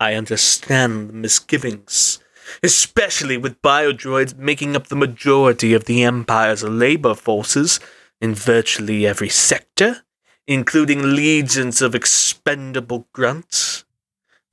I 0.00 0.14
understand 0.14 1.08
the 1.08 1.14
misgivings, 1.14 2.18
especially 2.62 3.36
with 3.36 3.62
biodroids 3.62 4.36
making 4.36 4.76
up 4.76 4.88
the 4.88 4.96
majority 4.96 5.74
of 5.74 5.84
the 5.84 6.02
Empire's 6.02 6.62
labor 6.62 7.14
forces 7.14 7.80
in 8.20 8.34
virtually 8.34 9.06
every 9.06 9.28
sector, 9.28 10.04
including 10.46 11.14
legions 11.14 11.82
of 11.82 11.94
expendable 11.94 13.08
grunts. 13.12 13.83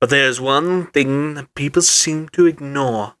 But 0.02 0.10
there's 0.10 0.40
one 0.40 0.88
thing 0.88 1.34
that 1.34 1.54
people 1.54 1.80
seem 1.80 2.28
to 2.30 2.46
ignore. 2.46 3.14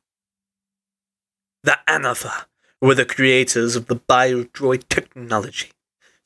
The 1.62 1.78
Anatha 1.86 2.46
were 2.80 2.96
the 2.96 3.04
creators 3.04 3.76
of 3.76 3.86
the 3.86 3.94
biodroid 3.94 4.88
technology, 4.88 5.70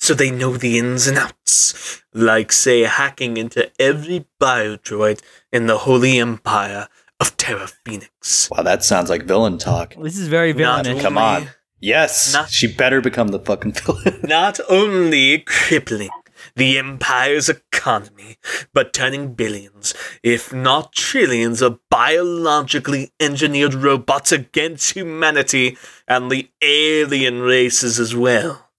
so 0.00 0.14
they 0.14 0.30
know 0.30 0.56
the 0.56 0.78
ins 0.78 1.06
and 1.08 1.18
outs, 1.18 2.02
like, 2.14 2.52
say, 2.52 2.84
hacking 2.84 3.36
into 3.36 3.70
every 3.78 4.24
biodroid 4.40 5.20
in 5.52 5.66
the 5.66 5.76
Holy 5.76 6.18
Empire 6.18 6.88
of 7.20 7.36
Terra 7.36 7.66
Phoenix. 7.84 8.48
Wow, 8.50 8.62
that 8.62 8.82
sounds 8.82 9.10
like 9.10 9.24
villain 9.24 9.58
talk. 9.58 9.94
This 10.00 10.16
is 10.16 10.28
very 10.28 10.54
Not 10.54 10.84
villainous. 10.86 11.02
Come 11.02 11.18
on. 11.18 11.48
Yes, 11.80 12.32
Not- 12.32 12.48
she 12.48 12.66
better 12.66 13.02
become 13.02 13.28
the 13.28 13.40
fucking 13.40 13.72
villain. 13.72 14.20
not 14.22 14.58
only 14.70 15.40
crippling 15.40 16.08
the 16.56 16.78
empire's 16.78 17.48
economy, 17.48 18.38
but 18.72 18.92
turning 18.92 19.34
billions, 19.34 19.94
if 20.22 20.52
not 20.52 20.92
trillions, 20.92 21.62
of 21.62 21.78
biologically 21.90 23.12
engineered 23.20 23.74
robots 23.74 24.32
against 24.32 24.96
humanity 24.96 25.76
and 26.08 26.30
the 26.30 26.50
alien 26.62 27.40
races 27.40 28.00
as 28.00 28.16
well. 28.16 28.70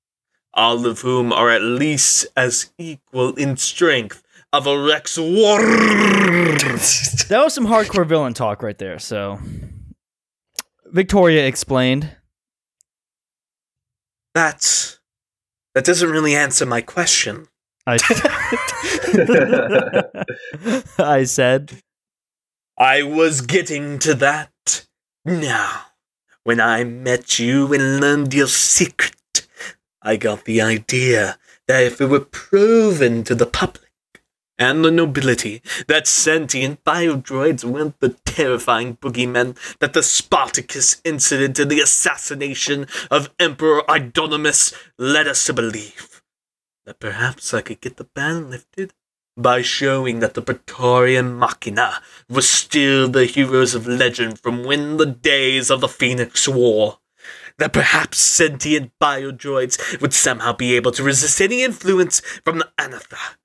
All 0.54 0.88
of 0.88 1.02
whom 1.02 1.32
are 1.32 1.52
at 1.52 1.62
least 1.62 2.26
as 2.36 2.72
equal 2.80 3.36
in 3.36 3.58
strength 3.58 4.24
of 4.52 4.66
a 4.66 4.80
Rex 4.80 5.18
War. 5.18 5.60
That 7.30 7.42
was 7.44 7.54
some 7.54 7.68
hardcore 7.68 8.08
villain 8.08 8.34
talk 8.34 8.63
right 8.63 8.78
there, 8.78 9.00
so. 9.00 9.40
Victoria 10.86 11.46
explained. 11.46 12.16
That's 14.34 15.00
that 15.74 15.86
doesn't 15.86 16.10
really 16.10 16.36
answer 16.36 16.66
my 16.66 16.82
question. 16.82 17.48
I, 17.88 17.97
I 21.00 21.23
said, 21.23 21.81
I 22.77 23.02
was 23.04 23.40
getting 23.42 23.98
to 24.00 24.13
that. 24.15 24.85
Now, 25.23 25.83
when 26.44 26.60
I 26.60 26.83
met 26.83 27.40
you 27.40 27.73
and 27.73 28.02
learned 28.02 28.33
your 28.33 28.48
secret, 28.48 29.48
I 30.02 30.17
got 30.17 30.44
the 30.44 30.62
idea 30.62 31.38
that 31.67 31.83
if 31.83 32.02
it 32.02 32.08
were 32.08 32.19
proven 32.19 33.23
to 33.23 33.35
the 33.35 33.46
public 33.46 33.88
and 34.60 34.83
the 34.83 34.92
nobility 34.92 35.62
that 35.88 36.08
sentient 36.08 36.83
biodroids 36.83 37.63
weren't 37.63 38.00
the 38.00 38.10
terrifying 38.25 38.98
boogeymen 38.98 39.58
that 39.79 39.94
the 39.94 40.04
Spartacus 40.04 41.02
incident 41.04 41.60
and 41.60 41.71
the 41.71 41.79
assassination 41.79 42.88
of 43.10 43.29
Emperor 43.40 43.90
Idonimus 43.90 44.73
led 44.98 45.27
us 45.27 45.46
to 45.46 45.54
believe, 45.54 46.17
that 46.88 47.00
perhaps 47.02 47.54
I 47.54 47.62
could 47.62 47.81
get 47.81 47.98
the 47.98 48.06
ban 48.06 48.50
lifted 48.50 48.94
by 49.35 49.62
showing 49.62 50.19
that 50.19 50.35
the 50.35 50.42
Praetorian 50.42 51.38
Machina 51.38 52.02
was 52.29 52.50
still 52.50 53.10
the 53.10 53.25
heroes 53.25 53.75
of 53.75 53.85
legend 53.85 54.40
from 54.40 54.63
when 54.63 54.96
the 54.96 55.06
days 55.06 55.69
of 55.69 55.81
the 55.81 55.90
Phoenix 55.90 56.48
War. 56.48 57.00
That 57.58 57.73
perhaps 57.73 58.19
sentient 58.19 58.94
biodroids 59.02 60.00
would 60.00 60.13
somehow 60.13 60.54
be 60.54 60.77
able 60.77 60.94
to 60.94 61.04
resist 61.04 61.42
any 61.42 61.62
influence 61.62 62.21
from 62.46 62.60
the 62.60 62.69
Anatha. 62.77 63.35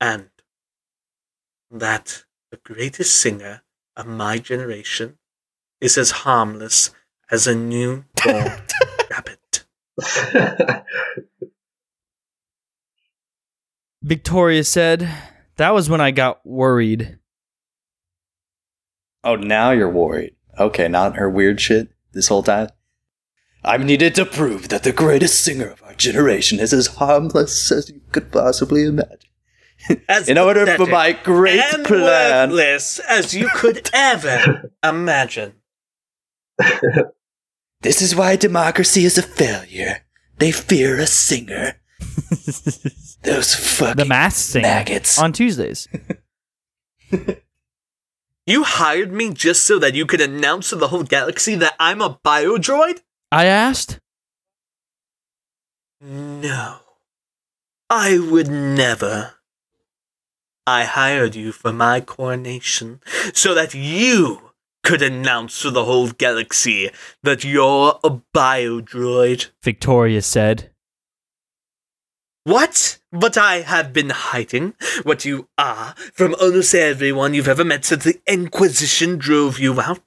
And 0.00 0.30
that 1.70 2.24
the 2.50 2.58
greatest 2.64 3.14
singer 3.14 3.64
of 3.96 4.06
my 4.06 4.38
generation 4.38 5.18
is 5.78 5.98
as 5.98 6.22
harmless 6.22 6.94
as 7.30 7.46
a 7.46 7.54
newborn 7.54 8.06
rabbit. 9.10 9.66
Victoria 14.02 14.64
said, 14.64 15.08
That 15.56 15.74
was 15.74 15.90
when 15.90 16.00
I 16.00 16.10
got 16.10 16.44
worried. 16.46 17.18
Oh, 19.24 19.36
now 19.36 19.72
you're 19.72 19.90
worried. 19.90 20.34
Okay, 20.58 20.88
not 20.88 21.16
her 21.16 21.28
weird 21.28 21.60
shit 21.60 21.88
this 22.12 22.28
whole 22.28 22.42
time. 22.42 22.68
I'm 23.64 23.84
needed 23.84 24.14
to 24.14 24.24
prove 24.24 24.68
that 24.68 24.84
the 24.84 24.92
greatest 24.92 25.44
singer 25.44 25.66
of 25.68 25.82
our 25.82 25.94
generation 25.94 26.60
is 26.60 26.72
as 26.72 26.86
harmless 26.86 27.70
as 27.72 27.90
you 27.90 28.00
could 28.12 28.30
possibly 28.30 28.84
imagine. 28.84 29.18
As 30.08 30.28
In 30.28 30.38
order 30.38 30.66
for 30.76 30.86
my 30.86 31.12
great 31.12 31.60
and 31.60 31.84
plan. 31.84 32.50
worthless 32.50 32.98
as 33.08 33.32
you 33.32 33.48
could 33.54 33.88
ever 33.94 34.72
imagine. 34.82 35.54
This 37.80 38.02
is 38.02 38.16
why 38.16 38.34
democracy 38.34 39.04
is 39.04 39.18
a 39.18 39.22
failure. 39.22 39.98
They 40.38 40.50
fear 40.50 40.98
a 40.98 41.06
singer. 41.06 41.74
Those 43.22 43.54
fucking 43.54 43.96
the 43.96 44.04
Masked 44.04 44.38
Singer 44.50 44.62
maggots. 44.68 45.18
on 45.18 45.32
Tuesdays. 45.32 45.88
You 48.48 48.64
hired 48.64 49.12
me 49.12 49.34
just 49.34 49.64
so 49.64 49.78
that 49.78 49.94
you 49.94 50.06
could 50.06 50.22
announce 50.22 50.70
to 50.70 50.76
the 50.76 50.88
whole 50.88 51.02
galaxy 51.02 51.54
that 51.56 51.74
I'm 51.78 52.00
a 52.00 52.18
bio 52.22 52.56
droid? 52.56 53.00
I 53.30 53.44
asked. 53.44 54.00
No. 56.00 56.76
I 57.90 58.18
would 58.18 58.48
never. 58.48 59.34
I 60.66 60.84
hired 60.84 61.34
you 61.34 61.52
for 61.52 61.74
my 61.74 62.00
coronation 62.00 63.02
so 63.34 63.52
that 63.52 63.74
you 63.74 64.52
could 64.82 65.02
announce 65.02 65.60
to 65.60 65.70
the 65.70 65.84
whole 65.84 66.08
galaxy 66.08 66.88
that 67.22 67.44
you're 67.44 68.00
a 68.02 68.08
bio 68.32 68.80
droid. 68.80 69.50
Victoria 69.62 70.22
said. 70.22 70.70
What? 72.48 72.98
But 73.12 73.36
I 73.36 73.56
have 73.56 73.92
been 73.92 74.08
hiding 74.08 74.72
what 75.02 75.26
you 75.26 75.48
are 75.58 75.94
from 76.14 76.34
almost 76.40 76.74
everyone 76.74 77.34
you've 77.34 77.46
ever 77.46 77.62
met 77.62 77.84
since 77.84 78.04
the 78.04 78.18
Inquisition 78.26 79.18
drove 79.18 79.58
you 79.58 79.78
out. 79.78 80.00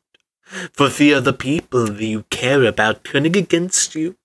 For 0.74 0.90
fear 0.90 1.22
the 1.22 1.34
people 1.34 1.86
that 1.86 2.04
you 2.04 2.24
care 2.32 2.64
about 2.64 3.04
turning 3.04 3.38
against 3.38 3.94
you. 3.94 4.18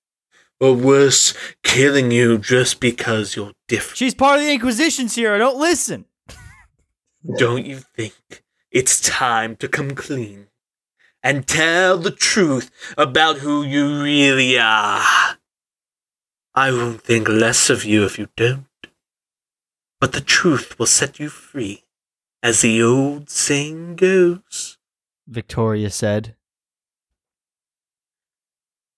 Or 0.58 0.72
worse, 0.72 1.34
killing 1.62 2.10
you 2.10 2.38
just 2.38 2.80
because 2.80 3.36
you're 3.36 3.52
different. 3.68 3.98
She's 3.98 4.14
part 4.14 4.38
of 4.38 4.46
the 4.46 4.52
Inquisition, 4.54 5.10
Sierra. 5.10 5.38
Don't 5.38 5.60
listen. 5.60 6.06
Don't 7.36 7.66
you 7.66 7.80
think 7.80 8.42
it's 8.70 8.98
time 8.98 9.56
to 9.56 9.68
come 9.68 9.90
clean 9.94 10.46
and 11.22 11.46
tell 11.46 11.98
the 11.98 12.12
truth 12.12 12.70
about 12.96 13.38
who 13.38 13.62
you 13.62 14.02
really 14.02 14.58
are? 14.58 15.04
I 16.58 16.72
won't 16.72 17.02
think 17.02 17.28
less 17.28 17.68
of 17.68 17.84
you 17.84 18.06
if 18.06 18.18
you 18.18 18.28
don't. 18.34 18.64
But 20.00 20.12
the 20.12 20.22
truth 20.22 20.78
will 20.78 20.86
set 20.86 21.20
you 21.20 21.28
free, 21.28 21.84
as 22.42 22.62
the 22.62 22.82
old 22.82 23.28
saying 23.28 23.96
goes. 23.96 24.78
Victoria 25.28 25.90
said. 25.90 26.34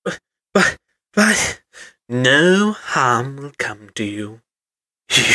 But, 0.04 0.20
but, 0.54 0.78
but 1.12 1.60
no 2.08 2.72
harm 2.72 3.36
will 3.36 3.52
come 3.58 3.90
to 3.96 4.04
you. 4.04 4.40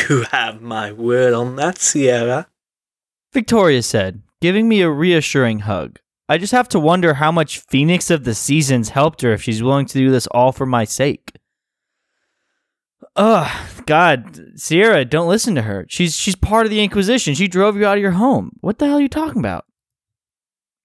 You 0.10 0.24
have 0.32 0.62
my 0.62 0.92
word 0.92 1.34
on 1.34 1.58
that, 1.58 1.78
Sierra. 1.78 2.48
Victoria 3.34 3.82
said, 3.82 4.22
giving 4.40 4.70
me 4.70 4.82
a 4.82 4.90
reassuring 4.90 5.60
hug. 5.60 6.00
I 6.30 6.38
just 6.38 6.54
have 6.54 6.70
to 6.70 6.80
wonder 6.80 7.16
how 7.16 7.32
much 7.32 7.60
Phoenix 7.60 8.10
of 8.10 8.24
the 8.24 8.36
Seasons 8.36 8.90
helped 8.90 9.22
her 9.22 9.34
if 9.34 9.44
she's 9.44 9.64
willing 9.64 9.88
to 9.88 9.98
do 9.98 10.10
this 10.10 10.28
all 10.28 10.52
for 10.52 10.66
my 10.66 10.86
sake. 10.86 11.34
Ugh, 13.16 13.86
God, 13.86 14.60
Sierra, 14.60 15.06
don't 15.06 15.28
listen 15.28 15.56
to 15.56 15.62
her. 15.64 15.86
She's 15.90 16.16
she's 16.16 16.36
part 16.36 16.66
of 16.66 16.70
the 16.70 16.84
Inquisition. 16.84 17.34
She 17.34 17.48
drove 17.48 17.76
you 17.78 17.86
out 17.86 17.98
of 17.98 18.02
your 18.02 18.12
home. 18.12 18.52
What 18.62 18.80
the 18.80 18.88
hell 18.88 18.98
are 18.98 19.02
you 19.02 19.10
talking 19.10 19.40
about? 19.40 19.66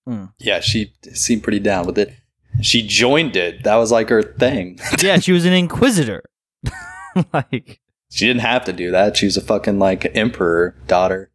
Hmm. 0.06 0.26
Yeah, 0.38 0.60
she 0.60 0.94
seemed 1.12 1.42
pretty 1.42 1.60
down 1.60 1.86
with 1.86 1.98
it. 1.98 2.14
She 2.62 2.86
joined 2.86 3.36
it. 3.36 3.62
That 3.64 3.76
was 3.76 3.92
like 3.92 4.08
her 4.08 4.22
thing. 4.22 4.80
Yeah, 5.00 5.18
she 5.18 5.32
was 5.32 5.44
an 5.44 5.52
Inquisitor. 5.52 6.24
like, 7.32 7.80
She 8.10 8.26
didn't 8.26 8.40
have 8.40 8.64
to 8.64 8.72
do 8.72 8.90
that. 8.90 9.16
She 9.16 9.26
was 9.26 9.36
a 9.36 9.42
fucking 9.42 9.78
like 9.78 10.10
emperor 10.16 10.74
daughter. 10.86 11.30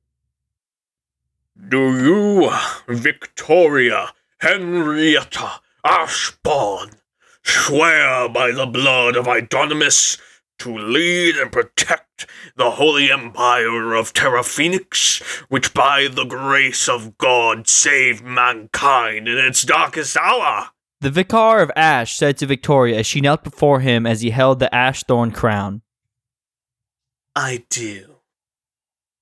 Do 1.70 1.96
you, 1.96 2.52
Victoria 2.88 4.10
Henrietta 4.40 5.62
Ashbourne, 5.86 6.92
swear 7.44 8.28
by 8.28 8.52
the 8.52 8.66
blood 8.66 9.16
of 9.16 9.28
Idonimus 9.28 10.18
to 10.64 10.78
lead 10.78 11.36
and 11.38 11.52
protect 11.52 12.28
the 12.56 12.72
holy 12.72 13.12
empire 13.12 13.94
of 13.94 14.14
Terra 14.14 14.44
Phoenix, 14.44 15.20
which 15.50 15.74
by 15.74 16.08
the 16.08 16.26
grace 16.26 16.90
of 16.90 17.18
God 17.18 17.68
saved 17.68 18.24
mankind 18.24 19.28
in 19.28 19.38
its 19.38 19.64
darkest 19.64 20.18
hour? 20.18 20.70
the 21.04 21.12
Vicar 21.12 21.60
of 21.60 21.70
Ash 21.76 22.16
said 22.16 22.38
to 22.38 22.46
Victoria 22.46 23.00
as 23.00 23.06
she 23.06 23.20
knelt 23.20 23.44
before 23.44 23.82
him 23.82 24.08
as 24.08 24.22
he 24.22 24.30
held 24.30 24.60
the 24.60 24.74
ash 24.74 25.04
thorn 25.04 25.32
crown. 25.32 25.82
I 27.36 27.66
do. 27.70 28.20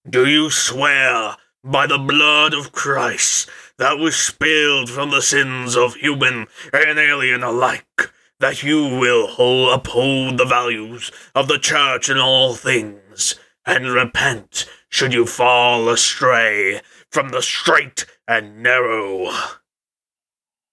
Do 0.07 0.27
you 0.27 0.51
swear 0.51 1.37
by 1.63 1.87
the 1.87 1.97
blood 1.97 2.53
of 2.53 2.71
Christ 2.71 3.49
that 3.79 3.97
was 3.97 4.15
spilled 4.15 4.91
from 4.91 5.09
the 5.09 5.23
sins 5.23 5.75
of 5.75 5.95
human 5.95 6.45
and 6.71 6.99
alien 6.99 7.41
alike 7.41 8.11
that 8.41 8.63
you 8.63 8.83
will 8.83 9.27
hold, 9.27 9.73
uphold 9.73 10.37
the 10.37 10.45
values 10.45 11.11
of 11.33 11.47
the 11.47 11.57
church 11.57 12.09
in 12.09 12.17
all 12.17 12.53
things 12.53 13.35
and 13.65 13.87
repent 13.87 14.65
should 14.89 15.13
you 15.13 15.25
fall 15.25 15.87
astray 15.89 16.81
from 17.09 17.29
the 17.29 17.41
straight 17.41 18.05
and 18.27 18.61
narrow? 18.61 19.29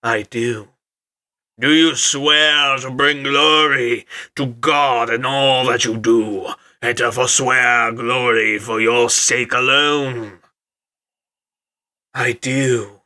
I 0.02 0.22
do. 0.22 0.68
Do 1.60 1.72
you 1.72 1.94
swear 1.94 2.78
to 2.78 2.90
bring 2.90 3.22
glory 3.22 4.06
to 4.36 4.46
God 4.46 5.10
in 5.10 5.24
all 5.24 5.66
that 5.66 5.84
you 5.84 5.96
do, 5.96 6.52
and 6.80 6.96
to 6.98 7.12
forswear 7.12 7.92
glory 7.92 8.58
for 8.58 8.80
your 8.80 9.10
sake 9.10 9.52
alone? 9.52 10.38
I 12.14 12.32
do. 12.32 12.97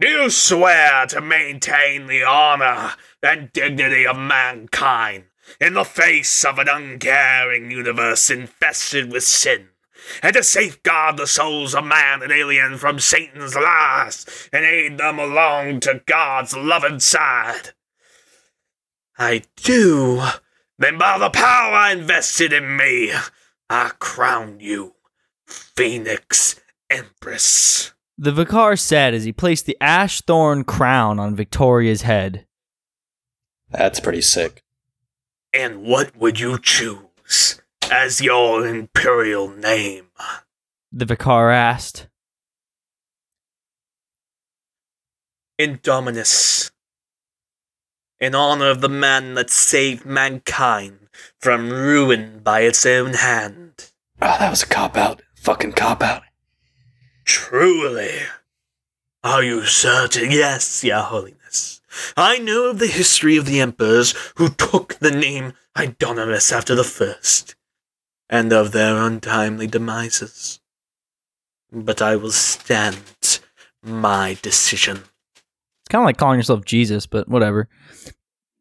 Do 0.00 0.08
you 0.08 0.30
swear 0.30 1.04
to 1.08 1.20
maintain 1.20 2.06
the 2.06 2.22
honor 2.22 2.94
and 3.22 3.52
dignity 3.52 4.06
of 4.06 4.16
mankind 4.16 5.24
in 5.60 5.74
the 5.74 5.84
face 5.84 6.42
of 6.42 6.58
an 6.58 6.68
uncaring 6.70 7.70
universe 7.70 8.30
infested 8.30 9.12
with 9.12 9.24
sin? 9.24 9.68
And 10.22 10.34
to 10.34 10.42
safeguard 10.42 11.18
the 11.18 11.26
souls 11.26 11.74
of 11.74 11.84
man 11.84 12.22
and 12.22 12.32
alien 12.32 12.78
from 12.78 12.98
Satan's 12.98 13.54
lies 13.54 14.48
and 14.54 14.64
aid 14.64 14.96
them 14.96 15.18
along 15.18 15.80
to 15.80 16.00
God's 16.06 16.56
loving 16.56 17.00
side? 17.00 17.74
I 19.18 19.42
do. 19.56 20.22
Then 20.78 20.96
by 20.96 21.18
the 21.18 21.28
power 21.28 21.92
invested 21.92 22.54
in 22.54 22.74
me, 22.74 23.12
I 23.68 23.90
crown 23.98 24.60
you 24.60 24.94
Phoenix 25.44 26.58
Empress. 26.88 27.92
The 28.22 28.32
Vicar 28.32 28.76
said 28.76 29.14
as 29.14 29.24
he 29.24 29.32
placed 29.32 29.64
the 29.64 29.78
ash 29.80 30.20
thorn 30.20 30.64
crown 30.64 31.18
on 31.18 31.34
Victoria's 31.34 32.02
head. 32.02 32.44
That's 33.70 33.98
pretty 33.98 34.20
sick. 34.20 34.62
And 35.54 35.84
what 35.84 36.14
would 36.18 36.38
you 36.38 36.58
choose 36.58 37.62
as 37.90 38.20
your 38.20 38.66
imperial 38.66 39.48
name? 39.48 40.08
The 40.92 41.06
Vicar 41.06 41.48
asked. 41.48 42.08
Indominus. 45.58 46.70
In 48.20 48.34
honor 48.34 48.68
of 48.68 48.82
the 48.82 48.90
man 48.90 49.32
that 49.32 49.48
saved 49.48 50.04
mankind 50.04 51.08
from 51.38 51.70
ruin 51.70 52.40
by 52.44 52.60
its 52.60 52.84
own 52.84 53.14
hand. 53.14 53.92
Oh, 54.20 54.36
that 54.38 54.50
was 54.50 54.62
a 54.62 54.66
cop 54.66 54.98
out. 54.98 55.22
Fucking 55.36 55.72
cop 55.72 56.02
out. 56.02 56.24
Truly. 57.24 58.18
Are 59.22 59.42
you 59.42 59.64
certain? 59.64 60.30
Yes, 60.30 60.82
Your 60.82 61.00
Holiness. 61.02 61.80
I 62.16 62.38
know 62.38 62.70
of 62.70 62.78
the 62.78 62.86
history 62.86 63.36
of 63.36 63.46
the 63.46 63.60
emperors 63.60 64.14
who 64.36 64.48
took 64.48 64.94
the 64.94 65.10
name 65.10 65.54
Idonimus 65.76 66.52
after 66.52 66.74
the 66.74 66.84
first, 66.84 67.54
and 68.28 68.52
of 68.52 68.72
their 68.72 68.96
untimely 68.96 69.66
demises. 69.66 70.60
But 71.72 72.00
I 72.00 72.16
will 72.16 72.32
stand 72.32 73.40
my 73.82 74.38
decision. 74.42 74.96
It's 74.96 75.88
kind 75.90 76.02
of 76.02 76.06
like 76.06 76.16
calling 76.16 76.38
yourself 76.38 76.64
Jesus, 76.64 77.06
but 77.06 77.28
whatever. 77.28 77.68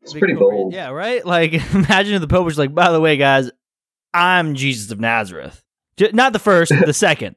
It's 0.01 0.13
pretty 0.13 0.33
bold. 0.35 0.73
Yeah, 0.73 0.89
right? 0.89 1.25
Like, 1.25 1.53
imagine 1.73 2.15
if 2.15 2.21
the 2.21 2.27
Pope 2.27 2.45
was 2.45 2.57
like, 2.57 2.73
by 2.73 2.91
the 2.91 3.01
way, 3.01 3.17
guys, 3.17 3.49
I'm 4.13 4.55
Jesus 4.55 4.91
of 4.91 4.99
Nazareth. 4.99 5.63
Not 6.13 6.33
the 6.33 6.39
first, 6.39 6.71
the 6.85 6.93
second. 6.93 7.35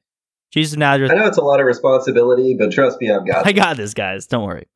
Jesus 0.52 0.74
of 0.74 0.80
Nazareth. 0.80 1.10
I 1.10 1.14
know 1.14 1.26
it's 1.26 1.38
a 1.38 1.42
lot 1.42 1.60
of 1.60 1.66
responsibility, 1.66 2.54
but 2.58 2.72
trust 2.72 3.00
me, 3.00 3.10
I've 3.10 3.26
got. 3.26 3.46
It. 3.46 3.48
I 3.48 3.52
got 3.52 3.76
this, 3.76 3.94
guys. 3.94 4.26
Don't 4.26 4.44
worry. 4.44 4.66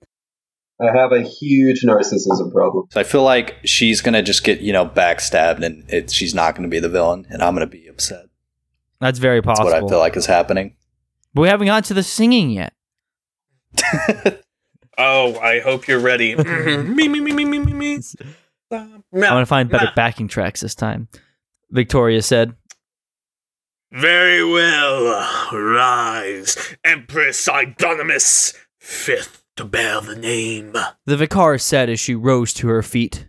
I 0.80 0.96
have 0.96 1.12
a 1.12 1.22
huge 1.22 1.82
narcissism 1.82 2.52
problem. 2.52 2.86
So 2.90 3.00
I 3.00 3.04
feel 3.04 3.22
like 3.22 3.56
she's 3.64 4.00
gonna 4.00 4.22
just 4.22 4.44
get 4.44 4.60
you 4.60 4.72
know 4.72 4.86
backstabbed, 4.86 5.62
and 5.62 5.88
it, 5.88 6.10
she's 6.10 6.34
not 6.34 6.54
gonna 6.54 6.68
be 6.68 6.80
the 6.80 6.88
villain, 6.88 7.26
and 7.30 7.42
I'm 7.42 7.54
gonna 7.54 7.66
be 7.66 7.86
upset. 7.86 8.26
That's 9.00 9.18
very 9.18 9.40
That's 9.40 9.58
possible. 9.58 9.70
what 9.70 9.84
I 9.84 9.88
feel 9.88 9.98
like 9.98 10.16
is 10.16 10.26
happening. 10.26 10.76
But 11.34 11.42
we 11.42 11.48
haven't 11.48 11.66
gotten 11.66 11.82
to 11.84 11.94
the 11.94 12.02
singing 12.02 12.50
yet. 12.50 12.72
Oh, 14.98 15.38
I 15.38 15.60
hope 15.60 15.86
you're 15.88 15.98
ready. 15.98 16.34
me, 16.36 17.08
me, 17.08 17.20
me, 17.20 17.32
me, 17.32 17.44
me, 17.44 17.58
me, 17.58 17.72
me. 17.72 18.00
I'm 18.70 19.02
gonna 19.12 19.46
find 19.46 19.68
better 19.68 19.92
backing 19.94 20.28
tracks 20.28 20.60
this 20.60 20.74
time. 20.74 21.08
Victoria 21.70 22.22
said. 22.22 22.54
Very 23.96 24.44
well. 24.44 25.26
Rise, 25.50 26.76
Empress 26.84 27.48
Idonimus, 27.48 28.52
fifth 28.78 29.42
to 29.56 29.64
bear 29.64 30.02
the 30.02 30.14
name. 30.14 30.74
The 31.06 31.16
vicar 31.16 31.56
said 31.56 31.88
as 31.88 31.98
she 31.98 32.14
rose 32.14 32.52
to 32.54 32.68
her 32.68 32.82
feet. 32.82 33.28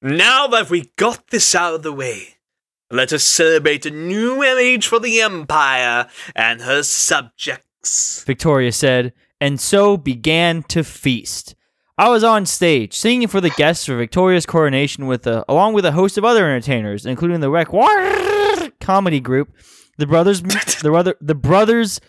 Now 0.00 0.46
that 0.46 0.70
we 0.70 0.92
got 0.94 1.26
this 1.26 1.56
out 1.56 1.74
of 1.74 1.82
the 1.82 1.92
way, 1.92 2.36
let 2.88 3.12
us 3.12 3.24
celebrate 3.24 3.84
a 3.84 3.90
new 3.90 4.44
age 4.44 4.86
for 4.86 5.00
the 5.00 5.20
Empire 5.22 6.06
and 6.36 6.60
her 6.60 6.84
subjects. 6.84 8.22
Victoria 8.22 8.70
said, 8.70 9.12
and 9.40 9.58
so 9.58 9.96
began 9.96 10.62
to 10.64 10.84
feast. 10.84 11.56
I 11.96 12.10
was 12.10 12.22
on 12.22 12.46
stage 12.46 12.94
singing 12.94 13.26
for 13.26 13.40
the 13.40 13.50
guests 13.50 13.86
for 13.86 13.96
Victoria's 13.96 14.46
coronation 14.46 15.08
with 15.08 15.26
a, 15.26 15.44
along 15.48 15.72
with 15.72 15.84
a 15.84 15.90
host 15.90 16.16
of 16.16 16.24
other 16.24 16.46
entertainers, 16.46 17.04
including 17.04 17.40
the 17.40 17.50
Rec 17.50 17.72
comedy 18.88 19.20
group, 19.20 19.48
the 19.98 20.06
brothers, 20.06 20.40
the 20.82 20.88
brother, 20.90 21.14
the 21.20 21.34
brothers. 21.34 22.00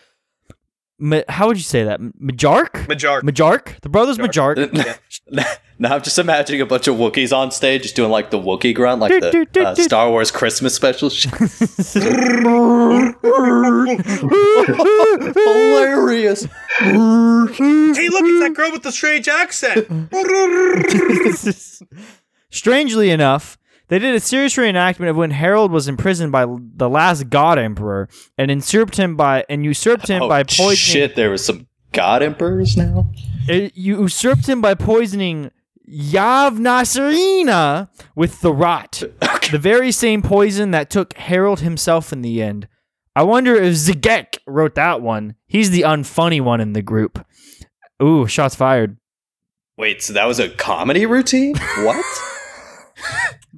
Ma- 1.02 1.22
How 1.30 1.46
would 1.46 1.56
you 1.56 1.62
say 1.62 1.84
that? 1.84 1.98
Majark, 2.00 2.86
Majar. 2.86 3.20
Majark, 3.22 3.80
the 3.80 3.88
brothers 3.88 4.18
Majark. 4.18 4.56
now 5.78 5.94
I'm 5.94 6.02
just 6.02 6.18
imagining 6.18 6.60
a 6.60 6.66
bunch 6.66 6.88
of 6.88 6.96
Wookiees 6.96 7.34
on 7.34 7.50
stage 7.52 7.82
just 7.84 7.96
doing 7.96 8.10
like 8.10 8.30
the 8.30 8.38
Wookiee 8.38 8.74
grunt, 8.74 9.00
like 9.00 9.10
Do, 9.12 9.20
the 9.20 9.30
do, 9.30 9.44
do, 9.46 9.62
uh, 9.64 9.74
do. 9.74 9.82
Star 9.82 10.10
Wars 10.10 10.30
Christmas 10.30 10.74
special. 10.74 11.08
shit. 11.08 11.32
Hilarious. 14.90 16.42
Hey, 16.44 16.48
look, 18.08 18.24
it's 18.24 18.40
that 18.40 18.52
girl 18.54 18.72
with 18.72 18.82
the 18.82 18.92
strange 18.92 19.28
accent. 19.28 19.86
Strangely 22.50 23.10
enough, 23.10 23.58
they 23.90 23.98
did 23.98 24.14
a 24.14 24.20
serious 24.20 24.56
reenactment 24.56 25.10
of 25.10 25.16
when 25.16 25.32
Harold 25.32 25.72
was 25.72 25.88
imprisoned 25.88 26.32
by 26.32 26.46
the 26.46 26.88
last 26.88 27.28
God 27.28 27.58
Emperor 27.58 28.08
and 28.38 28.50
usurped 28.50 28.96
him 28.96 29.16
by 29.16 29.44
and 29.48 29.64
usurped 29.64 30.08
him 30.08 30.22
oh, 30.22 30.28
by 30.28 30.44
poisoning. 30.44 30.76
shit! 30.76 31.16
There 31.16 31.30
was 31.30 31.44
some 31.44 31.66
god 31.92 32.22
emperors 32.22 32.76
now. 32.76 33.10
Uh, 33.48 33.52
it 33.52 33.76
usurped 33.76 34.48
him 34.48 34.60
by 34.60 34.74
poisoning 34.74 35.50
Yav 35.90 36.58
Nasserina 36.58 37.88
with 38.14 38.40
the 38.42 38.52
rot, 38.52 39.02
the 39.50 39.58
very 39.60 39.90
same 39.90 40.22
poison 40.22 40.70
that 40.70 40.88
took 40.88 41.14
Harold 41.14 41.60
himself 41.60 42.12
in 42.12 42.22
the 42.22 42.40
end. 42.40 42.68
I 43.16 43.24
wonder 43.24 43.56
if 43.56 43.74
Zigek 43.74 44.38
wrote 44.46 44.76
that 44.76 45.02
one. 45.02 45.34
He's 45.48 45.70
the 45.70 45.82
unfunny 45.82 46.40
one 46.40 46.60
in 46.60 46.74
the 46.74 46.82
group. 46.82 47.26
Ooh, 48.00 48.28
shots 48.28 48.54
fired. 48.54 48.98
Wait, 49.76 50.00
so 50.00 50.12
that 50.12 50.26
was 50.26 50.38
a 50.38 50.48
comedy 50.48 51.06
routine? 51.06 51.56
What? 51.78 52.04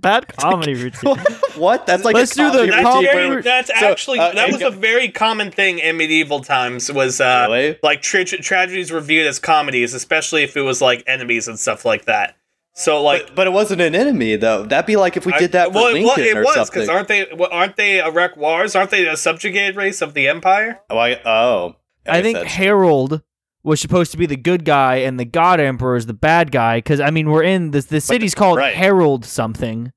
Bad 0.03 0.29
comedy 0.37 0.75
routine. 0.75 1.17
what? 1.57 1.87
That's 1.87 2.05
like 2.05 2.15
Let's 2.15 2.33
a 2.33 2.35
do 2.37 2.45
the 2.45 2.51
comedy 2.53 2.71
That's, 2.71 2.83
Comedy 2.83 3.07
very, 3.09 3.29
where- 3.31 3.43
that's 3.43 3.69
So, 3.69 3.87
actually 3.87 4.19
uh, 4.19 4.33
that 4.33 4.49
was 4.53 4.61
go- 4.61 4.69
a 4.69 4.71
very 4.71 5.09
common 5.09 5.51
thing 5.51 5.79
in 5.79 5.97
medieval 5.97 6.41
times. 6.41 6.93
Was 6.93 7.21
uh, 7.21 7.47
Really? 7.49 7.79
like 7.83 8.03
tra- 8.03 8.25
tragedies 8.25 8.91
were 8.91 9.01
viewed 9.01 9.27
as 9.27 9.39
comedies, 9.39 9.95
especially 9.95 10.43
if 10.43 10.57
it 10.57 10.63
was 10.63 10.83
like 10.83 11.03
enemies 11.07 11.49
and 11.49 11.59
stuff 11.59 11.85
like 11.85 12.05
that. 12.07 12.37
So 12.75 13.03
like. 13.03 13.27
But, 13.29 13.35
but 13.37 13.47
it 13.47 13.51
wasn't 13.51 13.81
an 13.81 13.95
enemy 13.95 14.37
though. 14.37 14.65
That'd 14.65 14.87
be 14.87 14.97
like 14.97 15.17
if 15.17 15.25
we 15.25 15.33
I- 15.33 15.39
did 15.39 15.53
that 15.53 15.69
for 15.69 15.75
well, 15.75 15.87
it- 15.89 15.93
Lincoln 15.95 16.09
well, 16.09 16.19
it 16.19 16.37
or 16.37 16.43
was 16.45 16.55
something. 16.55 16.73
because 16.75 16.89
aren't 16.89 17.09
they 17.09 17.31
aren't 17.31 17.77
they 17.77 18.01
a 18.01 18.11
wreck 18.11 18.37
wars? 18.37 18.75
Aren't 18.75 18.91
they 18.91 19.07
a 19.07 19.17
subjugated 19.17 19.77
race 19.77 20.03
of 20.03 20.15
the 20.15 20.27
empire? 20.29 20.81
oh, 20.91 20.99
I, 20.99 21.21
oh, 21.25 21.77
I 22.07 22.15
guess 22.15 22.23
think 22.25 22.35
that's- 22.39 22.55
Harold 22.55 23.23
was 23.65 23.81
supposed 23.81 24.11
to 24.13 24.17
be 24.19 24.27
the 24.27 24.37
good 24.37 24.65
guy 24.65 24.97
and 24.97 25.19
the 25.21 25.25
God 25.25 25.61
Emperor 25.61 25.97
is 25.97 26.07
the 26.07 26.15
bad 26.15 26.51
guy 26.51 26.79
because 26.79 27.01
I 27.01 27.11
mean 27.11 27.31
we're 27.31 27.43
in 27.45 27.71
this 27.71 27.87
the 27.87 28.01
city's 28.01 28.35
called 28.35 28.59
right. 28.59 28.75
Harold 28.75 29.25
something. 29.25 29.93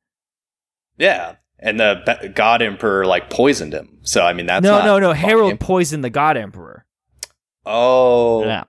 yeah, 0.98 1.36
and 1.60 1.80
the 1.80 2.02
ba- 2.06 2.30
god 2.30 2.62
emperor 2.62 3.06
like 3.06 3.30
poisoned 3.30 3.74
him. 3.74 3.98
So 4.04 4.24
I 4.26 4.34
mean 4.34 4.46
that's 4.46 4.64
no, 4.64 4.78
not 4.80 4.86
no, 4.86 5.00
no. 5.00 5.08
funny. 5.10 5.20
Harold 5.20 5.60
poisoned 5.60 6.04
the 6.04 6.10
God 6.12 6.38
Emperor. 6.38 6.86
Oh, 7.66 8.46
Yeah. 8.46 8.66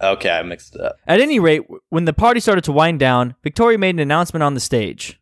okay, 0.00 0.30
I 0.30 0.42
mixed 0.44 0.76
it 0.76 0.80
up. 0.80 0.98
At 1.08 1.20
any 1.20 1.40
rate, 1.40 1.62
w- 1.62 1.80
when 1.88 2.04
the 2.04 2.12
party 2.12 2.38
started 2.38 2.62
to 2.64 2.72
wind 2.72 3.00
down, 3.00 3.34
Victoria 3.42 3.76
made 3.78 3.96
an 3.96 3.98
announcement 4.00 4.44
on 4.44 4.54
the 4.54 4.60
stage. 4.60 5.18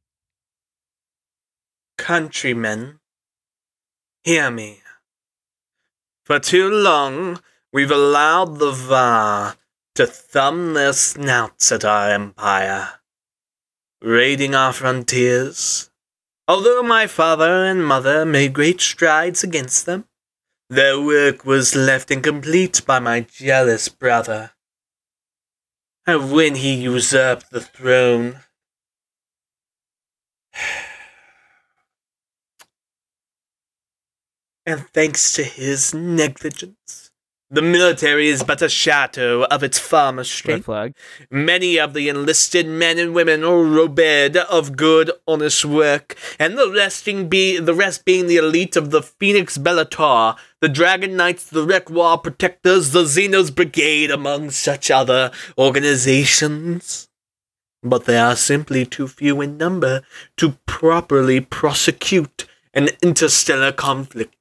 Countrymen, 1.96 2.98
hear 4.24 4.50
me. 4.50 4.80
For 6.24 6.38
too 6.38 6.68
long, 6.68 7.40
we've 7.74 7.90
allowed 7.90 8.58
the 8.58 8.70
Var 8.70 9.56
to 9.96 10.06
thumb 10.06 10.74
their 10.74 10.92
snouts 10.92 11.72
at 11.72 11.84
our 11.84 12.08
empire, 12.08 13.00
raiding 14.00 14.54
our 14.54 14.72
frontiers. 14.72 15.90
Although 16.46 16.84
my 16.84 17.08
father 17.08 17.64
and 17.64 17.84
mother 17.84 18.24
made 18.24 18.52
great 18.52 18.80
strides 18.80 19.42
against 19.42 19.86
them, 19.86 20.04
their 20.70 21.00
work 21.00 21.44
was 21.44 21.74
left 21.74 22.12
incomplete 22.12 22.82
by 22.86 23.00
my 23.00 23.22
jealous 23.22 23.88
brother. 23.88 24.52
And 26.06 26.30
when 26.30 26.54
he 26.54 26.74
usurped 26.74 27.50
the 27.50 27.60
throne, 27.60 28.38
and 34.64 34.86
thanks 34.90 35.32
to 35.34 35.42
his 35.42 35.92
negligence, 35.92 37.03
the 37.54 37.62
military 37.62 38.28
is 38.28 38.42
but 38.42 38.62
a 38.62 38.68
shadow 38.68 39.44
of 39.44 39.62
its 39.62 39.78
former 39.78 40.24
strength. 40.24 40.68
Many 41.30 41.78
of 41.78 41.94
the 41.94 42.08
enlisted 42.08 42.66
men 42.66 42.98
and 42.98 43.14
women 43.14 43.44
are 43.44 43.62
robbed 43.62 44.36
of 44.36 44.76
good, 44.76 45.10
honest 45.26 45.64
work, 45.64 46.16
and 46.38 46.58
the 46.58 46.70
resting 46.70 47.28
be 47.28 47.58
the 47.58 47.74
rest 47.74 48.04
being 48.04 48.26
the 48.26 48.36
elite 48.36 48.76
of 48.76 48.90
the 48.90 49.02
Phoenix 49.02 49.56
Bellator, 49.56 50.36
the 50.60 50.68
Dragon 50.68 51.16
Knights, 51.16 51.48
the 51.48 51.66
Rekwar 51.66 52.22
Protectors, 52.22 52.90
the 52.90 53.04
Xenos 53.04 53.54
Brigade, 53.54 54.10
among 54.10 54.50
such 54.50 54.90
other 54.90 55.30
organizations. 55.56 57.08
But 57.82 58.06
they 58.06 58.18
are 58.18 58.36
simply 58.36 58.86
too 58.86 59.06
few 59.06 59.40
in 59.40 59.58
number 59.58 60.02
to 60.38 60.56
properly 60.66 61.40
prosecute 61.40 62.46
an 62.72 62.88
interstellar 63.02 63.72
conflict. 63.72 64.34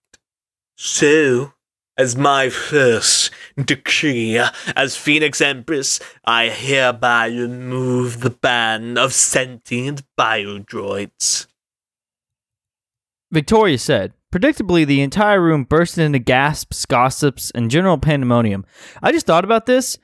So, 0.75 1.52
as 1.97 2.15
my 2.15 2.49
first 2.49 3.31
decree 3.57 4.39
as 4.75 4.95
Phoenix 4.95 5.41
Empress, 5.41 5.99
I 6.25 6.49
hereby 6.49 7.27
remove 7.27 8.21
the 8.21 8.29
ban 8.29 8.97
of 8.97 9.13
sentient 9.13 10.03
biodroids. 10.17 11.47
Victoria 13.31 13.77
said. 13.77 14.13
Predictably, 14.31 14.85
the 14.85 15.01
entire 15.01 15.39
room 15.39 15.63
burst 15.63 15.99
into 15.99 16.17
gasps, 16.17 16.87
gossips, 16.87 17.51
and 17.51 17.69
general 17.69 17.99
pandemonium. 17.99 18.65
I 19.03 19.11
just 19.11 19.27
thought 19.27 19.43
about 19.43 19.67
this. 19.67 19.99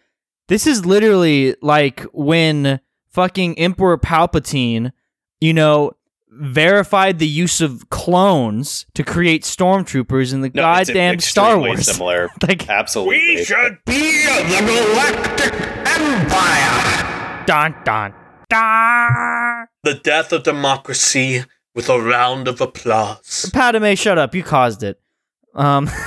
This 0.49 0.67
is 0.67 0.85
literally 0.85 1.55
like 1.63 2.01
when 2.13 2.79
fucking 3.09 3.57
Emperor 3.57 3.97
Palpatine, 3.97 4.91
you 5.41 5.53
know, 5.53 5.93
verified 6.31 7.19
the 7.19 7.27
use 7.27 7.61
of 7.61 7.89
clones 7.89 8.85
to 8.93 9.03
create 9.03 9.43
stormtroopers 9.43 10.33
in 10.33 10.41
the 10.41 10.51
No, 10.53 10.73
it's 10.73 10.89
goddamn 10.89 11.19
Star 11.19 11.51
extremely 11.53 11.69
Wars. 11.69 11.85
Similar, 11.85 12.29
like, 12.47 12.69
absolutely. 12.69 13.17
We 13.17 13.43
should 13.43 13.77
be 13.85 14.25
the 14.25 14.59
Galactic 14.65 15.53
Empire! 15.53 17.45
dun 17.45 17.75
dun 17.83 18.13
dun. 18.49 19.67
The 19.83 19.95
death 19.95 20.31
of 20.31 20.43
democracy 20.43 21.43
with 21.73 21.89
a 21.89 21.99
round 21.99 22.47
of 22.47 22.61
applause. 22.61 23.49
Padme, 23.53 23.95
shut 23.95 24.17
up. 24.17 24.35
You 24.35 24.43
caused 24.43 24.83
it. 24.83 24.99
Um. 25.55 25.89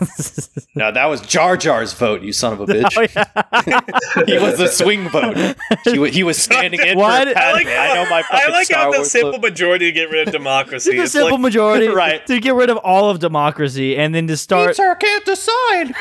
No, 0.74 0.92
that 0.92 1.06
was 1.06 1.22
Jar 1.22 1.56
Jar's 1.56 1.94
vote. 1.94 2.20
You 2.20 2.34
son 2.34 2.52
of 2.52 2.60
a 2.60 2.66
bitch. 2.66 2.96
oh, 2.98 3.62
yeah. 3.66 4.24
he 4.26 4.38
was 4.38 4.58
the 4.58 4.68
swing 4.68 5.08
vote. 5.08 5.56
He, 5.84 6.10
he 6.10 6.22
was 6.22 6.36
standing 6.36 6.80
in 6.86 6.98
Why 6.98 7.24
for 7.24 7.32
Padme. 7.32 7.38
I 7.38 7.52
like, 7.52 7.66
I 7.66 7.94
know 7.94 8.10
my 8.10 8.22
I 8.30 8.48
like 8.50 8.66
Star 8.66 8.78
how 8.84 8.90
the 8.92 8.98
Wars 8.98 9.10
simple 9.10 9.32
vote. 9.32 9.40
majority 9.40 9.86
to 9.86 9.92
get 9.92 10.10
rid 10.10 10.28
of 10.28 10.32
democracy. 10.32 10.94
the 10.96 11.04
It's 11.04 11.12
simple 11.12 11.32
like, 11.32 11.40
majority, 11.40 11.88
Right. 11.88 12.26
To 12.26 12.38
get 12.40 12.54
rid 12.54 12.68
of 12.68 12.76
all 12.78 13.08
of 13.08 13.20
democracy 13.20 13.96
and 13.96 14.14
then 14.14 14.26
to 14.26 14.36
start. 14.36 14.76
Sir 14.76 14.94
can't 14.96 15.24
decide. 15.24 15.94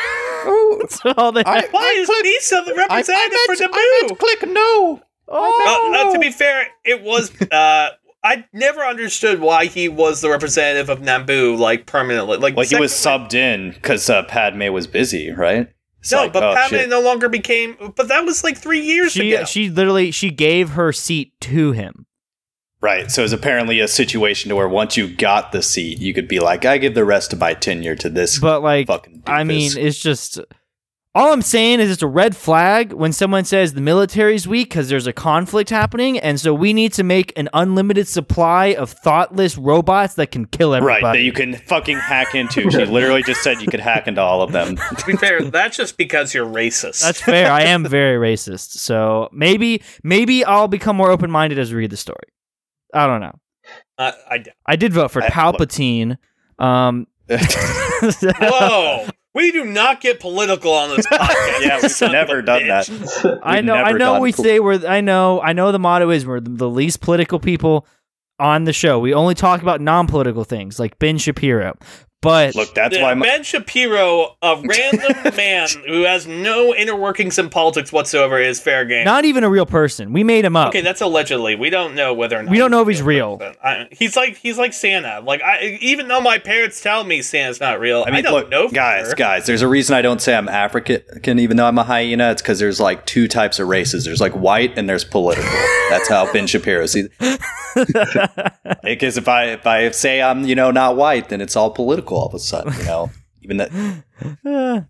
That's 0.82 1.00
all 1.18 1.32
they 1.32 1.43
I- 1.46 1.68
why 1.72 1.96
is 1.98 2.08
click- 2.08 2.24
Lisa 2.24 2.64
the 2.66 2.74
I, 2.74 2.78
representative 2.78 3.38
I 3.39 3.46
for 3.46 3.52
meant, 3.62 3.72
Naboo? 3.72 3.78
I 3.78 4.02
meant 4.08 4.20
click 4.20 4.50
no. 4.50 5.02
oh, 5.30 5.93
Uh, 6.04 6.10
uh, 6.10 6.14
to 6.14 6.20
be 6.20 6.32
fair, 6.32 6.68
it 6.84 7.02
was 7.02 7.32
uh, 7.50 7.89
I 8.26 8.46
never 8.52 8.82
understood 8.82 9.40
why 9.40 9.66
he 9.68 9.88
was 9.88 10.22
the 10.22 10.30
representative 10.32 10.90
of 10.90 11.00
Naboo 11.00 11.58
like 11.58 11.86
permanently. 11.86 12.38
Like 12.38 12.56
Well, 12.56 12.66
he 12.66 12.76
was 12.76 12.92
subbed 12.92 13.36
in 13.36 13.72
because 13.72 14.10
uh, 14.10 14.24
Padme 14.24 14.68
was 14.74 14.88
busy, 14.88 15.32
right? 15.32 15.70
It's 16.00 16.12
No, 16.12 16.24
like, 16.24 16.34
but 16.34 16.44
oh, 16.44 16.56
Padme 16.56 16.76
shit. 16.76 16.90
no 16.90 17.02
longer 17.02 17.30
became. 17.30 17.78
But 17.96 18.08
that 18.08 18.26
was 18.26 18.44
like 18.44 18.58
three 18.58 18.82
years 18.82 19.12
She 19.12 19.34
ago. 19.34 19.46
she 19.46 19.70
literally 19.70 20.10
she 20.12 20.32
gave 20.32 20.72
her 20.72 20.92
seat 20.92 21.40
to 21.42 21.72
him. 21.72 22.08
Right. 22.82 23.10
So 23.12 23.24
it's 23.24 23.34
apparently 23.34 23.80
a 23.80 23.88
situation 23.88 24.50
to 24.50 24.56
where 24.56 24.68
once 24.70 24.98
you 24.98 25.08
got 25.08 25.52
the 25.52 25.62
seat, 25.64 26.00
you 26.00 26.14
could 26.14 26.28
be 26.28 26.40
like, 26.40 26.66
I 26.66 26.78
give 26.78 26.94
the 26.94 27.06
rest 27.06 27.32
of 27.34 27.40
my 27.40 27.54
tenure 27.54 27.96
to 27.96 28.10
this 28.10 28.38
But 28.40 28.62
like 28.62 28.88
fucking. 28.88 29.24
I 29.28 29.44
mean, 29.44 29.72
it's 29.78 30.00
just 30.00 30.40
all 31.16 31.32
I'm 31.32 31.41
saying 31.41 31.80
is 31.80 31.89
it's 31.89 32.01
a 32.03 32.07
red 32.07 32.36
flag 32.36 32.91
when 32.91 33.13
someone 33.13 33.45
says 33.45 33.74
the 33.74 33.80
military's 33.80 34.47
weak 34.47 34.68
because 34.70 34.89
there's 34.89 35.07
a 35.07 35.13
conflict 35.13 35.70
happening, 35.70 36.20
and 36.20 36.38
so 36.39 36.53
we 36.53 36.74
need 36.74 36.91
to 36.93 37.03
make 37.03 37.32
an 37.38 37.47
unlimited 37.53 38.05
supply 38.07 38.74
of 38.76 38.89
thoughtless 38.91 39.57
robots 39.57 40.16
that 40.16 40.32
can 40.32 40.45
kill 40.45 40.76
everybody. 40.76 41.03
right 41.03 41.13
that 41.13 41.22
you 41.22 41.32
can 41.32 41.55
fucking 41.55 41.97
hack 41.97 42.36
into. 42.36 42.70
She 42.70 42.84
literally 42.86 43.24
just 43.24 43.41
said 43.41 43.61
you 43.61 43.68
could 43.68 43.80
hack 43.80 44.09
into 44.09 44.20
all 44.20 44.41
of 44.41 44.51
them. 44.51 44.76
to 44.97 45.05
be 45.05 45.13
fair, 45.16 45.41
that's 45.41 45.78
just 45.78 45.97
because 45.97 46.34
you're 46.34 46.45
racist. 46.45 47.01
That's 47.01 47.22
fair. 47.22 47.49
I 47.49 47.61
am 47.61 47.86
very 47.86 48.18
racist, 48.18 48.72
so 48.72 49.30
maybe 49.32 49.82
maybe 50.03 50.43
I'll 50.43 50.68
become 50.68 50.97
more 50.97 51.11
open 51.11 51.32
minded 51.32 51.57
as 51.57 51.72
we 51.72 51.78
read 51.78 51.91
the 51.91 51.97
story. 51.97 52.28
I 52.93 53.07
don't 53.07 53.22
know. 53.22 53.39
Uh, 53.97 54.11
I 54.30 54.38
doubt. 54.39 54.55
I 54.68 54.76
did 54.76 54.91
vote 54.93 55.11
for 55.11 55.24
I- 55.24 55.30
Palpatine. 55.30 56.18
Um, 56.59 57.07
Whoa. 57.30 59.07
We 59.36 59.52
do 59.52 59.66
not 59.66 60.02
get 60.02 60.20
political 60.20 60.72
on 60.74 60.96
this 60.96 61.06
podcast. 61.12 61.62
Yeah, 61.62 61.80
we've 61.82 62.12
never 62.12 62.42
done 62.42 62.62
bitch. 62.62 63.22
that. 63.22 63.40
I 63.44 63.58
We've 63.58 63.66
know. 63.66 63.76
I 63.76 63.92
know. 63.92 64.20
We 64.22 64.32
pol- 64.32 64.44
say 64.46 64.60
we're. 64.60 64.88
I 64.88 65.02
know. 65.02 65.42
I 65.42 65.54
know. 65.54 65.72
The 65.72 65.80
motto 65.80 66.10
is 66.10 66.26
we're 66.26 66.40
the, 66.40 66.50
the 66.52 66.70
least 66.70 67.02
political 67.02 67.40
people 67.40 67.86
on 68.40 68.64
the 68.64 68.74
show. 68.74 68.98
We 69.00 69.14
only 69.14 69.36
talk 69.36 69.62
about 69.62 69.82
non-political 69.82 70.46
things 70.46 70.80
like 70.80 70.98
Ben 71.00 71.18
Shapiro. 71.18 71.78
But 72.26 72.56
Look, 72.56 72.74
that's 72.74 72.96
Yeah, 72.96 73.04
why. 73.04 73.14
My, 73.14 73.26
ben 73.26 73.44
Shapiro, 73.44 74.36
a 74.42 74.62
random 74.66 75.36
man 75.38 75.68
who 75.88 76.02
has 76.04 76.26
no 76.28 76.74
inner 76.76 76.96
workings 76.96 77.38
in 77.38 77.50
politics 77.50 77.92
whatsoever, 77.94 78.40
is 78.40 78.60
fair 78.60 78.84
game. 78.84 79.06
not 79.06 79.26
even 79.26 79.44
a 79.44 79.50
real 79.50 79.66
person. 79.66 80.12
We 80.12 80.24
made 80.24 80.44
him 80.44 80.56
up. 80.56 80.70
okay, 80.70 80.82
that's 80.82 81.02
allegedly. 81.02 81.56
We 81.56 81.70
don't 81.70 81.94
know 81.96 82.14
whether 82.14 82.38
or 82.40 82.44
not 82.44 82.52
We 82.52 82.58
don't 82.58 82.72
know 82.72 82.82
if 82.82 82.88
he's 82.88 83.02
real. 83.02 83.40
I, 83.64 83.88
he's 83.92 84.16
like 84.16 84.38
he's 84.38 84.58
like 84.58 84.74
Santa. 84.74 85.22
Like 85.22 85.42
I, 85.44 85.78
even 85.82 86.08
though 86.08 86.22
my 86.22 86.40
parents 86.40 86.82
tell 86.82 87.04
me 87.04 87.22
Santa's 87.22 87.60
not 87.60 87.80
real, 87.80 88.04
I, 88.06 88.10
I 88.10 88.12
mean, 88.12 88.24
don't 88.24 88.34
look, 88.34 88.50
know. 88.50 88.68
for 88.70 88.76
guys, 88.76 89.06
sure. 89.08 89.16
guys. 89.16 89.46
There's 89.46 89.62
a 89.62 89.68
reason 89.68 89.96
I 89.96 90.02
don't 90.02 90.22
say 90.22 90.36
I'm 90.36 90.50
African, 90.50 91.38
even 91.40 91.58
though 91.58 91.68
I'm 91.68 91.78
a 91.78 91.84
hyena. 91.84 92.32
It's 92.32 92.42
because 92.42 92.60
there's 92.60 92.80
like 92.80 93.06
two 93.06 93.28
types 93.28 93.60
of 93.60 93.68
races. 93.68 94.04
There's 94.06 94.22
like 94.22 94.34
white 94.34 94.78
and 94.78 94.90
there's 94.90 95.04
political. 95.06 95.50
That's 95.90 96.10
how 96.10 96.32
Ben 96.34 96.48
Shapiro 96.48 96.88
sees. 96.88 97.08
Because 98.84 99.18
if 99.18 99.28
I 99.28 99.46
if 99.48 99.68
I 99.68 99.92
say 99.92 100.22
I'm 100.22 100.46
you 100.46 100.56
know 100.56 100.72
not 100.72 100.96
white, 100.96 101.28
then 101.30 101.42
it's 101.42 101.58
all 101.58 101.70
political 101.72 102.14
all 102.16 102.28
of 102.28 102.34
a 102.34 102.39
sudden. 102.39 102.74
You 102.78 102.84
know, 102.86 103.11
even 103.41 103.57
that. 103.57 103.72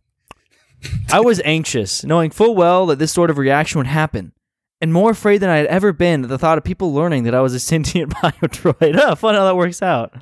I 1.12 1.20
was 1.20 1.42
anxious, 1.44 2.04
knowing 2.04 2.32
full 2.32 2.56
well 2.56 2.86
that 2.88 3.00
this 3.00 3.12
sort 3.12 3.30
of 3.30 3.38
reaction 3.38 3.80
would 3.80 3.88
happen, 3.88 4.34
and 4.82 4.94
more 4.94 5.12
afraid 5.12 5.40
than 5.40 5.50
I 5.50 5.58
had 5.58 5.66
ever 5.68 5.94
been 5.94 6.24
at 6.24 6.30
the 6.30 6.38
thought 6.38 6.58
of 6.58 6.64
people 6.64 6.94
learning 6.94 7.24
that 7.24 7.36
I 7.36 7.42
was 7.42 7.54
a 7.54 7.60
sentient 7.60 8.14
biodroid. 8.16 9.00
Oh, 9.02 9.16
fun 9.16 9.36
how 9.36 9.46
that 9.46 9.56
works 9.56 9.82
out. 9.82 10.14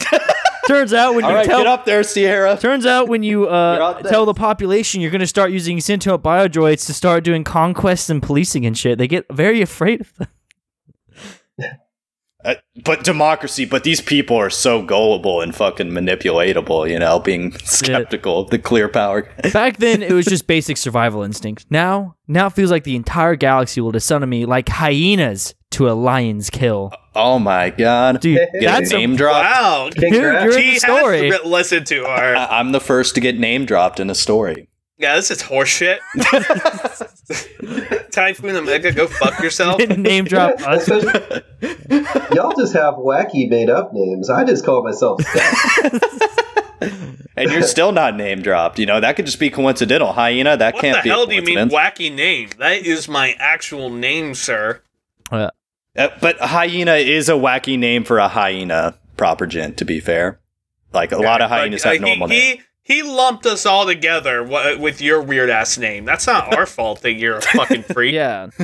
Turns 0.67 0.93
out 0.93 1.13
when 1.13 1.25
All 1.25 1.31
you 1.31 1.35
right, 1.35 1.45
tell 1.45 1.59
get 1.59 1.67
up 1.67 1.83
there, 1.85 2.03
Sierra. 2.03 2.57
Turns 2.57 2.85
out 2.85 3.09
when 3.09 3.21
you 3.21 3.47
uh, 3.47 4.01
tell 4.03 4.25
the 4.25 4.33
population 4.33 5.01
you're 5.01 5.11
going 5.11 5.19
to 5.19 5.27
start 5.27 5.51
using 5.51 5.81
sentient 5.81 6.23
biodroids 6.23 6.85
to 6.85 6.93
start 6.93 7.25
doing 7.25 7.43
conquests 7.43 8.09
and 8.09 8.23
policing 8.23 8.65
and 8.65 8.77
shit, 8.77 8.97
they 8.97 9.07
get 9.07 9.25
very 9.29 9.61
afraid 9.61 9.99
of 9.99 10.15
them. 10.15 10.27
Uh, 12.45 12.55
but 12.83 13.03
democracy. 13.03 13.65
But 13.65 13.83
these 13.83 14.01
people 14.01 14.35
are 14.37 14.49
so 14.49 14.81
gullible 14.81 15.41
and 15.41 15.55
fucking 15.55 15.89
manipulatable. 15.91 16.89
You 16.89 16.99
know, 16.99 17.19
being 17.19 17.51
skeptical 17.63 18.39
of 18.41 18.49
the 18.49 18.59
clear 18.59 18.89
power. 18.89 19.29
Back 19.53 19.77
then, 19.77 20.03
it 20.03 20.11
was 20.11 20.25
just 20.25 20.47
basic 20.47 20.77
survival 20.77 21.23
instinct. 21.23 21.65
Now, 21.69 22.15
now 22.27 22.47
it 22.47 22.53
feels 22.53 22.71
like 22.71 22.83
the 22.83 22.95
entire 22.95 23.35
galaxy 23.35 23.81
will 23.81 23.91
descend 23.91 24.23
on 24.23 24.29
me 24.29 24.45
like 24.45 24.67
hyenas 24.69 25.53
to 25.71 25.89
a 25.89 25.93
lion's 25.93 26.49
kill. 26.49 26.91
Oh 27.15 27.39
my 27.39 27.69
god, 27.69 28.19
Dude, 28.21 28.39
get 28.59 28.61
that's 28.61 28.91
a 28.91 28.95
a, 28.95 28.99
name 28.99 29.15
drop. 29.15 29.43
Wow, 29.43 29.89
dude, 29.91 30.11
Congrats. 30.11 30.43
you're 30.45 30.59
in 30.63 30.73
the 30.73 30.79
story. 30.79 31.29
to 31.31 31.47
listen 31.47 31.83
to 31.85 32.05
our. 32.05 32.35
I'm 32.35 32.71
the 32.71 32.79
first 32.79 33.15
to 33.15 33.21
get 33.21 33.37
name 33.39 33.65
dropped 33.65 33.99
in 33.99 34.09
a 34.09 34.15
story. 34.15 34.67
yeah, 34.97 35.15
this 35.15 35.29
is 35.31 35.41
horseshit. 35.43 35.99
Typhoon 38.11 38.55
Omega, 38.55 38.91
go 38.91 39.07
fuck 39.07 39.41
yourself. 39.41 39.80
Name 39.97 40.26
drop 40.26 40.59
us. 40.67 40.88
Y'all 40.89 42.53
just 42.57 42.74
have 42.74 42.95
wacky 42.95 43.49
made 43.49 43.69
up 43.69 43.91
names. 43.93 44.30
I 44.30 44.43
just 44.43 44.65
call 44.65 44.84
myself 44.84 45.21
And 47.36 47.49
you're 47.49 47.63
still 47.63 47.91
not 47.91 48.15
name 48.15 48.41
dropped. 48.41 48.78
You 48.78 48.86
know, 48.86 48.99
that 48.99 49.15
could 49.15 49.26
just 49.26 49.39
be 49.39 49.49
coincidental. 49.49 50.13
Hyena, 50.13 50.55
that 50.57 50.76
What 50.76 50.82
can't 50.82 51.03
be. 51.03 51.09
What 51.09 51.28
the 51.28 51.34
hell 51.34 51.43
do 51.43 51.51
you 51.51 51.55
mean 51.55 51.69
wacky 51.69 52.13
name? 52.13 52.49
That 52.59 52.86
is 52.86 53.07
my 53.07 53.36
actual 53.39 53.89
name, 53.89 54.36
sir. 54.36 54.82
Uh, 55.32 55.49
but 55.95 56.39
hyena 56.39 56.93
is 56.95 57.30
a 57.30 57.34
wacky 57.34 57.80
name 57.80 58.03
for 58.03 58.19
a 58.19 58.28
hyena, 58.28 58.95
proper 59.17 59.47
gent, 59.47 59.78
to 59.78 59.86
be 59.86 59.99
fair. 59.99 60.39
Like, 60.93 61.11
a 61.11 61.17
lot 61.17 61.41
of 61.41 61.49
But, 61.49 61.59
hyenas 61.59 61.86
uh, 61.86 61.93
have 61.93 62.01
normal 62.01 62.28
he, 62.28 62.36
names. 62.36 62.59
he, 62.59 62.61
he 62.84 63.01
lumped 63.01 63.45
us 63.45 63.65
all 63.65 63.86
together 63.86 64.43
wa- 64.43 64.77
with 64.77 65.01
your 65.01 65.21
weird 65.21 65.49
ass 65.49 65.77
name. 65.77 66.05
That's 66.05 66.27
not 66.27 66.55
our 66.55 66.65
fault 66.77 67.01
that 67.01 67.13
you're 67.13 67.38
a 67.38 67.41
fucking 67.41 67.84
freak. 67.84 68.13
Yeah. 68.13 68.49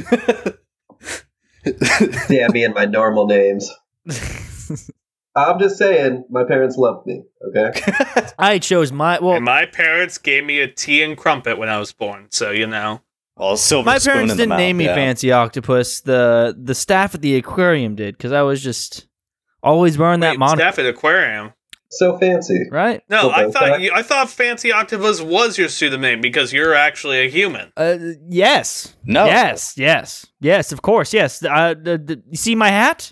yeah, 2.29 2.47
me 2.49 2.63
and 2.63 2.73
my 2.73 2.85
normal 2.85 3.25
names. 3.25 3.71
I'm 5.35 5.59
just 5.59 5.77
saying, 5.77 6.25
my 6.29 6.43
parents 6.43 6.75
loved 6.75 7.05
me. 7.05 7.23
Okay. 7.47 7.71
I 8.37 8.59
chose 8.59 8.91
my 8.91 9.19
well. 9.19 9.35
And 9.35 9.45
my 9.45 9.65
parents 9.65 10.17
gave 10.17 10.43
me 10.43 10.59
a 10.59 10.67
tea 10.67 11.01
and 11.03 11.17
crumpet 11.17 11.57
when 11.57 11.69
I 11.69 11.79
was 11.79 11.93
born, 11.93 12.27
so 12.31 12.51
you 12.51 12.67
know. 12.67 13.01
Well, 13.37 13.55
silver 13.55 13.85
My 13.85 13.99
spoon 13.99 14.13
parents 14.13 14.31
in 14.33 14.37
didn't 14.37 14.49
mouth, 14.49 14.57
name 14.59 14.77
me 14.77 14.85
yeah. 14.85 14.95
Fancy 14.95 15.31
Octopus. 15.31 16.01
The 16.01 16.53
the 16.61 16.75
staff 16.75 17.15
at 17.15 17.21
the 17.21 17.35
aquarium 17.37 17.95
did 17.95 18.17
because 18.17 18.33
I 18.33 18.41
was 18.41 18.61
just 18.61 19.07
always 19.63 19.97
wearing 19.97 20.19
that 20.21 20.31
Wait, 20.31 20.39
moniker, 20.39 20.59
Staff 20.61 20.79
at 20.79 20.85
aquarium. 20.87 21.53
So 21.91 22.17
fancy. 22.17 22.67
right? 22.71 23.01
No, 23.09 23.31
I 23.31 23.49
thought 23.49 23.81
you, 23.81 23.91
I 23.93 24.03
thought 24.03 24.29
Fancy 24.29 24.71
Octopus 24.71 25.21
was 25.21 25.57
your 25.57 25.69
pseudonym 25.69 26.21
because 26.21 26.53
you're 26.53 26.75
actually 26.75 27.25
a 27.25 27.29
human. 27.29 27.71
Uh, 27.75 27.97
yes. 28.29 28.95
No. 29.05 29.25
Yes. 29.25 29.73
Yes. 29.75 30.27
Yes. 30.39 30.71
Of 30.71 30.83
course. 30.83 31.13
Yes. 31.13 31.43
Uh, 31.43 31.73
the, 31.73 31.97
the, 31.97 32.23
you 32.29 32.37
see 32.37 32.53
my 32.53 32.69
hat? 32.69 33.11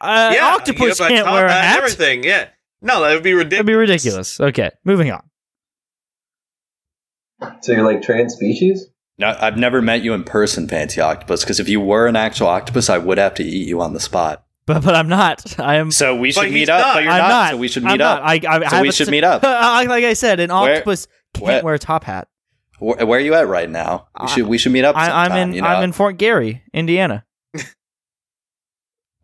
Uh, 0.00 0.30
yeah, 0.32 0.54
octopus 0.54 1.00
you 1.00 1.06
can't 1.06 1.26
wear 1.26 1.46
a 1.46 1.52
hat. 1.52 1.78
Everything, 1.78 2.22
yeah. 2.22 2.48
No, 2.80 3.00
that 3.02 3.14
would 3.14 3.24
be 3.24 3.34
ridiculous. 3.34 3.50
That'd 3.50 3.66
be 3.66 3.74
ridiculous. 3.74 4.40
Okay, 4.40 4.70
moving 4.84 5.10
on. 5.10 5.22
So 7.62 7.72
you're 7.72 7.84
like 7.84 8.02
trans 8.02 8.34
species? 8.34 8.86
No, 9.18 9.36
I've 9.40 9.56
never 9.56 9.82
met 9.82 10.02
you 10.02 10.14
in 10.14 10.22
person, 10.22 10.68
Fancy 10.68 11.00
Octopus, 11.00 11.42
because 11.42 11.58
if 11.58 11.68
you 11.68 11.80
were 11.80 12.06
an 12.06 12.14
actual 12.14 12.46
octopus, 12.46 12.88
I 12.88 12.98
would 12.98 13.18
have 13.18 13.34
to 13.34 13.42
eat 13.42 13.66
you 13.66 13.80
on 13.80 13.92
the 13.92 14.00
spot. 14.00 14.44
But 14.68 14.84
but 14.84 14.94
I'm 14.94 15.08
not. 15.08 15.58
I 15.58 15.76
am. 15.76 15.90
So 15.90 16.14
we 16.14 16.30
should 16.30 16.52
meet 16.52 16.68
up, 16.68 16.80
not. 16.80 16.94
but 16.94 17.02
you're 17.02 17.12
I'm 17.12 17.18
not, 17.22 17.28
not. 17.28 17.50
so 17.52 17.56
we 17.56 17.66
should 17.68 17.84
I'm 17.84 17.92
meet 17.92 18.00
up. 18.00 18.20
I, 18.22 18.34
I 18.34 18.58
So 18.60 18.64
have 18.76 18.82
we 18.82 18.92
should 18.92 19.08
s- 19.08 19.10
meet 19.10 19.24
up. 19.24 19.42
like 19.42 20.04
I 20.04 20.12
said, 20.12 20.38
an 20.40 20.50
Where- 20.50 20.74
octopus 20.74 21.08
can't 21.34 21.44
where- 21.46 21.62
wear 21.64 21.74
a 21.74 21.78
top 21.78 22.04
hat. 22.04 22.28
Where, 22.78 23.04
where 23.06 23.18
are 23.18 23.22
you 23.22 23.34
at 23.34 23.48
right 23.48 23.68
now? 23.68 24.06
We 24.20 24.28
should 24.28 24.46
we 24.46 24.58
should 24.58 24.70
meet 24.72 24.84
up 24.84 24.94
I, 24.94 25.06
sometime, 25.06 25.32
I'm 25.32 25.38
in. 25.48 25.54
you 25.54 25.62
know? 25.62 25.66
I'm 25.68 25.82
in 25.82 25.92
Fort 25.92 26.16
Gary, 26.18 26.62
Indiana. 26.72 27.24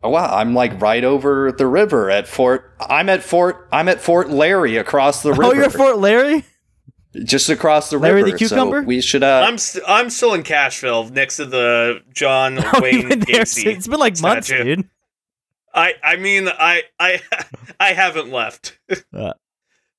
Oh 0.03 0.09
wow, 0.09 0.35
I'm 0.35 0.53
like 0.53 0.79
right 0.81 1.03
over 1.03 1.51
the 1.51 1.65
river 1.65 2.09
at 2.11 2.27
Fort. 2.27 2.75
I'm 2.79 3.09
at 3.09 3.23
Fort. 3.23 3.67
I'm 3.71 3.87
at 3.89 4.01
Fort 4.01 4.29
Larry 4.29 4.77
across 4.77 5.23
the 5.23 5.29
river. 5.31 5.43
Oh, 5.45 5.53
you're 5.53 5.63
at 5.65 5.73
Fort 5.73 5.97
Larry. 5.97 6.43
just 7.23 7.49
across 7.49 7.89
the 7.89 7.97
Larry 7.97 8.21
the 8.21 8.25
river. 8.33 8.37
cucumber? 8.37 8.81
So 8.81 8.87
we 8.87 9.01
should. 9.01 9.23
Uh, 9.23 9.45
I'm 9.47 9.57
st- 9.57 9.83
I'm 9.87 10.09
still 10.11 10.33
in 10.35 10.43
Cashville 10.43 11.09
next 11.11 11.37
to 11.37 11.45
the 11.45 12.01
John 12.13 12.59
Oh, 12.63 12.81
Wayne 12.81 12.93
you've 12.99 13.09
been 13.09 13.19
there 13.21 13.41
Gacy. 13.43 13.65
It's 13.75 13.87
been 13.87 13.99
like 13.99 14.19
months, 14.21 14.47
dude. 14.49 14.87
I 15.75 15.93
I 16.03 16.15
mean 16.15 16.47
I 16.47 16.83
I 16.99 17.21
I 17.79 17.93
haven't 17.93 18.31
left. 18.31 18.79
Uh. 19.13 19.33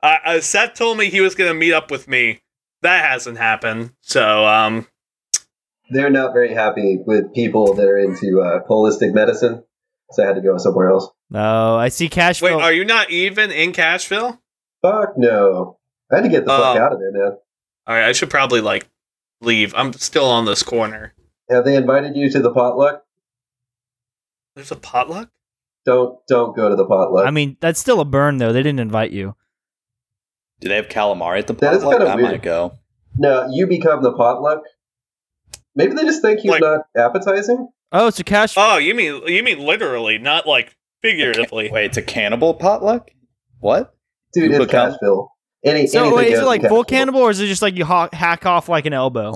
I, 0.02 0.18
I, 0.24 0.40
Seth 0.40 0.74
told 0.74 0.98
me 0.98 1.08
he 1.10 1.20
was 1.20 1.34
gonna 1.34 1.54
meet 1.54 1.72
up 1.72 1.90
with 1.90 2.06
me. 2.08 2.40
That 2.82 3.04
hasn't 3.10 3.38
happened. 3.38 3.92
So 4.00 4.44
um 4.46 4.86
They're 5.90 6.10
not 6.10 6.32
very 6.32 6.52
happy 6.54 6.98
with 7.04 7.32
people 7.34 7.74
that 7.74 7.86
are 7.86 7.98
into 7.98 8.40
uh, 8.42 8.66
holistic 8.68 9.14
medicine, 9.14 9.64
so 10.12 10.22
I 10.22 10.26
had 10.26 10.36
to 10.36 10.42
go 10.42 10.56
somewhere 10.58 10.90
else. 10.90 11.08
No, 11.30 11.76
I 11.76 11.88
see 11.88 12.08
cash. 12.08 12.40
wait, 12.42 12.50
flow- 12.52 12.60
are 12.60 12.72
you 12.72 12.84
not 12.84 13.10
even 13.10 13.50
in 13.50 13.72
Cashville? 13.72 14.38
Fuck 14.82 15.16
no. 15.16 15.78
I 16.12 16.16
had 16.16 16.22
to 16.22 16.28
get 16.28 16.44
the 16.44 16.50
fuck 16.50 16.76
Oh. 16.76 16.80
out 16.80 16.92
of 16.92 17.00
there, 17.00 17.10
man. 17.12 17.32
All 17.86 17.94
right, 17.94 18.04
I 18.04 18.12
should 18.12 18.30
probably 18.30 18.60
like 18.60 18.88
leave. 19.40 19.74
I'm 19.76 19.92
still 19.94 20.26
on 20.26 20.44
this 20.44 20.62
corner. 20.62 21.14
Have 21.50 21.64
they 21.64 21.74
invited 21.76 22.16
you 22.16 22.30
to 22.30 22.40
the 22.40 22.52
potluck? 22.52 23.04
There's 24.54 24.70
a 24.72 24.76
potluck. 24.76 25.30
Don't 25.86 26.18
don't 26.26 26.54
go 26.56 26.68
to 26.68 26.76
the 26.76 26.84
potluck. 26.84 27.26
I 27.26 27.30
mean, 27.30 27.56
that's 27.60 27.78
still 27.80 28.00
a 28.00 28.04
burn, 28.04 28.38
though. 28.38 28.52
They 28.52 28.62
didn't 28.62 28.80
invite 28.80 29.12
you. 29.12 29.34
do 30.60 30.68
they 30.68 30.76
have 30.76 30.88
calamari 30.88 31.38
at 31.38 31.46
the 31.46 31.52
That 31.54 31.74
is 31.74 31.82
potluck? 31.82 31.98
kinda 31.98 32.12
I 32.12 32.16
weird. 32.16 32.30
might 32.32 32.42
go. 32.42 32.78
no, 33.18 33.46
you 33.50 33.66
become 33.66 34.02
the 34.02 34.12
potluck. 34.12 34.62
Maybe 35.74 35.94
they 35.94 36.04
just 36.04 36.22
think 36.22 36.40
he's 36.40 36.50
Like- 36.50 36.62
not 36.62 36.80
appetizing. 36.96 37.68
Oh, 37.92 38.08
it's 38.08 38.18
a 38.18 38.24
cash. 38.24 38.54
Oh, 38.56 38.78
you 38.78 38.94
mean 38.94 39.22
you 39.26 39.42
mean 39.42 39.60
literally, 39.60 40.18
not 40.18 40.46
like 40.46 40.74
Figuratively. 41.02 41.70
Wait, 41.70 41.84
it's 41.84 41.98
a 41.98 42.02
cannibal 42.02 42.54
potluck? 42.54 43.10
What? 43.60 43.94
Dude, 44.32 44.50
You 44.50 44.56
it's 44.56 44.66
become- 44.66 44.92
Cashville. 44.94 45.28
Any, 45.62 45.86
So 45.86 46.14
wait, 46.16 46.32
is 46.32 46.40
it 46.40 46.44
like 46.46 46.62
full 46.66 46.84
cannibal, 46.84 47.20
or 47.20 47.30
is 47.30 47.38
it 47.40 47.46
just 47.46 47.62
like 47.62 47.76
you 47.76 47.84
ha- 47.84 48.08
hack 48.12 48.44
off 48.46 48.68
like 48.68 48.86
an 48.86 48.92
elbow? 48.92 49.34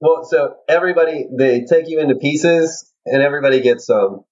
Well, 0.00 0.24
so 0.24 0.54
everybody 0.68 1.26
they 1.36 1.64
take 1.64 1.88
you 1.88 2.00
into 2.00 2.14
pieces, 2.16 2.90
and 3.06 3.22
everybody 3.22 3.60
gets 3.60 3.86
some 3.86 4.24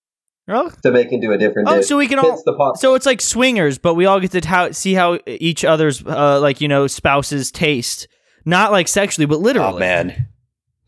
Oh, 0.49 0.71
to 0.83 0.91
make 0.91 1.13
into 1.13 1.31
a 1.33 1.39
different 1.39 1.69
oh, 1.69 1.77
dish. 1.79 1.87
so 1.89 1.99
we 1.99 2.07
can 2.09 2.19
all. 2.19 2.31
Hits 2.31 2.43
the 2.45 2.55
pot. 2.55 2.79
So 2.81 2.95
it's 2.95 3.05
like 3.07 3.21
swingers, 3.21 3.77
but 3.79 3.95
we 3.95 4.07
all 4.07 4.19
get 4.21 4.31
to 4.33 4.47
how, 4.49 4.71
see 4.71 4.95
how 4.95 5.19
each 5.27 5.65
other's 5.65 6.03
uh, 6.07 6.41
like 6.41 6.61
you 6.61 6.69
know 6.69 6.87
spouses 6.87 7.51
taste, 7.51 8.09
not 8.45 8.73
like 8.73 8.89
sexually, 8.89 9.27
but 9.27 9.41
literally. 9.41 9.77
Oh 9.77 9.79
man. 9.79 10.29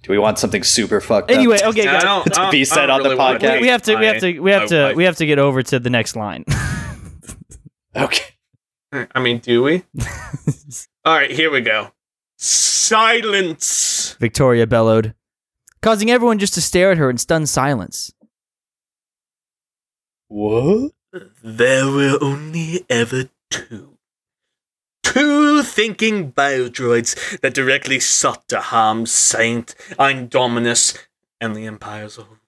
Do 0.03 0.13
we 0.13 0.19
want 0.19 0.39
something 0.39 0.63
super 0.63 0.99
fucked 1.03 1.31
Anyway, 1.31 1.59
up? 1.61 1.69
okay, 1.75 1.83
I 1.87 1.93
guys. 1.93 2.03
don't- 2.05 2.25
To 2.33 2.41
I 2.41 2.43
don't- 2.45 2.53
be 2.53 2.61
I 2.63 2.65
said 2.65 2.87
don't 2.87 2.91
on 2.91 3.03
the 3.03 3.09
really 3.11 3.19
wanna 3.19 3.39
podcast. 3.39 3.53
we, 3.57 3.61
we 3.61 3.69
have 3.69 3.83
to, 3.83 3.97
we 3.97 4.07
have 4.07 4.21
to, 4.21 4.41
we 4.41 4.51
have 4.51 4.63
my 4.63 4.67
to, 4.69 4.83
wife. 4.85 4.97
we 4.97 5.05
have 5.05 5.17
to 5.17 5.27
get 5.27 5.39
over 5.39 5.63
to 5.63 5.79
the 5.79 5.91
next 5.91 6.17
line. 6.17 6.45
Okay. 7.97 8.25
I 8.93 9.21
mean, 9.21 9.39
do 9.39 9.63
we? 9.65 9.83
All 11.05 11.15
right, 11.15 11.31
here 11.31 11.51
we 11.51 11.61
go. 11.61 11.89
Silence. 12.39 14.17
Victoria 14.21 14.67
bellowed, 14.67 15.15
causing 15.83 16.11
everyone 16.11 16.39
just 16.39 16.55
to 16.55 16.61
stare 16.61 16.93
at 16.93 16.99
her 16.99 17.11
in 17.11 17.19
stunned 17.19 17.49
silence. 17.49 18.13
What? 20.31 20.93
There 21.43 21.91
were 21.91 22.17
only 22.21 22.87
ever 22.89 23.31
two. 23.51 23.99
Two 25.03 25.65
thinking 25.65 26.31
biodroids 26.31 27.41
that 27.41 27.53
directly 27.53 27.99
sought 27.99 28.49
to 28.49 28.61
harm 28.61 29.07
Saint 29.07 29.75
Indominus 29.99 30.97
and 31.41 31.57
the 31.57 31.67
Empire's 31.67 32.15
whole. 32.15 32.39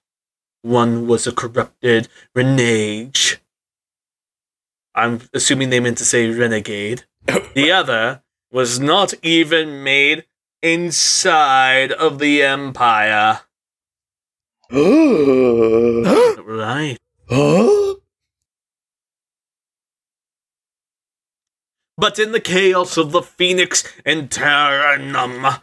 One 0.61 1.07
was 1.07 1.27
a 1.27 1.33
corrupted 1.33 2.07
renage. 2.33 3.39
I'm 4.95 5.19
assuming 5.33 5.69
they 5.69 5.81
meant 5.81 5.97
to 5.97 6.05
say 6.05 6.29
renegade. 6.29 7.03
The 7.53 7.71
other 7.71 8.23
was 8.49 8.79
not 8.79 9.13
even 9.21 9.83
made 9.83 10.23
inside 10.61 11.91
of 11.91 12.19
the 12.19 12.43
Empire. 12.43 13.41
huh? 17.33 17.95
But 21.97 22.19
in 22.19 22.31
the 22.31 22.39
chaos 22.39 22.97
of 22.97 23.11
the 23.11 23.21
Phoenix 23.21 23.83
and 24.05 24.29
Terranum 24.29 25.61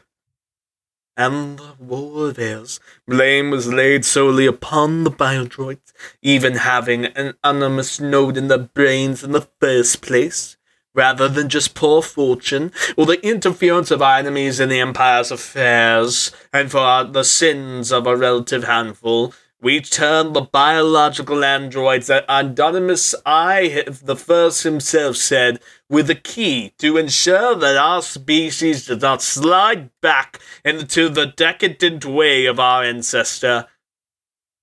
and 1.16 1.59
the 1.59 1.75
war 1.79 2.33
theirs, 2.33 2.81
blame 3.07 3.51
was 3.51 3.73
laid 3.73 4.05
solely 4.05 4.47
upon 4.47 5.05
the 5.05 5.11
biodroids, 5.11 5.93
even 6.23 6.55
having 6.55 7.07
an 7.07 7.35
animus 7.45 8.01
node 8.01 8.37
in 8.37 8.49
their 8.49 8.59
brains 8.59 9.23
in 9.23 9.33
the 9.33 9.49
first 9.61 10.01
place, 10.01 10.57
rather 10.95 11.29
than 11.29 11.49
just 11.49 11.75
poor 11.75 12.01
fortune 12.01 12.73
or 12.97 13.07
the 13.07 13.23
interference 13.27 13.91
of 13.91 14.01
our 14.01 14.18
enemies 14.18 14.61
in 14.61 14.68
the 14.68 14.81
Empire's 14.81 15.31
affairs, 15.31 16.33
and 16.53 16.71
for 16.71 17.05
the 17.05 17.25
sins 17.25 17.93
of 17.93 18.07
a 18.07 18.16
relative 18.16 18.64
handful, 18.64 19.35
we 19.63 19.81
turn 19.81 20.33
the 20.33 20.41
biological 20.41 21.45
androids 21.45 22.07
that 22.07 22.25
Anonymous 22.29 23.15
I, 23.27 23.85
the 23.87 24.17
first 24.17 24.63
himself 24.63 25.17
said, 25.17 25.61
with 25.89 26.09
a 26.09 26.15
key 26.15 26.73
to 26.79 26.97
ensure 26.97 27.55
that 27.57 27.77
our 27.77 28.01
species 28.01 28.87
does 28.87 29.03
not 29.03 29.21
slide 29.21 29.91
back 30.01 30.41
into 30.65 31.09
the 31.09 31.27
decadent 31.27 32.07
way 32.07 32.47
of 32.47 32.59
our 32.59 32.83
ancestor, 32.83 33.67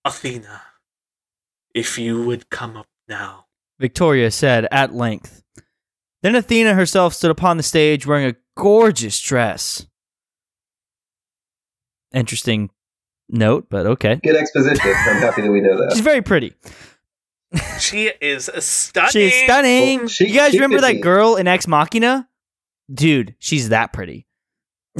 Athena. 0.04 0.64
If 1.76 2.00
you 2.00 2.24
would 2.26 2.50
come 2.50 2.76
up 2.76 2.88
now. 3.08 3.46
Victoria 3.80 4.32
said 4.32 4.68
at 4.72 4.96
length. 4.96 5.44
Then 6.24 6.36
Athena 6.36 6.74
herself 6.74 7.14
stood 7.14 7.30
upon 7.30 7.58
the 7.58 7.64
stage 7.64 8.08
wearing 8.08 8.26
a 8.26 8.36
gorgeous 8.56 9.22
dress. 9.22 9.86
Interesting 12.12 12.72
note, 13.30 13.68
but 13.70 13.86
okay. 13.86 14.20
Good 14.24 14.36
exposition. 14.36 14.92
I'm 14.92 15.22
happy 15.22 15.42
that 15.42 15.52
we 15.52 15.62
know 15.62 15.78
that. 15.78 15.92
She's 15.94 16.02
very 16.02 16.22
pretty. 16.22 16.54
She 17.80 18.12
is 18.22 18.50
stunning. 18.60 19.12
She's 19.12 19.34
stunning. 19.44 20.00
Well, 20.00 20.08
she- 20.08 20.28
you 20.28 20.34
guys 20.34 20.54
remember 20.54 20.82
that 20.82 20.94
be. 20.96 21.00
girl 21.00 21.36
in 21.36 21.48
Ex 21.48 21.68
Machina? 21.68 22.28
Dude, 22.94 23.36
she's 23.40 23.70
that 23.70 23.94
pretty. 23.94 24.28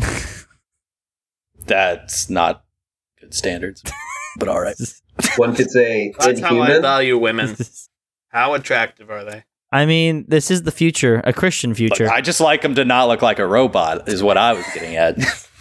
That's 1.66 2.30
not 2.30 2.64
good 3.20 3.34
standards. 3.34 3.84
But 4.38 4.48
all 4.48 4.62
right. 4.62 4.76
One 5.38 5.56
could 5.56 5.70
say 5.72 6.14
That's 6.20 6.40
how 6.40 6.60
I 6.62 6.80
value 6.80 7.18
women. 7.18 7.56
How 8.30 8.54
attractive 8.54 9.10
are 9.10 9.24
they? 9.24 9.46
I 9.72 9.86
mean, 9.86 10.26
this 10.28 10.52
is 10.52 10.64
the 10.64 10.72
future, 10.72 11.22
a 11.24 11.34
Christian 11.34 11.72
Look, 11.72 11.78
future. 11.78 12.10
I 12.10 12.22
just 12.22 12.40
like 12.40 12.62
them 12.62 12.76
to 12.76 12.86
not 12.86 13.08
look 13.08 13.22
like 13.22 13.40
a 13.40 13.48
robot, 13.48 14.08
is 14.10 14.22
what 14.22 14.38
I 14.38 14.54
was 14.54 14.66
getting 14.74 14.96
at. 14.96 15.18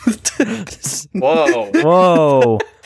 Whoa. 1.13 1.71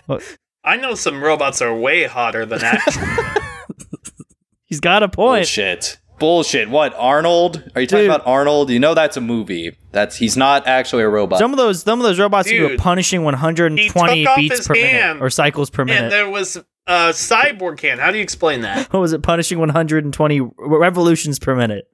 Whoa. 0.07 0.21
I 0.65 0.77
know 0.77 0.95
some 0.95 1.23
robots 1.23 1.63
are 1.63 1.75
way 1.75 2.05
hotter 2.05 2.47
than 2.47 2.61
that. 2.61 3.43
He's 4.67 4.81
got 4.81 5.03
a 5.03 5.09
point. 5.09 5.41
Bullshit. 5.41 5.99
Bullshit. 6.19 6.69
What, 6.69 6.95
Arnold? 6.97 7.71
Are 7.75 7.81
you 7.81 7.87
talking 7.87 8.05
Dude. 8.05 8.15
about 8.15 8.27
Arnold? 8.27 8.71
You 8.71 8.79
know 8.79 8.93
that's 8.95 9.17
a 9.17 9.21
movie. 9.23 9.77
That's 9.91 10.17
he's 10.17 10.37
not 10.37 10.67
actually 10.67 11.03
a 11.03 11.09
robot. 11.09 11.39
Some 11.39 11.53
of 11.53 11.57
those 11.57 11.83
some 11.83 11.99
of 11.99 12.05
those 12.05 12.19
robots 12.21 12.49
do 12.49 12.67
a 12.67 12.69
Dude. 12.71 12.79
punishing 12.79 13.25
120 13.25 14.27
beats 14.37 14.69
per 14.69 14.75
minute 14.75 15.23
or 15.23 15.31
cycles 15.31 15.71
per 15.71 15.85
minute. 15.85 16.05
and 16.05 16.13
there 16.13 16.29
was 16.29 16.57
a 16.87 17.11
cyborg 17.11 17.79
can. 17.79 17.99
How 17.99 18.11
do 18.11 18.19
you 18.19 18.23
explain 18.23 18.61
that? 18.61 18.87
What 18.93 19.01
was 19.01 19.13
it? 19.15 19.23
Punishing 19.23 19.59
120 19.59 20.41
revolutions 20.59 21.39
per 21.39 21.57
minute. 21.57 21.91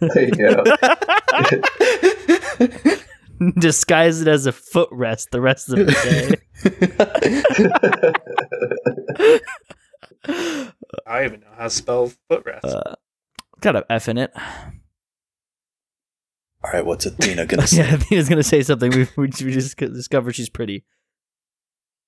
There 0.00 0.22
you 0.24 0.32
go. 0.32 0.64
Disguise 3.58 4.20
it 4.20 4.28
as 4.28 4.46
a 4.46 4.52
footrest 4.52 5.30
the 5.30 5.40
rest 5.40 5.70
of 5.70 5.76
the 5.76 5.86
day. 5.86 6.36
I 11.06 11.20
don't 11.20 11.24
even 11.24 11.40
know 11.40 11.46
how 11.56 11.64
to 11.64 11.70
spell 11.70 12.12
footrest. 12.30 12.64
Uh, 12.64 12.94
got 13.60 13.76
a 13.76 13.84
F 13.90 14.08
in 14.08 14.18
it. 14.18 14.32
all 16.62 16.72
right, 16.72 16.84
what's 16.84 17.06
Athena 17.06 17.46
gonna 17.46 17.66
say? 17.66 17.78
Yeah, 17.78 17.94
Athena's 17.94 18.28
gonna 18.28 18.42
say 18.42 18.62
something. 18.62 18.90
We, 18.90 19.08
we, 19.16 19.24
we 19.24 19.52
just 19.52 19.76
discovered 19.76 20.34
she's 20.34 20.50
pretty. 20.50 20.84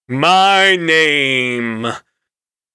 My 0.09 0.77
name 0.77 1.87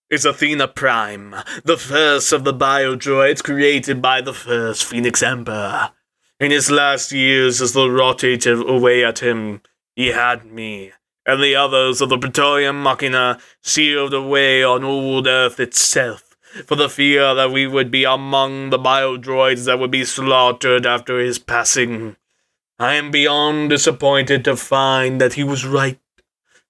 is 0.10 0.26
Athena 0.26 0.70
Prime, 0.70 1.36
the 1.64 1.78
first 1.78 2.32
of 2.32 2.44
the 2.44 2.54
biodroids 2.54 3.44
created 3.44 4.02
by 4.02 4.22
the 4.22 4.34
first 4.34 4.86
Phoenix 4.86 5.22
Emperor. 5.22 5.92
In 6.40 6.52
his 6.52 6.70
last 6.70 7.12
years 7.12 7.62
as 7.62 7.74
the 7.74 7.90
rot 7.90 8.24
ate 8.24 8.46
away 8.46 9.04
at 9.04 9.20
him, 9.24 9.62
he 9.96 10.10
had 10.10 10.46
me, 10.46 10.92
and 11.26 11.42
the 11.42 11.56
others 11.56 12.00
of 12.00 12.10
the 12.10 12.18
Praetorian 12.20 12.76
Machina 12.76 13.40
sealed 13.64 14.14
away 14.14 14.64
on 14.64 14.84
old 14.84 15.26
Earth 15.26 15.60
itself, 15.60 16.38
for 16.68 16.76
the 16.76 16.90
fear 16.90 17.34
that 17.34 17.50
we 17.52 17.66
would 17.66 17.90
be 17.90 18.04
among 18.04 18.70
the 18.70 18.78
biodroids 18.78 19.66
that 19.66 19.80
would 19.80 19.90
be 19.90 20.06
slaughtered 20.06 20.86
after 20.86 21.18
his 21.20 21.40
passing. 21.40 22.16
I 22.78 22.94
am 22.94 23.10
beyond 23.10 23.72
disappointed 23.72 24.46
to 24.46 24.56
find 24.56 25.20
that 25.20 25.34
he 25.34 25.44
was 25.44 25.66
right. 25.66 26.00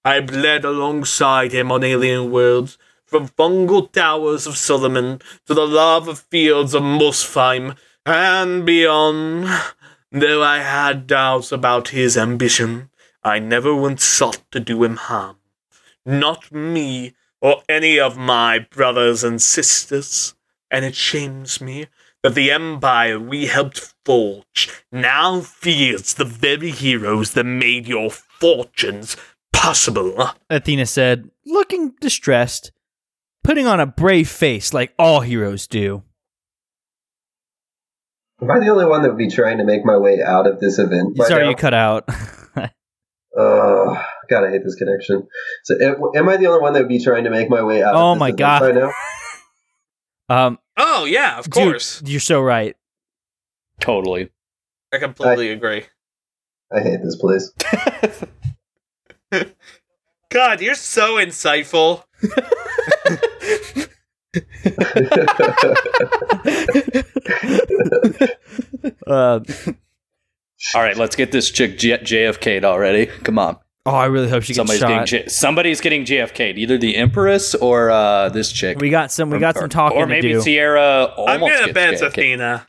I 0.02 0.20
bled 0.20 0.64
alongside 0.64 1.52
him 1.52 1.70
on 1.70 1.84
alien 1.84 2.30
worlds, 2.30 2.78
from 3.04 3.28
fungal 3.28 3.92
towers 3.92 4.46
of 4.46 4.56
Solomon 4.56 5.20
to 5.44 5.52
the 5.52 5.66
lava 5.66 6.14
fields 6.14 6.72
of 6.72 6.82
Muspelheim, 6.82 7.76
and 8.08 8.64
beyond. 8.64 9.48
Though 10.10 10.42
I 10.42 10.58
had 10.58 11.06
doubts 11.06 11.52
about 11.52 11.88
his 11.88 12.16
ambition, 12.16 12.90
I 13.22 13.38
never 13.38 13.74
once 13.74 14.04
sought 14.04 14.42
to 14.52 14.60
do 14.60 14.82
him 14.84 14.96
harm. 14.96 15.36
Not 16.06 16.50
me, 16.50 17.14
or 17.40 17.62
any 17.68 18.00
of 18.00 18.16
my 18.16 18.58
brothers 18.58 19.22
and 19.22 19.40
sisters. 19.42 20.34
And 20.70 20.84
it 20.84 20.94
shames 20.94 21.60
me 21.60 21.86
that 22.22 22.34
the 22.34 22.50
empire 22.50 23.20
we 23.20 23.46
helped 23.46 23.94
forge 24.04 24.70
now 24.90 25.40
fears 25.40 26.14
the 26.14 26.24
very 26.24 26.70
heroes 26.70 27.32
that 27.32 27.44
made 27.44 27.86
your 27.86 28.10
fortunes 28.10 29.16
possible. 29.52 30.30
Athena 30.48 30.86
said, 30.86 31.30
looking 31.44 31.94
distressed, 32.00 32.72
putting 33.44 33.66
on 33.66 33.80
a 33.80 33.86
brave 33.86 34.28
face 34.28 34.72
like 34.72 34.94
all 34.98 35.20
heroes 35.20 35.66
do. 35.66 36.02
Am 38.40 38.50
I 38.50 38.60
the 38.60 38.68
only 38.68 38.84
one 38.86 39.02
that 39.02 39.08
would 39.08 39.18
be 39.18 39.28
trying 39.28 39.58
to 39.58 39.64
make 39.64 39.84
my 39.84 39.96
way 39.96 40.22
out 40.22 40.46
of 40.46 40.60
this 40.60 40.78
event? 40.78 41.16
right 41.18 41.28
Sorry, 41.28 41.44
now? 41.44 41.50
you 41.50 41.56
cut 41.56 41.74
out. 41.74 42.08
Uh, 42.08 42.64
God, 44.30 44.44
I 44.44 44.50
hate 44.50 44.62
this 44.64 44.76
connection. 44.76 45.26
So, 45.64 45.74
am, 45.82 45.96
am 46.14 46.28
I 46.28 46.36
the 46.36 46.46
only 46.46 46.60
one 46.60 46.72
that 46.74 46.80
would 46.80 46.88
be 46.88 47.02
trying 47.02 47.24
to 47.24 47.30
make 47.30 47.50
my 47.50 47.62
way 47.62 47.82
out? 47.82 47.94
Oh 47.94 48.12
of 48.12 48.16
this 48.16 48.20
my 48.20 48.26
event 48.28 48.38
God. 48.38 48.62
Right 48.62 48.74
now, 48.74 48.92
um, 50.46 50.58
Oh, 50.76 51.04
yeah, 51.06 51.38
of 51.38 51.44
dude, 51.50 51.52
course. 51.54 52.02
you're 52.06 52.20
so 52.20 52.40
right. 52.40 52.76
Totally. 53.80 54.30
I 54.92 54.98
completely 54.98 55.50
agree. 55.50 55.84
I 56.72 56.80
hate 56.80 57.00
this 57.02 57.16
place. 57.16 57.52
God, 60.30 60.60
you're 60.60 60.74
so 60.74 61.16
insightful. 61.16 62.04
Uh, 69.06 69.40
All 70.74 70.82
right, 70.82 70.96
let's 70.96 71.14
get 71.16 71.30
this 71.30 71.50
chick 71.50 71.78
J- 71.78 71.98
JFK'd 71.98 72.64
already. 72.64 73.06
Come 73.06 73.38
on. 73.38 73.56
oh, 73.86 73.92
I 73.94 74.06
really 74.06 74.28
hope 74.28 74.42
she 74.42 74.48
gets 74.54 74.56
Somebody's 74.56 74.80
shot. 74.80 74.88
getting 74.88 75.06
J- 75.06 75.28
somebody's 75.28 75.80
getting 75.80 76.04
JFK'd, 76.04 76.58
either 76.58 76.76
the 76.78 76.96
Empress 76.96 77.54
or 77.54 77.90
uh, 77.90 78.28
this 78.30 78.50
chick. 78.50 78.78
we 78.78 78.90
got 78.90 79.12
some. 79.12 79.30
We 79.30 79.38
got 79.38 79.56
Or- 79.56 79.60
some 79.60 79.68
talking 79.68 79.98
Or 79.98 80.02
to 80.04 80.08
maybe 80.08 80.32
do. 80.32 80.40
Sierra 80.40 81.12
I'm 81.16 81.40
gonna 81.40 81.72
bet 81.72 81.92
it's 81.94 82.02
Athena. 82.02 82.66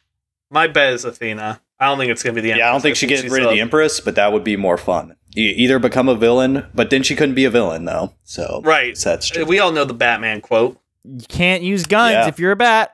My 0.51 0.67
bet 0.67 0.93
is 0.93 1.03
Athena. 1.05 1.61
I 1.79 1.85
don't 1.87 1.97
think 1.97 2.11
it's 2.11 2.21
gonna 2.21 2.33
be 2.35 2.41
the. 2.41 2.49
Yeah, 2.49 2.69
I 2.69 2.71
don't 2.71 2.81
think 2.81 2.95
she 2.95 3.07
gets 3.07 3.23
rid 3.23 3.43
of 3.43 3.49
the 3.51 3.59
Empress, 3.59 3.99
but 3.99 4.15
that 4.15 4.31
would 4.33 4.43
be 4.43 4.55
more 4.55 4.77
fun. 4.77 5.15
E- 5.35 5.41
either 5.57 5.79
become 5.79 6.07
a 6.09 6.15
villain, 6.15 6.65
but 6.75 6.89
then 6.91 7.01
she 7.03 7.15
couldn't 7.15 7.35
be 7.35 7.45
a 7.45 7.49
villain 7.49 7.85
though. 7.85 8.13
So 8.23 8.61
Right. 8.63 8.95
so 8.97 9.09
that's 9.09 9.27
true. 9.27 9.45
We 9.45 9.59
all 9.59 9.71
know 9.71 9.85
the 9.85 9.93
Batman 9.95 10.41
quote. 10.41 10.79
You 11.03 11.25
can't 11.27 11.63
use 11.63 11.85
guns 11.85 12.13
Yeah. 12.13 12.27
if 12.27 12.39
you're 12.39 12.51
a 12.51 12.55
bat. 12.55 12.91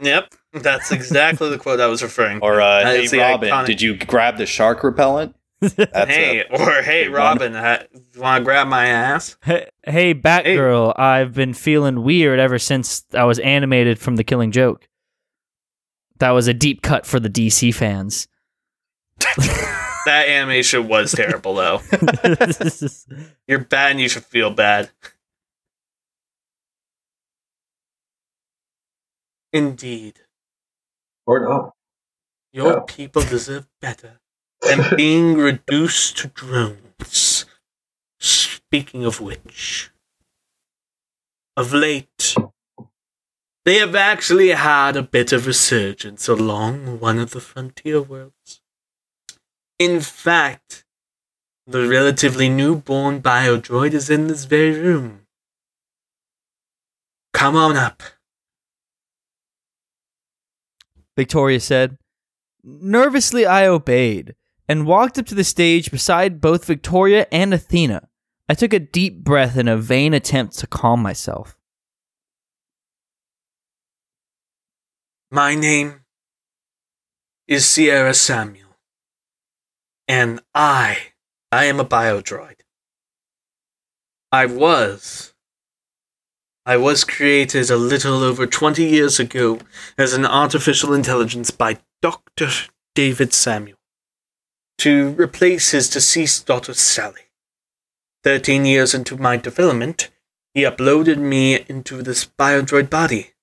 Yep, 0.00 0.34
that's 0.54 0.90
exactly 0.92 1.48
the 1.50 1.58
quote 1.58 1.80
I 1.80 1.86
was 1.86 2.02
referring. 2.02 2.40
to. 2.40 2.44
Or 2.46 2.60
uh, 2.60 2.84
hey 2.84 3.06
Robin, 3.18 3.50
iconic- 3.50 3.66
did 3.66 3.80
you 3.82 3.96
grab 3.96 4.36
the 4.38 4.46
shark 4.46 4.82
repellent? 4.82 5.34
That's 5.60 6.10
hey, 6.10 6.40
a- 6.40 6.60
or 6.60 6.82
hey. 6.82 7.08
Robin, 7.08 7.54
ha- 7.54 7.84
want 8.18 8.40
to 8.40 8.44
grab 8.44 8.66
my 8.68 8.86
ass? 8.86 9.36
Hey, 9.44 9.68
hey, 9.86 10.12
Batgirl, 10.14 10.98
I've 10.98 11.32
been 11.32 11.54
feeling 11.54 12.02
weird 12.02 12.38
ever 12.38 12.58
since 12.58 13.04
I 13.14 13.24
was 13.24 13.38
animated 13.38 13.98
from 13.98 14.16
The 14.16 14.24
Killing 14.24 14.50
Joke. 14.50 14.86
That 16.18 16.30
was 16.32 16.48
a 16.48 16.54
deep 16.54 16.82
cut 16.82 17.06
for 17.06 17.18
the 17.18 17.30
DC 17.30 17.72
fans. 17.74 18.28
That 20.06 20.26
animation 20.28 20.86
was 20.86 21.12
terrible, 21.12 21.54
though. 21.54 21.80
You're 23.48 23.60
bad, 23.60 23.92
and 23.92 24.00
you 24.00 24.08
should 24.10 24.24
feel 24.24 24.50
bad. 24.50 24.90
Indeed, 29.54 30.20
or 31.26 31.40
not. 31.48 31.74
your 32.52 32.78
Oh. 32.78 32.80
people 32.82 33.22
deserve 33.22 33.66
better 33.80 34.20
than 34.60 34.96
being 34.96 35.38
reduced 35.38 36.18
to 36.18 36.28
drones. 36.28 37.46
Speaking 38.20 39.04
of 39.04 39.20
which, 39.20 39.90
of 41.56 41.72
late, 41.72 42.34
they 43.64 43.76
have 43.78 43.94
actually 43.94 44.48
had 44.50 44.96
a 44.96 45.02
bit 45.02 45.32
of 45.32 45.46
resurgence 45.46 46.26
along 46.28 46.98
one 46.98 47.18
of 47.20 47.30
the 47.30 47.40
frontier 47.40 48.02
worlds. 48.02 48.60
In 49.78 50.00
fact, 50.00 50.84
the 51.66 51.86
relatively 51.86 52.48
newborn 52.48 53.22
biodroid 53.22 53.92
is 53.94 54.10
in 54.10 54.26
this 54.26 54.44
very 54.46 54.78
room. 54.80 55.26
Come 57.32 57.56
on 57.56 57.76
up. 57.76 58.02
Victoria 61.16 61.60
said. 61.60 61.98
Nervously, 62.62 63.44
I 63.44 63.66
obeyed 63.66 64.34
and 64.68 64.86
walked 64.86 65.18
up 65.18 65.26
to 65.26 65.34
the 65.34 65.44
stage 65.44 65.90
beside 65.90 66.40
both 66.40 66.64
Victoria 66.64 67.26
and 67.30 67.52
Athena. 67.52 68.08
I 68.48 68.54
took 68.54 68.72
a 68.72 68.78
deep 68.78 69.24
breath 69.24 69.56
in 69.56 69.68
a 69.68 69.76
vain 69.76 70.14
attempt 70.14 70.58
to 70.58 70.66
calm 70.66 71.02
myself. 71.02 71.56
My 75.30 75.54
name 75.54 76.04
is 77.48 77.66
Sierra 77.66 78.14
Samuel, 78.14 78.76
and 80.06 80.40
I, 80.54 80.98
I 81.50 81.64
am 81.64 81.80
a 81.80 81.84
biodroid. 81.84 82.60
I 84.30 84.46
was. 84.46 85.33
I 86.66 86.76
was 86.76 87.04
created 87.04 87.70
a 87.70 87.76
little 87.76 88.22
over 88.22 88.46
20 88.46 88.84
years 88.84 89.20
ago 89.20 89.58
as 89.98 90.14
an 90.14 90.24
artificial 90.24 90.94
intelligence 90.94 91.50
by 91.50 91.78
Dr. 92.00 92.48
David 92.94 93.32
Samuel 93.32 93.78
to 94.78 95.10
replace 95.10 95.70
his 95.70 95.90
deceased 95.90 96.46
daughter 96.46 96.74
Sally. 96.74 97.22
13 98.22 98.64
years 98.64 98.94
into 98.94 99.16
my 99.16 99.36
development, 99.36 100.10
he 100.54 100.62
uploaded 100.62 101.18
me 101.18 101.64
into 101.68 102.02
this 102.02 102.24
biodroid 102.24 102.88
body 102.88 103.34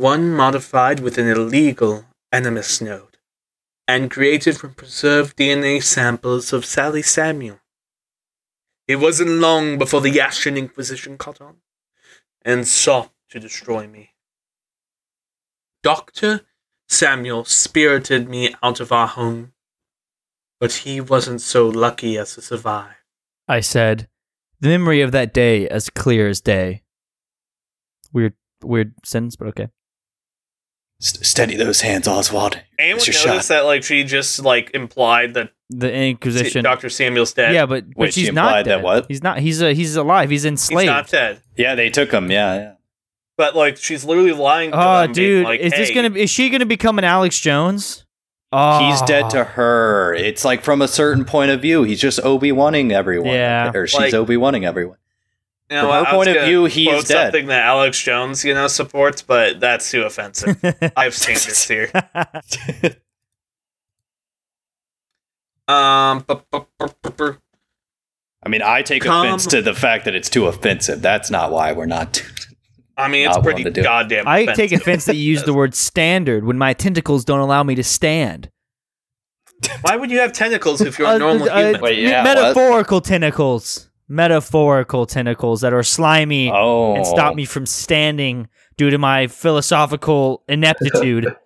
one 0.00 0.32
modified 0.34 0.98
with 1.00 1.18
an 1.18 1.26
illegal 1.28 2.06
animus 2.32 2.80
node, 2.80 3.18
and 3.86 4.10
created 4.10 4.56
from 4.56 4.72
preserved 4.72 5.36
DNA 5.36 5.82
samples 5.82 6.54
of 6.54 6.64
Sally 6.64 7.02
Samuel. 7.02 7.60
It 8.88 8.96
wasn't 8.96 9.30
long 9.30 9.76
before 9.76 10.00
the 10.00 10.18
Ashen 10.18 10.56
Inquisition 10.56 11.18
caught 11.18 11.40
on, 11.40 11.56
and 12.44 12.66
sought 12.66 13.12
to 13.30 13.40
destroy 13.40 13.86
me. 13.86 14.10
Dr. 15.82 16.42
Samuel 16.88 17.44
spirited 17.44 18.28
me 18.28 18.54
out 18.62 18.80
of 18.80 18.92
our 18.92 19.06
home, 19.06 19.52
but 20.58 20.72
he 20.72 21.00
wasn't 21.00 21.40
so 21.40 21.68
lucky 21.68 22.18
as 22.18 22.34
to 22.34 22.42
survive. 22.42 22.96
I 23.48 23.60
said, 23.60 24.08
the 24.60 24.68
memory 24.68 25.00
of 25.00 25.12
that 25.12 25.32
day 25.32 25.68
as 25.68 25.88
clear 25.88 26.28
as 26.28 26.40
day. 26.40 26.82
Weird, 28.12 28.34
weird 28.62 28.94
sentence, 29.04 29.36
but 29.36 29.48
okay. 29.48 29.68
S- 31.00 31.26
steady 31.26 31.56
those 31.56 31.80
hands, 31.80 32.06
Oswald. 32.06 32.60
Anyone 32.78 32.98
It's 32.98 33.06
notice 33.08 33.24
your 33.24 33.34
shot. 33.40 33.44
that 33.48 33.60
like 33.64 33.82
she 33.84 34.04
just 34.04 34.44
like 34.44 34.70
implied 34.74 35.34
that 35.34 35.50
The 35.70 35.92
Inquisition. 35.92 36.62
Dr. 36.62 36.88
Samuel's 36.90 37.32
dead? 37.32 37.54
Yeah, 37.54 37.66
but, 37.66 37.88
but 37.88 37.96
Wait, 37.96 38.14
she 38.14 38.24
she's 38.26 38.32
not 38.32 38.46
implied 38.48 38.66
that 38.66 38.76
dead. 38.76 38.84
what? 38.84 39.06
He's 39.08 39.22
not. 39.22 39.38
He's 39.38 39.62
a, 39.62 39.72
he's 39.72 39.96
alive. 39.96 40.28
He's 40.30 40.44
enslaved. 40.44 40.82
he's 40.82 40.88
not 40.88 41.08
dead. 41.08 41.40
Yeah, 41.56 41.74
they 41.74 41.88
took 41.90 42.10
him. 42.12 42.30
Yeah, 42.30 42.54
yeah. 42.56 42.72
But 43.38 43.56
like 43.56 43.78
she's 43.78 44.04
literally 44.04 44.32
lying 44.32 44.72
to 44.72 44.76
Oh, 44.78 45.00
them, 45.02 45.12
being 45.12 45.28
dude, 45.38 45.44
like, 45.44 45.60
is 45.60 45.72
this 45.72 45.90
gonna? 45.90 46.10
Is 46.14 46.28
she 46.28 46.50
gonna 46.50 46.66
become 46.66 46.98
an 46.98 47.04
Alex 47.04 47.38
Jones? 47.40 48.04
Oh, 48.52 48.80
He's 48.90 49.00
ah. 49.00 49.06
dead 49.06 49.30
to 49.30 49.44
her. 49.44 50.12
It's 50.14 50.44
like 50.44 50.62
from 50.64 50.82
a 50.82 50.88
certain 50.88 51.24
point 51.24 51.50
of 51.52 51.62
view. 51.62 51.84
He's 51.84 52.00
just 52.00 52.18
Obi 52.24 52.50
Wanning 52.52 52.90
everyone. 52.92 53.28
Yeah. 53.32 53.70
or 53.72 53.86
she's 53.86 53.98
Like- 53.98 54.12
Obi 54.12 54.36
Wanning 54.36 54.64
everyone. 54.66 54.96
You 55.70 55.76
know 55.76 55.88
from 55.90 56.04
her 56.04 56.10
point 56.12 56.28
of 56.36 56.44
view, 56.44 56.64
he's 56.66 56.88
quote 56.88 57.06
dead. 57.06 57.26
Something 57.32 57.46
that 57.46 57.64
Alex 57.64 58.00
Jones, 58.02 58.44
you 58.44 58.52
know, 58.54 58.66
supports, 58.66 59.22
but 59.22 59.60
that's 59.60 59.90
too 59.90 60.02
offensive. 60.02 60.58
I 60.96 61.04
have 61.04 61.14
standards 61.14 61.66
here. 61.68 61.90
Um, 65.68 66.24
bu- 66.26 66.40
bu- 66.50 66.66
bu- 66.78 66.86
bu- 67.02 67.10
bu- 67.10 67.36
I 68.44 68.48
mean, 68.48 68.62
I 68.62 68.82
take 68.82 69.02
Come- 69.04 69.24
offense 69.26 69.46
to 69.46 69.62
the 69.62 69.74
fact 69.74 70.04
that 70.06 70.14
it's 70.16 70.28
too 70.28 70.46
offensive. 70.46 71.00
That's 71.00 71.30
not 71.30 71.52
why 71.52 71.72
we're 71.72 71.86
not. 71.86 72.24
I 72.96 73.06
mean, 73.08 73.26
it's 73.28 73.36
Not 73.36 73.44
pretty 73.44 73.64
to 73.64 73.70
do. 73.70 73.82
goddamn. 73.82 74.26
I 74.26 74.40
offensive. 74.40 74.56
take 74.70 74.72
offense 74.80 75.04
that 75.04 75.16
you 75.16 75.22
use 75.22 75.44
the 75.44 75.54
word 75.60 75.74
standard 75.74 76.44
when 76.44 76.58
my 76.58 76.72
tentacles 76.74 77.24
don't 77.24 77.38
allow 77.38 77.62
me 77.62 77.74
to 77.76 77.84
stand. 77.84 78.50
Why 79.82 79.94
would 79.96 80.10
you 80.10 80.18
have 80.20 80.32
tentacles 80.32 80.80
if 80.80 80.98
you're 80.98 81.06
Uh, 81.06 81.16
a 81.16 81.18
normal 81.18 81.48
uh, 81.48 81.56
human? 81.62 81.80
Wait, 81.82 81.98
me- 81.98 82.10
yeah, 82.10 82.24
metaphorical 82.24 83.00
tentacles. 83.00 83.89
Metaphorical 84.10 85.06
tentacles 85.06 85.60
that 85.60 85.72
are 85.72 85.84
slimy 85.84 86.50
Oh, 86.52 86.96
and 86.96 87.06
stop 87.06 87.32
oh. 87.32 87.34
me 87.36 87.44
from 87.44 87.64
standing 87.64 88.48
due 88.76 88.90
to 88.90 88.98
my 88.98 89.28
philosophical 89.28 90.42
ineptitude. 90.48 91.26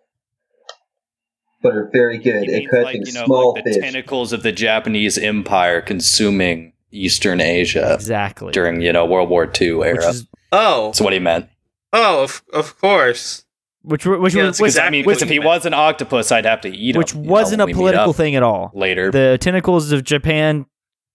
But 1.63 1.75
are 1.75 1.89
very 1.95 2.19
good 2.19 2.43
at 2.43 2.49
means 2.49 2.71
catching 2.71 2.85
like, 2.85 3.07
you 3.07 3.13
know, 3.15 3.25
small 3.25 3.55
like 3.55 3.65
the 3.65 3.73
fish. 3.73 3.83
tentacles 3.83 4.33
of 4.35 4.43
the 4.43 4.53
Japanese 4.53 5.17
Empire 5.17 5.81
consuming 5.81 6.75
Eastern 6.91 7.41
Asia 7.41 7.95
exactly. 7.95 8.53
during 8.53 8.83
you 8.83 8.93
know 8.93 9.07
World 9.07 9.31
War 9.31 9.51
II 9.61 9.83
era. 9.83 10.09
is 10.11 10.27
Oh, 10.53 10.87
That's 10.89 11.01
what 11.01 11.15
he 11.15 11.19
meant. 11.19 11.49
oh, 11.95 12.25
of, 12.25 12.43
of 12.53 12.79
course. 12.79 13.45
which 13.83 14.05
which 14.05 14.35
Yeah, 14.35 14.49
was 14.49 14.61
which, 14.61 14.75
Because 14.75 14.79
I 14.79 14.91
mean, 14.91 15.07
what 15.07 15.13
because 15.13 15.23
if 15.23 15.29
he 15.29 15.35
he 15.37 15.39
meant. 15.39 15.49
was 15.49 15.65
an 15.67 15.73
octopus, 15.75 16.31
I'd 16.31 16.45
have 16.45 16.61
to 16.63 16.69
eat 16.69 16.97
which 16.99 17.13
him. 17.13 17.21
you 17.23 17.27
know, 17.29 17.33
wasn't 17.33 17.61
when 17.61 17.71
a 17.71 17.73
political 17.75 18.13
thing 18.13 18.37
at 18.37 18.43
all. 18.43 18.71
later. 18.75 19.11
The 19.11 19.39
tentacles 19.41 19.91
of 19.91 20.05
Japan 20.05 20.67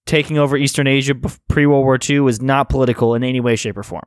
taking 0.10 0.40
over 0.40 0.58
Eastern 0.58 0.88
Asia 0.88 1.14
pre 1.48 1.66
World 1.66 1.86
War 1.86 2.00
II 2.10 2.22
was 2.22 2.42
not 2.42 2.68
political 2.68 3.14
in 3.14 3.24
any 3.24 3.40
way, 3.40 3.56
shape, 3.56 3.78
or 3.78 3.84
form. 3.84 4.04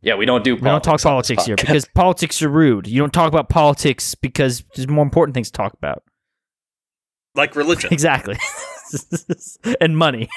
yeah, 0.00 0.14
we 0.14 0.24
don't 0.24 0.42
do. 0.42 0.56
We 0.56 0.62
don't 0.62 0.82
talk 0.82 1.00
politics 1.02 1.44
here 1.44 1.56
because 1.56 1.86
politics 1.94 2.42
are 2.42 2.48
rude. 2.48 2.86
You 2.88 2.98
don't 2.98 3.12
talk 3.12 3.28
about 3.28 3.48
politics 3.48 4.14
because 4.14 4.64
there's 4.74 4.88
more 4.88 5.04
important 5.04 5.34
things 5.34 5.50
to 5.50 5.56
talk 5.56 5.74
about. 5.74 6.02
Like 7.34 7.54
religion. 7.54 7.90
Exactly. 7.92 8.36
and 9.80 9.96
money. 9.96 10.28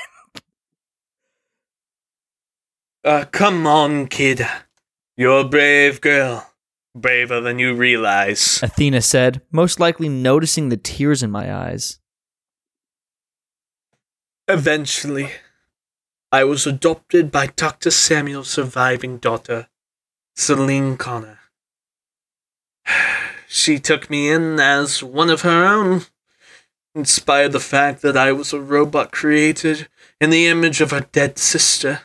Uh, 3.04 3.26
come 3.32 3.68
on, 3.68 4.08
kid. 4.08 4.46
You're 5.18 5.42
a 5.42 5.44
brave 5.44 6.02
girl. 6.02 6.50
Braver 6.96 7.42
than 7.42 7.60
you 7.60 7.74
realize. 7.74 8.62
Athena 8.64 9.02
said, 9.02 9.42
most 9.52 9.80
likely 9.82 10.08
noticing 10.08 10.70
the 10.70 10.78
tears 10.78 11.22
in 11.22 11.30
my 11.30 11.54
eyes. 11.54 12.00
Eventually, 14.48 15.32
I 16.32 16.44
was 16.44 16.68
adopted 16.68 17.32
by 17.32 17.48
Dr. 17.48 17.90
Samuel's 17.90 18.50
surviving 18.50 19.18
daughter, 19.18 19.70
Celine 20.36 20.98
Connor. 20.98 21.40
She 23.48 23.80
took 23.80 24.10
me 24.10 24.30
in 24.30 24.60
as 24.60 25.02
one 25.02 25.30
of 25.30 25.42
her 25.42 25.64
own, 25.64 26.02
in 26.94 27.06
spite 27.06 27.46
of 27.46 27.52
the 27.54 27.60
fact 27.60 28.02
that 28.02 28.18
I 28.18 28.34
was 28.34 28.52
a 28.52 28.60
robot 28.60 29.14
created 29.14 29.88
in 30.20 30.30
the 30.30 30.48
image 30.48 30.82
of 30.82 30.92
her 30.92 31.08
dead 31.12 31.38
sister. 31.38 32.02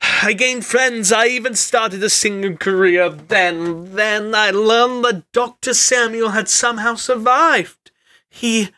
I 0.22 0.32
gained 0.34 0.64
friends. 0.64 1.10
I 1.10 1.26
even 1.26 1.56
started 1.56 2.04
a 2.04 2.10
singing 2.10 2.56
career. 2.56 3.08
Then, 3.08 3.96
then 3.96 4.34
I 4.34 4.50
learned 4.50 5.04
that 5.06 5.32
Dr. 5.32 5.74
Samuel 5.74 6.30
had 6.30 6.48
somehow 6.48 6.94
survived. 6.94 7.90
He, 8.30 8.70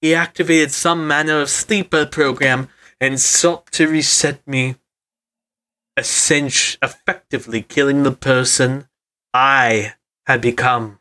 he 0.00 0.14
activated 0.14 0.70
some 0.70 1.06
manner 1.06 1.40
of 1.40 1.50
sleeper 1.50 2.06
program 2.06 2.68
and 3.00 3.20
sought 3.20 3.70
to 3.72 3.88
reset 3.88 4.46
me. 4.46 4.76
Essentially, 5.96 6.78
effectively 6.82 7.62
killing 7.62 8.02
the 8.02 8.12
person 8.12 8.88
I 9.32 9.94
had 10.26 10.40
become. 10.40 10.95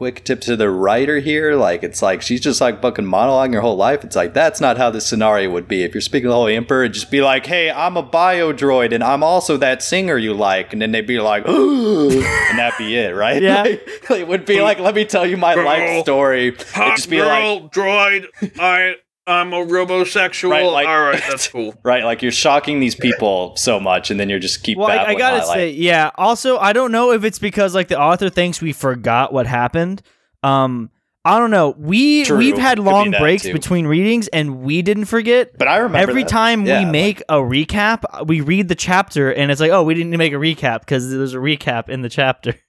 Quick 0.00 0.24
tip 0.24 0.40
to 0.40 0.56
the 0.56 0.70
writer 0.70 1.18
here, 1.18 1.56
like 1.56 1.82
it's 1.82 2.00
like 2.00 2.22
she's 2.22 2.40
just 2.40 2.58
like 2.58 2.80
fucking 2.80 3.04
monologuing 3.04 3.52
her 3.52 3.60
whole 3.60 3.76
life. 3.76 4.02
It's 4.02 4.16
like 4.16 4.32
that's 4.32 4.58
not 4.58 4.78
how 4.78 4.88
this 4.88 5.04
scenario 5.04 5.50
would 5.50 5.68
be. 5.68 5.82
If 5.82 5.92
you're 5.92 6.00
speaking 6.00 6.24
to 6.24 6.28
the 6.30 6.36
whole 6.36 6.48
emperor, 6.48 6.88
just 6.88 7.10
be 7.10 7.20
like, 7.20 7.44
"Hey, 7.44 7.70
I'm 7.70 7.98
a 7.98 8.02
bio 8.02 8.50
droid, 8.54 8.94
and 8.94 9.04
I'm 9.04 9.22
also 9.22 9.58
that 9.58 9.82
singer 9.82 10.16
you 10.16 10.32
like," 10.32 10.72
and 10.72 10.80
then 10.80 10.92
they'd 10.92 11.06
be 11.06 11.20
like, 11.20 11.46
ooh 11.46 12.08
and 12.08 12.58
that'd 12.58 12.78
be 12.78 12.96
it, 12.96 13.14
right? 13.14 13.42
Yeah. 13.42 13.64
Like, 14.08 14.20
it 14.20 14.26
would 14.26 14.46
be 14.46 14.62
like, 14.62 14.78
"Let 14.78 14.94
me 14.94 15.04
tell 15.04 15.26
you 15.26 15.36
my 15.36 15.54
Girl. 15.54 15.66
life 15.66 16.02
story." 16.02 16.48
It'd 16.48 16.62
Hot 16.70 16.96
just 16.96 17.10
be 17.10 17.18
girl, 17.18 17.60
like, 17.64 17.70
droid. 17.70 18.24
I, 18.58 18.94
I'm 19.26 19.52
a 19.52 19.64
robosexual. 19.64 20.50
Right, 20.50 20.64
like- 20.64 20.88
All 20.88 21.00
right, 21.02 21.22
that's 21.28 21.48
cool. 21.48 21.74
right, 21.84 22.02
like 22.04 22.22
you're 22.22 22.32
shocking 22.32 22.80
these 22.80 22.94
people 22.94 23.54
so 23.56 23.78
much, 23.78 24.10
and 24.10 24.18
then 24.18 24.28
you're 24.28 24.38
just 24.40 24.62
keep. 24.62 24.78
Well, 24.78 24.88
I, 24.88 25.04
I 25.06 25.14
gotta 25.14 25.42
on, 25.42 25.48
like- 25.48 25.56
say, 25.56 25.70
yeah. 25.70 26.10
Also, 26.16 26.58
I 26.58 26.72
don't 26.72 26.90
know 26.92 27.12
if 27.12 27.22
it's 27.24 27.38
because 27.38 27.74
like 27.74 27.88
the 27.88 27.98
author 28.00 28.28
thinks 28.30 28.60
we 28.60 28.72
forgot 28.72 29.32
what 29.32 29.46
happened. 29.46 30.02
Um, 30.42 30.90
I 31.22 31.38
don't 31.38 31.50
know. 31.50 31.74
We 31.76 32.24
True. 32.24 32.38
we've 32.38 32.56
had 32.56 32.78
Could 32.78 32.84
be 32.84 32.90
long 32.90 33.10
breaks 33.10 33.42
too. 33.42 33.52
between 33.52 33.86
readings, 33.86 34.26
and 34.28 34.62
we 34.62 34.80
didn't 34.80 35.04
forget. 35.04 35.56
but 35.58 35.68
I 35.68 35.76
remember 35.76 35.98
Every 36.10 36.22
that. 36.22 36.30
time 36.30 36.64
Yeah, 36.64 36.78
we 36.80 36.84
like- 36.86 36.92
make 36.92 37.20
a 37.28 37.34
recap, 37.34 38.26
we 38.26 38.40
read 38.40 38.68
the 38.68 38.74
chapter, 38.74 39.30
and 39.30 39.50
it's 39.52 39.60
like, 39.60 39.70
oh, 39.70 39.82
we 39.82 39.92
didn't 39.94 40.16
make 40.16 40.32
a 40.32 40.36
recap 40.36 40.80
because 40.80 41.10
there's 41.10 41.34
a 41.34 41.38
recap 41.38 41.88
in 41.90 42.00
the 42.02 42.08
chapter. 42.08 42.54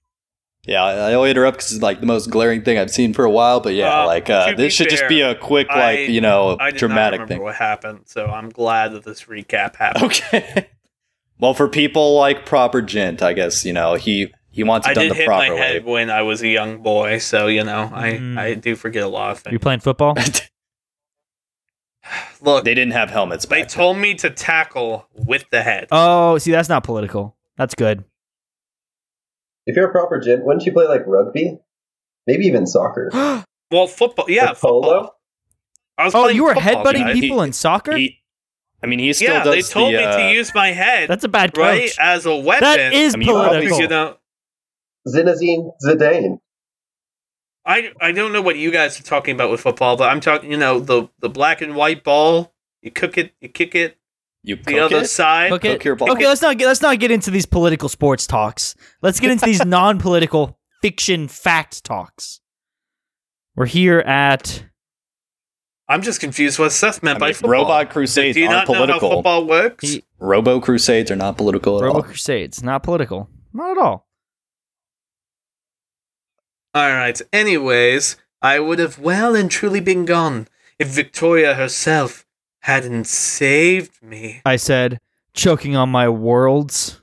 Yeah, 0.67 0.83
I 0.83 0.93
I 1.09 1.13
only 1.15 1.31
interrupt 1.31 1.57
because 1.57 1.71
it's 1.73 1.81
like 1.81 2.01
the 2.01 2.05
most 2.05 2.29
glaring 2.29 2.61
thing 2.61 2.77
I've 2.77 2.91
seen 2.91 3.13
for 3.13 3.25
a 3.25 3.31
while. 3.31 3.59
But 3.61 3.73
yeah, 3.73 4.01
Uh, 4.03 4.05
like 4.05 4.29
uh, 4.29 4.53
this 4.55 4.73
should 4.73 4.89
just 4.89 5.07
be 5.07 5.21
a 5.21 5.33
quick, 5.35 5.67
I- 5.71 5.79
like 5.79 6.09
you 6.09 6.21
know, 6.21 6.55
I 6.59 6.69
did 6.71 6.77
dramatic 6.79 7.19
not 7.21 7.23
remember 7.25 7.33
thing. 7.33 7.41
what 7.43 7.55
happened, 7.55 8.01
so 8.05 8.27
I'm 8.27 8.49
glad 8.49 8.93
that 8.93 9.03
this 9.03 9.23
recap 9.23 9.75
happened. 9.77 10.05
Okay. 10.05 10.67
well, 11.39 11.53
for 11.55 11.67
people 11.67 12.15
like 12.15 12.45
proper 12.45 12.81
gent, 12.83 13.23
I 13.23 13.33
guess 13.33 13.65
you 13.65 13.73
know 13.73 13.95
he 13.95 14.31
he 14.51 14.63
wants 14.63 14.85
it 14.85 14.91
I 14.91 14.93
done 14.93 15.03
did 15.05 15.11
the 15.13 15.15
hit 15.15 15.27
my 15.29 15.47
proper 15.47 15.57
head 15.61 15.83
way. 15.85 15.91
when 15.93 16.09
I 16.11 16.21
was 16.21 16.43
a 16.43 16.47
young 16.47 16.83
boy, 16.83 17.17
so 17.17 17.47
you 17.47 17.63
know 17.63 17.89
I 17.91 18.11
Mm. 18.11 18.37
I 18.37 18.53
do 18.53 18.75
forget 18.75 19.01
a 19.03 19.07
lot 19.07 19.31
of 19.31 19.39
things. 19.39 19.53
You 19.53 19.57
things. 19.57 19.63
playing 19.63 19.79
football? 19.79 20.15
Look, 22.41 22.65
they 22.65 22.73
didn't 22.73 22.93
have 22.93 23.09
helmets. 23.09 23.45
But 23.45 23.55
they 23.55 23.61
then. 23.61 23.69
told 23.69 23.97
me 23.97 24.13
to 24.15 24.29
tackle 24.29 25.07
with 25.13 25.45
the 25.51 25.61
head. 25.63 25.87
oh, 25.91 26.37
see, 26.37 26.51
that's 26.51 26.69
not 26.69 26.83
political. 26.83 27.35
That's 27.57 27.75
good. 27.75 28.03
If 29.65 29.75
you're 29.75 29.89
a 29.89 29.91
proper 29.91 30.19
gent, 30.19 30.45
wouldn't 30.45 30.65
you 30.65 30.71
play 30.71 30.85
like 30.87 31.05
rugby? 31.05 31.59
Maybe 32.27 32.45
even 32.45 32.65
soccer. 32.67 33.09
well, 33.71 33.87
football, 33.87 34.25
yeah, 34.29 34.45
Like 34.49 34.59
polo? 34.59 34.81
football. 34.81 35.15
I 35.97 36.05
was 36.05 36.15
oh, 36.15 36.27
you 36.29 36.45
were 36.45 36.53
headbutting 36.53 37.05
guys. 37.05 37.19
people 37.19 37.41
in 37.43 37.53
soccer? 37.53 37.95
He, 37.95 38.19
I 38.83 38.87
mean, 38.87 38.97
he 38.99 39.13
still 39.13 39.33
Yeah, 39.33 39.43
does 39.43 39.53
they 39.53 39.61
told 39.73 39.93
the. 39.93 39.97
me 39.99 40.03
uh, 40.03 40.17
to 40.17 40.31
use 40.33 40.53
my 40.55 40.69
head 40.71 41.07
that's 41.09 41.23
a 41.23 41.27
bad 41.29 41.53
coach. 41.53 41.61
right 41.61 41.91
as 41.99 42.25
a 42.25 42.35
weapon. 42.35 42.63
that 42.63 42.93
is 42.93 43.13
I 43.13 43.17
mean, 43.17 43.27
you 43.27 43.33
political. 43.35 43.79
you 43.79 43.87
know. 43.87 44.17
Zinedine 45.07 45.71
Zidane. 45.85 46.39
I 47.65 47.91
I 48.01 48.11
don't 48.11 48.33
know 48.33 48.41
what 48.41 48.57
you 48.57 48.71
guys 48.71 48.99
are 48.99 49.03
talking 49.03 49.35
about 49.35 49.51
with 49.51 49.61
football, 49.61 49.95
but 49.97 50.09
I'm 50.09 50.19
talking. 50.19 50.49
You 50.51 50.57
know 50.57 50.79
the 50.79 51.09
the 51.19 51.29
black 51.29 51.61
and 51.61 51.75
white 51.75 52.03
ball. 52.03 52.53
You 52.81 52.89
cook 52.89 53.17
it, 53.19 53.33
you 53.39 53.49
kick 53.49 53.75
it 53.75 53.97
you 54.43 54.55
the 54.55 54.79
other 54.79 54.97
it? 55.01 55.07
side. 55.09 55.51
Okay, 55.53 55.73
Cook 55.73 55.83
your 55.85 55.95
ball. 55.95 56.11
okay. 56.11 56.27
Let's 56.27 56.41
not 56.41 56.57
get 56.57 56.67
let's 56.67 56.81
not 56.81 56.99
get 56.99 57.11
into 57.11 57.29
these 57.31 57.45
political 57.45 57.89
sports 57.89 58.25
talks. 58.27 58.75
Let's 59.01 59.19
get 59.19 59.31
into 59.31 59.45
these 59.45 59.63
non-political 59.65 60.57
fiction 60.81 61.27
fact 61.27 61.83
talks. 61.83 62.39
We're 63.55 63.65
here 63.67 63.99
at 63.99 64.63
I'm 65.87 66.01
just 66.01 66.21
confused 66.21 66.57
what 66.57 66.71
Seth 66.71 67.03
meant 67.03 67.17
I 67.17 67.19
by 67.19 67.25
mean, 67.27 67.33
football. 67.35 67.51
Robot 67.51 67.89
Crusades 67.89 68.35
Do 68.35 68.39
you 68.41 68.47
aren't 68.47 68.67
not 68.69 68.73
know 68.73 68.73
how 68.79 68.85
political. 68.85 69.09
football 69.11 69.45
works? 69.45 69.89
He- 69.89 70.03
Robo 70.19 70.59
Crusades 70.61 71.11
are 71.11 71.15
not 71.17 71.35
political 71.37 71.77
at 71.79 71.83
Robo 71.83 71.97
all. 71.97 72.03
Crusades. 72.03 72.63
Not 72.63 72.81
political. 72.83 73.29
Not 73.53 73.71
at 73.71 73.77
all. 73.77 74.07
All 76.73 76.89
right. 76.89 77.21
Anyways, 77.33 78.15
I 78.41 78.59
would 78.59 78.79
have 78.79 78.97
well 78.99 79.35
and 79.35 79.51
truly 79.51 79.81
been 79.81 80.05
gone 80.05 80.47
if 80.79 80.87
Victoria 80.87 81.55
herself 81.55 82.25
hadn't 82.61 83.05
saved 83.07 84.01
me. 84.01 84.41
I 84.45 84.55
said, 84.55 84.99
choking 85.33 85.75
on 85.75 85.89
my 85.89 86.09
worlds. 86.09 87.01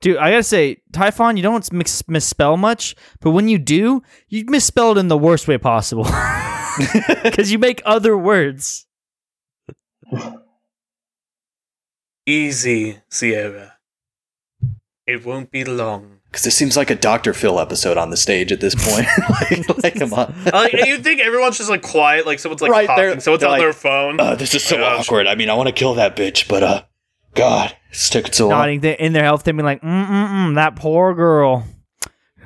Dude, 0.00 0.18
I 0.18 0.30
gotta 0.30 0.42
say, 0.42 0.82
Typhon, 0.92 1.36
you 1.36 1.42
don't 1.42 1.72
mix- 1.72 2.06
misspell 2.06 2.56
much, 2.56 2.94
but 3.20 3.30
when 3.30 3.48
you 3.48 3.58
do, 3.58 4.02
you 4.28 4.44
misspell 4.46 4.92
it 4.92 4.98
in 4.98 5.08
the 5.08 5.18
worst 5.18 5.48
way 5.48 5.58
possible. 5.58 6.06
Because 7.22 7.50
you 7.50 7.58
make 7.58 7.80
other 7.84 8.16
words. 8.16 8.86
Easy, 12.26 12.98
Sierra. 13.08 13.78
It 15.06 15.24
won't 15.24 15.50
be 15.50 15.64
long. 15.64 16.15
Because 16.36 16.44
this 16.44 16.54
seems 16.54 16.76
like 16.76 16.90
a 16.90 16.94
Dr. 16.94 17.32
Phil 17.32 17.58
episode 17.58 17.96
on 17.96 18.10
the 18.10 18.16
stage 18.18 18.52
at 18.52 18.60
this 18.60 18.74
point. 18.74 19.06
like, 19.40 19.82
like, 19.82 19.94
come 19.94 20.12
on. 20.12 20.34
like, 20.52 20.74
you 20.84 20.98
think 20.98 21.22
everyone's 21.22 21.56
just 21.56 21.70
like 21.70 21.80
quiet, 21.80 22.26
like 22.26 22.40
someone's 22.40 22.60
like 22.60 22.70
Right, 22.70 22.86
talking, 22.86 23.20
someone's 23.20 23.42
on 23.42 23.52
like, 23.52 23.60
their 23.62 23.72
phone. 23.72 24.20
Uh, 24.20 24.34
this 24.34 24.54
is 24.54 24.62
so 24.62 24.76
Oh 24.76 24.98
awkward. 24.98 25.26
I 25.26 25.34
mean, 25.34 25.48
I 25.48 25.54
want 25.54 25.68
to 25.68 25.72
kill 25.72 25.94
that 25.94 26.14
bitch, 26.14 26.46
but 26.46 26.62
uh, 26.62 26.82
God, 27.32 27.74
it's 27.88 28.10
taking 28.10 28.34
so 28.34 28.48
long. 28.48 28.58
Nodding 28.58 28.82
th- 28.82 28.98
in 28.98 29.14
their 29.14 29.24
health, 29.24 29.44
they 29.44 29.52
being 29.52 29.64
like, 29.64 29.80
mm 29.80 30.06
mm 30.06 30.28
mm, 30.28 30.54
that 30.56 30.76
poor 30.76 31.14
girl. 31.14 31.66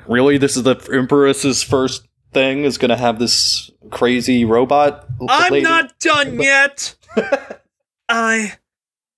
Really, 0.07 0.37
this 0.37 0.55
is 0.55 0.63
the 0.63 0.77
Empress's 0.89 1.61
first 1.61 2.07
thing 2.31 2.63
is 2.63 2.77
gonna 2.77 2.95
have 2.95 3.19
this 3.19 3.71
crazy 3.89 4.45
robot. 4.45 5.05
I'm 5.27 5.51
lady? 5.51 5.65
not 5.65 5.99
done 5.99 6.39
yet. 6.39 6.95
I 8.07 8.53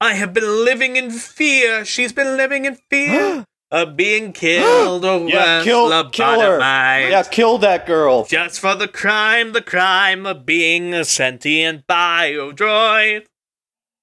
I 0.02 0.14
have 0.16 0.34
been 0.34 0.66
living 0.66 0.96
in 0.96 1.12
fear. 1.12 1.86
She's 1.86 2.12
been 2.12 2.38
living 2.38 2.66
in 2.66 2.78
fear 2.90 3.46
of 3.74 3.98
being 3.98 4.32
killed 4.44 5.04
or 5.04 5.28
Yeah, 5.28 5.58
worse, 5.58 5.64
kill, 5.66 6.10
kill 6.12 6.40
her. 6.42 6.60
Yeah, 6.60 7.24
kill 7.24 7.58
that 7.58 7.86
girl. 7.86 8.24
Just 8.26 8.60
for 8.62 8.76
the 8.76 8.88
crime, 8.88 9.52
the 9.52 9.62
crime 9.64 10.26
of 10.28 10.46
being 10.46 10.94
a 10.94 11.04
sentient 11.04 11.88
biodroid. 11.88 13.26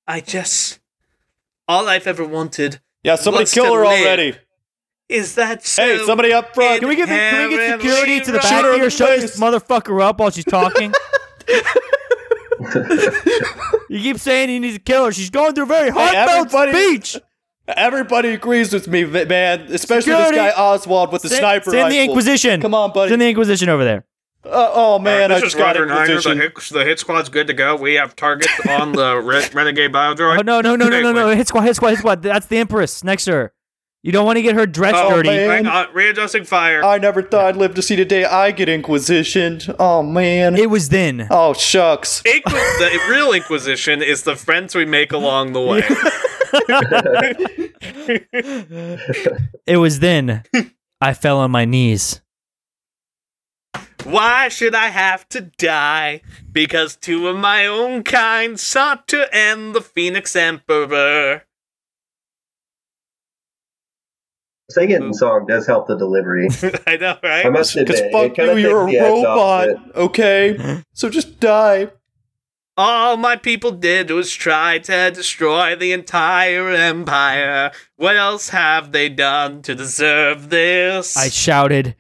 I 0.07 0.21
just 0.21 0.81
all 1.69 1.89
I've 1.89 2.07
ever 2.09 2.25
wanted 2.27 2.81
Yeah, 3.05 3.15
somebody 3.15 3.47
kill 3.47 3.73
her 3.73 3.87
already. 3.87 4.35
is 5.09 5.37
that 5.37 5.65
so 5.65 5.83
Hey, 5.83 6.05
somebody 6.05 6.33
up 6.33 6.53
front. 6.53 6.81
Can 6.81 6.89
we 6.89 6.97
get 6.97 7.09
the, 7.09 7.15
can 7.15 7.49
we 7.49 7.57
get 7.57 7.81
security 7.81 8.21
to 8.21 8.33
the 8.33 8.41
Shoot 8.41 8.51
back 8.51 8.65
her 8.65 8.75
in 8.75 8.81
here? 8.81 8.91
Shut 8.91 9.21
this 9.21 9.39
motherfucker 9.39 10.03
up 10.03 10.19
while 10.19 10.31
she's 10.31 10.45
talking. 10.45 10.93
you 13.89 14.01
keep 14.01 14.19
saying 14.19 14.51
you 14.51 14.61
need 14.61 14.73
to 14.75 14.79
kill 14.81 15.07
her. 15.07 15.13
She's 15.13 15.31
going 15.31 15.55
through 15.55 15.65
a 15.65 15.69
very 15.69 15.91
heartfelt 15.91 16.47
everybody- 16.53 16.73
speech. 16.73 17.23
Everybody 17.77 18.31
agrees 18.31 18.73
with 18.73 18.89
me, 18.89 19.05
man. 19.05 19.61
Especially 19.73 20.13
Security. 20.13 20.37
this 20.39 20.55
guy 20.55 20.61
Oswald 20.63 21.13
with 21.13 21.23
the 21.23 21.29
Send- 21.29 21.41
sniper 21.41 21.71
Send 21.71 21.93
the. 21.93 22.01
Inquisition. 22.01 22.61
Come 22.61 22.75
on, 22.75 22.93
buddy. 22.93 23.11
Send 23.11 23.21
the 23.23 23.29
Inquisition 23.29 23.69
over 23.69 23.85
there. 23.85 24.05
Uh, 24.43 24.71
oh 24.73 24.99
man, 24.99 25.31
I 25.31 25.35
this 25.35 25.43
just 25.43 25.55
is 25.57 25.59
got 25.59 25.67
Roger 25.77 25.85
Niner. 25.87 26.07
The 26.07 26.13
Inquisition. 26.15 26.39
hit, 26.41 26.55
the 26.73 26.85
hit 26.85 26.99
squad's 26.99 27.29
good 27.29 27.47
to 27.49 27.53
go. 27.53 27.77
We 27.77 27.95
have 27.95 28.17
targets 28.17 28.51
on 28.69 28.93
the 28.93 29.17
re- 29.23 29.45
renegade 29.53 29.93
biodroid. 29.93 30.39
Oh 30.39 30.43
no 30.43 30.63
no 30.63 30.77
no 30.77 30.89
no 30.89 31.01
no 31.01 31.13
no! 31.13 31.27
Wait, 31.27 31.37
Hit 31.37 31.49
squad, 31.49 31.61
hit 31.63 31.77
squad, 31.77 31.91
hit 31.91 31.99
squad. 31.99 32.23
That's 32.23 32.47
the 32.47 32.57
Empress 32.57 33.05
next 33.05 33.27
to 33.27 33.33
her. 33.33 33.53
You 34.03 34.13
don't 34.13 34.25
want 34.25 34.37
to 34.39 34.43
get 34.43 34.55
her 34.55 34.65
dressed 34.65 34.97
Oh, 34.97 35.11
dirty. 35.17 35.29
man. 35.29 35.51
Hang 35.51 35.67
on, 35.67 35.89
readjusting 35.93 36.45
fire. 36.45 36.83
I 36.83 36.97
never 36.97 37.21
thought 37.21 37.45
I'd 37.45 37.57
live 37.57 37.75
to 37.75 37.83
see 37.83 37.97
the 37.97 38.07
day 38.07 38.25
I 38.25 38.51
get 38.51 38.67
Inquisitioned. 38.71 39.75
Oh 39.79 40.03
man. 40.03 40.57
It 40.57 40.71
was 40.71 40.89
then. 40.89 41.27
oh 41.31 41.53
shucks. 41.53 42.23
Inqui- 42.23 42.43
the 42.45 42.99
real 43.11 43.33
Inquisition 43.35 44.03
is 44.03 44.23
the 44.23 44.37
friends 44.37 44.75
we 44.75 44.87
make 44.87 45.13
along 45.13 45.53
the 45.53 45.61
way. 45.61 45.83
It 49.67 49.77
was 49.77 50.01
then. 50.01 50.43
I 51.01 51.15
fell 51.15 51.39
on 51.39 51.51
my 51.51 51.65
knees. 51.65 52.21
Why 54.05 54.49
should 54.49 54.75
I 54.75 54.89
have 54.89 55.29
to 55.31 55.43
die? 55.59 56.23
Because 56.51 56.97
two 56.97 57.29
of 57.29 57.37
my 57.37 57.67
own 57.67 58.03
kind 58.03 58.59
sought 58.59 59.07
to 59.09 59.29
end 59.35 59.75
the 59.75 59.81
Phoenix 59.81 60.35
Emperor. 60.35 61.43
Singing 64.71 65.03
in 65.03 65.15
song 65.15 65.47
does 65.47 65.67
help 65.67 65.89
the 65.89 65.97
delivery. 65.97 66.49
I 66.87 66.97
know, 66.97 67.19
right? 67.23 67.45
I 67.45 67.51
must 67.51 67.75
Because 67.75 68.01
admit, 68.01 68.37
fuck 68.37 68.39
you, 68.39 68.57
you're 68.57 68.89
a 68.89 68.91
the 68.91 68.99
edge 68.99 69.25
off 69.25 69.67
robot. 69.67 69.97
Okay, 69.97 70.83
so 70.95 71.11
just 71.11 71.41
die. 71.41 71.89
All 72.83 73.19
my 73.19 73.37
people 73.37 73.73
did 73.73 74.11
was 74.11 74.33
try 74.33 74.79
to 74.79 75.11
destroy 75.11 75.77
the 75.77 75.93
entire 75.93 76.71
empire. 76.71 77.73
What 77.97 78.17
else 78.17 78.49
have 78.51 78.93
they 78.93 79.11
done 79.11 79.61
to 79.63 79.75
deserve 79.75 80.49
this? 80.49 81.15
I 81.17 81.29
shouted. 81.29 81.95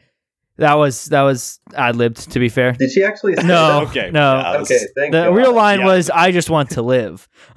That 0.56 0.74
was 0.74 1.06
that 1.06 1.22
was 1.22 1.58
ad 1.74 1.96
libbed. 1.96 2.30
To 2.32 2.38
be 2.38 2.48
fair. 2.48 2.72
Did 2.72 2.92
she 2.92 3.02
actually 3.04 3.34
say 3.36 3.42
No. 3.46 3.80
that? 3.80 3.88
Okay, 3.88 4.10
no. 4.10 4.38
yeah, 4.38 4.58
was- 4.58 4.70
Okay, 4.70 4.84
thank 4.96 5.12
The 5.12 5.24
God. 5.24 5.34
real 5.36 5.54
line 5.54 5.80
Yeah. 5.80 5.86
was, 5.86 6.08
"I 6.10 6.32
just 6.32 6.48
want 6.50 6.70
to 6.70 6.82
live." 6.82 7.28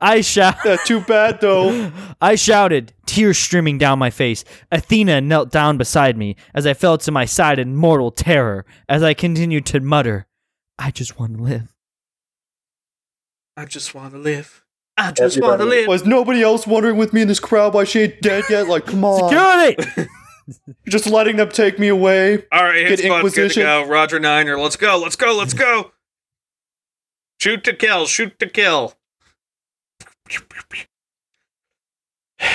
I 0.00 0.20
shout. 0.20 0.56
Yeah, 0.64 0.76
too 0.84 1.00
bad 1.00 1.40
though. 1.40 1.90
I 2.20 2.34
shouted, 2.34 2.92
tears 3.06 3.38
streaming 3.38 3.78
down 3.78 3.98
my 3.98 4.10
face. 4.10 4.44
Athena 4.72 5.20
knelt 5.20 5.50
down 5.50 5.76
beside 5.76 6.16
me 6.16 6.36
as 6.54 6.66
I 6.66 6.74
fell 6.74 6.98
to 6.98 7.10
my 7.12 7.24
side 7.24 7.58
in 7.58 7.76
mortal 7.76 8.10
terror 8.10 8.64
as 8.88 9.02
I 9.02 9.14
continued 9.14 9.66
to 9.66 9.80
mutter, 9.80 10.26
I 10.80 10.90
just 10.90 11.18
want 11.18 11.36
to 11.36 11.42
live. 11.42 11.68
I 13.54 13.66
just 13.66 13.94
want 13.94 14.12
to 14.14 14.18
live. 14.18 14.64
I 14.96 15.12
just 15.12 15.40
want 15.40 15.60
to 15.60 15.66
live. 15.66 15.86
Was 15.86 16.06
nobody 16.06 16.42
else 16.42 16.66
wondering 16.66 16.96
with 16.96 17.12
me 17.12 17.20
in 17.20 17.28
this 17.28 17.38
crowd 17.38 17.74
why 17.74 17.84
she 17.84 18.00
ain't 18.00 18.20
dead 18.22 18.44
yet? 18.48 18.66
Like, 18.66 18.86
come 18.86 19.04
on. 19.04 19.28
Security! 19.28 20.10
Just 20.88 21.06
letting 21.06 21.36
them 21.36 21.50
take 21.50 21.78
me 21.78 21.88
away. 21.88 22.44
All 22.50 22.64
right, 22.64 22.76
hit 22.76 22.88
Get 22.88 22.96
good 22.96 23.08
to 23.08 23.14
Inquisition. 23.16 23.62
go. 23.62 23.86
Roger 23.86 24.18
Niner, 24.18 24.58
let's 24.58 24.76
go, 24.76 24.98
let's 24.98 25.14
go, 25.14 25.36
let's 25.36 25.54
go. 25.54 25.92
Shoot 27.38 27.62
to 27.64 27.74
kill, 27.74 28.06
shoot 28.06 28.38
to 28.40 28.46
kill. 28.48 28.94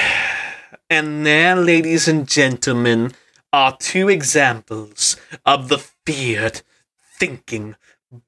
And 0.87 1.25
there, 1.25 1.55
ladies 1.55 2.07
and 2.07 2.27
gentlemen, 2.27 3.13
are 3.51 3.75
two 3.77 4.07
examples 4.07 5.17
of 5.43 5.67
the 5.67 5.79
feared, 6.05 6.61
thinking 7.17 7.75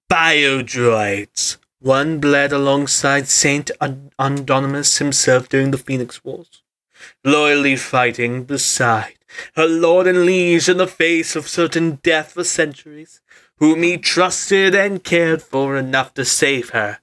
biodroids. 0.09 1.57
One 1.79 2.19
bled 2.19 2.51
alongside 2.51 3.27
Saint 3.27 3.69
An- 3.79 4.11
himself 4.19 5.47
during 5.47 5.71
the 5.71 5.77
Phoenix 5.77 6.23
Wars, 6.23 6.63
loyally 7.23 7.75
fighting 7.75 8.43
beside 8.45 9.17
her 9.55 9.67
lord 9.67 10.07
and 10.07 10.25
liege 10.25 10.69
in 10.69 10.77
the 10.77 10.87
face 10.87 11.35
of 11.35 11.47
certain 11.47 11.95
death 12.03 12.33
for 12.33 12.43
centuries, 12.43 13.21
whom 13.57 13.83
he 13.83 13.97
trusted 13.97 14.75
and 14.75 15.03
cared 15.03 15.41
for 15.41 15.75
enough 15.77 16.13
to 16.15 16.25
save 16.25 16.69
her, 16.69 16.99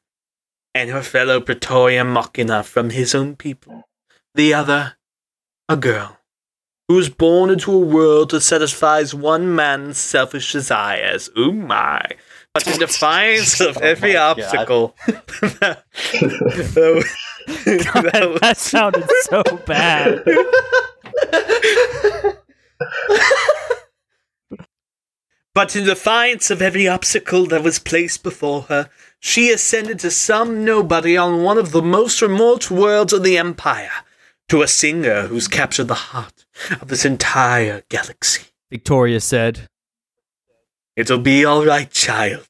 and 0.75 0.91
her 0.91 1.03
fellow 1.03 1.41
Praetorian 1.41 2.13
Machina 2.13 2.63
from 2.63 2.91
his 2.91 3.15
own 3.15 3.37
people. 3.37 3.89
The 4.35 4.55
other, 4.55 4.97
a 5.69 5.77
girl, 5.77 6.19
who 6.89 6.95
was 6.97 7.09
born 7.09 7.51
into 7.51 7.73
a 7.73 7.79
world 7.79 8.31
that 8.31 8.41
satisfies 8.41 9.15
one 9.15 9.55
man's 9.55 9.99
selfish 9.99 10.53
desires. 10.53 11.31
Ooh 11.39 11.53
my. 11.53 12.05
But 12.55 12.69
in 12.69 12.79
defiance 12.79 13.61
of 13.61 13.77
Oh 13.77 13.81
every 13.81 14.11
my 14.11 14.15
God. 14.15 14.41
obstacle. 14.41 14.97
that, 15.07 15.83
that 17.47 18.39
that 18.41 18.57
sounded 18.57 19.05
so 19.25 19.43
bad. 19.67 20.23
But 25.55 25.77
in 25.77 25.85
defiance 25.85 26.51
of 26.51 26.61
every 26.61 26.89
obstacle 26.89 27.47
that 27.47 27.63
was 27.63 27.79
placed 27.79 28.23
before 28.25 28.63
her, 28.63 28.91
she 29.21 29.51
ascended 29.51 30.01
to 30.01 30.11
some 30.11 30.65
nobody 30.65 31.17
on 31.17 31.43
one 31.45 31.59
of 31.59 31.71
the 31.71 31.83
most 31.83 32.21
remote 32.21 32.71
worlds 32.71 33.13
of 33.13 33.23
the 33.23 33.39
Empire, 33.39 33.91
to 34.49 34.63
a 34.63 34.69
singer 34.69 35.23
who's 35.29 35.47
captured 35.47 35.85
the 35.89 35.95
heart 35.95 36.45
of 36.81 36.89
this 36.89 37.05
entire 37.05 37.83
galaxy. 37.89 38.47
Victoria 38.69 39.21
said. 39.21 39.69
It'll 40.97 41.19
be 41.19 41.45
all 41.45 41.65
right, 41.65 41.91
child. 41.91 42.47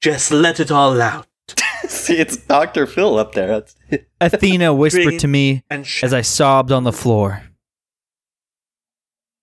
Just 0.00 0.30
let 0.30 0.60
it 0.60 0.70
all 0.70 1.00
out 1.00 1.26
See, 1.88 2.16
it's 2.16 2.36
Dr. 2.36 2.86
Phil 2.86 3.18
up 3.18 3.32
there. 3.34 3.48
That's 3.48 3.76
Athena 4.20 4.74
whispered 4.74 5.18
to 5.20 5.28
me 5.28 5.62
and 5.70 5.86
shout. 5.86 6.08
as 6.08 6.14
I 6.14 6.20
sobbed 6.22 6.72
on 6.72 6.84
the 6.84 6.92
floor. 6.92 7.42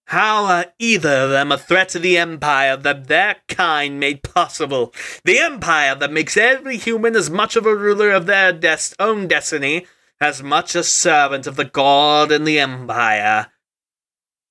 How 0.07 0.45
are 0.45 0.65
either 0.79 1.23
of 1.23 1.29
them 1.31 1.51
a 1.51 1.57
threat 1.57 1.89
to 1.89 1.99
the 1.99 2.17
Empire 2.17 2.77
that 2.77 3.07
their 3.07 3.37
kind 3.49 3.99
made 3.99 4.23
possible? 4.23 4.93
The 5.25 5.39
Empire 5.39 5.95
that 5.95 6.13
makes 6.13 6.37
every 6.37 6.77
human 6.77 7.15
as 7.15 7.29
much 7.29 7.57
of 7.57 7.65
a 7.65 7.75
ruler 7.75 8.11
of 8.11 8.25
their 8.25 8.53
des- 8.53 8.95
own 8.99 9.27
destiny 9.27 9.85
as 10.21 10.41
much 10.41 10.75
a 10.75 10.83
servant 10.83 11.45
of 11.45 11.57
the 11.57 11.65
God 11.65 12.31
and 12.31 12.47
the 12.47 12.57
Empire. 12.59 13.47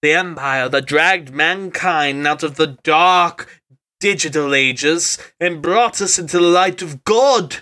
The 0.03 0.13
Empire 0.13 0.69
that 0.69 0.87
dragged 0.87 1.31
mankind 1.33 2.27
out 2.27 2.43
of 2.43 2.57
the 2.57 2.79
dark 2.83 3.63
digital 3.99 4.55
ages 4.55 5.19
and 5.41 5.63
brought 5.63 6.01
us 6.01 6.19
into 6.19 6.39
the 6.39 6.45
light 6.45 6.83
of 6.83 7.05
God, 7.05 7.57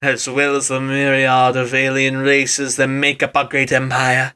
as 0.00 0.28
well 0.28 0.56
as 0.56 0.68
the 0.68 0.80
myriad 0.80 1.56
of 1.56 1.74
alien 1.74 2.18
races 2.18 2.76
that 2.76 2.88
make 2.88 3.22
up 3.22 3.36
our 3.36 3.44
great 3.44 3.72
empire. 3.72 4.34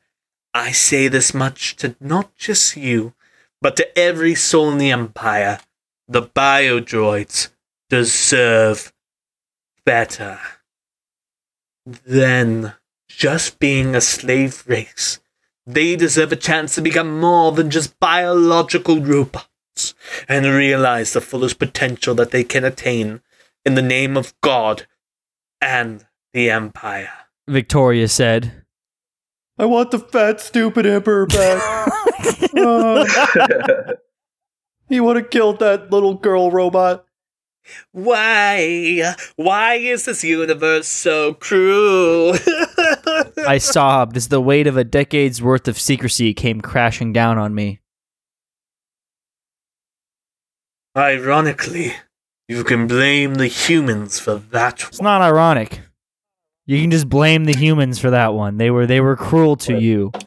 I 0.53 0.72
say 0.72 1.09
this 1.09 1.34
much 1.34 1.76
to 1.76 1.97
not 2.01 2.34
just 2.34 2.76
you, 2.76 3.14
but 3.61 3.76
to 3.76 3.99
every 3.99 4.34
soul 4.34 4.70
in 4.72 4.78
the 4.78 4.90
Empire. 4.90 5.61
The 6.09 6.22
biodroids 6.22 7.51
deserve 7.90 8.92
better 9.84 10.38
than 11.84 12.74
just 13.09 13.59
being 13.59 13.94
a 13.94 14.01
slave 14.01 14.64
race. 14.66 15.20
They 15.67 15.97
deserve 15.97 16.31
a 16.33 16.37
chance 16.37 16.77
to 16.77 16.81
become 16.81 17.19
more 17.19 17.51
than 17.51 17.71
just 17.71 17.99
biological 17.99 19.01
robots 19.01 19.95
and 20.29 20.47
realize 20.47 21.12
the 21.12 21.21
fullest 21.21 21.59
potential 21.59 22.14
that 22.14 22.31
they 22.31 22.45
can 22.45 22.64
attain 22.64 23.21
in 23.64 23.75
the 23.75 23.83
name 23.83 24.17
of 24.17 24.33
God 24.41 24.87
and 25.61 26.07
the 26.33 26.51
Empire. 26.51 27.11
Victoria 27.49 28.07
said. 28.07 28.64
I 29.59 29.64
want 29.64 29.91
the 29.91 29.99
fat, 29.99 30.41
stupid 30.41 30.87
emperor 30.87 31.27
back. 31.27 31.93
Uh, 32.59 33.05
he 34.89 34.99
would 34.99 35.17
have 35.17 35.31
killed 35.31 35.59
that 35.61 35.91
little 35.91 36.14
girl 36.14 36.51
robot. 36.51 37.05
Why? 37.93 39.14
Why 39.37 39.75
is 39.75 40.05
this 40.05 40.23
universe 40.25 40.87
so 40.89 41.35
cruel? 41.35 42.35
I 43.47 43.59
sobbed 43.59 44.17
as 44.17 44.29
the 44.29 44.41
weight 44.41 44.67
of 44.67 44.77
a 44.77 44.85
decade's 44.85 45.43
worth 45.43 45.69
of 45.69 45.79
secrecy 45.79 46.35
came 46.35 46.61
crashing 46.61 47.12
down 47.12 47.39
on 47.39 47.55
me. 47.55 47.81
Ironically, 50.97 51.93
you 52.49 52.64
can 52.64 52.87
blame 52.87 53.35
the 53.35 53.49
humans 53.49 54.19
for 54.19 54.37
that. 54.37 54.83
It's 54.89 55.03
not 55.03 55.21
ironic. 55.21 55.81
You 56.64 56.81
can 56.81 56.91
just 56.91 57.09
blame 57.09 57.45
the 57.45 57.55
humans 57.55 57.99
for 57.99 58.11
that 58.11 58.35
one. 58.35 58.57
They 58.57 58.71
were 58.71 58.87
they 58.87 59.01
were 59.01 59.17
cruel 59.17 59.57
to 59.57 59.79
you. 59.79 60.12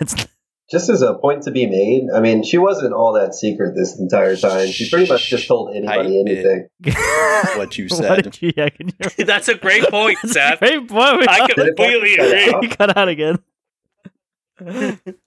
It's- 0.00 0.26
Just 0.72 0.88
as 0.88 1.02
a 1.02 1.12
point 1.14 1.42
to 1.42 1.50
be 1.50 1.66
made, 1.66 2.08
I 2.14 2.20
mean, 2.20 2.42
she 2.42 2.56
wasn't 2.56 2.94
all 2.94 3.12
that 3.12 3.34
secret 3.34 3.74
this 3.76 3.98
entire 3.98 4.34
time. 4.36 4.68
She 4.68 4.88
pretty 4.88 5.06
much 5.06 5.28
just 5.28 5.46
told 5.46 5.76
anybody 5.76 6.18
anything. 6.20 6.68
What 7.56 7.76
you 7.76 7.88
said. 7.90 8.22
did 8.24 8.40
you, 8.40 8.52
yeah, 8.56 8.68
can 8.70 8.88
you, 8.88 9.24
That's 9.26 9.48
a 9.48 9.54
great 9.56 9.84
point, 9.90 10.16
That's 10.22 10.34
a 10.36 10.38
Seth. 10.38 10.58
great 10.60 10.88
point. 10.88 11.28
I 11.28 11.46
completely 11.54 12.14
agree. 12.14 12.46
cut 12.46 12.54
out? 12.54 12.62
You 12.62 12.68
cut 12.70 12.96
out 12.96 13.08
again. 13.08 13.38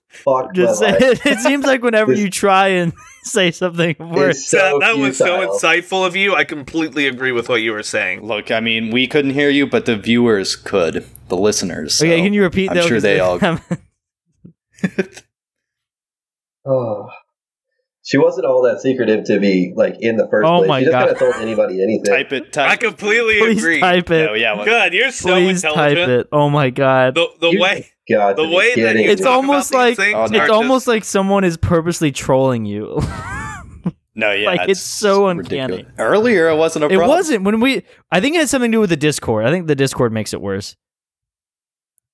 Fuck 0.08 0.54
Just 0.54 0.80
my 0.80 0.92
say, 0.98 1.08
life. 1.10 1.26
it, 1.26 1.38
seems 1.40 1.64
like 1.66 1.82
whenever 1.82 2.12
you 2.12 2.30
try 2.30 2.68
and 2.68 2.92
say 3.22 3.50
something 3.50 3.94
worse, 3.98 4.46
so 4.46 4.78
that 4.80 4.96
was 4.96 5.18
so 5.18 5.46
insightful 5.46 6.06
of 6.06 6.16
you. 6.16 6.34
I 6.34 6.44
completely 6.44 7.06
agree 7.06 7.32
with 7.32 7.48
what 7.48 7.60
you 7.60 7.72
were 7.72 7.82
saying. 7.82 8.22
Look, 8.26 8.50
I 8.50 8.60
mean, 8.60 8.90
we 8.90 9.06
couldn't 9.06 9.32
hear 9.32 9.50
you, 9.50 9.66
but 9.66 9.84
the 9.84 9.96
viewers 9.96 10.56
could. 10.56 11.06
The 11.28 11.36
listeners. 11.36 12.00
okay, 12.02 12.22
can 12.22 12.32
you 12.32 12.42
repeat? 12.42 12.70
I'm 12.70 12.76
though, 12.76 12.86
sure 12.86 12.96
'Cause 12.96 13.02
they 13.02 13.20
all. 13.20 13.38
Oh. 16.66 17.08
She 18.04 18.18
wasn't 18.18 18.46
all 18.46 18.62
that 18.62 18.80
secretive 18.80 19.24
to 19.24 19.40
be 19.40 19.72
like 19.74 19.96
in 19.98 20.16
the 20.16 20.28
first 20.30 20.46
Oh 20.46 20.58
place. 20.58 20.68
my 20.68 20.78
she 20.78 20.84
just 20.84 20.92
God. 20.92 20.98
kind 21.00 21.10
of 21.10 21.18
told 21.18 21.34
anybody 21.36 21.82
anything. 21.82 22.04
Type 22.04 22.32
it. 22.32 22.52
Type. 22.52 22.70
I 22.70 22.76
completely 22.76 23.38
Please 23.40 23.58
agree. 23.58 23.80
type 23.80 24.10
it. 24.10 24.30
Oh, 24.30 24.34
yeah. 24.34 24.54
well, 24.54 24.64
Good, 24.64 24.92
you're 24.94 25.10
so 25.10 25.30
Please 25.34 25.60
type 25.62 25.96
it. 25.96 26.28
Oh 26.30 26.48
my 26.48 26.70
god. 26.70 27.16
The 27.16 27.26
the 27.40 27.50
You- 27.50 27.60
way 27.60 27.88
God, 28.08 28.36
the 28.36 28.46
way 28.48 28.76
that 28.76 28.94
you. 28.94 29.10
It's 29.10 29.22
talk 29.22 29.32
almost 29.34 29.70
about 29.72 29.78
like- 29.80 29.96
things 29.96 30.14
Oh, 30.16 30.22
it's 30.24 30.32
just- 30.32 30.50
almost 30.50 30.86
like 30.86 31.04
someone 31.04 31.42
is 31.42 31.56
purposely 31.56 32.12
trolling 32.12 32.64
you. 32.64 33.00
No, 34.18 34.32
yeah. 34.32 34.46
Like, 34.46 34.70
it's 34.70 34.80
so 34.80 35.28
uncanny. 35.28 35.72
ridiculous. 35.74 35.92
Earlier, 35.98 36.48
it 36.48 36.56
wasn't 36.56 36.86
a 36.86 36.88
Problem. 36.88 37.04
it 37.04 37.12
wasn't 37.12 37.44
when 37.44 37.60
we. 37.60 37.82
I 38.10 38.18
think 38.22 38.34
it 38.34 38.38
had 38.38 38.48
something 38.48 38.72
to 38.72 38.76
do 38.76 38.80
with 38.80 38.88
the 38.88 38.96
Discord. 38.96 39.44
I 39.44 39.50
think 39.50 39.66
the 39.66 39.74
Discord 39.74 40.10
makes 40.10 40.32
it 40.32 40.40
worse. 40.40 40.74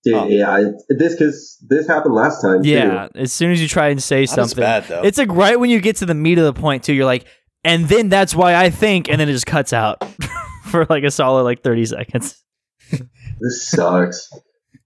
Dude, 0.05 0.15
Oh. 0.15 0.27
yeah, 0.27 0.51
I, 0.51 0.65
this 0.89 1.15
because 1.15 1.59
this 1.69 1.87
happened 1.87 2.15
last 2.15 2.41
time. 2.43 2.65
Yeah, 2.65 3.09
as 3.15 3.33
soon 3.33 3.53
as 3.53 3.63
you 3.63 3.69
try 3.69 3.89
and 3.89 4.03
say 4.03 4.21
Not 4.21 4.23
as 4.23 4.31
something, 4.33 4.59
bad 4.63 4.85
though. 4.89 5.03
it's 5.03 5.17
like 5.19 5.31
right 5.31 5.59
when 5.61 5.71
you 5.71 5.81
get 5.81 5.97
to 5.97 6.07
the 6.07 6.15
meat 6.15 6.39
of 6.39 6.45
the 6.45 6.61
point 6.61 6.83
too. 6.83 6.93
You're 6.93 7.05
like, 7.07 7.25
and 7.65 7.89
then 7.89 8.09
that's 8.09 8.35
why 8.35 8.57
I 8.57 8.71
think, 8.71 9.09
and 9.09 9.21
then 9.21 9.29
it 9.29 9.33
just 9.33 9.47
cuts 9.47 9.73
out 9.73 10.03
for 10.65 10.87
like 10.91 11.05
a 11.05 11.11
solid 11.11 11.45
like 11.45 11.63
thirty 11.63 11.87
seconds. 11.87 12.43
This 12.91 13.69
sucks. 13.71 14.29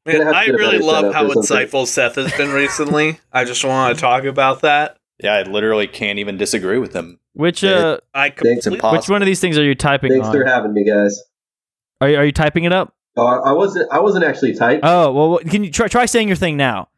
Man, 0.04 0.18
Gonna 0.18 0.34
have 0.34 0.44
to 0.46 0.52
I 0.52 0.54
really 0.54 0.78
love 0.78 1.12
how 1.12 1.28
insightful 1.28 1.86
Seth 1.86 2.14
has 2.16 2.32
been 2.36 2.52
recently. 2.52 3.18
I 3.32 3.44
just 3.44 3.64
want 3.64 3.94
to 3.96 4.00
talk 4.00 4.24
about 4.24 4.60
that. 4.62 4.98
yeah, 5.22 5.32
I 5.34 5.42
literally 5.42 5.86
can't 5.88 6.18
even 6.18 6.36
disagree 6.36 6.78
with 6.78 6.92
him. 6.94 7.18
Which 7.32 7.62
Yeah. 7.62 7.70
uh, 7.72 7.98
I 8.14 8.30
completely 8.30 8.78
which 8.92 9.08
one 9.08 9.20
of 9.22 9.26
these 9.26 9.40
things 9.40 9.58
are 9.58 9.64
you 9.64 9.74
typing 9.74 10.12
Thanks 10.12 10.26
on? 10.28 10.32
for 10.34 10.44
having 10.44 10.72
me, 10.74 10.84
guys. 10.88 11.20
Are 12.00 12.08
you, 12.08 12.16
are 12.18 12.24
you 12.24 12.32
typing 12.32 12.64
it 12.64 12.72
up? 12.72 12.94
Oh, 13.16 13.26
I 13.26 13.50
I 13.50 13.52
wasn't. 13.52 13.90
I 13.90 14.00
wasn't 14.00 14.24
actually 14.24 14.54
typed. 14.54 14.84
Oh 14.84 15.12
well, 15.12 15.38
can 15.38 15.64
you 15.64 15.70
try 15.70 15.88
try 15.88 16.06
saying 16.06 16.28
your 16.28 16.36
thing 16.36 16.56
now? 16.56 16.88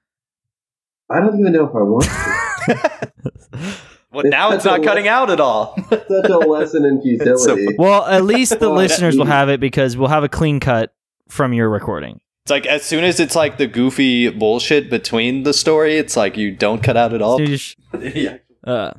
I 1.10 1.20
don't 1.20 1.38
even 1.38 1.52
know 1.52 1.66
if 1.66 1.74
I 1.74 1.82
want 1.82 2.04
to. 2.04 3.78
Well, 4.10 4.24
now 4.24 4.52
it's 4.52 4.64
not 4.64 4.82
cutting 4.82 5.06
out 5.06 5.30
at 5.30 5.38
all. 5.38 5.76
Such 5.90 6.30
a 6.30 6.38
lesson 6.38 6.84
in 6.84 7.02
futility. 7.02 7.76
Well, 7.78 8.06
at 8.06 8.24
least 8.24 8.58
the 8.58 8.70
Well, 8.70 8.78
listeners 8.78 9.18
will 9.18 9.26
have 9.26 9.50
it 9.50 9.60
because 9.60 9.96
we'll 9.96 10.08
have 10.08 10.24
a 10.24 10.28
clean 10.28 10.60
cut 10.60 10.94
from 11.28 11.52
your 11.52 11.68
recording. 11.68 12.20
It's 12.44 12.50
like 12.50 12.64
as 12.64 12.82
soon 12.82 13.04
as 13.04 13.20
it's 13.20 13.36
like 13.36 13.58
the 13.58 13.66
goofy 13.66 14.30
bullshit 14.30 14.88
between 14.88 15.42
the 15.42 15.52
story, 15.52 15.98
it's 15.98 16.16
like 16.16 16.38
you 16.38 16.50
don't 16.50 16.82
cut 16.82 16.96
out 16.96 17.12
at 17.12 17.20
all. 17.20 17.36
So 17.38 17.44
you 17.44 17.58
yeah. 18.00 18.38
uh, 18.64 18.94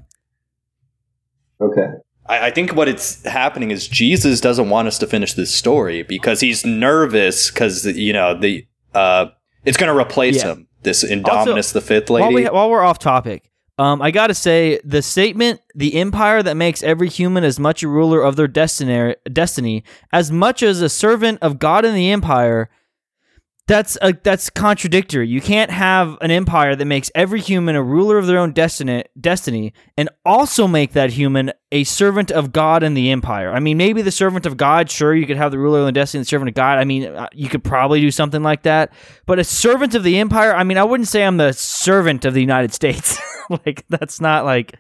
okay. 1.60 1.88
I, 2.30 2.48
I 2.48 2.52
think 2.52 2.74
what 2.76 2.88
it's 2.88 3.26
happening 3.26 3.72
is 3.72 3.88
Jesus 3.88 4.40
doesn't 4.40 4.70
want 4.70 4.88
us 4.88 4.98
to 5.00 5.08
finish 5.08 5.34
this 5.34 5.54
story 5.54 6.04
because 6.04 6.40
he's 6.40 6.66
nervous 6.66 7.50
because 7.52 7.86
you 7.86 8.14
know 8.14 8.40
the 8.40 8.66
uh 8.94 9.26
it's 9.66 9.78
going 9.78 9.94
to 9.94 10.00
replace 10.00 10.38
Yeah. 10.38 10.52
him. 10.54 10.68
This 10.84 11.04
Indominus 11.04 11.74
the 11.74 11.82
Fifth 11.82 12.10
while, 12.10 12.22
lady. 12.32 12.36
we, 12.36 12.46
while 12.46 12.70
we're 12.70 12.82
off 12.84 13.00
topic, 13.00 13.52
um, 13.78 14.02
I 14.02 14.12
gotta 14.12 14.34
say 14.34 14.80
the 14.86 15.02
statement: 15.02 15.60
"The 15.76 15.96
empire 15.96 16.42
that 16.42 16.56
makes 16.56 16.82
every 16.84 17.10
human 17.10 17.44
as 17.44 17.60
much 17.60 17.84
a 17.84 17.90
ruler 17.90 18.22
of 18.22 18.38
their 18.38 18.48
destiny, 18.48 19.16
destiny 19.32 19.84
as 20.14 20.32
much 20.32 20.64
as 20.64 20.82
a 20.82 20.88
servant 20.88 21.40
of 21.42 21.60
God 21.60 21.84
in 21.84 21.94
the 21.94 22.10
empire." 22.12 22.70
That's 23.70 24.00
a, 24.02 24.14
that's 24.14 24.50
contradictory. 24.50 25.28
You 25.28 25.42
can't 25.42 25.70
have 25.70 26.18
an 26.22 26.32
empire 26.32 26.76
that 26.76 26.86
makes 26.86 27.12
every 27.14 27.40
human 27.40 27.76
a 27.76 27.84
ruler 27.84 28.18
of 28.18 28.26
their 28.26 28.40
own 28.40 28.52
destiny, 28.52 29.04
destiny, 29.22 29.74
and 29.96 30.10
also 30.26 30.68
make 30.68 30.94
that 30.94 31.12
human 31.12 31.52
a 31.72 31.84
servant 31.84 32.32
of 32.32 32.52
God 32.52 32.82
in 32.82 32.96
the 32.96 33.12
empire. 33.12 33.52
I 33.52 33.60
mean, 33.60 33.78
maybe 33.78 34.02
the 34.02 34.10
servant 34.10 34.48
of 34.48 34.58
God. 34.58 34.90
Sure, 34.90 35.14
you 35.14 35.28
could 35.28 35.38
have 35.38 35.52
the 35.52 35.60
ruler 35.60 35.82
of 35.82 35.86
the 35.86 35.92
destiny, 35.92 36.22
and 36.22 36.26
the 36.26 36.30
servant 36.30 36.50
of 36.50 36.56
God. 36.56 36.80
I 36.80 36.84
mean, 36.84 37.06
uh, 37.06 37.28
you 37.32 37.48
could 37.48 37.64
probably 37.64 38.02
do 38.02 38.10
something 38.10 38.42
like 38.42 38.64
that. 38.64 38.92
But 39.28 39.38
a 39.38 39.44
servant 39.44 39.94
of 39.94 40.04
the 40.04 40.18
empire. 40.18 40.52
I 40.52 40.64
mean, 40.64 40.80
I 40.80 40.84
wouldn't 40.84 41.08
say 41.08 41.24
I'm 41.24 41.38
the 41.38 41.54
servant 41.54 42.26
of 42.26 42.34
the 42.34 42.42
United 42.42 42.74
States. 42.74 43.20
like 43.68 43.86
that's 43.88 44.20
not 44.20 44.46
like 44.46 44.80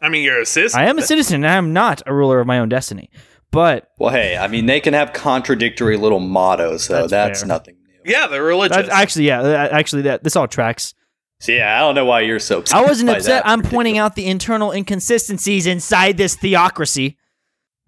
I 0.00 0.08
mean, 0.08 0.22
you're 0.22 0.40
a 0.40 0.46
citizen. 0.46 0.80
I 0.80 0.88
am 0.88 0.96
a 0.96 1.02
citizen. 1.02 1.44
and 1.44 1.46
I 1.46 1.56
am 1.56 1.74
not 1.74 2.00
a 2.06 2.14
ruler 2.14 2.40
of 2.40 2.46
my 2.46 2.58
own 2.58 2.70
destiny. 2.70 3.10
But 3.50 3.90
well, 3.98 4.14
hey, 4.14 4.38
I 4.38 4.48
mean 4.48 4.64
they 4.64 4.80
can 4.80 4.94
have 4.94 5.12
contradictory 5.12 5.98
little 5.98 6.20
mottos, 6.20 6.88
though. 6.88 7.06
That's 7.06 7.10
That's, 7.10 7.44
nothing 7.44 7.74
new. 7.74 7.83
Yeah, 8.04 8.26
they're 8.26 8.42
religious. 8.42 8.76
that, 8.76 8.88
actually, 8.90 9.26
yeah, 9.26 9.42
that- 9.42 9.72
actually, 9.72 10.02
that 10.02 10.24
this 10.24 10.36
all 10.36 10.48
tracks. 10.48 10.94
So 11.40 11.52
yeah, 11.52 11.76
I 11.76 11.80
don't 11.80 11.94
know 11.94 12.04
why 12.04 12.20
you're 12.20 12.38
so 12.38 12.58
upset. 12.60 12.78
I 12.78 12.82
wasn't 12.82 13.08
by 13.08 13.16
upset. 13.16 13.42
that 13.44 13.48
I'm 13.48 13.62
pointing 13.62 13.98
out 13.98 14.14
the 14.14 14.26
internal 14.26 14.72
inconsistencies 14.72 15.66
inside 15.66 16.16
this 16.16 16.36
theocracy. 16.36 17.16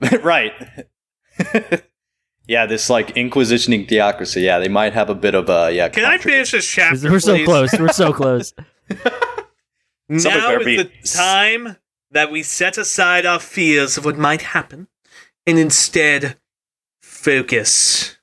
right. 0.23 0.53
yeah, 2.47 2.67
this 2.67 2.91
like 2.91 3.17
inquisitioning 3.17 3.87
theocracy. 3.87 4.43
Yeah, 4.43 4.59
they 4.59 4.69
might 4.69 4.93
have 4.93 5.09
a 5.09 5.15
bit 5.15 5.35
of 5.35 5.49
a 5.49 5.73
yeah. 5.73 5.89
Can 5.89 6.05
I 6.05 6.19
finish 6.19 6.51
this 6.51 6.67
chapter? 6.67 7.11
We're 7.11 7.21
so 7.21 7.35
please? 7.37 7.45
close. 7.47 7.79
We're 7.79 7.89
so 7.89 8.13
close. 8.13 8.53
Now 10.09 10.59
is 10.59 10.65
be- 10.65 10.77
the 10.77 10.91
time 11.05 11.77
that 12.11 12.31
we 12.31 12.43
set 12.43 12.79
aside 12.79 13.27
our 13.27 13.41
fears 13.41 13.97
of 13.97 14.05
what 14.05 14.19
might 14.19 14.43
happen 14.43 14.89
and 15.47 15.59
instead 15.59 16.37
focus 17.01 18.16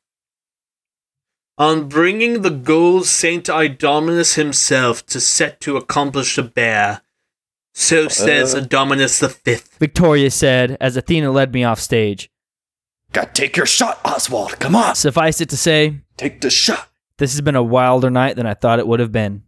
on 1.58 1.88
bringing 1.88 2.42
the 2.42 2.50
goals 2.50 3.10
Saint 3.10 3.46
Idomenus 3.46 4.36
himself 4.36 5.06
to 5.08 5.20
set 5.20 5.60
to 5.62 5.78
accomplish 5.78 6.36
the 6.36 6.44
bear. 6.44 7.02
So 7.74 8.08
says 8.08 8.54
Uh. 8.56 8.62
Idomenus 8.62 9.20
the 9.20 9.30
Fifth. 9.30 9.78
Victoria 9.80 10.32
said 10.32 10.78
as 10.80 10.96
Athena 10.98 11.32
led 11.32 11.54
me 11.54 11.64
off 11.64 11.80
stage. 11.80 12.30
God, 13.12 13.34
take 13.36 13.56
your 13.58 13.66
shot, 13.68 14.00
Oswald. 14.04 14.60
Come 14.60 14.76
on, 14.76 14.96
Suffice 14.96 15.40
it 15.42 15.50
to 15.50 15.58
say, 15.58 16.00
take 16.18 16.42
the 16.42 16.50
shot. 16.50 16.90
this 17.20 17.32
has 17.34 17.42
been 17.42 17.56
a 17.56 17.62
wilder 17.64 18.10
night 18.10 18.36
than 18.36 18.48
I 18.48 18.56
thought 18.56 18.80
it 18.80 18.88
would 18.88 19.00
have 19.00 19.12
been. 19.12 19.44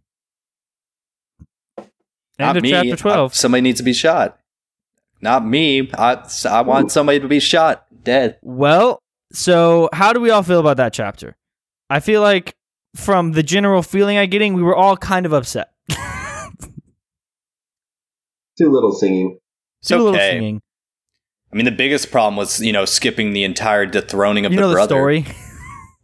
End 1.78 1.88
Not 2.38 2.56
of 2.58 2.62
me. 2.62 2.70
chapter 2.70 2.92
Uh, 2.92 2.96
12. 2.96 3.34
somebody 3.34 3.62
needs 3.62 3.78
to 3.78 3.84
be 3.84 3.92
shot. 3.92 4.38
Not 5.20 5.44
me. 5.46 5.90
I, 5.94 6.22
I 6.48 6.60
want 6.62 6.92
somebody 6.92 7.18
to 7.18 7.26
be 7.28 7.40
shot 7.40 7.86
dead. 8.04 8.38
Well, 8.42 9.00
so 9.32 9.88
how 9.92 10.12
do 10.12 10.20
we 10.20 10.30
all 10.30 10.42
feel 10.42 10.60
about 10.60 10.76
that 10.76 10.92
chapter? 10.92 11.36
I 11.90 12.00
feel 12.00 12.20
like 12.20 12.54
from 12.94 13.32
the 13.32 13.42
general 13.42 13.82
feeling 13.82 14.18
I'm 14.18 14.28
getting, 14.30 14.54
we 14.54 14.62
were 14.62 14.74
all 14.76 14.96
kind 14.96 15.26
of 15.26 15.32
upset. 15.32 15.72
Too 18.58 18.70
little 18.70 18.92
singing. 18.92 19.38
It's 19.80 19.88
Too 19.88 19.98
little 19.98 20.14
singing. 20.14 20.62
I 21.52 21.56
mean, 21.56 21.64
the 21.66 21.70
biggest 21.72 22.10
problem 22.10 22.36
was 22.36 22.60
you 22.60 22.72
know 22.72 22.84
skipping 22.84 23.32
the 23.32 23.44
entire 23.44 23.86
dethroning 23.86 24.46
of 24.46 24.52
You 24.52 24.56
the 24.56 24.62
know 24.62 24.68
the 24.68 24.74
brother. 24.74 24.94
story. 24.94 25.26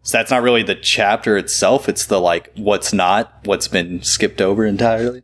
So 0.05 0.19
that's 0.19 0.33
not 0.33 0.43
really 0.43 0.65
the 0.65 0.75
chapter 0.75 1.37
itself. 1.37 1.89
It's 1.89 2.07
the 2.07 2.21
like 2.21 2.51
what's 2.57 2.93
not, 2.93 3.39
what's 3.45 3.69
been 3.69 4.03
skipped 4.03 4.41
over 4.41 4.67
entirely. 4.67 5.23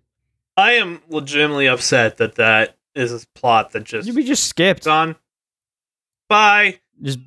I 0.57 0.75
am 0.75 1.03
legitimately 1.09 1.67
upset 1.67 2.19
that 2.19 2.37
that 2.37 2.77
is 2.95 3.13
a 3.13 3.27
plot 3.35 3.73
that 3.73 3.83
just 3.83 4.07
you 4.07 4.15
be 4.15 4.23
just 4.23 4.45
skipped. 4.47 4.87
on. 4.87 5.17
Bye. 6.29 6.79
Just 7.03 7.19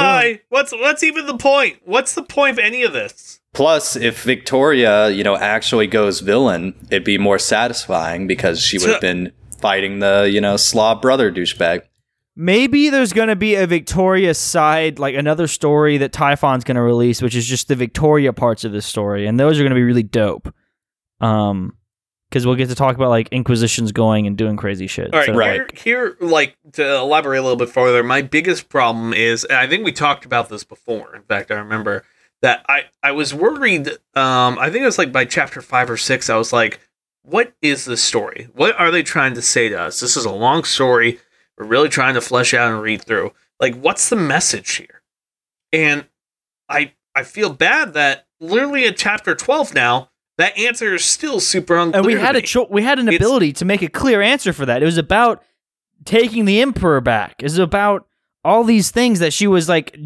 Bye. 0.00 0.40
What's 0.48 0.72
what's 0.72 1.02
even 1.02 1.26
the 1.26 1.36
point? 1.36 1.78
What's 1.84 2.14
the 2.14 2.22
point 2.22 2.52
of 2.52 2.58
any 2.58 2.82
of 2.82 2.92
this? 2.92 3.40
Plus, 3.52 3.96
if 3.96 4.22
Victoria, 4.22 5.10
you 5.10 5.22
know, 5.22 5.36
actually 5.36 5.86
goes 5.86 6.20
villain, 6.20 6.74
it'd 6.90 7.04
be 7.04 7.18
more 7.18 7.38
satisfying 7.38 8.26
because 8.26 8.62
she 8.62 8.78
would 8.78 8.88
have 8.88 9.00
been 9.00 9.32
fighting 9.60 9.98
the, 9.98 10.28
you 10.32 10.40
know, 10.40 10.56
Slav 10.56 11.02
brother 11.02 11.30
douchebag. 11.30 11.82
Maybe 12.34 12.88
there's 12.88 13.12
going 13.12 13.28
to 13.28 13.36
be 13.36 13.56
a 13.56 13.66
Victoria 13.66 14.32
side, 14.32 14.98
like 14.98 15.14
another 15.14 15.46
story 15.46 15.98
that 15.98 16.12
Typhon's 16.12 16.64
going 16.64 16.76
to 16.76 16.82
release, 16.82 17.20
which 17.20 17.36
is 17.36 17.46
just 17.46 17.68
the 17.68 17.76
Victoria 17.76 18.32
parts 18.32 18.64
of 18.64 18.72
this 18.72 18.86
story, 18.86 19.26
and 19.26 19.38
those 19.38 19.58
are 19.58 19.62
going 19.62 19.70
to 19.70 19.76
be 19.76 19.82
really 19.82 20.02
dope. 20.02 20.52
Um, 21.20 21.76
because 22.32 22.46
we'll 22.46 22.56
get 22.56 22.70
to 22.70 22.74
talk 22.74 22.96
about 22.96 23.10
like 23.10 23.28
Inquisitions 23.30 23.92
going 23.92 24.26
and 24.26 24.38
doing 24.38 24.56
crazy 24.56 24.86
shit. 24.86 25.12
All 25.12 25.18
right, 25.20 25.26
So- 25.26 25.34
Right. 25.34 25.78
Here, 25.78 26.16
here, 26.18 26.26
like 26.26 26.56
to 26.72 26.94
elaborate 26.96 27.38
a 27.38 27.42
little 27.42 27.56
bit 27.58 27.68
further, 27.68 28.02
my 28.02 28.22
biggest 28.22 28.70
problem 28.70 29.12
is, 29.12 29.44
and 29.44 29.58
I 29.58 29.66
think 29.66 29.84
we 29.84 29.92
talked 29.92 30.24
about 30.24 30.48
this 30.48 30.64
before. 30.64 31.14
In 31.14 31.22
fact, 31.22 31.50
I 31.50 31.56
remember 31.56 32.04
that 32.40 32.64
I 32.68 32.84
I 33.02 33.12
was 33.12 33.34
worried. 33.34 33.88
Um, 34.14 34.58
I 34.58 34.70
think 34.70 34.82
it 34.82 34.86
was 34.86 34.96
like 34.96 35.12
by 35.12 35.26
chapter 35.26 35.60
five 35.60 35.90
or 35.90 35.98
six. 35.98 36.30
I 36.30 36.36
was 36.36 36.54
like, 36.54 36.80
"What 37.22 37.52
is 37.60 37.84
this 37.84 38.02
story? 38.02 38.48
What 38.54 38.74
are 38.80 38.90
they 38.90 39.02
trying 39.02 39.34
to 39.34 39.42
say 39.42 39.68
to 39.68 39.78
us? 39.78 40.00
This 40.00 40.16
is 40.16 40.24
a 40.24 40.32
long 40.32 40.64
story. 40.64 41.20
We're 41.58 41.66
really 41.66 41.90
trying 41.90 42.14
to 42.14 42.22
flesh 42.22 42.54
out 42.54 42.72
and 42.72 42.80
read 42.82 43.02
through. 43.02 43.32
Like, 43.60 43.74
what's 43.76 44.08
the 44.08 44.16
message 44.16 44.76
here?" 44.76 45.02
And 45.72 46.06
I 46.68 46.92
I 47.14 47.24
feel 47.24 47.50
bad 47.52 47.92
that 47.92 48.26
literally 48.40 48.86
in 48.86 48.94
chapter 48.94 49.34
twelve 49.34 49.74
now, 49.74 50.08
that 50.42 50.58
answer 50.58 50.94
is 50.94 51.04
still 51.04 51.40
super 51.40 51.76
unclear. 51.76 51.98
and 51.98 52.06
we 52.06 52.14
to 52.14 52.20
had 52.20 52.36
a 52.36 52.40
me. 52.40 52.42
cho- 52.42 52.68
we 52.70 52.82
had 52.82 52.98
an 52.98 53.08
It's- 53.08 53.18
ability 53.20 53.52
to 53.54 53.64
make 53.64 53.82
a 53.82 53.88
clear 53.88 54.20
answer 54.20 54.52
for 54.52 54.66
that. 54.66 54.82
It 54.82 54.86
was 54.86 54.98
about 54.98 55.42
taking 56.04 56.44
the 56.44 56.60
emperor 56.60 57.00
back. 57.00 57.36
It 57.38 57.44
was 57.44 57.58
about 57.58 58.06
all 58.44 58.64
these 58.64 58.90
things 58.90 59.18
that 59.20 59.32
she 59.32 59.46
was 59.46 59.68
like 59.68 59.96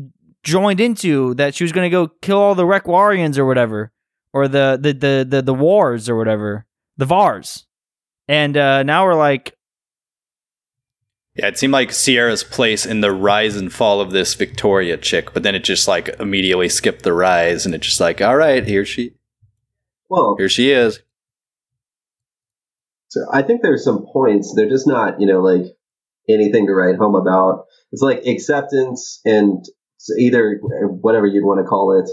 joined 0.45 0.81
into. 0.81 1.35
That 1.35 1.55
she 1.55 1.65
was 1.65 1.73
going 1.73 1.91
to 1.91 1.91
go 1.91 2.09
kill 2.23 2.39
all 2.39 2.55
the 2.55 2.65
Requarians 2.65 3.39
or 3.39 3.45
whatever, 3.47 3.93
or 4.33 4.47
the 4.49 4.79
the 4.81 4.93
the 4.93 5.27
the, 5.29 5.43
the 5.43 5.55
wars 5.55 6.09
or 6.09 6.17
whatever, 6.17 6.67
the 6.97 7.07
Vars. 7.07 7.67
And 8.29 8.57
uh, 8.57 8.83
now 8.83 9.05
we're 9.05 9.15
like, 9.15 9.55
Yeah, 11.37 11.49
it 11.49 11.59
seemed 11.59 11.73
like 11.73 11.93
Sierra's 11.93 12.43
place 12.43 12.85
in 12.87 13.01
the 13.03 13.13
rise 13.13 13.57
and 13.57 13.73
fall 13.73 14.01
of 14.01 14.11
this 14.11 14.35
Victoria 14.35 14.97
chick, 14.97 15.33
but 15.35 15.43
then 15.43 15.55
it 15.55 15.65
just 15.65 15.87
like 15.87 16.09
immediately 16.19 16.69
skipped 16.69 17.03
the 17.03 17.13
rise 17.13 17.67
and 17.67 17.75
it's 17.75 17.87
just 17.87 18.01
like, 18.01 18.21
all 18.23 18.37
right, 18.37 18.67
here 18.67 18.85
she 18.85 19.13
Well, 20.09 20.37
here 20.39 20.49
she 20.49 20.71
is. 20.71 21.01
so 23.09 23.21
I 23.33 23.43
think 23.43 23.63
there's 23.63 23.85
some 23.85 24.07
points. 24.13 24.55
They're 24.55 24.69
just 24.69 24.87
not, 24.87 25.21
you 25.21 25.27
know, 25.27 25.41
like 25.41 25.65
anything 26.29 26.67
to 26.67 26.75
write 26.75 26.97
home 26.97 27.15
about. 27.15 27.65
It's 27.93 28.03
like 28.03 28.27
acceptance 28.27 29.21
and 29.25 29.65
either 30.19 30.61
uh, 30.63 30.89
whatever 30.89 31.27
you'd 31.27 31.45
want 31.45 31.61
to 31.61 31.69
call 31.69 31.99
it, 31.99 32.09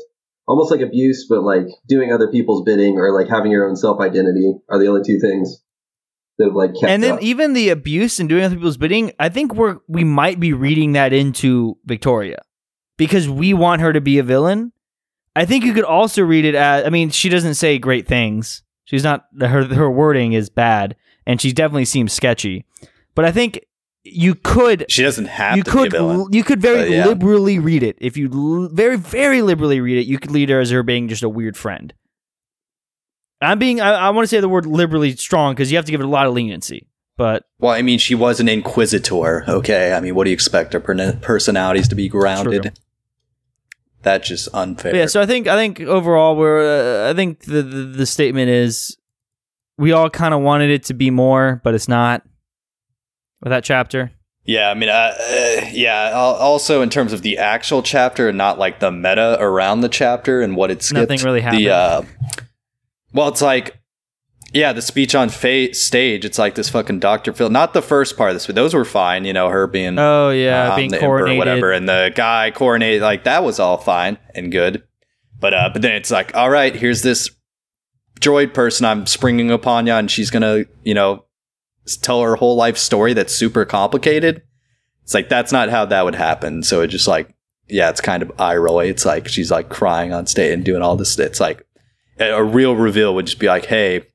almost 0.47 0.71
like 0.71 0.81
abuse, 0.81 1.27
but 1.29 1.43
like 1.43 1.67
doing 1.87 2.11
other 2.11 2.31
people's 2.31 2.63
bidding 2.63 2.97
or 2.97 3.17
like 3.17 3.29
having 3.29 3.51
your 3.51 3.67
own 3.67 3.75
self 3.75 3.99
identity 3.99 4.53
are 4.69 4.79
the 4.79 4.87
only 4.87 5.01
two 5.05 5.19
things 5.19 5.61
that 6.37 6.45
have 6.45 6.55
like 6.55 6.73
kept 6.73 6.85
and 6.85 7.03
then 7.03 7.13
up. 7.13 7.21
even 7.21 7.53
the 7.53 7.69
abuse 7.69 8.19
and 8.19 8.29
doing 8.29 8.43
other 8.43 8.55
people's 8.55 8.77
bidding. 8.77 9.11
I 9.19 9.29
think 9.29 9.53
we're 9.53 9.79
we 9.87 10.03
might 10.03 10.39
be 10.39 10.53
reading 10.53 10.93
that 10.93 11.13
into 11.13 11.77
Victoria 11.85 12.41
because 12.97 13.29
we 13.29 13.53
want 13.53 13.81
her 13.81 13.93
to 13.93 14.01
be 14.01 14.17
a 14.19 14.23
villain. 14.23 14.71
I 15.35 15.45
think 15.45 15.63
you 15.63 15.73
could 15.73 15.83
also 15.83 16.21
read 16.21 16.45
it 16.45 16.55
as 16.55 16.85
I 16.85 16.89
mean, 16.89 17.09
she 17.09 17.29
doesn't 17.29 17.55
say 17.55 17.79
great 17.79 18.07
things. 18.07 18.63
She's 18.85 19.03
not 19.03 19.25
her 19.39 19.63
her 19.65 19.89
wording 19.89 20.33
is 20.33 20.49
bad 20.49 20.95
and 21.25 21.41
she 21.41 21.51
definitely 21.53 21.85
seems 21.85 22.13
sketchy. 22.13 22.65
But 23.15 23.25
I 23.25 23.31
think 23.31 23.65
you 24.03 24.35
could 24.35 24.85
She 24.89 25.01
doesn't 25.01 25.25
have 25.27 25.55
you 25.57 25.63
to 25.63 25.71
could 25.71 25.91
villain. 25.91 26.27
you 26.31 26.43
could 26.43 26.61
very 26.61 26.93
yeah. 26.93 27.05
liberally 27.05 27.57
read 27.59 27.83
it. 27.83 27.97
If 28.01 28.17
you 28.17 28.29
l- 28.31 28.69
very 28.71 28.97
very 28.97 29.41
liberally 29.41 29.79
read 29.79 29.97
it, 29.97 30.05
you 30.07 30.19
could 30.19 30.31
read 30.31 30.49
her 30.49 30.59
as 30.59 30.69
her 30.71 30.83
being 30.83 31.07
just 31.07 31.23
a 31.23 31.29
weird 31.29 31.55
friend. 31.57 31.93
I'm 33.41 33.59
being 33.59 33.81
I, 33.81 33.91
I 33.93 34.09
want 34.11 34.23
to 34.23 34.27
say 34.27 34.39
the 34.39 34.49
word 34.49 34.65
liberally 34.65 35.15
strong 35.15 35.53
because 35.53 35.71
you 35.71 35.77
have 35.77 35.85
to 35.85 35.91
give 35.91 36.01
it 36.01 36.05
a 36.05 36.09
lot 36.09 36.27
of 36.27 36.33
leniency. 36.33 36.87
But 37.15 37.43
Well, 37.59 37.71
I 37.71 37.81
mean, 37.83 37.99
she 37.99 38.15
was 38.15 38.39
an 38.39 38.49
inquisitor. 38.49 39.45
Okay, 39.47 39.93
I 39.93 39.99
mean, 39.99 40.15
what 40.15 40.23
do 40.23 40.31
you 40.31 40.33
expect 40.33 40.73
her 40.73 40.79
per- 40.79 41.13
personalities 41.21 41.87
to 41.89 41.95
be 41.95 42.09
grounded? 42.09 42.63
True. 42.63 42.71
That's 44.03 44.27
just 44.27 44.49
unfair. 44.53 44.95
Yeah, 44.95 45.07
so 45.07 45.21
I 45.21 45.25
think 45.25 45.47
I 45.47 45.55
think 45.55 45.79
overall 45.81 46.35
we're 46.35 47.07
uh, 47.07 47.09
I 47.09 47.13
think 47.13 47.45
the, 47.45 47.61
the 47.63 47.83
the 47.83 48.05
statement 48.05 48.49
is 48.49 48.95
we 49.77 49.91
all 49.91 50.09
kind 50.09 50.33
of 50.33 50.41
wanted 50.41 50.69
it 50.69 50.83
to 50.85 50.93
be 50.93 51.09
more, 51.09 51.61
but 51.63 51.73
it's 51.73 51.87
not. 51.87 52.21
with 53.43 53.51
that 53.51 53.63
chapter. 53.63 54.11
Yeah, 54.45 54.69
I 54.69 54.73
mean, 54.73 54.89
uh, 54.89 55.13
uh, 55.17 55.65
yeah. 55.71 56.11
Also, 56.13 56.81
in 56.81 56.89
terms 56.89 57.13
of 57.13 57.21
the 57.21 57.37
actual 57.37 57.81
chapter 57.81 58.27
and 58.27 58.37
not 58.37 58.59
like 58.59 58.79
the 58.79 58.91
meta 58.91 59.37
around 59.39 59.81
the 59.81 59.89
chapter 59.89 60.41
and 60.41 60.55
what 60.55 60.69
it's. 60.71 60.91
Nothing 60.91 61.19
really 61.21 61.41
happened. 61.41 61.65
The 61.65 61.69
uh, 61.69 62.01
well, 63.13 63.29
it's 63.29 63.41
like, 63.41 63.79
yeah, 64.53 64.71
the 64.73 64.81
speech 64.81 65.15
on 65.15 65.29
fa- 65.29 65.73
stage. 65.73 66.25
It's 66.25 66.37
like 66.37 66.55
this 66.55 66.69
fucking 66.69 66.99
Doctor 66.99 67.33
Phil. 67.33 67.49
Not 67.49 67.73
the 67.73 67.81
first 67.81 68.15
part 68.15 68.29
of 68.29 68.35
this, 68.35 68.45
but 68.45 68.55
those 68.55 68.73
were 68.73 68.85
fine. 68.85 69.25
You 69.25 69.33
know, 69.33 69.49
her 69.49 69.67
being 69.67 69.97
Oh 69.97 70.29
yeah, 70.29 70.69
um, 70.71 70.75
being 70.77 70.91
the 70.91 70.97
emperor 71.01 71.23
or 71.23 71.27
coronated. 71.27 71.37
whatever, 71.37 71.71
and 71.71 71.89
the 71.89 72.11
guy 72.15 72.51
coronated. 72.55 73.01
Like 73.01 73.23
that 73.23 73.43
was 73.43 73.59
all 73.59 73.77
fine 73.77 74.17
and 74.35 74.51
good. 74.51 74.83
But 75.39 75.53
uh, 75.53 75.69
but 75.73 75.81
then 75.81 75.93
it's 75.95 76.11
like, 76.11 76.35
all 76.35 76.49
right, 76.49 76.75
here's 76.75 77.01
this 77.01 77.29
droid 78.19 78.53
person 78.53 78.85
I'm 78.85 79.05
springing 79.07 79.51
upon 79.51 79.87
you, 79.87 79.93
and 79.93 80.09
she's 80.09 80.29
gonna, 80.29 80.65
you 80.83 80.93
know, 80.93 81.25
tell 82.01 82.21
her 82.21 82.35
whole 82.35 82.55
life 82.55 82.77
story 82.77 83.13
that's 83.13 83.33
super 83.35 83.65
complicated. 83.65 84.43
It's 85.03 85.13
like 85.13 85.27
that's 85.29 85.51
not 85.51 85.69
how 85.69 85.85
that 85.85 86.05
would 86.05 86.15
happen. 86.15 86.63
So 86.63 86.81
it 86.81 86.87
just 86.87 87.07
like, 87.07 87.35
yeah, 87.67 87.89
it's 87.89 87.99
kind 87.99 88.23
of 88.23 88.31
eye 88.39 88.55
rolly. 88.55 88.87
It's 88.89 89.05
like 89.05 89.27
she's 89.27 89.51
like 89.51 89.67
crying 89.69 90.13
on 90.13 90.27
stage 90.27 90.53
and 90.53 90.63
doing 90.63 90.81
all 90.81 90.95
this. 90.95 91.19
It's 91.19 91.41
like 91.41 91.65
a 92.19 92.41
real 92.43 92.75
reveal 92.75 93.15
would 93.15 93.25
just 93.25 93.39
be 93.39 93.47
like, 93.47 93.65
hey. 93.65 94.05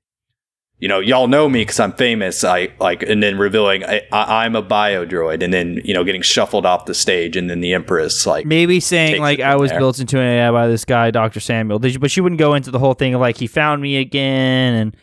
You 0.81 0.87
know, 0.87 1.01
y'all 1.01 1.27
know 1.27 1.49
me 1.49 1.63
because 1.63 1.81
I'm 1.81 1.93
famous. 1.93 2.45
I 2.45 2.69
like, 2.79 3.03
and 3.03 3.21
then 3.21 3.37
revealing 3.37 3.85
I, 3.85 4.03
I, 4.13 4.45
I'm 4.45 4.55
a 4.55 4.63
bio 4.63 5.05
droid, 5.05 5.43
and 5.43 5.53
then 5.53 5.81
you 5.85 5.93
know, 5.93 6.05
getting 6.05 6.23
shuffled 6.23 6.65
off 6.65 6.85
the 6.87 6.95
stage, 6.95 7.37
and 7.37 7.51
then 7.51 7.61
the 7.61 7.75
Empress 7.75 8.27
like 8.27 8.47
Maybe 8.47 8.79
saying 8.79 9.21
like 9.21 9.41
I 9.41 9.57
was 9.57 9.71
there. 9.71 9.81
built 9.81 9.99
into 9.99 10.19
an 10.21 10.25
AI 10.27 10.51
by 10.53 10.69
this 10.69 10.85
guy, 10.85 11.11
Doctor 11.11 11.41
Samuel. 11.41 11.81
Did 11.81 11.95
you- 11.95 11.99
But 11.99 12.13
she 12.13 12.21
wouldn't 12.21 12.39
go 12.39 12.55
into 12.55 12.71
the 12.71 12.79
whole 12.79 12.95
thing 12.95 13.13
of 13.15 13.21
like 13.21 13.39
he 13.39 13.49
found 13.49 13.83
me 13.83 13.97
again 13.97 14.75
and 14.75 14.97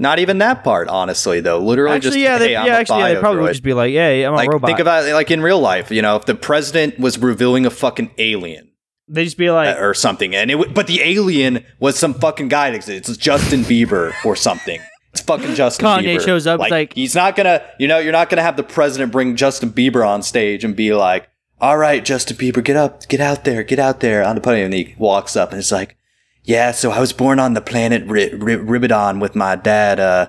Not 0.00 0.18
even 0.18 0.38
that 0.38 0.64
part, 0.64 0.88
honestly, 0.88 1.40
though. 1.40 1.58
Literally, 1.60 1.94
actually 1.96 2.10
just 2.10 2.18
yeah, 2.18 2.38
they, 2.38 2.56
I'm 2.56 2.66
yeah, 2.66 2.76
actually 2.76 3.00
yeah, 3.02 3.14
they 3.14 3.20
probably 3.20 3.40
droid. 3.40 3.42
would 3.44 3.48
just 3.52 3.62
be 3.62 3.74
like, 3.74 3.92
yeah, 3.92 4.08
I'm 4.26 4.32
a 4.32 4.36
like 4.36 4.48
robot. 4.50 4.66
think 4.66 4.80
about 4.80 5.06
it 5.06 5.14
like 5.14 5.30
in 5.30 5.42
real 5.42 5.60
life. 5.60 5.92
You 5.92 6.02
know, 6.02 6.16
if 6.16 6.26
the 6.26 6.34
president 6.34 6.98
was 6.98 7.18
revealing 7.18 7.66
a 7.66 7.70
fucking 7.70 8.10
alien 8.18 8.66
they 9.06 9.24
just 9.24 9.36
be 9.38 9.50
like, 9.50 9.76
uh, 9.76 9.80
or 9.80 9.92
something, 9.94 10.34
and 10.34 10.50
it 10.50 10.54
w- 10.54 10.72
but 10.74 10.86
the 10.88 11.02
alien 11.02 11.64
was 11.80 11.96
some 11.98 12.14
fucking 12.14 12.48
guy 12.48 12.70
that 12.70 12.76
exists. 12.76 13.08
It's 13.08 13.18
Justin 13.18 13.60
Bieber 13.60 14.12
or 14.24 14.34
something. 14.36 14.80
It's 15.12 15.22
fucking 15.22 15.54
Justin 15.54 15.86
Kanye 15.86 16.16
Bieber. 16.16 16.24
shows 16.24 16.46
up, 16.46 16.60
it's 16.60 16.70
like- 16.70 16.92
he's 16.94 17.14
not 17.14 17.34
gonna, 17.36 17.62
you 17.78 17.88
know, 17.88 17.98
you're 17.98 18.12
not 18.12 18.30
gonna 18.30 18.42
have 18.42 18.56
the 18.56 18.62
president 18.62 19.10
bring 19.12 19.34
Justin 19.36 19.70
Bieber 19.70 20.06
on 20.06 20.22
stage 20.22 20.62
and 20.64 20.76
be 20.76 20.94
like, 20.94 21.28
"All 21.60 21.76
right, 21.76 22.04
Justin 22.04 22.36
Bieber, 22.36 22.62
get 22.62 22.76
up, 22.76 23.06
get 23.08 23.20
out 23.20 23.44
there, 23.44 23.62
get 23.64 23.78
out 23.78 24.00
there 24.00 24.22
on 24.24 24.34
the 24.36 24.40
podium." 24.40 24.66
And 24.66 24.74
he 24.74 24.94
walks 24.98 25.34
up 25.36 25.50
and 25.50 25.58
it's 25.58 25.72
like, 25.72 25.96
"Yeah, 26.44 26.70
so 26.70 26.92
I 26.92 27.00
was 27.00 27.12
born 27.12 27.40
on 27.40 27.54
the 27.54 27.60
planet 27.60 28.04
Ri- 28.06 28.32
Ri- 28.34 28.56
Ribidon 28.56 29.20
with 29.20 29.34
my 29.34 29.56
dad, 29.56 29.98
uh, 29.98 30.28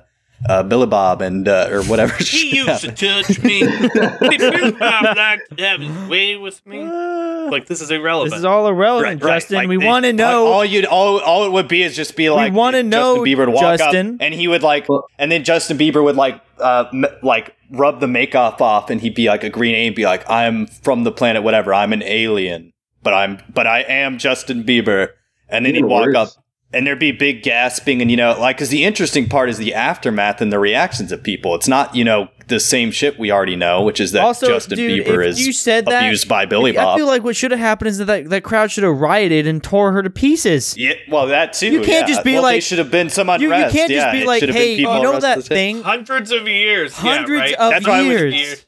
uh, 0.49 0.63
Billy 0.63 0.87
Bob, 0.87 1.21
and 1.21 1.47
uh, 1.47 1.67
or 1.71 1.83
whatever." 1.83 2.13
He 2.23 2.57
used 2.57 2.81
to 2.81 2.91
touch 2.91 3.41
me. 3.43 3.59
He 4.31 4.37
Billy 4.37 4.71
Bob 4.71 5.15
liked 5.17 5.57
to 5.57 5.63
have 5.65 5.81
his 5.81 6.09
way 6.09 6.35
with 6.37 6.65
me. 6.65 6.83
Like 6.83 7.65
this 7.67 7.81
is 7.81 7.91
irrelevant. 7.91 8.31
this 8.31 8.39
is 8.39 8.45
all 8.45 8.67
irrelevant, 8.67 9.21
Justin. 9.21 9.55
like, 9.57 9.67
we 9.67 9.77
want 9.77 10.05
to 10.05 10.13
know. 10.13 10.47
all 10.47 10.63
you'd 10.65 10.85
all 10.85 11.19
all 11.19 11.45
it 11.45 11.51
would 11.51 11.67
be 11.67 11.83
is 11.83 11.95
just 11.95 12.15
be 12.15 12.29
like 12.29 12.51
we 12.51 12.57
wanna 12.57 12.83
know, 12.83 13.15
Justin 13.17 13.25
Bieber 13.25 13.37
would 13.45 13.49
walk 13.55 13.77
Justin. 13.79 14.15
up 14.15 14.21
and 14.21 14.33
he 14.33 14.47
would 14.47 14.63
like 14.63 14.87
and 15.19 15.31
then 15.31 15.43
Justin 15.43 15.77
Bieber 15.77 16.03
would 16.03 16.15
like 16.15 16.41
uh 16.59 16.85
m- 16.93 17.05
like 17.23 17.55
rub 17.71 17.99
the 17.99 18.07
makeup 18.07 18.61
off 18.61 18.89
and 18.89 19.01
he'd 19.01 19.15
be 19.15 19.27
like 19.27 19.43
a 19.43 19.49
green 19.49 19.75
alien 19.75 19.93
be 19.93 20.05
like 20.05 20.23
I'm 20.29 20.67
from 20.67 21.03
the 21.03 21.11
planet 21.11 21.43
whatever 21.43 21.73
I'm 21.73 21.91
an 21.93 22.03
alien 22.03 22.71
but 23.03 23.13
I'm 23.13 23.39
but 23.53 23.65
I 23.67 23.81
am 23.81 24.17
Justin 24.17 24.63
Bieber 24.63 25.09
and 25.49 25.65
then 25.65 25.71
Even 25.75 25.85
he'd 25.85 25.89
walk 25.89 26.05
worse. 26.05 26.15
up 26.37 26.40
and 26.73 26.87
there'd 26.87 26.99
be 26.99 27.11
big 27.11 27.43
gasping 27.43 28.01
and 28.01 28.09
you 28.09 28.17
know 28.17 28.37
like 28.39 28.57
because 28.57 28.69
the 28.69 28.83
interesting 28.83 29.27
part 29.27 29.49
is 29.49 29.57
the 29.57 29.73
aftermath 29.73 30.41
and 30.41 30.51
the 30.51 30.59
reactions 30.59 31.11
of 31.11 31.21
people 31.21 31.55
it's 31.55 31.67
not 31.67 31.95
you 31.95 32.03
know 32.03 32.29
the 32.47 32.59
same 32.59 32.91
shit 32.91 33.17
we 33.17 33.31
already 33.31 33.55
know 33.55 33.81
which 33.81 33.99
is 33.99 34.11
that 34.11 34.23
also, 34.23 34.47
Justin 34.47 34.77
dude, 34.77 35.05
Bieber 35.05 35.23
if 35.23 35.31
is 35.31 35.45
you 35.45 35.53
said 35.53 35.85
that, 35.85 36.03
abused 36.05 36.27
by 36.27 36.45
Billy 36.45 36.71
bob 36.71 36.95
I 36.95 36.97
feel 36.97 37.07
like 37.07 37.23
what 37.23 37.35
should 37.35 37.51
have 37.51 37.59
happened 37.59 37.89
is 37.89 37.97
that, 37.99 38.05
that 38.05 38.29
that 38.29 38.43
crowd 38.43 38.71
should 38.71 38.83
have 38.83 38.99
rioted 38.99 39.47
and 39.47 39.63
tore 39.63 39.91
her 39.91 40.03
to 40.03 40.09
pieces. 40.09 40.77
Yeah, 40.77 40.93
well, 41.09 41.27
that 41.27 41.53
too. 41.53 41.71
You 41.71 41.81
can't 41.81 42.07
yeah. 42.07 42.13
just 42.13 42.23
be 42.23 42.33
well, 42.33 42.43
like- 42.43 42.61
should 42.63 42.79
have 42.79 42.91
been 42.91 43.09
some 43.09 43.27
You, 43.27 43.33
unrest. 43.33 43.73
you 43.73 43.79
can't 43.79 43.91
just 43.91 44.05
yeah, 44.07 44.11
be 44.11 44.25
like, 44.25 44.39
should 44.39 44.49
have 44.49 44.55
been 44.55 44.63
hey, 44.63 44.75
you 44.75 44.83
know 44.83 45.19
that 45.19 45.43
thing? 45.43 45.81
Hundreds 45.83 46.31
of 46.31 46.47
years. 46.47 46.93
Hundreds 46.93 47.29
yeah, 47.29 47.37
right? 47.39 47.53
of 47.55 47.71
That's 47.71 47.87
why 47.87 48.01
years. 48.01 48.65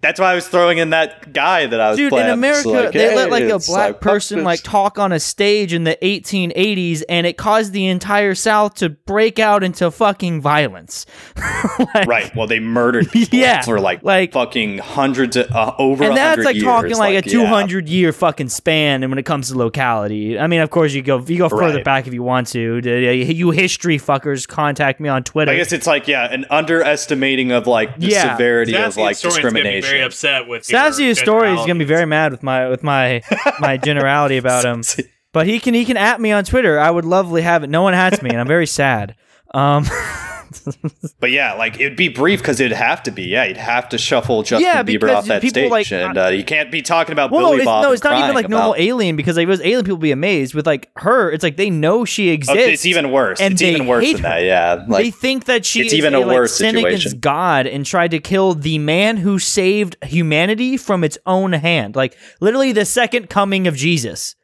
That's 0.00 0.20
why 0.20 0.30
I 0.30 0.34
was 0.36 0.46
throwing 0.46 0.78
in 0.78 0.90
that 0.90 1.32
guy 1.32 1.66
that 1.66 1.80
I 1.80 1.88
was 1.90 1.96
Dude, 1.96 2.10
playing. 2.10 2.28
in 2.28 2.32
America, 2.32 2.68
like, 2.68 2.92
they 2.92 3.16
let 3.16 3.30
like 3.30 3.42
a 3.44 3.58
black 3.58 3.94
fuck 3.94 4.00
person 4.00 4.44
like 4.44 4.62
talk 4.62 4.96
on 4.96 5.10
a 5.10 5.18
stage 5.18 5.72
in 5.72 5.82
the 5.82 5.98
1880s, 6.00 7.02
and 7.08 7.26
it 7.26 7.36
caused 7.36 7.72
the 7.72 7.86
entire 7.86 8.36
South 8.36 8.74
to 8.76 8.90
break 8.90 9.40
out 9.40 9.64
into 9.64 9.90
fucking 9.90 10.40
violence. 10.40 11.04
Like- 11.94 12.06
right. 12.08 12.36
Well, 12.36 12.46
they 12.46 12.60
murdered 12.60 13.08
people 13.12 13.38
Yeah, 13.38 13.62
for 13.62 13.80
like 13.80 14.02
like- 14.04 14.32
fucking 14.32 14.78
hundreds 14.78 15.36
of 15.36 15.50
uh, 15.50 15.74
over. 15.78 16.04
and 16.04 16.16
that's 16.16 16.44
like 16.44 16.54
years, 16.56 16.64
talking 16.64 16.96
like, 16.96 17.10
a 17.26 17.28
yeah. 17.28 17.32
200 17.32 17.88
year 17.88 18.12
fucking 18.12 18.48
span 18.48 19.02
and 19.02 19.10
when 19.10 19.18
it 19.18 19.24
comes 19.24 19.48
to 19.48 19.56
locality 19.56 20.38
i 20.38 20.46
mean 20.46 20.60
of 20.60 20.70
course 20.70 20.92
you 20.92 21.02
go 21.02 21.18
you 21.26 21.38
go 21.38 21.48
further 21.48 21.76
Right. 21.76 21.84
back 21.84 22.06
if 22.06 22.14
you 22.14 22.22
want 22.22 22.48
to 22.48 22.80
you 22.84 23.50
history 23.52 23.98
fuckers 23.98 24.46
contact 24.46 24.98
me 25.00 25.08
on 25.08 25.22
twitter 25.24 25.52
I 25.52 25.56
guess 25.56 25.72
it's 25.72 25.86
like 25.86 26.08
yeah, 26.08 26.32
an 26.32 26.44
underestimating 26.50 27.52
of 27.52 27.66
like 27.66 27.98
the 27.98 28.08
Yeah. 28.08 28.32
severity 28.34 28.76
of 28.76 28.96
like 28.96 29.16
historian's 29.16 29.38
gonna 29.54 29.54
be 29.54 29.60
very 29.90 30.02
upset 30.02 30.48
with 30.48 30.64
sassy 30.64 31.14
story 31.14 31.52
is 31.52 31.60
gonna 31.60 31.78
be 31.78 31.84
very 31.84 32.06
mad 32.06 32.32
with 32.32 32.42
my 32.42 32.68
with 32.68 32.82
my 32.82 33.22
my 33.60 33.76
generality 33.76 34.36
about 34.36 34.64
him. 34.64 34.82
But 35.30 35.46
he 35.46 35.60
can 35.60 35.74
he 35.74 35.84
can 35.84 35.98
at 35.98 36.20
me 36.20 36.32
on 36.32 36.44
twitter. 36.44 36.78
I 36.78 36.90
would 36.90 37.04
lovely 37.04 37.42
have 37.42 37.62
it. 37.62 37.68
No 37.68 37.82
one 37.82 37.92
hats 37.92 38.22
me 38.22 38.30
and 38.30 38.40
i'm 38.40 38.46
very 38.48 38.66
sad. 38.66 39.14
Um 39.52 39.84
But 41.20 41.30
yeah, 41.32 41.54
like 41.54 41.80
it'd 41.80 41.96
be 41.96 42.08
brief 42.08 42.40
because 42.40 42.60
it'd 42.60 42.76
have 42.76 43.02
to 43.04 43.10
be. 43.10 43.24
Yeah, 43.24 43.44
you'd 43.44 43.56
have 43.56 43.88
to 43.90 43.98
shuffle 43.98 44.42
Justin 44.42 44.60
Yeah, 44.68 44.82
Bieber 44.84 45.14
off 45.14 45.26
that 45.26 45.42
stage, 45.42 45.70
like, 45.70 45.90
and 45.90 46.16
uh, 46.16 46.28
you 46.28 46.44
can't 46.44 46.70
be 46.70 46.80
talking 46.82 47.12
about 47.12 47.30
well, 47.32 47.40
no, 47.40 47.46
Billy 47.48 47.58
it's, 47.58 47.64
Bob. 47.66 47.82
no, 47.84 47.92
it's 47.92 48.04
not 48.04 48.22
even 48.22 48.34
like 48.34 48.48
normal 48.48 48.72
about- 48.74 48.80
alien 48.80 49.16
because 49.16 49.36
if 49.36 49.42
it 49.42 49.46
was 49.48 49.60
alien, 49.62 49.84
people 49.84 49.96
would 49.96 50.02
be 50.02 50.12
amazed. 50.12 50.54
With 50.54 50.66
like 50.66 50.90
her, 50.96 51.30
it's 51.32 51.42
like 51.42 51.56
they 51.56 51.70
know 51.70 52.04
she 52.04 52.30
Oh, 52.30 52.34
exists. 52.34 52.68
it's 52.68 52.86
even 52.86 53.10
worse. 53.10 53.40
and 53.40 53.52
it's 53.52 53.62
even 53.62 53.86
worse 53.86 54.04
than 54.12 54.16
her. 54.22 54.28
that. 54.28 54.42
Yeah, 54.44 54.84
like 54.86 55.04
they 55.04 55.10
think 55.10 55.44
that 55.46 55.64
she 55.66 55.80
it's 55.80 55.92
is 55.92 55.98
even 55.98 56.14
a, 56.14 56.18
a 56.18 56.20
like, 56.20 56.34
worse 56.36 56.56
sin 56.56 56.76
against. 56.76 57.20
God 57.20 57.66
and 57.66 57.84
tried 57.84 58.12
to 58.12 58.20
kill 58.20 58.54
the 58.54 58.78
man 58.78 59.16
who 59.16 59.38
saved 59.38 59.96
humanity 60.04 60.76
from 60.76 61.02
its 61.04 61.18
own 61.26 61.52
hand. 61.52 61.96
Like 61.96 62.16
literally 62.40 62.72
the 62.72 62.84
second 62.84 63.28
coming 63.28 63.66
of 63.66 63.74
Jesus. 63.74 64.36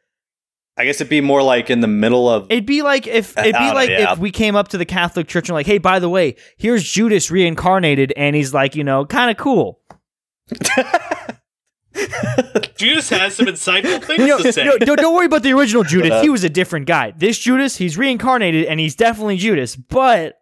I 0.77 0.83
guess 0.85 0.95
it'd 0.97 1.09
be 1.09 1.21
more 1.21 1.41
like 1.41 1.69
in 1.69 1.79
the 1.79 1.87
middle 1.87 2.27
of 2.29 2.47
It'd 2.51 2.65
be 2.65 2.81
like 2.81 3.07
if 3.07 3.37
it'd 3.37 3.53
be 3.53 3.71
like 3.71 3.89
yeah. 3.89 4.11
if 4.13 4.19
we 4.19 4.29
came 4.31 4.55
up 4.55 4.67
to 4.69 4.77
the 4.77 4.85
Catholic 4.85 5.27
Church 5.27 5.47
and 5.49 5.53
like, 5.53 5.65
hey, 5.65 5.77
by 5.77 5.99
the 5.99 6.09
way, 6.09 6.35
here's 6.57 6.83
Judas 6.83 7.31
reincarnated, 7.31 8.11
and 8.17 8.35
he's 8.35 8.53
like, 8.53 8.75
you 8.75 8.83
know, 8.83 9.05
kind 9.05 9.31
of 9.31 9.37
cool. 9.37 9.79
Judas 12.75 13.09
has 13.09 13.35
some 13.35 13.45
insightful 13.45 14.03
things 14.03 14.19
No, 14.27 14.37
to 14.39 14.51
say. 14.51 14.65
no, 14.65 14.77
don't, 14.77 14.97
don't 14.99 15.15
worry 15.15 15.25
about 15.27 15.43
the 15.43 15.53
original 15.53 15.83
Judas. 15.85 16.11
Uh, 16.11 16.21
He 16.21 16.29
was 16.29 16.43
a 16.43 16.49
different 16.49 16.87
guy. 16.87 17.13
This 17.17 17.39
Judas, 17.39 17.77
he's 17.77 17.97
reincarnated, 17.97 18.65
and 18.65 18.79
he's 18.81 18.95
definitely 18.95 19.37
Judas. 19.37 19.77
But 19.77 20.35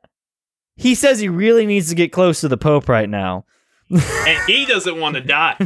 he 0.76 0.95
says 0.95 1.19
he 1.19 1.30
really 1.30 1.68
needs 1.68 1.89
to 1.89 1.95
get 1.95 2.11
close 2.11 2.41
to 2.41 2.47
the 2.47 2.57
Pope 2.57 2.89
right 2.89 3.07
now. 3.10 3.45
and 3.91 4.39
he 4.47 4.65
doesn't 4.65 4.99
want 4.99 5.14
to 5.15 5.22
die. 5.22 5.57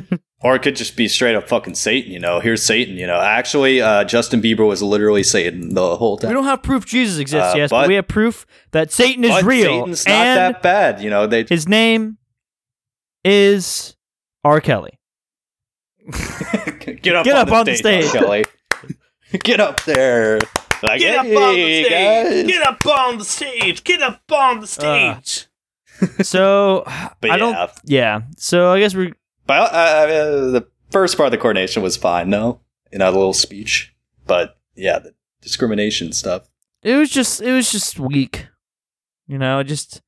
Or 0.41 0.55
it 0.55 0.61
could 0.61 0.75
just 0.75 0.95
be 0.95 1.07
straight 1.07 1.35
up 1.35 1.47
fucking 1.49 1.73
Satan, 1.73 2.11
you 2.11 2.19
know. 2.19 2.39
Here's 2.39 2.61
Satan, 2.61 2.95
you 2.95 3.07
know. 3.07 3.19
Actually, 3.19 3.81
uh, 3.81 4.03
Justin 4.03 4.39
Bieber 4.39 4.67
was 4.67 4.83
literally 4.83 5.23
Satan 5.23 5.73
the 5.73 5.95
whole 5.95 6.15
time. 6.17 6.29
We 6.29 6.35
don't 6.35 6.43
have 6.43 6.61
proof 6.61 6.85
Jesus 6.85 7.17
exists, 7.17 7.53
Uh, 7.55 7.57
yes, 7.57 7.69
but, 7.71 7.81
but- 7.81 7.87
we 7.87 7.95
have 7.95 8.07
proof 8.07 8.45
that 8.71 8.91
Satan 8.91 9.23
is 9.23 9.43
real. 9.43 9.79
Satan's 9.95 10.05
not 10.05 10.13
and 10.13 10.37
that 10.55 10.61
bad, 10.61 11.01
you 11.01 11.09
know. 11.09 11.25
They 11.25 11.43
his 11.49 11.67
name 11.67 12.17
is 13.25 13.95
R. 14.43 14.61
Kelly. 14.61 14.99
get 16.11 17.15
up, 17.15 17.25
Get 17.25 17.35
on, 17.35 17.47
up 17.47 17.51
on 17.51 17.65
the 17.65 17.71
the 17.71 17.75
stage, 17.77 18.05
stage. 18.05 18.21
Kelly. 18.21 18.45
get 19.43 19.59
up 19.59 19.83
there. 19.83 20.39
Like, 20.83 20.99
Get 20.99 21.17
up 21.17 21.25
"Hey, 21.25 21.35
on 21.35 21.55
the 21.55 21.83
stage. 21.83 21.89
guys." 21.89 22.47
Get 22.47 22.61
up 22.67 22.85
on 22.85 23.17
the 23.17 23.25
stage. 23.25 23.83
Get 23.83 24.01
up 24.03 24.21
on 24.31 24.59
the 24.59 24.67
stage. 24.67 25.47
So 26.21 26.83
I 26.85 27.09
yeah, 27.23 27.37
don't. 27.37 27.71
Yeah. 27.85 28.21
So 28.37 28.71
I 28.71 28.79
guess 28.79 28.93
we're. 28.93 29.13
But 29.47 29.71
uh, 29.71 30.05
the 30.51 30.67
first 30.91 31.17
part 31.17 31.27
of 31.27 31.31
the 31.31 31.37
coordination 31.37 31.81
was 31.81 31.97
fine, 31.97 32.29
no, 32.29 32.61
in 32.91 33.01
a 33.01 33.09
little 33.09 33.33
speech. 33.33 33.95
But 34.25 34.57
yeah, 34.75 34.99
the 34.99 35.13
discrimination 35.41 36.11
stuff. 36.11 36.49
It 36.83 36.95
was 36.95 37.09
just. 37.09 37.41
It 37.41 37.51
was 37.51 37.71
just 37.71 37.99
weak. 37.99 38.47
You 39.27 39.37
know, 39.37 39.63
just. 39.63 40.01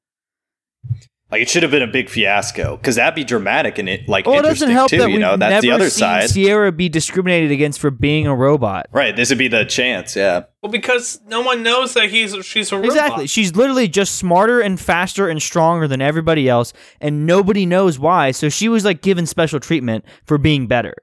Like 1.31 1.43
it 1.43 1.49
should 1.49 1.61
have 1.61 1.71
been 1.71 1.83
a 1.83 1.87
big 1.87 2.09
fiasco 2.09 2.75
because 2.77 2.95
that'd 2.95 3.13
be 3.13 3.23
dramatic 3.23 3.77
and 3.77 3.87
it 3.87 4.09
like 4.09 4.25
Well, 4.25 4.35
it 4.35 4.37
interesting 4.39 4.69
doesn't 4.69 4.75
help 4.75 4.89
too. 4.89 4.97
that 4.97 5.11
you 5.11 5.19
know, 5.19 5.37
that's 5.37 5.51
never 5.51 5.61
the 5.61 5.71
other 5.71 5.89
seen 5.91 5.99
side. 5.99 6.29
Sierra 6.31 6.71
be 6.71 6.89
discriminated 6.89 7.51
against 7.51 7.79
for 7.79 7.91
being 7.91 8.25
a 8.25 8.35
robot. 8.35 8.87
Right, 8.91 9.15
this 9.15 9.29
would 9.29 9.37
be 9.37 9.47
the 9.47 9.63
chance. 9.63 10.15
Yeah, 10.15 10.45
Well, 10.63 10.71
because 10.71 11.19
no 11.27 11.41
one 11.41 11.61
knows 11.61 11.93
that 11.93 12.09
he's 12.09 12.35
she's 12.43 12.71
a 12.71 12.77
robot. 12.77 12.91
Exactly. 12.91 13.27
She's 13.27 13.55
literally 13.55 13.87
just 13.87 14.15
smarter 14.15 14.59
and 14.59 14.79
faster 14.79 15.29
and 15.29 15.39
stronger 15.39 15.87
than 15.87 16.01
everybody 16.01 16.49
else, 16.49 16.73
and 16.99 17.27
nobody 17.27 17.65
knows 17.67 17.99
why. 17.99 18.31
So 18.31 18.49
she 18.49 18.67
was 18.67 18.83
like 18.83 19.01
given 19.03 19.27
special 19.27 19.59
treatment 19.59 20.05
for 20.25 20.39
being 20.39 20.65
better. 20.65 20.95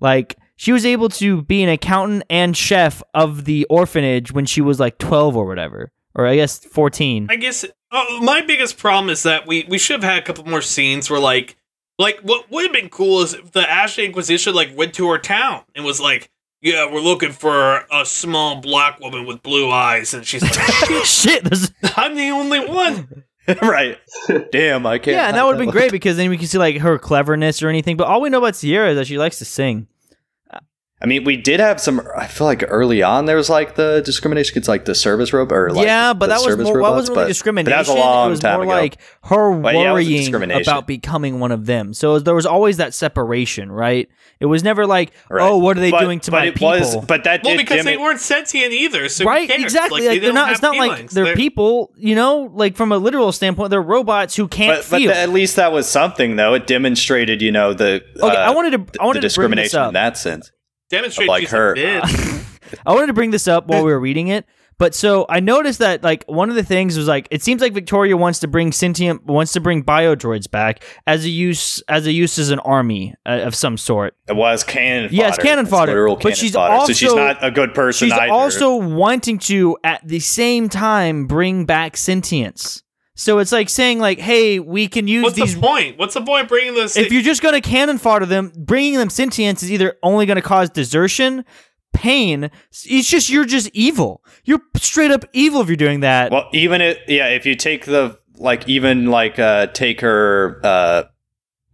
Like 0.00 0.36
she 0.56 0.72
was 0.72 0.84
able 0.84 1.08
to 1.10 1.42
be 1.42 1.62
an 1.62 1.68
accountant 1.68 2.24
and 2.28 2.56
chef 2.56 3.02
of 3.14 3.44
the 3.44 3.66
orphanage 3.70 4.32
when 4.32 4.46
she 4.46 4.60
was 4.60 4.80
like 4.80 4.98
twelve 4.98 5.36
or 5.36 5.46
whatever, 5.46 5.92
or 6.14 6.26
I 6.26 6.34
guess 6.34 6.58
fourteen. 6.58 7.28
I 7.30 7.36
guess 7.36 7.64
uh, 7.90 8.04
my 8.22 8.40
biggest 8.40 8.78
problem 8.78 9.10
is 9.10 9.22
that 9.24 9.46
we 9.46 9.66
we 9.68 9.78
should 9.78 10.02
have 10.02 10.10
had 10.10 10.22
a 10.22 10.24
couple 10.24 10.44
more 10.44 10.62
scenes 10.62 11.10
where 11.10 11.20
like 11.20 11.56
like 11.98 12.18
what 12.20 12.50
would 12.50 12.64
have 12.64 12.72
been 12.72 12.88
cool 12.88 13.20
is 13.22 13.34
if 13.34 13.52
the 13.52 13.68
Ashley 13.68 14.06
Inquisition 14.06 14.54
like 14.54 14.76
went 14.76 14.94
to 14.94 15.08
her 15.10 15.18
town 15.18 15.64
and 15.74 15.84
was 15.84 16.00
like, 16.00 16.30
yeah, 16.62 16.90
we're 16.90 17.00
looking 17.00 17.32
for 17.32 17.84
a 17.92 18.04
small 18.04 18.60
black 18.60 19.00
woman 19.00 19.26
with 19.26 19.42
blue 19.42 19.70
eyes, 19.70 20.14
and 20.14 20.26
she's 20.26 20.42
like, 20.42 20.52
shit, 20.86 21.06
Shit. 21.06 21.44
This, 21.44 21.70
I'm 21.96 22.14
the 22.16 22.30
only 22.30 22.66
one. 22.66 23.24
right. 23.62 23.98
Damn, 24.52 24.86
I 24.86 24.98
can't. 24.98 25.16
yeah, 25.16 25.28
and 25.28 25.36
that 25.36 25.44
would 25.44 25.56
have 25.56 25.60
been 25.60 25.70
great 25.70 25.90
because 25.90 26.16
then 26.16 26.30
we 26.30 26.38
can 26.38 26.46
see 26.46 26.58
like 26.58 26.78
her 26.78 26.98
cleverness 26.98 27.62
or 27.62 27.68
anything. 27.68 27.96
But 27.96 28.06
all 28.06 28.20
we 28.20 28.30
know 28.30 28.38
about 28.38 28.56
Sierra 28.56 28.90
is 28.90 28.96
that 28.96 29.06
she 29.06 29.18
likes 29.18 29.38
to 29.38 29.44
sing. 29.44 29.88
I 31.02 31.06
mean, 31.06 31.24
we 31.24 31.38
did 31.38 31.60
have 31.60 31.80
some. 31.80 32.02
I 32.14 32.26
feel 32.26 32.46
like 32.46 32.62
early 32.68 33.02
on 33.02 33.24
there 33.24 33.36
was 33.36 33.48
like 33.48 33.74
the 33.74 34.02
discrimination 34.04 34.52
against 34.52 34.68
like 34.68 34.84
the 34.84 34.94
service 34.94 35.32
rope 35.32 35.50
or 35.50 35.70
like 35.72 35.86
yeah, 35.86 36.12
but 36.12 36.26
the 36.26 36.34
that 36.34 36.34
was 36.36 36.44
service 36.44 36.64
more, 36.64 36.74
that 36.74 36.78
robots, 36.78 36.94
wasn't 36.94 37.16
really 37.16 37.24
but- 37.24 37.28
discrimination. 37.28 37.70
But 37.78 37.84
that 37.84 37.90
was 37.90 37.96
a 37.96 38.00
long 38.00 38.26
it 38.26 38.30
was 38.32 38.40
time 38.40 38.54
more 38.56 38.62
ago. 38.64 38.72
like 38.72 38.98
her 39.24 39.58
But 39.58 39.74
yeah, 39.74 39.80
it 39.80 39.84
was 39.84 39.92
worrying 40.04 40.18
discrimination. 40.20 40.62
about 40.62 40.86
becoming 40.86 41.40
one 41.40 41.52
of 41.52 41.64
them. 41.64 41.94
So 41.94 42.18
there 42.18 42.34
was 42.34 42.44
always 42.44 42.76
that 42.76 42.92
separation, 42.92 43.72
right? 43.72 44.10
It 44.40 44.46
was 44.46 44.62
never 44.62 44.86
like, 44.86 45.12
Right. 45.30 45.42
oh, 45.42 45.56
what 45.56 45.78
are 45.78 45.80
they 45.80 45.90
But- 45.90 46.00
doing 46.00 46.20
to 46.20 46.30
but 46.30 46.36
my 46.36 46.44
it 46.48 46.54
people? 46.54 46.68
Was, 46.68 46.96
but 47.06 47.24
that 47.24 47.44
Well, 47.44 47.56
did 47.56 47.66
because 47.66 47.84
they 47.86 47.96
weren't 47.96 48.20
sentient 48.20 48.72
either. 48.72 49.08
So 49.08 49.24
who 49.24 49.30
right, 49.30 49.48
cares? 49.48 49.62
exactly. 49.62 50.00
Like, 50.02 50.08
Like, 50.10 50.20
they 50.20 50.26
they're 50.26 50.34
don't 50.34 50.50
It's 50.50 50.60
not 50.62 50.76
like 50.76 50.92
feelings. 50.92 51.12
they're, 51.14 51.34
people. 51.34 51.92
You 51.96 52.14
know, 52.14 52.50
like 52.52 52.76
from 52.76 52.92
a 52.92 52.98
literal 52.98 53.32
standpoint, 53.32 53.70
they're 53.70 53.80
robots 53.80 54.36
who 54.36 54.48
can't 54.48 54.78
But, 54.82 54.90
but 54.90 54.98
feel. 54.98 55.10
at 55.12 55.30
least 55.30 55.56
that 55.56 55.72
was 55.72 55.88
something, 55.88 56.36
though. 56.36 56.52
It 56.52 56.66
demonstrated, 56.66 57.40
you 57.40 57.52
know, 57.52 57.72
the 57.72 58.02
okay, 58.22 58.36
uh, 58.36 58.50
I 58.50 58.50
wanted 58.50 58.72
to. 58.92 59.00
I 59.00 59.06
wanted 59.06 59.20
to 59.20 59.22
bring 59.22 59.22
this 59.22 59.32
discrimination 59.32 59.78
up. 59.78 59.88
in 59.88 59.94
that 59.94 60.18
sense. 60.18 60.52
Demonstrate 60.90 61.28
like 61.28 61.48
her. 61.48 61.72
a 61.72 61.76
bitch. 61.76 62.46
I 62.86 62.92
wanted 62.92 63.08
to 63.08 63.12
bring 63.14 63.30
this 63.30 63.48
up 63.48 63.66
while 63.66 63.84
we 63.84 63.90
were 63.90 63.98
reading 64.00 64.28
it. 64.28 64.44
But 64.78 64.94
so 64.94 65.26
I 65.28 65.40
noticed 65.40 65.80
that 65.80 66.02
like 66.02 66.24
one 66.26 66.48
of 66.48 66.56
the 66.56 66.62
things 66.62 66.96
was 66.96 67.06
like 67.06 67.28
it 67.30 67.42
seems 67.42 67.60
like 67.60 67.74
Victoria 67.74 68.16
wants 68.16 68.38
to 68.40 68.48
bring 68.48 68.72
sentient 68.72 69.26
wants 69.26 69.52
to 69.52 69.60
bring 69.60 69.82
bio 69.82 70.14
droids 70.16 70.50
back 70.50 70.82
as 71.06 71.26
a 71.26 71.28
use 71.28 71.82
as 71.82 72.06
a 72.06 72.12
use 72.12 72.38
as 72.38 72.48
an 72.50 72.60
army 72.60 73.14
uh, 73.26 73.40
of 73.42 73.54
some 73.54 73.76
sort. 73.76 74.16
It 74.26 74.36
was 74.36 74.64
cannon 74.64 75.08
fodder. 75.10 75.16
Yeah, 75.16 75.28
it's 75.28 75.36
cannon 75.36 75.64
It's 75.66 75.70
fodder, 75.70 75.92
literal 75.92 76.14
but 76.16 76.22
cannon 76.22 76.36
she's 76.36 76.52
fodder. 76.54 76.86
so 76.86 76.92
she's 76.94 77.12
not 77.14 77.44
a 77.44 77.50
good 77.50 77.74
person 77.74 78.08
She's 78.08 78.16
either. 78.18 78.32
also 78.32 78.76
wanting 78.76 79.38
to 79.40 79.76
at 79.84 80.00
the 80.06 80.20
same 80.20 80.70
time 80.70 81.26
bring 81.26 81.66
back 81.66 81.98
sentience. 81.98 82.82
So 83.20 83.38
it's 83.38 83.52
like 83.52 83.68
saying 83.68 83.98
like, 83.98 84.18
hey, 84.18 84.60
we 84.60 84.88
can 84.88 85.06
use 85.06 85.24
What's 85.24 85.36
these. 85.36 85.54
the 85.54 85.60
point? 85.60 85.98
What's 85.98 86.14
the 86.14 86.22
point 86.22 86.48
bringing 86.48 86.74
this? 86.74 86.96
if 86.96 87.12
you're 87.12 87.20
just 87.20 87.42
going 87.42 87.52
to 87.52 87.60
cannon 87.60 87.98
fodder 87.98 88.24
them, 88.24 88.50
bringing 88.56 88.94
them 88.94 89.10
sentience 89.10 89.62
is 89.62 89.70
either 89.70 89.98
only 90.02 90.24
going 90.24 90.36
to 90.36 90.42
cause 90.42 90.70
desertion, 90.70 91.44
pain. 91.92 92.50
It's 92.70 93.10
just 93.10 93.28
you're 93.28 93.44
just 93.44 93.68
evil. 93.74 94.24
You're 94.44 94.62
straight 94.76 95.10
up 95.10 95.26
evil 95.34 95.60
if 95.60 95.68
you're 95.68 95.76
doing 95.76 96.00
that. 96.00 96.32
Well, 96.32 96.48
even 96.54 96.80
it, 96.80 97.00
yeah. 97.08 97.28
If 97.28 97.44
you 97.44 97.56
take 97.56 97.84
the 97.84 98.18
like, 98.36 98.66
even 98.70 99.08
like, 99.08 99.38
uh 99.38 99.66
take 99.66 100.00
her 100.00 100.58
uh 100.64 101.02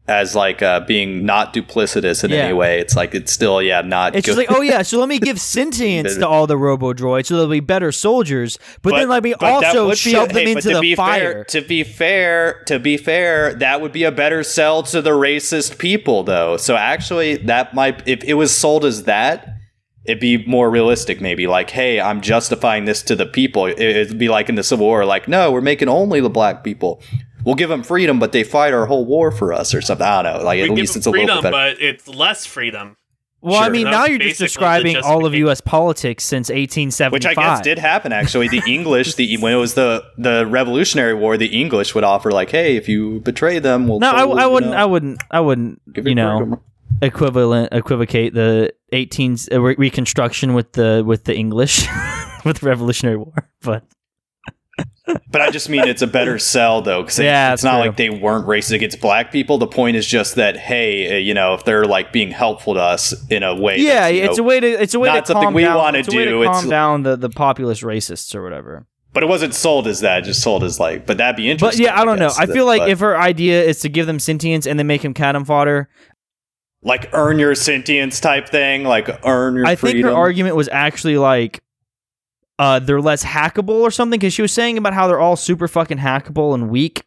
as 0.08 0.36
like 0.36 0.62
uh 0.62 0.80
being 0.80 1.24
not 1.26 1.52
duplicitous 1.52 2.22
in 2.22 2.30
Yeah. 2.30 2.36
any 2.38 2.52
way, 2.52 2.80
it's 2.80 2.94
like 2.96 3.14
it's 3.14 3.32
still 3.32 3.60
yeah 3.60 3.80
not. 3.80 4.14
It's 4.14 4.24
good. 4.26 4.36
just 4.36 4.38
like, 4.38 4.56
oh 4.56 4.62
yeah, 4.62 4.82
so 4.82 4.98
let 4.98 5.08
me 5.08 5.18
give 5.18 5.40
sentience 5.40 6.14
to 6.16 6.26
all 6.28 6.46
the 6.46 6.56
robo 6.56 6.92
droids 6.92 7.26
so 7.26 7.36
they'll 7.36 7.48
be 7.48 7.60
better 7.60 7.92
soldiers. 7.92 8.58
But, 8.82 8.96
then 8.96 9.08
let 9.08 9.22
me 9.22 9.34
also 9.34 9.94
shove 9.94 10.28
them 10.28 10.46
hey, 10.46 10.52
into 10.52 10.78
the 10.78 10.94
fire. 10.94 11.32
Fair, 11.32 11.44
to 11.44 11.60
be 11.62 11.82
fair, 11.82 12.62
to 12.66 12.78
be 12.78 12.96
fair, 12.96 13.54
that 13.54 13.80
would 13.80 13.92
be 13.92 14.04
a 14.04 14.12
better 14.12 14.42
sell 14.42 14.82
to 14.84 15.02
the 15.02 15.10
racist 15.10 15.78
people, 15.78 16.22
though. 16.22 16.56
So 16.56 16.76
actually, 16.76 17.36
that 17.38 17.74
might 17.74 18.06
if 18.06 18.22
it 18.24 18.34
was 18.34 18.54
sold 18.56 18.84
as 18.84 19.04
that. 19.04 19.54
It'd 20.04 20.20
be 20.20 20.46
more 20.46 20.70
realistic, 20.70 21.20
maybe. 21.20 21.48
Like, 21.48 21.70
hey, 21.70 22.00
I'm 22.00 22.20
justifying 22.20 22.84
this 22.84 23.02
to 23.02 23.16
the 23.16 23.26
people. 23.26 23.66
It'd 23.66 24.16
be 24.16 24.28
like 24.28 24.48
in 24.48 24.54
the 24.54 24.62
Civil 24.62 24.86
War, 24.86 25.04
like, 25.04 25.26
no, 25.26 25.50
we're 25.50 25.60
making 25.60 25.88
only 25.88 26.20
the 26.20 26.30
black 26.30 26.62
people. 26.62 27.02
We'll 27.46 27.54
give 27.54 27.70
them 27.70 27.82
freedom, 27.84 28.18
but 28.18 28.32
they 28.32 28.42
fight 28.44 28.74
our 28.74 28.84
whole 28.86 29.06
war 29.06 29.30
for 29.30 29.52
us, 29.54 29.72
or 29.72 29.80
something. 29.80 30.04
I 30.06 30.20
don't 30.22 30.38
know. 30.40 30.44
Like, 30.44 30.56
we 30.56 30.62
at 30.64 30.68
give 30.70 30.76
least 30.78 30.92
them 30.94 31.00
it's 31.00 31.06
a 31.06 31.10
little 31.12 31.36
bit 31.36 31.42
better. 31.44 31.52
but 31.76 31.80
it's 31.80 32.06
less 32.08 32.44
freedom. 32.44 32.96
well, 33.40 33.62
I 33.62 33.68
mean, 33.68 33.84
That's 33.84 33.96
now 33.96 34.04
you're 34.06 34.18
just 34.18 34.40
describing 34.40 34.96
all 34.96 35.24
of. 35.24 35.32
U.S. 35.34 35.60
politics 35.60 36.24
since 36.24 36.48
1875. 36.48 37.12
Which 37.12 37.24
I 37.24 37.34
guess 37.34 37.60
did 37.60 37.78
happen 37.78 38.12
actually. 38.12 38.48
The 38.48 38.62
English, 38.66 39.14
the 39.14 39.36
when 39.36 39.52
it 39.52 39.56
was 39.56 39.74
the 39.74 40.02
the 40.18 40.44
Revolutionary 40.46 41.14
War, 41.14 41.36
the 41.36 41.46
English 41.46 41.94
would 41.94 42.02
offer 42.04 42.32
like, 42.32 42.50
"Hey, 42.50 42.76
if 42.76 42.88
you 42.88 43.20
betray 43.20 43.60
them, 43.60 43.86
we'll." 43.86 44.00
No, 44.00 44.10
I, 44.10 44.20
totally, 44.22 44.40
I 44.40 44.44
you 44.46 44.50
wouldn't. 44.52 44.72
know, 44.72 44.78
I 44.78 44.84
wouldn't. 44.84 45.20
I 45.30 45.40
wouldn't. 45.40 45.92
give 45.92 46.06
You 46.08 46.14
know, 46.16 46.38
freedom." 46.38 46.60
equivalent 47.02 47.68
equivocate 47.72 48.32
the 48.32 48.72
18s 48.92 49.52
uh, 49.52 49.60
re- 49.60 49.74
Reconstruction 49.78 50.54
with 50.54 50.72
the 50.72 51.04
with 51.06 51.24
the 51.24 51.36
English 51.36 51.86
with 52.44 52.58
the 52.60 52.66
Revolutionary 52.66 53.18
War. 53.18 53.48
But 53.62 53.84
But 55.30 55.40
I 55.40 55.50
just 55.50 55.68
mean 55.68 55.86
it's 55.86 56.02
a 56.02 56.06
better 56.06 56.38
sell 56.38 56.82
though, 56.82 57.02
because 57.02 57.18
Yeah, 57.20 57.52
it's 57.52 57.62
not 57.62 57.76
true. 57.78 57.86
like 57.88 57.96
they 57.96 58.10
weren't 58.10 58.46
racist 58.46 58.72
against 58.72 59.00
black 59.00 59.30
people. 59.30 59.56
The 59.58 59.66
point 59.68 59.96
is 59.96 60.06
just 60.06 60.34
that 60.34 60.56
hey, 60.56 61.14
uh, 61.14 61.18
you 61.18 61.32
know, 61.34 61.54
if 61.54 61.64
they're 61.64 61.84
like 61.84 62.12
being 62.12 62.30
helpful 62.32 62.74
to 62.74 62.80
us 62.80 63.14
in 63.30 63.42
a 63.44 63.54
way, 63.54 63.78
yeah, 63.78 64.08
it's 64.08 64.36
know- 64.38 64.44
a 64.44 64.46
way 64.46 64.58
to 64.60 64.66
it's 64.66 64.94
a 64.94 64.98
way 64.98 65.08
not 65.08 65.20
to 65.26 65.32
something 65.32 65.44
calm 65.46 65.54
we 65.54 65.62
down, 65.62 65.94
it's 65.94 66.08
a 66.08 66.10
to 66.10 66.24
do, 66.24 66.42
it's- 66.42 66.60
calm 66.62 66.68
down 66.70 67.02
the 67.04 67.16
the 67.16 67.28
populist 67.30 67.82
racists 67.82 68.34
or 68.34 68.42
whatever. 68.42 68.86
But 69.12 69.22
it 69.22 69.26
wasn't 69.28 69.54
sold 69.54 69.86
as 69.86 70.00
that; 70.00 70.24
just 70.24 70.42
sold 70.42 70.62
as 70.64 70.78
like. 70.80 71.06
But 71.06 71.16
that'd 71.18 71.36
be 71.36 71.48
interesting. 71.50 71.84
But 71.84 71.90
yeah, 71.92 71.98
I 72.00 72.04
don't 72.04 72.18
know. 72.18 72.26
guess, 72.28 72.38
I 72.38 72.46
that- 72.46 72.52
feel 72.52 72.66
like 72.66 72.80
but, 72.80 72.90
if 72.90 72.98
her 73.00 73.16
idea 73.18 73.62
is 73.62 73.80
to 73.80 73.88
give 73.88 74.06
them 74.06 74.18
sentience 74.18 74.66
and 74.66 74.78
then 74.78 74.86
make 74.86 75.02
him 75.04 75.14
cannon 75.14 75.44
fodder, 75.46 75.88
like 76.82 77.08
earn 77.14 77.38
your 77.38 77.54
sentience 77.54 78.20
type 78.20 78.48
thing, 78.48 78.84
like 78.84 79.08
earn 79.24 79.54
your 79.54 79.66
I 79.66 79.76
freedom. 79.76 80.02
think 80.02 80.06
her 80.06 80.14
argument 80.14 80.56
was 80.56 80.68
actually 80.70 81.16
like 81.16 81.60
uh, 82.58 82.78
they're 82.78 83.00
less 83.00 83.24
hackable 83.24 83.80
or 83.80 83.90
something 83.90 84.18
because 84.18 84.32
she 84.32 84.42
was 84.42 84.52
saying 84.52 84.78
about 84.78 84.94
how 84.94 85.06
they're 85.06 85.20
all 85.20 85.36
super 85.36 85.68
fucking 85.68 85.98
hackable 85.98 86.54
and 86.54 86.70
weak. 86.70 87.04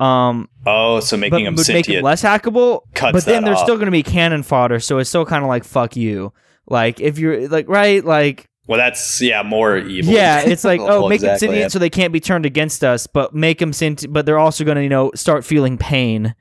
Um, 0.00 0.48
oh, 0.66 1.00
so 1.00 1.16
making 1.16 1.44
them 1.44 1.56
make 1.68 1.86
them 1.86 2.02
less 2.02 2.22
hackable. 2.22 2.82
but 3.00 3.24
then 3.24 3.44
they're 3.44 3.54
off. 3.54 3.62
still 3.62 3.76
going 3.76 3.86
to 3.86 3.92
be 3.92 4.02
cannon 4.02 4.42
fodder, 4.42 4.80
so 4.80 4.98
it's 4.98 5.10
still 5.10 5.26
kind 5.26 5.44
of 5.44 5.48
like 5.48 5.64
fuck 5.64 5.94
you. 5.94 6.32
Like 6.66 7.00
if 7.00 7.18
you're 7.18 7.48
like 7.48 7.68
right, 7.68 8.02
like 8.04 8.48
well, 8.66 8.78
that's 8.78 9.20
yeah, 9.20 9.42
more 9.42 9.76
evil. 9.76 10.14
yeah, 10.14 10.40
it's 10.46 10.64
like 10.64 10.80
Well, 10.80 11.04
oh, 11.04 11.08
make 11.08 11.20
them 11.20 11.36
sentient 11.38 11.60
yeah. 11.60 11.68
so 11.68 11.78
they 11.78 11.90
can't 11.90 12.12
be 12.12 12.20
turned 12.20 12.46
against 12.46 12.82
us, 12.82 13.06
but 13.06 13.34
make 13.34 13.58
them 13.58 13.72
sentient. 13.72 14.14
But 14.14 14.26
they're 14.26 14.38
also 14.38 14.64
going 14.64 14.76
to 14.76 14.82
you 14.82 14.88
know 14.88 15.10
start 15.14 15.44
feeling 15.44 15.76
pain, 15.76 16.34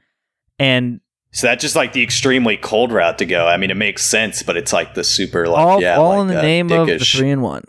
and 0.57 1.01
So 1.31 1.47
that's 1.47 1.61
just 1.61 1.75
like 1.75 1.91
the 1.93 2.03
extremely 2.03 2.55
cold 2.55 2.93
route 2.93 3.17
to 3.17 3.25
go. 3.25 3.45
I 3.47 3.57
mean, 3.57 3.71
it 3.71 3.77
makes 3.77 4.05
sense, 4.05 4.41
but 4.41 4.55
it's 4.55 4.71
like 4.71 4.93
the 4.93 5.03
super 5.03 5.47
like 5.49 5.65
all 5.65 5.81
yeah, 5.81 5.97
all 5.97 6.19
like, 6.19 6.21
in 6.21 6.27
the 6.27 6.41
name 6.41 6.71
of 6.71 6.87
the 6.87 6.99
three 6.99 7.29
in 7.29 7.41
one. 7.41 7.63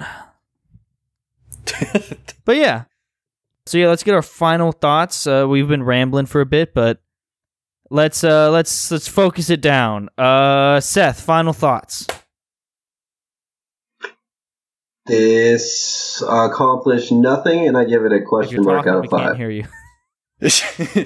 But 2.44 2.56
yeah. 2.56 2.84
So 3.66 3.78
yeah, 3.78 3.88
let's 3.88 4.02
get 4.02 4.14
our 4.14 4.22
final 4.22 4.72
thoughts. 4.72 5.26
Uh, 5.26 5.46
we've 5.48 5.68
been 5.68 5.82
rambling 5.84 6.26
for 6.26 6.40
a 6.40 6.46
bit, 6.46 6.74
but 6.74 7.00
let's 7.90 8.24
uh 8.24 8.50
let's 8.50 8.90
let's 8.90 9.06
focus 9.08 9.50
it 9.50 9.60
down. 9.60 10.08
Uh 10.18 10.80
Seth, 10.80 11.20
final 11.20 11.52
thoughts. 11.52 12.06
This 15.06 16.22
accomplished 16.26 17.10
nothing, 17.12 17.66
and 17.66 17.76
I 17.76 17.84
give 17.84 18.04
it 18.04 18.12
a 18.12 18.20
question 18.22 18.62
mark 18.62 18.84
talking, 18.84 18.92
out 18.92 19.04
of 19.04 19.10
can't 19.10 19.22
five. 19.28 19.36
hear 19.36 19.50
you. 19.50 19.64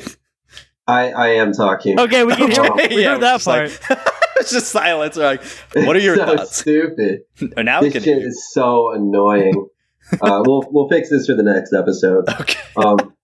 I, 0.87 1.11
I 1.13 1.29
am 1.37 1.53
talking. 1.53 1.99
Okay, 1.99 2.25
we 2.25 2.35
can 2.37 2.51
hear, 2.53 2.63
Yeah, 2.65 2.89
we 2.95 3.03
heard 3.05 3.23
that 3.23 3.43
part. 3.43 3.71
like- 3.89 3.99
it's 4.37 4.51
just 4.51 4.69
silence. 4.69 5.17
We're 5.17 5.25
like, 5.25 5.43
what 5.75 5.97
are 5.97 6.01
your 6.01 6.17
so 6.17 6.37
thoughts? 6.37 6.57
stupid. 6.59 7.21
Now 7.57 7.81
This 7.81 7.95
shit 8.03 8.19
is 8.19 8.47
so 8.53 8.93
annoying. 8.93 9.69
Uh, 10.13 10.43
we'll 10.47 10.65
we'll 10.71 10.89
fix 10.89 11.11
this 11.11 11.27
for 11.27 11.35
the 11.35 11.43
next 11.43 11.73
episode. 11.73 12.25
Okay. 12.41 12.61
Um, 12.77 13.15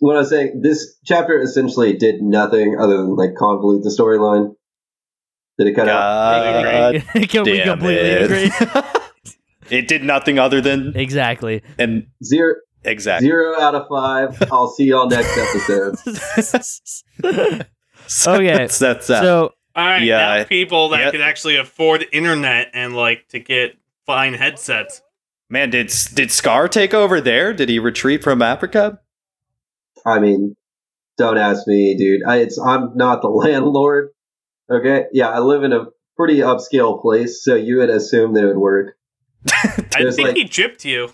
what 0.00 0.14
I 0.16 0.20
was 0.20 0.28
saying, 0.30 0.60
this 0.62 0.96
chapter 1.04 1.40
essentially 1.40 1.94
did 1.96 2.22
nothing 2.22 2.76
other 2.78 2.98
than 2.98 3.16
like 3.16 3.30
convolute 3.34 3.82
the 3.82 3.90
storyline. 3.90 4.54
Did 5.58 5.66
it 5.68 5.74
cut 5.74 5.88
out? 5.88 5.98
God 6.52 6.94
we 7.14 7.26
damn 7.26 7.68
completely 7.78 8.08
it. 8.08 8.22
agree. 8.22 8.50
it 9.76 9.88
did 9.88 10.04
nothing 10.04 10.38
other 10.38 10.60
than 10.60 10.92
exactly. 10.96 11.62
and 11.78 12.06
Zero 12.22 12.54
exactly. 12.84 13.26
zero 13.26 13.60
out 13.60 13.74
of 13.74 13.88
five. 13.88 14.40
I'll 14.52 14.68
see 14.68 14.84
y'all 14.84 15.08
next 15.08 15.36
episode. 15.36 15.98
So 18.06 18.34
Okay, 18.36 18.46
that's, 18.56 18.78
that's 18.78 19.06
that. 19.08 19.22
so 19.22 19.52
All 19.76 19.84
right, 19.84 20.02
Yeah, 20.02 20.38
now 20.38 20.44
people 20.44 20.90
that 20.90 21.00
yeah. 21.00 21.10
could 21.10 21.20
actually 21.20 21.56
afford 21.56 22.06
internet 22.12 22.70
and 22.72 22.94
like 22.96 23.28
to 23.30 23.40
get 23.40 23.76
fine 24.06 24.34
headsets. 24.34 25.02
Man, 25.50 25.70
did 25.70 25.92
did 26.14 26.30
Scar 26.30 26.68
take 26.68 26.92
over 26.92 27.20
there? 27.20 27.52
Did 27.54 27.68
he 27.68 27.78
retreat 27.78 28.22
from 28.22 28.42
Africa? 28.42 29.00
I 30.04 30.18
mean, 30.18 30.56
don't 31.16 31.38
ask 31.38 31.66
me, 31.66 31.96
dude. 31.96 32.22
I, 32.26 32.38
it's 32.38 32.58
I'm 32.58 32.96
not 32.96 33.22
the 33.22 33.28
landlord. 33.28 34.10
Okay, 34.70 35.04
yeah, 35.12 35.28
I 35.30 35.38
live 35.38 35.62
in 35.62 35.72
a 35.72 35.86
pretty 36.16 36.38
upscale 36.38 37.00
place, 37.00 37.42
so 37.42 37.54
you 37.54 37.78
would 37.78 37.88
assume 37.90 38.34
that 38.34 38.44
it 38.44 38.48
would 38.48 38.58
work. 38.58 38.96
I 39.52 40.10
think 40.10 40.18
like- 40.18 40.36
he 40.36 40.44
gypped 40.44 40.84
you. 40.84 41.10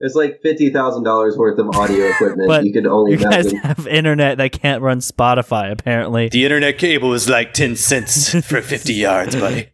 There's 0.00 0.14
like 0.14 0.40
fifty 0.42 0.68
thousand 0.68 1.04
dollars 1.04 1.38
worth 1.38 1.58
of 1.58 1.74
audio 1.74 2.06
equipment. 2.10 2.48
But 2.48 2.64
you 2.66 2.72
could 2.72 2.86
only 2.86 3.12
you 3.12 3.16
guys 3.18 3.46
imagine. 3.46 3.58
have 3.60 3.86
internet 3.86 4.36
that 4.36 4.52
can't 4.52 4.82
run 4.82 4.98
Spotify 4.98 5.70
apparently. 5.72 6.28
The 6.28 6.44
internet 6.44 6.76
cable 6.76 7.08
was 7.08 7.30
like 7.30 7.54
ten 7.54 7.76
cents 7.76 8.34
for 8.46 8.60
fifty 8.60 8.92
yards, 8.92 9.34
buddy. 9.36 9.70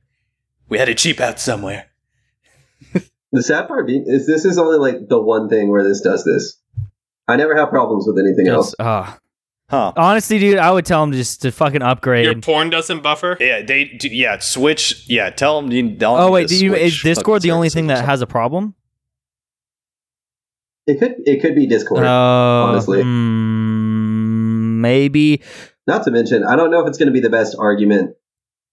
We 0.69 0.79
had 0.79 0.89
it 0.89 0.99
cheap 0.99 1.19
out 1.19 1.41
somewhere. 1.41 1.87
The 3.33 3.43
sad 3.43 3.67
part 3.67 3.87
being 3.87 4.05
is 4.07 4.27
this 4.27 4.45
is 4.45 4.59
only 4.59 4.79
like 4.79 5.09
the 5.09 5.21
one 5.21 5.49
thing 5.49 5.71
where 5.71 5.83
this 5.83 6.01
does 6.03 6.25
this. 6.25 6.61
I 7.27 7.37
never 7.37 7.57
have 7.57 7.71
problems 7.71 8.05
with 8.07 8.19
anything 8.19 8.49
else. 8.49 8.69
Just, 8.69 8.81
uh, 8.81 9.15
Huh. 9.71 9.91
honestly, 9.97 10.39
dude, 10.39 10.59
I 10.59 10.71
would 10.71 10.85
tell 10.85 11.01
them 11.01 11.13
just 11.13 11.41
to 11.43 11.51
fucking 11.51 11.81
upgrade. 11.81 12.27
Your 12.27 12.35
porn 12.43 12.69
doesn't 12.69 13.03
buffer. 13.03 13.39
Yeah, 13.41 13.63
they 13.63 13.85
do, 13.87 14.09
yeah, 14.09 14.39
switch. 14.39 15.09
Yeah, 15.09 15.31
tell 15.31 15.63
them 15.63 15.73
you 15.73 15.89
don't 15.97 16.21
oh 16.21 16.31
wait, 16.31 16.49
do 16.49 16.63
you, 16.63 16.75
is 16.75 17.01
Discord 17.01 17.41
the 17.41 17.53
only 17.53 17.71
thing 17.71 17.87
that 17.87 18.05
has 18.05 18.21
a 18.21 18.27
problem? 18.27 18.75
It 20.87 20.99
could 20.99 21.15
it 21.25 21.41
could 21.41 21.55
be 21.55 21.67
Discord. 21.67 22.05
Uh, 22.05 22.11
honestly. 22.11 23.03
mm, 23.03 24.81
maybe. 24.81 25.41
Not 25.87 26.05
to 26.05 26.11
mention, 26.11 26.45
I 26.45 26.55
don't 26.57 26.71
know 26.71 26.83
if 26.83 26.89
it's 26.89 26.99
going 26.99 27.07
to 27.07 27.13
be 27.13 27.21
the 27.21 27.31
best 27.31 27.57
argument 27.59 28.15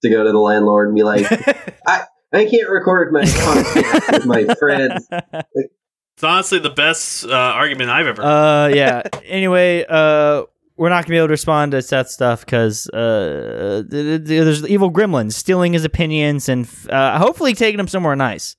to 0.02 0.10
go 0.10 0.22
to 0.24 0.32
the 0.34 0.38
landlord 0.38 0.88
and 0.90 0.96
be 0.98 1.04
like, 1.04 1.32
I 1.88 2.04
can't 2.34 2.70
record 2.70 3.12
my 3.12 3.22
podcast 3.24 4.12
with 4.14 4.26
my 4.26 4.54
friends. 4.56 5.08
It's 5.54 6.24
honestly 6.24 6.60
the 6.60 6.70
best 6.70 7.26
uh, 7.26 7.32
argument 7.32 7.90
I've 7.90 8.08
ever. 8.08 8.22
uh, 8.22 8.68
yeah. 8.68 9.04
Anyway, 9.26 9.86
uh, 9.88 10.44
we're 10.78 10.90
not 10.90 11.04
gonna 11.06 11.14
be 11.14 11.18
able 11.18 11.28
to 11.28 11.32
respond 11.32 11.72
to 11.72 11.82
Seth's 11.82 12.14
stuff 12.14 12.46
because 12.46 12.88
uh, 12.90 13.84
th- 13.90 14.26
th- 14.26 14.44
there's 14.44 14.68
evil 14.68 14.92
gremlins 14.92 15.34
stealing 15.34 15.74
his 15.74 15.84
opinions 15.86 16.48
and 16.50 16.68
uh, 16.90 17.18
hopefully 17.18 17.54
taking 17.54 17.80
him 17.80 17.88
somewhere 17.88 18.16
nice. 18.16 18.56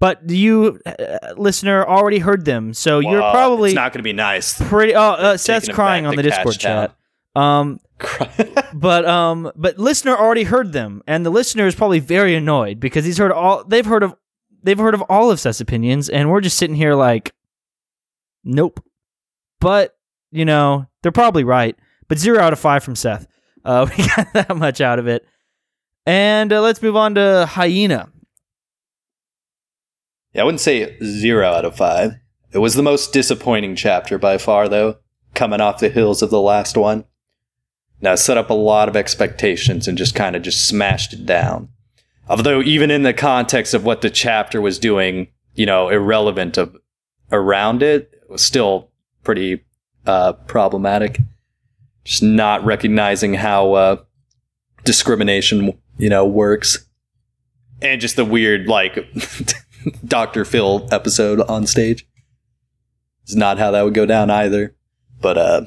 But 0.00 0.28
you, 0.28 0.80
uh, 0.84 1.34
listener, 1.36 1.84
already 1.86 2.18
heard 2.18 2.44
them, 2.44 2.74
so 2.74 2.98
you're 2.98 3.20
Well, 3.20 3.32
probably 3.32 3.70
it's 3.70 3.76
not 3.76 3.92
going 3.92 4.00
to 4.00 4.04
be 4.04 4.12
nice. 4.12 4.60
pretty. 4.68 4.94
Oh, 4.94 5.00
uh, 5.00 5.16
Taking 5.32 5.38
Seth's 5.38 5.68
him 5.68 5.74
crying 5.76 6.02
back 6.04 6.08
on 6.10 6.16
to 6.16 6.22
the 6.22 6.28
Discord 6.28 6.54
Cash 6.58 6.62
Town. 6.62 6.88
chat. 6.88 7.42
Um, 7.42 7.80
but 8.74 9.06
um, 9.06 9.50
but 9.54 9.78
listener 9.78 10.16
already 10.16 10.44
heard 10.44 10.72
them, 10.72 11.02
and 11.06 11.24
the 11.24 11.30
listener 11.30 11.66
is 11.66 11.74
probably 11.74 12.00
very 12.00 12.34
annoyed 12.34 12.80
because 12.80 13.04
he's 13.04 13.18
heard 13.18 13.32
all 13.32 13.64
they've 13.64 13.86
heard 13.86 14.02
of 14.02 14.14
they've 14.62 14.78
heard 14.78 14.94
of 14.94 15.02
all 15.02 15.30
of 15.30 15.40
Seth's 15.40 15.60
opinions, 15.60 16.08
and 16.08 16.30
we're 16.30 16.40
just 16.40 16.56
sitting 16.56 16.76
here 16.76 16.94
like, 16.94 17.32
nope. 18.42 18.82
But 19.60 19.96
you 20.32 20.44
know 20.44 20.86
they're 21.02 21.12
probably 21.12 21.44
right. 21.44 21.76
But 22.08 22.18
zero 22.18 22.40
out 22.40 22.52
of 22.52 22.58
five 22.58 22.82
from 22.82 22.96
Seth. 22.96 23.26
Uh, 23.64 23.88
we 23.96 24.06
got 24.08 24.32
that 24.34 24.56
much 24.56 24.80
out 24.80 24.98
of 24.98 25.06
it, 25.06 25.26
and 26.04 26.52
uh, 26.52 26.60
let's 26.60 26.82
move 26.82 26.96
on 26.96 27.14
to 27.14 27.46
Hyena. 27.46 28.10
Yeah, 30.32 30.42
I 30.42 30.44
wouldn't 30.44 30.60
say 30.60 30.98
zero 31.02 31.46
out 31.46 31.64
of 31.64 31.76
five. 31.76 32.14
It 32.52 32.58
was 32.58 32.74
the 32.74 32.82
most 32.82 33.12
disappointing 33.12 33.76
chapter 33.76 34.18
by 34.18 34.38
far, 34.38 34.68
though, 34.68 34.98
coming 35.34 35.60
off 35.60 35.78
the 35.78 35.88
heels 35.88 36.22
of 36.22 36.30
the 36.30 36.40
last 36.40 36.76
one. 36.76 37.04
Now, 38.04 38.16
set 38.16 38.36
up 38.36 38.50
a 38.50 38.54
lot 38.54 38.90
of 38.90 38.96
expectations 38.96 39.88
and 39.88 39.96
just 39.96 40.14
kind 40.14 40.36
of 40.36 40.42
just 40.42 40.68
smashed 40.68 41.14
it 41.14 41.24
down. 41.24 41.70
Although, 42.28 42.60
even 42.60 42.90
in 42.90 43.02
the 43.02 43.14
context 43.14 43.72
of 43.72 43.82
what 43.82 44.02
the 44.02 44.10
chapter 44.10 44.60
was 44.60 44.78
doing, 44.78 45.28
you 45.54 45.64
know, 45.64 45.88
irrelevant 45.88 46.58
of 46.58 46.76
around 47.32 47.82
it, 47.82 48.10
it 48.12 48.28
was 48.28 48.44
still 48.44 48.90
pretty 49.22 49.64
uh, 50.04 50.34
problematic. 50.34 51.18
Just 52.04 52.22
not 52.22 52.62
recognizing 52.62 53.32
how 53.32 53.72
uh, 53.72 53.96
discrimination, 54.84 55.72
you 55.96 56.10
know, 56.10 56.26
works, 56.26 56.86
and 57.80 58.02
just 58.02 58.16
the 58.16 58.24
weird 58.26 58.66
like 58.66 58.98
Dr. 60.06 60.44
Phil 60.44 60.86
episode 60.92 61.40
on 61.40 61.66
stage. 61.66 62.06
Is 63.26 63.34
not 63.34 63.56
how 63.56 63.70
that 63.70 63.80
would 63.80 63.94
go 63.94 64.04
down 64.04 64.28
either. 64.28 64.76
But 65.22 65.38
uh 65.38 65.62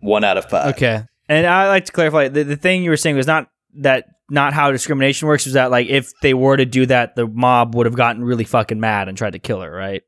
one 0.00 0.24
out 0.24 0.36
of 0.36 0.48
five. 0.48 0.74
Okay. 0.74 1.02
And 1.28 1.46
I 1.46 1.68
like 1.68 1.86
to 1.86 1.92
clarify 1.92 2.28
the, 2.28 2.44
the 2.44 2.56
thing 2.56 2.82
you 2.84 2.90
were 2.90 2.96
saying 2.96 3.16
was 3.16 3.26
not 3.26 3.48
that 3.78 4.06
not 4.30 4.52
how 4.52 4.70
discrimination 4.72 5.28
works 5.28 5.44
was 5.44 5.54
that 5.54 5.70
like 5.70 5.88
if 5.88 6.12
they 6.20 6.34
were 6.34 6.56
to 6.56 6.64
do 6.64 6.86
that 6.86 7.14
the 7.16 7.26
mob 7.26 7.74
would 7.74 7.86
have 7.86 7.94
gotten 7.96 8.24
really 8.24 8.44
fucking 8.44 8.80
mad 8.80 9.08
and 9.08 9.16
tried 9.18 9.32
to 9.34 9.38
kill 9.38 9.60
her, 9.60 9.70
right? 9.70 10.02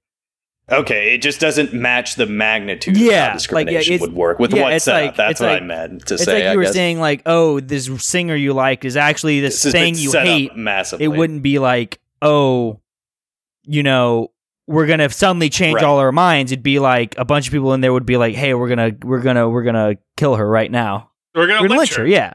Okay, 0.70 1.14
it 1.14 1.22
just 1.22 1.40
doesn't 1.40 1.72
match 1.72 2.16
the 2.16 2.26
magnitude 2.26 2.94
of 2.94 3.00
Yeah, 3.02 3.20
how 3.20 3.26
like, 3.28 3.32
discrimination 3.38 3.90
yeah, 3.92 3.94
it's- 3.94 4.00
would 4.06 4.14
work 4.14 4.38
with 4.38 4.52
yeah, 4.52 4.62
what 4.64 4.72
it's 4.74 4.86
like- 4.86 5.10
up. 5.10 5.16
That's 5.16 5.40
what 5.40 5.50
like- 5.52 5.62
I 5.62 5.64
meant 5.64 6.06
to 6.06 6.14
It's 6.14 6.24
say. 6.24 6.34
like 6.34 6.42
you 6.44 6.48
I 6.50 6.56
were 6.56 6.62
guess. 6.64 6.72
saying 6.74 7.00
like, 7.00 7.22
"Oh, 7.24 7.58
this 7.60 7.88
singer 8.04 8.34
you 8.36 8.52
like 8.52 8.84
is 8.84 8.94
actually 8.96 9.40
this, 9.40 9.62
This 9.62 9.72
thing 9.72 9.94
you 9.96 10.10
set 10.10 10.22
up 10.22 10.28
hate." 10.28 10.56
massively. 10.56 11.04
It 11.06 11.08
wouldn't 11.08 11.42
be 11.42 11.58
like, 11.58 12.00
"Oh, 12.20 12.80
you 13.64 13.82
know, 13.82 14.30
we're 14.68 14.86
going 14.86 15.00
to 15.00 15.10
suddenly 15.10 15.48
change 15.50 15.76
Right. 15.76 15.84
all 15.84 15.98
our 15.98 16.12
minds." 16.12 16.52
It'd 16.52 16.62
be 16.62 16.78
like 16.78 17.16
a 17.18 17.24
bunch 17.24 17.48
of 17.48 17.52
people 17.52 17.74
in 17.74 17.80
there 17.80 17.92
would 17.92 18.06
be 18.06 18.16
like, 18.16 18.34
"Hey, 18.36 18.54
we're 18.54 18.68
going 18.74 18.92
to 19.00 19.06
we're 19.06 19.20
going 19.20 19.36
to 19.36 19.48
we're 19.48 19.64
going 19.64 19.74
to 19.74 19.98
kill 20.16 20.36
her 20.36 20.48
right 20.48 20.70
now." 20.70 21.10
We're 21.34 21.46
gonna, 21.46 21.60
We're 21.62 21.68
going 21.68 21.70
to 21.70 21.78
lynch 21.78 21.90
lynch 21.90 21.96
her. 21.98 22.06
Yeah. 22.06 22.34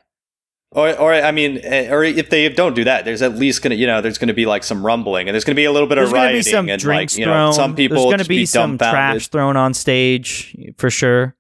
Or, 0.75 0.91
or 0.97 1.13
I 1.13 1.31
mean, 1.31 1.59
eh, 1.61 1.89
or 1.93 2.03
if 2.03 2.31
they 2.31 2.49
don't 2.49 2.73
do 2.75 2.83
that, 2.85 3.05
there's 3.05 3.21
at 3.21 3.35
least 3.35 3.61
gonna, 3.61 3.75
you 3.75 3.85
know, 3.85 4.01
there's 4.01 4.17
gonna 4.17 4.33
be 4.33 4.47
like 4.47 4.63
some 4.63 4.83
rumbling, 4.83 5.27
and 5.27 5.35
there's 5.35 5.43
gonna 5.43 5.53
be 5.55 5.65
a 5.65 5.71
little 5.71 5.87
bit 5.87 5.95
There's 5.95 6.07
of 6.09 6.13
going 6.13 6.23
rioting, 6.23 6.39
be 6.39 6.49
some 6.49 6.67
and 6.69 6.81
drinks 6.81 7.13
like, 7.13 7.19
you 7.19 7.25
know, 7.27 7.31
thrown. 7.33 7.53
some 7.53 7.75
people 7.75 7.95
There's 7.97 8.05
going 8.05 8.13
to 8.17 8.17
just 8.23 8.29
be 8.29 8.45
some 8.47 8.71
dumbfounded. 8.77 8.91
trash 8.93 9.27
thrown 9.27 9.55
on 9.55 9.75
stage 9.75 10.57
for 10.79 10.89
sure. 10.89 11.35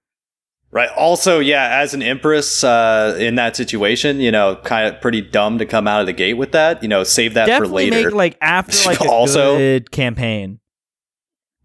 Right. 0.69 0.89
Also, 0.95 1.39
yeah, 1.39 1.79
as 1.81 1.95
an 1.95 2.03
empress 2.03 2.63
uh, 2.63 3.15
in 3.19 3.33
that 3.35 3.55
situation, 3.55 4.19
you 4.19 4.31
know, 4.31 4.55
kind 4.63 4.93
of 4.93 5.01
pretty 5.01 5.21
dumb 5.21 5.57
to 5.57 5.65
come 5.65 5.87
out 5.87 6.01
of 6.01 6.05
the 6.05 6.13
gate 6.13 6.33
with 6.35 6.51
that. 6.51 6.83
You 6.83 6.89
know, 6.89 7.03
save 7.03 7.33
that 7.33 7.47
for 7.57 7.67
later, 7.67 7.95
make 8.09 8.13
like 8.13 8.37
after 8.39 8.77
like 8.87 8.99
a 8.99 9.09
Also- 9.09 9.57
good 9.57 9.89
campaign. 9.91 10.59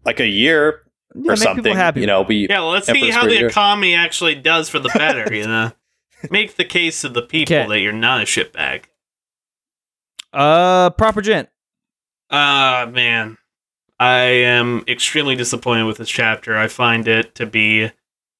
Like 0.05 0.19
a 0.19 0.27
year 0.27 0.81
Yeah, 1.15 1.31
or 1.31 1.35
make 1.35 1.39
people 1.39 1.55
something. 1.55 1.75
happy. 1.75 2.01
You 2.01 2.07
know, 2.07 2.23
be 2.23 2.47
Yeah, 2.49 2.59
well, 2.61 2.71
let's 2.71 2.87
see 2.87 3.09
how 3.09 3.21
for 3.23 3.27
the 3.29 3.35
year. 3.37 3.47
economy 3.47 3.95
actually 3.95 4.35
does 4.35 4.69
for 4.69 4.79
the 4.79 4.89
better. 4.95 5.33
You 5.33 5.47
know, 5.47 5.71
make 6.31 6.55
the 6.55 6.65
case 6.65 7.01
to 7.01 7.09
the 7.09 7.21
people 7.21 7.55
Okay. 7.55 7.67
that 7.67 7.79
you're 7.79 7.91
not 7.93 8.21
a 8.21 8.25
shitbag. 8.25 8.83
Uh, 10.33 10.89
proper 10.91 11.21
gent. 11.21 11.49
Ah, 12.29 12.87
man. 12.91 13.37
I 13.99 14.19
am 14.21 14.83
extremely 14.87 15.35
disappointed 15.35 15.83
with 15.85 15.97
this 15.97 16.09
chapter. 16.09 16.55
I 16.57 16.67
find 16.67 17.07
it 17.07 17.35
to 17.35 17.45
be 17.45 17.91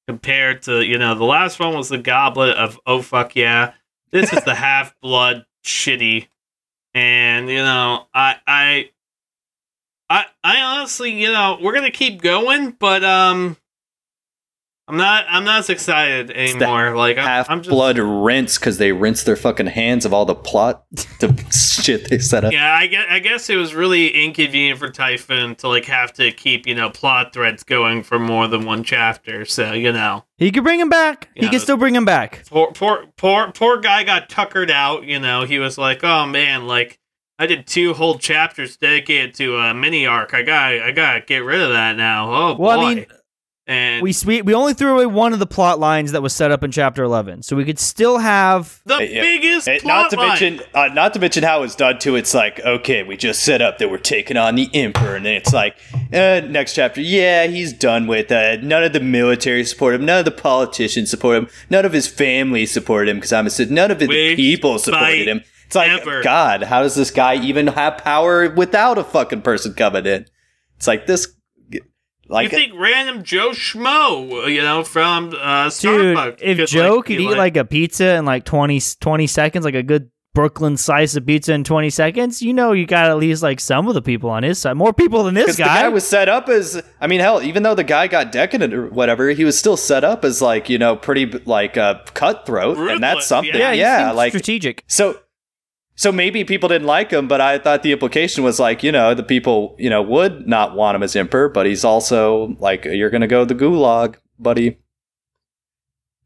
compared 0.08 0.62
to, 0.64 0.84
you 0.86 0.98
know, 0.98 1.16
the 1.16 1.26
last 1.26 1.60
one 1.60 1.76
was 1.76 1.90
the 1.90 1.98
goblet 1.98 2.56
of 2.58 2.80
oh 2.86 3.02
fuck 3.02 3.36
yeah. 3.36 3.74
This 4.12 4.32
is 4.32 4.44
the 4.44 4.56
half 4.56 4.96
blood 5.02 5.46
shitty. 5.66 6.28
And, 6.94 7.50
you 7.50 7.58
know, 7.58 8.06
I 8.14 8.36
I 8.48 8.90
I 10.10 10.26
I 10.44 10.62
honestly, 10.62 11.12
you 11.12 11.32
know, 11.32 11.58
we're 11.62 11.74
gonna 11.74 11.92
keep 11.92 12.22
going, 12.22 12.72
but 12.72 13.04
um 13.04 13.58
I'm 14.88 14.98
not 14.98 15.26
I'm 15.30 15.44
not 15.44 15.60
as 15.60 15.70
excited 15.70 16.30
the 16.30 16.40
anymore. 16.40 16.96
Like 16.98 17.20
I'm, 17.20 17.24
half 17.28 17.48
I'm 17.52 17.60
just 17.60 17.70
blood 17.70 18.00
rinse 18.00 18.58
because 18.58 18.80
they 18.80 18.92
rinse 18.92 19.22
their 19.22 19.36
fucking 19.36 19.68
hands 19.68 20.04
of 20.04 20.16
all 20.16 20.26
the 20.26 20.34
plot 20.34 20.84
the 21.20 21.28
shit 21.84 22.10
they 22.10 22.18
set 22.18 22.44
up. 22.44 22.52
Yeah, 22.52 22.74
I 22.74 22.88
guess, 22.88 23.06
I 23.08 23.20
guess 23.20 23.50
it 23.52 23.56
was 23.56 23.76
really 23.76 24.08
inconvenient 24.26 24.80
for 24.80 24.90
Typhoon 24.90 25.54
to 25.58 25.68
like 25.68 25.86
have 25.86 26.12
to 26.14 26.32
keep 26.32 26.66
you 26.66 26.74
know 26.74 26.90
plot 26.90 27.34
threads 27.34 27.62
going 27.62 28.02
for 28.02 28.18
more 28.18 28.48
than 28.48 28.66
one 28.66 28.84
chapter. 28.84 29.46
So 29.46 29.74
you 29.74 29.92
know, 29.92 30.26
He 30.38 30.50
could 30.52 30.64
bring 30.64 30.80
him 30.80 30.90
back. 30.90 31.30
he 31.36 31.44
Yeah, 31.44 31.52
can 31.52 31.60
still 31.60 31.78
bring 31.78 31.94
him 31.94 32.06
back. 32.06 32.46
poor 32.50 32.72
poor 32.72 33.06
poor 33.16 33.52
poor 33.52 33.78
guy 33.80 34.04
got 34.04 34.28
tuckered 34.28 34.72
out. 34.72 35.04
You 35.04 35.20
know, 35.20 35.44
he 35.44 35.60
was 35.60 35.78
like, 35.78 36.04
oh 36.04 36.26
man, 36.26 36.66
like 36.66 36.98
I 37.42 37.46
did 37.48 37.66
two 37.66 37.94
whole 37.94 38.18
chapters 38.20 38.76
dedicated 38.78 39.34
to 39.36 39.56
a 39.58 39.74
mini 39.74 40.06
arc. 40.06 40.34
I 40.34 40.42
got 40.44 40.74
I 40.74 40.92
gotta 40.92 41.22
get 41.22 41.40
rid 41.44 41.62
of 41.62 41.70
that 41.72 41.96
now. 41.96 42.32
Oh 42.34 42.56
Well, 42.60 42.78
boy. 42.80 42.86
I 42.86 42.96
mean, 42.96 43.06
and 43.66 44.02
we 44.04 44.14
we 44.26 44.42
we 44.42 44.54
only 44.56 44.74
threw 44.74 44.96
away 44.96 45.06
one 45.06 45.32
of 45.32 45.38
the 45.38 45.46
plot 45.46 45.80
lines 45.80 46.12
that 46.14 46.22
was 46.24 46.34
set 46.34 46.50
up 46.52 46.64
in 46.64 46.72
chapter 46.72 47.04
eleven, 47.04 47.44
so 47.44 47.56
we 47.56 47.64
could 47.64 47.78
still 47.78 48.18
have. 48.18 48.82
the 48.86 49.08
Yeah. 49.08 49.22
biggest 49.22 49.68
plot 49.68 49.84
not 49.86 50.10
to 50.10 50.16
line. 50.18 50.28
mention, 50.30 50.60
uh, 50.74 50.88
not 50.88 51.14
to 51.14 51.20
mention 51.20 51.44
how 51.44 51.62
it's 51.62 51.76
done 51.76 52.00
too. 52.00 52.16
It's 52.16 52.34
like, 52.34 52.60
okay, 52.62 53.04
we 53.04 53.16
just 53.16 53.44
set 53.44 53.62
up 53.62 53.78
that 53.78 53.90
we're 53.92 54.00
taking 54.00 54.38
on 54.38 54.56
the 54.56 54.70
emperor, 54.74 55.16
and 55.16 55.24
then 55.26 55.36
it's 55.36 55.54
like, 55.54 55.78
uh, 56.12 56.42
next 56.50 56.74
chapter, 56.74 57.00
yeah, 57.00 57.46
he's 57.46 57.72
done 57.72 58.08
with 58.08 58.28
that. 58.30 58.64
None 58.64 58.84
of 58.84 58.92
the 58.92 59.00
military 59.00 59.64
support 59.64 59.94
him. 59.94 60.04
None 60.04 60.18
of 60.18 60.26
the 60.26 60.32
politicians 60.32 61.12
support 61.12 61.38
him. 61.38 61.48
None 61.70 61.86
of 61.86 61.94
his 61.94 62.08
family 62.08 62.66
supported 62.66 63.12
him 63.12 63.18
because 63.18 63.32
I'm 63.32 63.46
a 63.46 63.66
None 63.72 63.92
of 63.92 64.00
the 64.00 64.08
We 64.08 64.36
people 64.36 64.80
supported 64.80 65.28
him. 65.28 65.42
It's 65.70 65.76
like, 65.76 65.92
ever. 66.02 66.24
God, 66.24 66.64
how 66.64 66.82
does 66.82 66.96
this 66.96 67.12
guy 67.12 67.36
even 67.36 67.68
have 67.68 68.00
power 68.00 68.50
without 68.50 68.98
a 68.98 69.04
fucking 69.04 69.44
person 69.44 69.76
coming 69.76 70.08
in? 70.08 70.26
It's 70.78 70.88
like 70.88 71.06
this, 71.06 71.28
like 72.28 72.52
you 72.52 72.58
think 72.58 72.74
random 72.76 73.22
Joe 73.24 73.52
Schmo, 73.52 74.52
you 74.52 74.64
know, 74.64 74.84
from 74.84 75.28
uh, 75.40 75.70
Dude, 75.70 76.18
Starbucks? 76.18 76.40
if 76.42 76.58
could, 76.58 76.68
Joe 76.70 76.96
like, 76.96 77.06
could 77.06 77.20
eat 77.20 77.38
like 77.38 77.56
a 77.56 77.66
pizza 77.66 78.16
in 78.16 78.26
like 78.26 78.46
20, 78.46 78.80
20 79.00 79.28
seconds, 79.28 79.64
like 79.64 79.76
a 79.76 79.84
good 79.84 80.10
Brooklyn 80.34 80.76
slice 80.78 81.16
of 81.16 81.26
pizza 81.26 81.54
in 81.54 81.64
20 81.64 81.90
seconds, 81.92 82.42
you 82.42 82.54
know 82.54 82.72
you 82.72 82.86
got 82.86 83.10
at 83.10 83.18
least 83.18 83.44
like 83.44 83.60
some 83.60 83.88
of 83.88 83.94
the 83.94 84.02
people 84.02 84.30
on 84.32 84.42
his 84.44 84.58
side. 84.60 84.74
More 84.76 84.94
people 84.94 85.24
than 85.24 85.34
this 85.34 85.44
Because 85.46 85.58
the 85.58 85.64
guy. 85.64 85.82
guy 85.84 85.90
was 85.90 86.08
set 86.08 86.30
up 86.30 86.50
as, 86.50 86.82
I 87.00 87.06
mean, 87.08 87.20
hell, 87.20 87.42
even 87.44 87.64
though 87.64 87.76
the 87.76 87.84
guy 87.84 88.08
got 88.08 88.32
decadent 88.32 88.74
or 88.74 88.88
whatever, 88.90 89.30
he 89.30 89.44
was 89.44 89.58
still 89.58 89.78
set 89.78 90.04
up 90.04 90.24
as 90.26 90.42
like, 90.42 90.68
you 90.70 90.78
know, 90.78 90.96
pretty 90.96 91.26
like 91.46 91.78
uh, 91.78 92.00
cutthroat, 92.14 92.78
and 92.78 93.04
that's 93.04 93.26
something. 93.28 93.54
yeah. 93.56 93.72
yeah, 93.72 94.00
Yeah, 94.00 94.12
like 94.14 94.32
strategic. 94.32 94.84
so. 94.88 95.20
So 96.00 96.14
maybe 96.14 96.46
people 96.46 96.70
didn't 96.70 96.88
like 96.88 97.12
him, 97.12 97.28
but 97.28 97.42
I 97.42 97.60
thought 97.60 97.84
the 97.84 97.92
implication 97.92 98.42
was 98.42 98.58
like, 98.58 98.84
you 98.84 98.92
know, 98.94 99.14
the 99.14 99.22
people, 99.22 99.76
you 99.78 99.90
know, 99.90 100.02
would 100.02 100.48
not 100.48 100.74
want 100.74 100.96
him 100.96 101.04
as 101.04 101.14
emperor, 101.14 101.50
but 101.50 101.66
he's 101.66 101.84
also 101.84 102.56
like, 102.60 102.86
you're 102.86 103.10
gonna 103.10 103.28
go 103.28 103.44
the 103.44 103.54
gulag, 103.54 104.16
buddy. 104.40 104.78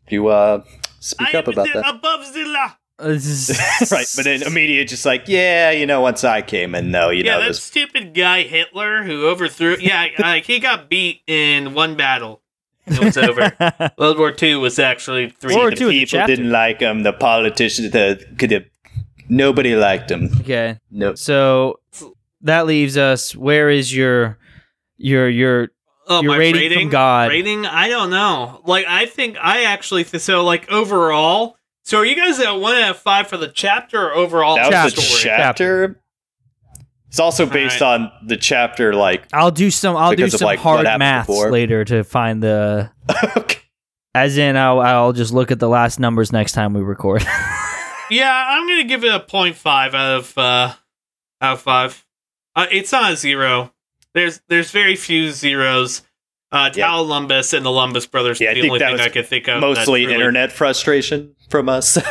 You 0.09 0.27
uh 0.27 0.63
speak 0.99 1.33
I 1.33 1.39
up 1.39 1.47
am 1.47 1.53
about 1.53 1.67
the- 1.73 1.81
that. 1.81 1.89
above 1.89 2.33
the 2.35 2.45
law. 2.45 2.73
right, 3.91 4.07
but 4.15 4.23
then 4.25 4.43
immediate 4.43 4.89
just 4.89 5.07
like, 5.07 5.23
yeah, 5.27 5.71
you 5.71 5.87
know, 5.87 6.01
once 6.01 6.23
I 6.23 6.43
came 6.43 6.75
in 6.75 6.91
though, 6.91 7.09
you 7.09 7.23
yeah, 7.23 7.31
know, 7.31 7.37
Yeah, 7.39 7.41
that 7.45 7.47
this 7.47 7.63
stupid 7.63 8.13
guy 8.13 8.43
Hitler 8.43 9.03
who 9.03 9.25
overthrew. 9.25 9.77
Yeah, 9.79 10.05
like 10.19 10.45
he 10.45 10.59
got 10.59 10.87
beat 10.87 11.21
in 11.25 11.73
one 11.73 11.95
battle. 11.97 12.43
It 12.85 12.99
was 12.99 13.17
over. 13.17 13.51
World 13.97 14.19
War 14.19 14.35
II 14.39 14.57
was 14.57 14.77
actually 14.77 15.31
three. 15.31 15.55
World 15.55 15.79
War 15.79 15.89
II 15.91 15.99
people 16.05 16.27
didn't 16.27 16.51
like 16.51 16.79
him. 16.79 17.01
The 17.01 17.13
politicians, 17.13 17.89
the 17.89 18.23
could 18.37 18.51
have, 18.51 18.65
nobody 19.29 19.75
liked 19.75 20.09
him. 20.11 20.29
okay. 20.41 20.79
No, 20.91 21.15
So 21.15 21.79
that 22.41 22.65
leaves 22.65 22.97
us. 22.97 23.35
Where 23.35 23.69
is 23.69 23.95
your 23.95 24.37
your 24.97 25.29
your 25.29 25.69
Oh, 26.05 26.21
your 26.21 26.31
my 26.33 26.37
rating, 26.37 26.61
rating 26.61 26.79
from 26.81 26.89
God? 26.89 27.29
Rating? 27.29 27.65
I 27.65 27.87
don't 27.87 28.09
know. 28.09 28.59
Like, 28.65 28.85
I 28.89 29.05
think 29.05 29.37
I 29.41 29.63
actually 29.63 30.03
th- 30.03 30.21
so 30.21 30.43
like 30.43 30.69
overall. 30.69 31.55
So, 31.85 31.97
are 31.99 32.05
you 32.05 32.15
guys 32.15 32.39
at 32.41 32.51
one 32.51 32.75
out 32.75 32.91
of 32.91 32.97
five 32.97 33.27
for 33.27 33.37
the 33.37 33.47
chapter 33.47 34.01
or 34.07 34.13
overall 34.13 34.55
that 34.55 34.83
was 34.83 34.93
Chapter. 34.93 35.01
the 35.01 35.17
chapter. 35.23 35.99
It's 37.07 37.19
also 37.19 37.45
based 37.45 37.81
Alright. 37.81 38.01
on 38.01 38.27
the 38.27 38.35
chapter, 38.37 38.93
like 38.93 39.23
I'll 39.31 39.51
do 39.51 39.69
some. 39.71 39.95
I'll 39.95 40.09
do 40.11 40.17
Because 40.17 40.33
of, 40.33 40.39
some 40.39 40.45
like, 40.47 40.59
hard 40.59 40.83
math 40.83 41.29
later 41.29 41.85
to 41.85 42.03
find 42.03 42.41
the. 42.43 42.89
okay. 43.37 43.59
As 44.15 44.37
in, 44.37 44.57
I'll 44.57 44.79
I'll 44.81 45.13
just 45.13 45.31
look 45.33 45.51
at 45.51 45.59
the 45.59 45.69
last 45.69 45.99
numbers 45.99 46.31
next 46.33 46.51
time 46.53 46.73
we 46.73 46.81
record. 46.81 47.23
Yeah, 48.09 48.45
I'm 48.49 48.67
gonna 48.67 48.83
give 48.83 49.03
it 49.03 49.13
a 49.13 49.19
0.5 49.19 49.93
out 49.93 49.95
of 50.19 50.37
uh, 50.37 50.73
out 51.41 51.53
of 51.53 51.61
five. 51.61 52.05
Uh, 52.55 52.67
it's 52.71 52.91
not 52.91 53.11
a 53.11 53.15
zero. 53.15 53.73
There's 54.13 54.41
there's 54.47 54.71
very 54.71 54.95
few 54.95 55.31
zeros. 55.31 56.01
Uh, 56.51 56.69
Yeah. 56.75 56.85
Tal 56.87 57.05
Lumbus 57.07 57.53
and 57.55 57.65
the 57.65 57.71
Lumbus 57.71 58.09
brothers. 58.09 58.39
Yeah, 58.39 58.51
I 58.51 58.53
the 58.53 58.61
think 58.61 58.73
only 58.73 58.85
thing 58.85 58.99
I 58.99 59.09
could 59.09 59.25
think 59.25 59.47
of. 59.47 59.61
mostly 59.61 60.01
really- 60.05 60.13
internet 60.13 60.51
frustration 60.51 61.35
from 61.49 61.69
us. 61.69 61.97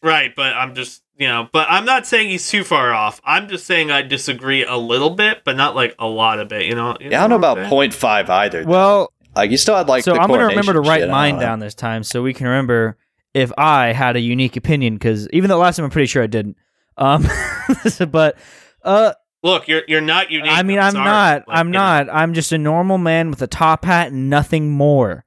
Right, 0.00 0.32
but 0.36 0.54
I'm 0.54 0.76
just 0.76 1.02
you 1.16 1.26
know, 1.26 1.48
but 1.52 1.66
I'm 1.68 1.84
not 1.84 2.06
saying 2.06 2.28
he's 2.28 2.48
too 2.48 2.62
far 2.62 2.92
off. 2.94 3.20
I'm 3.24 3.48
just 3.48 3.66
saying 3.66 3.90
I 3.90 4.02
disagree 4.02 4.64
a 4.64 4.76
little 4.76 5.10
bit, 5.10 5.42
but 5.44 5.56
not 5.56 5.74
like 5.74 5.96
a 5.98 6.06
lot 6.06 6.38
of 6.38 6.52
it. 6.52 6.66
You 6.66 6.76
know. 6.76 6.96
you 7.00 7.10
yeah, 7.10 7.18
I 7.18 7.22
don't 7.26 7.30
know 7.30 7.36
about 7.36 7.58
I'm 7.58 7.68
point 7.68 7.92
five 7.92 8.30
either. 8.30 8.64
well, 8.64 9.12
like 9.34 9.50
you 9.50 9.56
still 9.56 9.76
had 9.76 9.88
like. 9.88 10.04
so 10.04 10.12
the 10.14 10.20
I'm 10.20 10.28
gonna 10.30 10.46
remember 10.46 10.72
to 10.74 10.80
write 10.80 11.00
shit, 11.00 11.10
mine 11.10 11.34
don't 11.34 11.40
know. 11.40 11.46
down 11.46 11.58
this 11.58 11.74
time, 11.74 12.04
so 12.04 12.22
we 12.22 12.32
can 12.32 12.46
remember 12.46 12.96
if 13.40 13.52
I 13.58 13.92
had 13.92 14.16
a 14.16 14.20
unique 14.20 14.56
opinion. 14.56 14.94
Because 14.94 15.28
even 15.30 15.48
though 15.48 15.58
last 15.58 15.76
time 15.76 15.84
I'm 15.84 15.90
pretty 15.90 16.06
sure 16.06 16.22
I 16.22 16.26
didn't. 16.26 16.56
Um, 16.96 17.26
but 18.10 18.36
uh, 18.82 19.12
Look, 19.42 19.68
you're 19.68 19.82
you're 19.86 20.00
not 20.00 20.30
unique. 20.30 20.50
I 20.50 20.62
mean, 20.64 20.78
I'm 20.80 20.92
sorry. 20.92 21.04
not. 21.04 21.48
Like, 21.48 21.58
I'm 21.58 21.68
you 21.68 21.72
know. 21.74 21.78
not. 21.78 22.08
I'm 22.10 22.34
just 22.34 22.50
a 22.52 22.58
normal 22.58 22.98
man 22.98 23.30
with 23.30 23.40
a 23.42 23.46
top 23.46 23.84
hat 23.84 24.08
and 24.12 24.28
nothing 24.28 24.70
more. 24.72 25.24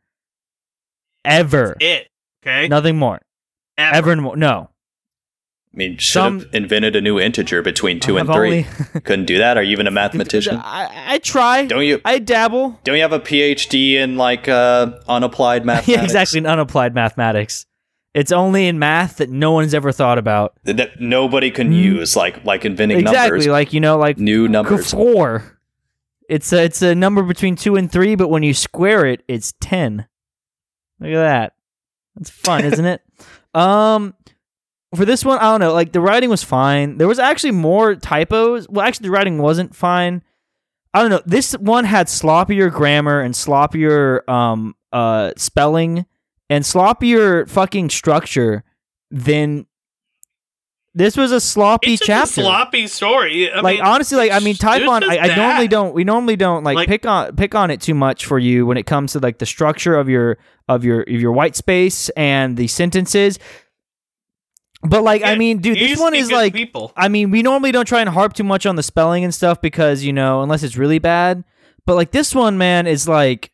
Ever. 1.23 1.77
It 1.79 2.07
okay. 2.43 2.67
Nothing 2.67 2.97
more. 2.97 3.21
Ever. 3.77 3.95
Ever 3.95 4.15
more. 4.17 4.35
No. 4.35 4.69
I 5.73 5.77
mean, 5.77 5.97
should 5.97 6.11
Some- 6.11 6.39
have 6.41 6.49
invented 6.53 6.97
a 6.97 7.01
new 7.01 7.17
integer 7.19 7.61
between 7.61 8.01
two 8.01 8.17
I've 8.19 8.27
and 8.27 8.35
three. 8.35 8.47
only- 8.49 9.01
Couldn't 9.05 9.25
do 9.25 9.37
that. 9.37 9.55
Are 9.55 9.63
you 9.63 9.71
even 9.71 9.87
a 9.87 9.91
mathematician? 10.01 10.57
I, 10.57 11.13
I 11.13 11.17
try. 11.19 11.65
Don't 11.65 11.85
you? 11.85 12.01
I 12.03 12.19
dabble. 12.19 12.77
Don't 12.83 12.95
you 12.95 13.01
have 13.03 13.13
a 13.13 13.19
PhD 13.21 13.93
in 13.93 14.17
like 14.17 14.49
uh, 14.49 14.87
unapplied 15.07 15.63
mathematics? 15.63 15.87
Yeah, 15.87 16.03
exactly. 16.03 16.39
In 16.39 16.45
unapplied 16.45 16.93
mathematics. 16.93 17.65
It's 18.13 18.31
only 18.31 18.67
in 18.67 18.77
math 18.77 19.17
that 19.17 19.29
no 19.29 19.51
one's 19.51 19.73
ever 19.73 19.91
thought 19.91 20.17
about. 20.17 20.53
That 20.63 20.99
nobody 20.99 21.49
can 21.49 21.71
Mm. 21.71 21.75
use, 21.83 22.15
like 22.15 22.43
like 22.45 22.65
inventing 22.65 22.99
exactly. 22.99 23.29
numbers, 23.39 23.47
Like 23.47 23.73
you 23.73 23.79
know, 23.79 23.97
like 23.97 24.17
new 24.17 24.47
numbers. 24.47 24.91
four. 24.91 25.57
It's 26.29 26.51
a 26.53 26.63
it's 26.63 26.81
a 26.81 26.93
number 26.95 27.23
between 27.23 27.55
two 27.55 27.75
and 27.75 27.91
three, 27.91 28.15
but 28.15 28.29
when 28.29 28.43
you 28.43 28.53
square 28.53 29.05
it, 29.05 29.23
it's 29.27 29.53
ten. 29.61 30.07
Look 30.99 31.09
at 31.11 31.15
that. 31.15 31.53
That's 32.15 32.29
fun, 32.29 32.63
isn't 32.65 32.85
it? 32.85 33.01
Um, 33.53 34.13
for 34.95 35.03
this 35.03 35.25
one, 35.25 35.37
I 35.39 35.51
don't 35.51 35.59
know. 35.59 35.73
Like 35.73 35.91
the 35.91 35.99
writing 35.99 36.29
was 36.29 36.41
fine. 36.41 36.97
There 36.97 37.07
was 37.07 37.19
actually 37.19 37.51
more 37.51 37.95
typos. 37.95 38.65
Well, 38.69 38.85
actually, 38.85 39.07
the 39.09 39.11
writing 39.11 39.39
wasn't 39.39 39.75
fine. 39.75 40.21
I 40.93 41.01
don't 41.01 41.09
know. 41.09 41.21
This 41.25 41.51
one 41.53 41.83
had 41.83 42.07
sloppier 42.07 42.71
grammar 42.71 43.19
and 43.19 43.33
sloppier 43.33 44.25
um 44.29 44.73
uh 44.93 45.31
spelling 45.35 46.05
and 46.51 46.65
sloppier 46.65 47.49
fucking 47.49 47.89
structure 47.89 48.65
than 49.09 49.65
this 50.93 51.15
was 51.15 51.31
a 51.31 51.39
sloppy 51.39 51.93
It's 51.93 52.05
chapter 52.05 52.41
a 52.41 52.43
sloppy 52.43 52.87
story. 52.87 53.49
I 53.49 53.61
like 53.61 53.77
mean, 53.77 53.85
honestly, 53.85 54.17
like 54.17 54.33
I 54.33 54.39
mean, 54.39 54.55
Typhon. 54.55 55.05
I, 55.05 55.17
I 55.19 55.35
normally 55.37 55.69
don't. 55.69 55.93
We 55.93 56.03
normally 56.03 56.35
don't 56.35 56.65
like, 56.65 56.75
Like- 56.75 56.89
pick 56.89 57.05
on 57.05 57.33
pick 57.37 57.55
on 57.55 57.71
it 57.71 57.79
too 57.79 57.93
much 57.93 58.25
for 58.25 58.37
you 58.37 58.65
when 58.65 58.75
it 58.75 58.85
comes 58.85 59.13
to 59.13 59.19
like 59.19 59.37
the 59.37 59.45
structure 59.45 59.95
of 59.95 60.09
your 60.09 60.37
of 60.67 60.83
your 60.83 61.03
of 61.03 61.07
your 61.07 61.31
white 61.31 61.55
space 61.55 62.09
and 62.09 62.57
the 62.57 62.67
sentences. 62.67 63.39
But 64.83 65.03
like, 65.03 65.23
I 65.23 65.35
mean, 65.35 65.59
dude, 65.59 65.77
this 65.77 65.97
one 65.97 66.13
is 66.15 66.29
like. 66.31 66.53
people. 66.53 66.91
I 66.97 67.07
mean, 67.07 67.31
we 67.31 67.43
normally 67.43 67.71
don't 67.71 67.85
try 67.85 68.01
and 68.01 68.09
harp 68.09 68.33
too 68.33 68.43
much 68.43 68.65
on 68.65 68.75
the 68.75 68.83
spelling 68.83 69.23
and 69.23 69.33
stuff 69.33 69.61
because 69.61 70.03
you 70.03 70.11
know, 70.11 70.41
unless 70.41 70.63
it's 70.63 70.75
really 70.75 70.99
bad. 70.99 71.45
But 71.85 71.95
like 71.95 72.11
this 72.11 72.35
one, 72.35 72.57
man, 72.57 72.85
is 72.87 73.07
like 73.07 73.51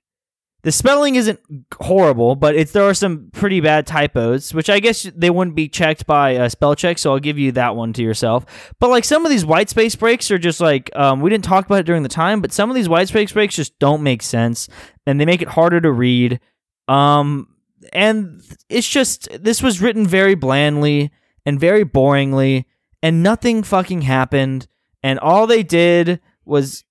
the 0.68 0.72
spelling 0.73 1.15
isn't 1.15 1.39
horrible, 1.80 2.35
but 2.35 2.53
it's 2.53 2.73
there 2.73 2.84
are 2.84 2.94
some 2.94 3.30
pretty 3.31 3.61
bad 3.61 3.88
typos, 3.88 4.53
which 4.53 4.69
I 4.69 4.81
guess 4.81 5.03
they 5.15 5.30
wouldn't 5.30 5.56
be 5.56 5.69
checked 5.69 6.06
by 6.06 6.35
uh, 6.35 6.49
spell 6.49 6.76
check. 6.76 6.98
So 6.98 7.14
I'll 7.14 7.19
give 7.19 7.39
you 7.39 7.53
that 7.53 7.77
one 7.77 7.94
to 7.94 8.03
yourself. 8.03 8.73
But 8.77 8.89
like 8.89 9.06
some 9.06 9.26
of 9.26 9.31
these 9.31 9.45
white 9.45 9.69
space 9.69 9.95
breaks 9.95 10.30
are 10.30 10.38
just 10.38 10.60
like 10.60 10.94
um, 10.94 11.22
we 11.22 11.30
didn't 11.30 11.45
talk 11.45 11.65
about 11.65 11.80
it 11.80 11.85
during 11.85 12.03
the 12.03 12.10
time, 12.10 12.41
but 12.41 12.52
some 12.52 12.69
of 12.69 12.76
these 12.76 12.89
white 12.89 13.07
space 13.07 13.31
breaks 13.31 13.56
just 13.56 13.80
don't 13.80 14.03
make 14.03 14.22
sense, 14.22 14.68
and 15.06 15.22
they 15.22 15.26
make 15.26 15.41
it 15.41 15.48
harder 15.48 15.80
to 15.80 15.89
read. 15.89 16.41
Um, 16.89 17.48
and 17.94 18.41
it's 18.68 18.89
just 18.89 19.30
this 19.41 19.64
was 19.64 19.81
written 19.81 20.06
very 20.06 20.35
blandly 20.35 21.11
and 21.45 21.61
very 21.61 21.85
boringly, 21.85 22.65
and 23.02 23.23
nothing 23.23 23.64
fucking 23.64 24.02
happened, 24.02 24.68
and 25.02 25.18
all 25.19 25.48
they 25.48 25.64
did 25.64 26.19
was 26.44 26.84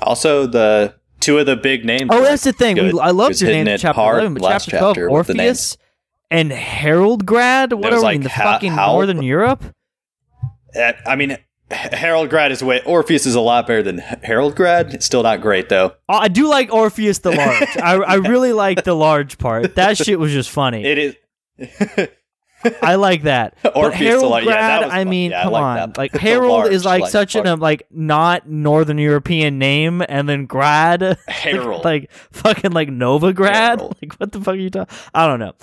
Also, 0.00 0.46
the 0.46 0.94
two 1.20 1.38
of 1.38 1.46
the 1.46 1.56
big 1.56 1.84
names. 1.84 2.10
Oh, 2.12 2.22
that's 2.22 2.44
the 2.44 2.52
thing. 2.52 2.76
good. 2.76 2.94
We, 2.94 3.00
I 3.00 3.10
It 3.10 3.12
loved 3.12 3.40
your 3.40 3.50
name, 3.50 3.66
chapter 3.66 3.92
hard 3.92 4.18
eleven, 4.20 4.34
but 4.34 4.48
chapter 4.48 4.70
twelve, 4.78 4.94
chapter 4.96 5.10
Orpheus 5.10 5.76
and 6.30 6.50
Harold 6.52 7.26
Grad. 7.26 7.72
What 7.72 7.92
are 7.92 7.96
we 7.96 8.02
like 8.02 8.16
in 8.16 8.22
the 8.22 8.28
Ha- 8.30 8.42
fucking 8.54 8.72
Hal- 8.72 8.94
Northern 8.94 9.22
Europe? 9.22 9.64
Uh, 10.74 10.92
I 11.06 11.16
mean, 11.16 11.36
Harold 11.70 12.30
Grad 12.30 12.52
is 12.52 12.62
way. 12.62 12.80
Orpheus 12.84 13.26
is 13.26 13.34
a 13.34 13.40
lot 13.40 13.66
better 13.66 13.82
than 13.82 13.98
Harold 13.98 14.54
Grad. 14.56 14.94
It's 14.94 15.06
still 15.06 15.22
not 15.22 15.40
great 15.40 15.68
though. 15.68 15.92
Oh, 16.08 16.14
I 16.14 16.28
do 16.28 16.48
like 16.48 16.72
Orpheus 16.72 17.18
the 17.18 17.30
large. 17.36 17.76
I 17.76 17.94
I 17.96 18.14
really 18.16 18.52
like 18.52 18.84
the 18.84 18.94
large 18.94 19.38
part. 19.38 19.74
That 19.76 19.96
shit 19.96 20.18
was 20.18 20.32
just 20.32 20.50
funny. 20.50 20.84
It 20.84 20.98
is. 20.98 22.08
I 22.82 22.96
like 22.96 23.22
that. 23.22 23.56
the 23.62 23.70
Harold 23.70 24.30
large. 24.30 24.44
Yeah, 24.44 24.50
that 24.50 24.78
Grad, 24.78 24.84
was 24.86 24.92
I 24.94 25.04
mean, 25.04 25.30
Yeah, 25.30 25.40
I 25.40 25.42
come 25.44 25.52
like 25.52 25.62
on. 25.62 25.76
that. 25.76 25.98
Like 25.98 26.12
Harold 26.16 26.50
large, 26.50 26.72
is 26.72 26.84
like 26.84 27.02
like, 27.02 27.10
such 27.10 27.34
an 27.34 27.46
um, 27.46 27.60
like 27.60 27.86
not 27.90 28.48
Northern 28.48 28.98
European 28.98 29.58
name, 29.58 30.02
and 30.08 30.28
then 30.28 30.46
Grad. 30.46 31.18
Harold. 31.28 31.84
like 31.84 32.10
fucking 32.12 32.72
like 32.72 32.88
Novigrad. 32.88 33.54
Harold. 33.54 33.96
Like 34.02 34.14
what 34.14 34.32
the 34.32 34.40
fuck 34.40 34.54
are 34.54 34.58
you 34.58 34.70
talking? 34.70 34.96
I 35.14 35.26
don't 35.26 35.38
know. 35.38 35.54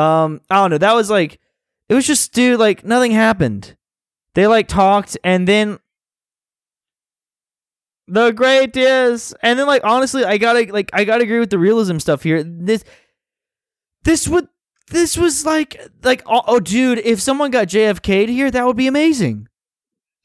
Um, 0.00 0.40
I 0.50 0.56
don't 0.56 0.70
know. 0.70 0.78
That 0.78 0.94
was 0.94 1.10
like, 1.10 1.40
it 1.88 1.94
was 1.94 2.06
just 2.06 2.32
dude. 2.32 2.58
Like 2.58 2.84
nothing 2.84 3.12
happened. 3.12 3.76
They 4.34 4.46
like 4.46 4.68
talked, 4.68 5.16
and 5.22 5.46
then 5.46 5.78
the 8.06 8.32
great 8.32 8.76
is, 8.76 9.34
and 9.42 9.58
then 9.58 9.66
like 9.66 9.82
honestly, 9.84 10.24
I 10.24 10.38
gotta 10.38 10.72
like 10.72 10.90
I 10.92 11.04
gotta 11.04 11.22
agree 11.24 11.38
with 11.38 11.50
the 11.50 11.58
realism 11.58 11.98
stuff 11.98 12.22
here. 12.22 12.42
This, 12.42 12.84
this 14.04 14.28
would. 14.28 14.48
This 14.88 15.16
was 15.16 15.46
like, 15.46 15.80
like, 16.02 16.22
oh, 16.26 16.42
oh, 16.46 16.60
dude! 16.60 16.98
If 16.98 17.20
someone 17.20 17.50
got 17.50 17.68
JFK'd 17.68 18.28
here, 18.28 18.50
that 18.50 18.66
would 18.66 18.76
be 18.76 18.86
amazing. 18.86 19.48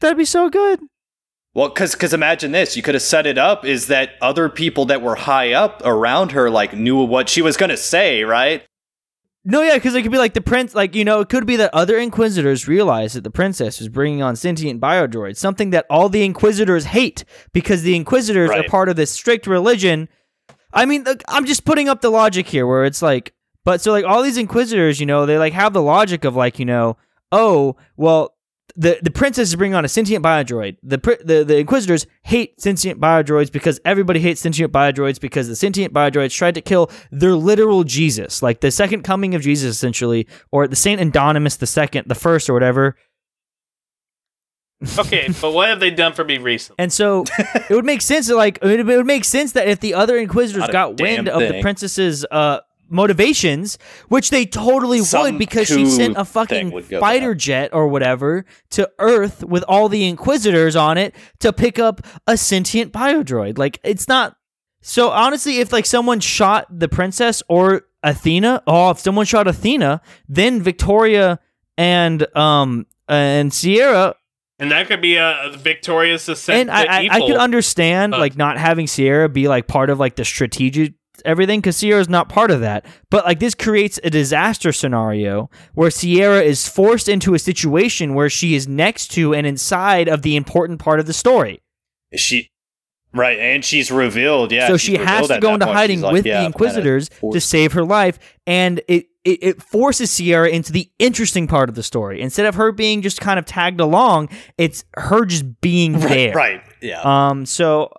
That'd 0.01 0.17
be 0.17 0.25
so 0.25 0.49
good. 0.49 0.81
Well, 1.53 1.69
because 1.69 1.93
because 1.93 2.13
imagine 2.13 2.51
this, 2.51 2.75
you 2.77 2.83
could 2.83 2.93
have 2.93 3.01
set 3.01 3.25
it 3.25 3.37
up 3.37 3.65
is 3.65 3.87
that 3.87 4.11
other 4.21 4.49
people 4.49 4.85
that 4.85 5.01
were 5.01 5.15
high 5.15 5.53
up 5.53 5.81
around 5.83 6.31
her 6.33 6.49
like 6.49 6.73
knew 6.73 6.97
what 7.03 7.27
she 7.29 7.41
was 7.41 7.57
gonna 7.57 7.77
say, 7.77 8.23
right? 8.23 8.63
No, 9.45 9.61
yeah, 9.61 9.75
because 9.75 9.95
it 9.95 10.03
could 10.03 10.11
be 10.11 10.17
like 10.17 10.33
the 10.33 10.41
prince, 10.41 10.75
like 10.75 10.93
you 10.93 11.03
know, 11.03 11.21
it 11.21 11.29
could 11.29 11.47
be 11.47 11.55
that 11.55 11.73
other 11.73 11.97
inquisitors 11.97 12.67
realized 12.67 13.15
that 13.15 13.23
the 13.23 13.31
princess 13.31 13.79
was 13.79 13.89
bringing 13.89 14.21
on 14.21 14.35
sentient 14.35 14.79
biodroids, 14.79 15.37
something 15.37 15.71
that 15.71 15.85
all 15.89 16.07
the 16.09 16.23
inquisitors 16.23 16.85
hate 16.85 17.23
because 17.51 17.81
the 17.81 17.95
inquisitors 17.95 18.49
Right. 18.51 18.65
are 18.65 18.69
part 18.69 18.89
of 18.89 18.95
this 18.95 19.09
strict 19.11 19.47
religion. 19.47 20.07
I 20.73 20.85
mean, 20.85 21.03
look, 21.03 21.23
I'm 21.27 21.45
just 21.45 21.65
putting 21.65 21.89
up 21.89 22.01
the 22.01 22.11
logic 22.11 22.47
here, 22.47 22.67
where 22.67 22.85
it's 22.85 23.01
like, 23.01 23.33
but 23.69 23.81
so 23.81 23.91
like 23.91 24.03
all 24.03 24.23
these 24.23 24.39
inquisitors, 24.39 24.99
you 24.99 25.05
know, 25.05 25.27
they 25.27 25.37
like 25.37 25.53
have 25.53 25.73
the 25.73 25.81
logic 25.83 26.25
of 26.25 26.35
like, 26.35 26.57
you 26.57 26.65
know, 26.65 26.97
oh, 27.31 27.75
well, 27.97 28.33
the 28.75 28.97
the 29.03 29.11
princess 29.11 29.49
is 29.49 29.55
bringing 29.55 29.75
on 29.75 29.85
a 29.85 29.87
sentient 29.87 30.25
biodroid. 30.25 30.77
The 30.81 30.97
the 31.23 31.43
the 31.43 31.57
inquisitors 31.59 32.07
hate 32.23 32.59
sentient 32.59 32.99
biodroids 32.99 33.51
because 33.51 33.79
everybody 33.85 34.21
hates 34.21 34.41
sentient 34.41 34.73
biodroids 34.73 35.21
because 35.21 35.47
the 35.47 35.55
sentient 35.55 35.93
biodroids 35.93 36.33
tried 36.33 36.55
to 36.55 36.61
kill 36.61 36.89
their 37.11 37.35
literal 37.35 37.83
Jesus, 37.83 38.41
like 38.41 38.61
the 38.61 38.71
second 38.71 39.03
coming 39.03 39.35
of 39.35 39.43
Jesus, 39.43 39.75
essentially, 39.75 40.25
or 40.51 40.67
the 40.67 40.75
Saint 40.75 40.99
Anonymous 40.99 41.57
the 41.57 41.67
second, 41.67 42.07
the 42.07 42.15
first, 42.15 42.49
or 42.49 42.55
whatever. 42.55 42.95
Okay, 44.97 45.29
but 45.41 45.51
what 45.51 45.69
have 45.69 45.79
they 45.79 45.91
done 45.91 46.13
for 46.13 46.23
me 46.23 46.39
recently? 46.39 46.77
And 46.79 46.91
so 46.91 47.23
it 47.69 47.69
would 47.69 47.85
make 47.85 48.01
sense 48.01 48.29
that 48.29 48.35
like 48.35 48.57
it 48.63 48.65
would, 48.65 48.79
it 48.79 48.97
would 48.97 49.05
make 49.05 49.25
sense 49.25 49.51
that 49.51 49.67
if 49.67 49.79
the 49.79 49.93
other 49.93 50.17
inquisitors 50.17 50.61
Not 50.61 50.71
got 50.71 50.99
wind 50.99 51.29
of 51.29 51.41
the 51.41 51.61
princess's 51.61 52.25
uh 52.31 52.61
motivations, 52.89 53.77
which 54.07 54.29
they 54.29 54.45
totally 54.45 54.99
Some 54.99 55.21
would 55.23 55.37
because 55.37 55.67
she 55.67 55.85
sent 55.85 56.17
a 56.17 56.25
fucking 56.25 56.71
would 56.71 56.85
fighter 56.85 57.31
bad. 57.33 57.39
jet 57.39 57.69
or 57.73 57.87
whatever 57.87 58.45
to 58.71 58.89
Earth 58.99 59.43
with 59.43 59.63
all 59.67 59.89
the 59.89 60.05
inquisitors 60.07 60.75
on 60.75 60.97
it 60.97 61.15
to 61.39 61.53
pick 61.53 61.79
up 61.79 62.01
a 62.27 62.37
sentient 62.37 62.91
biodroid. 62.93 63.57
Like 63.57 63.79
it's 63.83 64.07
not 64.07 64.35
So 64.81 65.09
honestly, 65.09 65.59
if 65.59 65.71
like 65.71 65.85
someone 65.85 66.19
shot 66.19 66.67
the 66.69 66.87
princess 66.87 67.43
or 67.47 67.83
Athena, 68.03 68.63
oh, 68.65 68.91
if 68.91 68.99
someone 68.99 69.25
shot 69.25 69.47
Athena, 69.47 70.01
then 70.27 70.61
Victoria 70.61 71.39
and 71.77 72.25
um 72.35 72.85
and 73.07 73.53
Sierra, 73.53 74.15
And 74.59 74.71
that 74.71 74.87
could 74.87 75.01
be 75.01 75.15
a, 75.15 75.45
a 75.45 75.57
Victoria's 75.57 76.25
descent 76.25 76.69
and 76.69 76.71
I, 76.71 76.83
I, 76.83 77.07
I 77.11 77.19
could 77.21 77.37
understand 77.37 78.11
but- 78.11 78.19
like 78.19 78.37
not 78.37 78.57
having 78.57 78.87
Sierra 78.87 79.27
be 79.29 79.47
like 79.47 79.67
part 79.67 79.89
of 79.89 79.99
like 79.99 80.15
the 80.15 80.25
strategic 80.25 80.93
everything 81.25 81.59
because 81.59 81.77
Sierra 81.77 82.01
is 82.01 82.09
not 82.09 82.29
part 82.29 82.51
of 82.51 82.61
that. 82.61 82.85
But 83.09 83.25
like 83.25 83.39
this 83.39 83.55
creates 83.55 83.99
a 84.03 84.09
disaster 84.09 84.71
scenario 84.71 85.49
where 85.73 85.91
Sierra 85.91 86.41
is 86.41 86.67
forced 86.67 87.09
into 87.09 87.33
a 87.33 87.39
situation 87.39 88.13
where 88.13 88.29
she 88.29 88.55
is 88.55 88.67
next 88.67 89.09
to 89.09 89.33
and 89.33 89.45
inside 89.47 90.07
of 90.07 90.21
the 90.21 90.35
important 90.35 90.79
part 90.79 90.99
of 90.99 91.05
the 91.05 91.13
story. 91.13 91.61
She, 92.15 92.49
right, 93.13 93.37
and 93.37 93.63
she's 93.63 93.91
revealed. 93.91 94.51
Yeah, 94.51 94.67
so 94.67 94.77
she 94.77 94.95
has 94.95 95.27
to 95.27 95.39
go 95.39 95.53
into 95.53 95.65
point. 95.65 95.77
hiding 95.77 96.01
like, 96.01 96.13
with 96.13 96.25
yeah, 96.25 96.41
the 96.41 96.47
Inquisitors 96.47 97.09
to 97.31 97.39
save 97.39 97.73
her 97.73 97.83
life, 97.83 98.17
and 98.47 98.79
it, 98.87 99.05
it 99.23 99.39
it 99.43 99.61
forces 99.61 100.09
Sierra 100.09 100.49
into 100.49 100.71
the 100.71 100.89
interesting 100.97 101.47
part 101.47 101.69
of 101.69 101.75
the 101.75 101.83
story. 101.83 102.19
Instead 102.21 102.47
of 102.47 102.55
her 102.55 102.71
being 102.71 103.01
just 103.01 103.21
kind 103.21 103.37
of 103.37 103.45
tagged 103.45 103.79
along, 103.79 104.29
it's 104.57 104.85
her 104.95 105.25
just 105.25 105.61
being 105.61 105.99
there. 105.99 106.33
Right, 106.33 106.63
yeah. 106.81 107.01
Um. 107.03 107.45
So, 107.45 107.93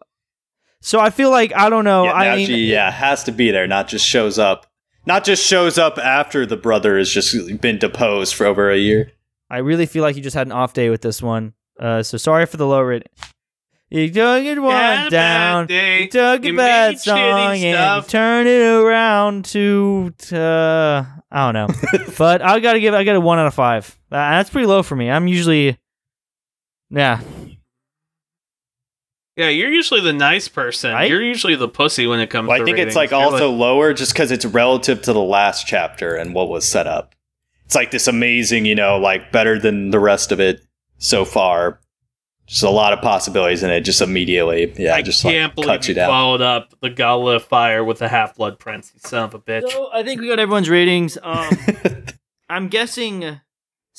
so 0.81 0.99
I 1.01 1.11
feel 1.11 1.31
like 1.31 1.53
I 1.55 1.69
don't 1.71 1.85
know. 1.85 2.05
yeah, 2.05 2.13
I 2.13 2.25
now 2.29 2.37
mean, 2.37 2.47
she 2.47 2.57
yeah 2.73 2.91
has 2.91 3.25
to 3.25 3.33
be 3.33 3.51
there, 3.51 3.67
not 3.67 3.89
just 3.89 4.07
shows 4.07 4.39
up. 4.39 4.67
Not 5.07 5.25
just 5.25 5.45
shows 5.45 5.79
up 5.79 5.97
after 5.99 6.45
the 6.45 6.57
brother 6.59 6.99
has 6.99 7.11
just 7.11 7.61
been 7.61 7.79
deposed 7.79 8.35
for 8.35 8.45
over 8.47 8.71
a 8.71 8.77
year. 8.77 9.11
I 9.49 9.59
really 9.59 9.87
feel 9.87 10.03
like 10.03 10.15
you 10.15 10.23
just 10.23 10.35
had 10.37 10.47
an 10.47 10.53
off 10.53 10.75
day 10.75 10.91
with 10.91 11.01
this 11.01 11.23
one. 11.23 11.55
Uh. 11.79 12.03
So 12.03 12.19
sorry 12.19 12.47
for 12.47 12.57
the 12.59 12.67
low 12.67 12.81
rating. 12.83 13.09
You 13.93 14.09
took 14.09 14.45
it 14.45 14.61
one 14.61 14.73
Had 14.73 15.11
down. 15.11 15.67
day. 15.67 16.03
You 16.03 16.09
took 16.09 16.45
a 16.45 16.53
bad 16.53 17.01
song 17.01 17.19
and 17.19 17.61
you 17.61 17.73
stuff. 17.73 18.15
it 18.15 18.85
around 18.85 19.47
to, 19.47 20.15
uh, 20.33 21.05
I 21.33 21.51
don't 21.53 21.55
know. 21.55 21.69
but 22.19 22.41
I 22.41 22.61
gotta 22.61 22.79
give 22.79 22.95
I 22.95 23.03
got 23.03 23.17
a 23.17 23.21
one 23.21 23.41
out 23.41 23.49
of 23.49 23.55
five. 23.55 23.89
Uh, 24.13 24.17
that's 24.17 24.49
pretty 24.51 24.69
low 24.69 24.85
for 24.85 24.95
me. 24.95 25.11
I'm 25.11 25.27
usually, 25.27 25.77
yeah, 26.91 27.21
Yeah, 29.37 29.49
you're 29.49 29.73
usually 29.73 30.01
the 30.01 30.13
nice 30.13 30.49
person. 30.49 30.93
Right? 30.93 31.09
You're 31.09 31.23
usually 31.23 31.55
the 31.57 31.69
pussy 31.69 32.07
when 32.07 32.21
it 32.21 32.29
comes 32.29 32.49
Well, 32.49 32.59
to 32.59 32.63
I 32.63 32.65
think 32.65 32.79
it's 32.79 32.97
like 32.97 33.11
You're 33.11 33.21
also 33.21 33.51
lower 33.51 33.95
just 33.95 34.13
because 34.13 34.31
it's 34.31 34.45
relative 34.45 35.03
to 35.03 35.13
the 35.13 35.23
last 35.23 35.67
chapter 35.67 36.15
and 36.15 36.35
what 36.35 36.49
was 36.49 36.67
set 36.67 36.87
up. 36.87 37.15
It's 37.65 37.75
like 37.75 37.91
this 37.93 38.09
amazing, 38.09 38.65
you 38.67 38.75
know, 38.75 38.99
like 38.99 39.31
better 39.33 39.59
than 39.59 39.91
the 39.91 40.01
rest 40.01 40.33
of 40.33 40.41
it 40.41 40.61
so 40.99 41.25
far. 41.25 41.81
Just 42.47 42.65
a 42.65 42.71
lot 42.71 42.93
of 42.93 43.01
possibilities 43.01 43.63
in 43.63 43.71
it. 43.71 43.83
Just 43.83 44.03
immediately, 44.03 44.75
yeah, 44.77 44.97
I 44.97 45.03
just 45.03 45.23
can't 45.23 45.51
like 45.51 45.55
believe 45.55 45.69
cuts 45.69 45.87
you 45.87 45.93
you 45.93 45.95
down. 45.95 46.09
followed 46.09 46.41
up 46.41 46.75
the 46.81 46.91
Goblet 46.91 47.37
of 47.37 47.45
Fire 47.45 47.85
with 47.85 48.01
the 48.01 48.09
Half 48.09 48.35
Blood 48.35 48.59
Prince. 48.59 48.91
You 48.93 49.01
son 49.05 49.23
of 49.23 49.35
a 49.35 49.39
bitch. 49.39 49.71
So 49.71 49.89
I 49.93 50.03
think 50.03 50.21
we 50.21 50.27
got 50.27 50.41
everyone's 50.41 50.69
ratings. 50.69 51.17
Um, 51.23 51.49
I'm 52.51 52.67
guessing 52.67 53.41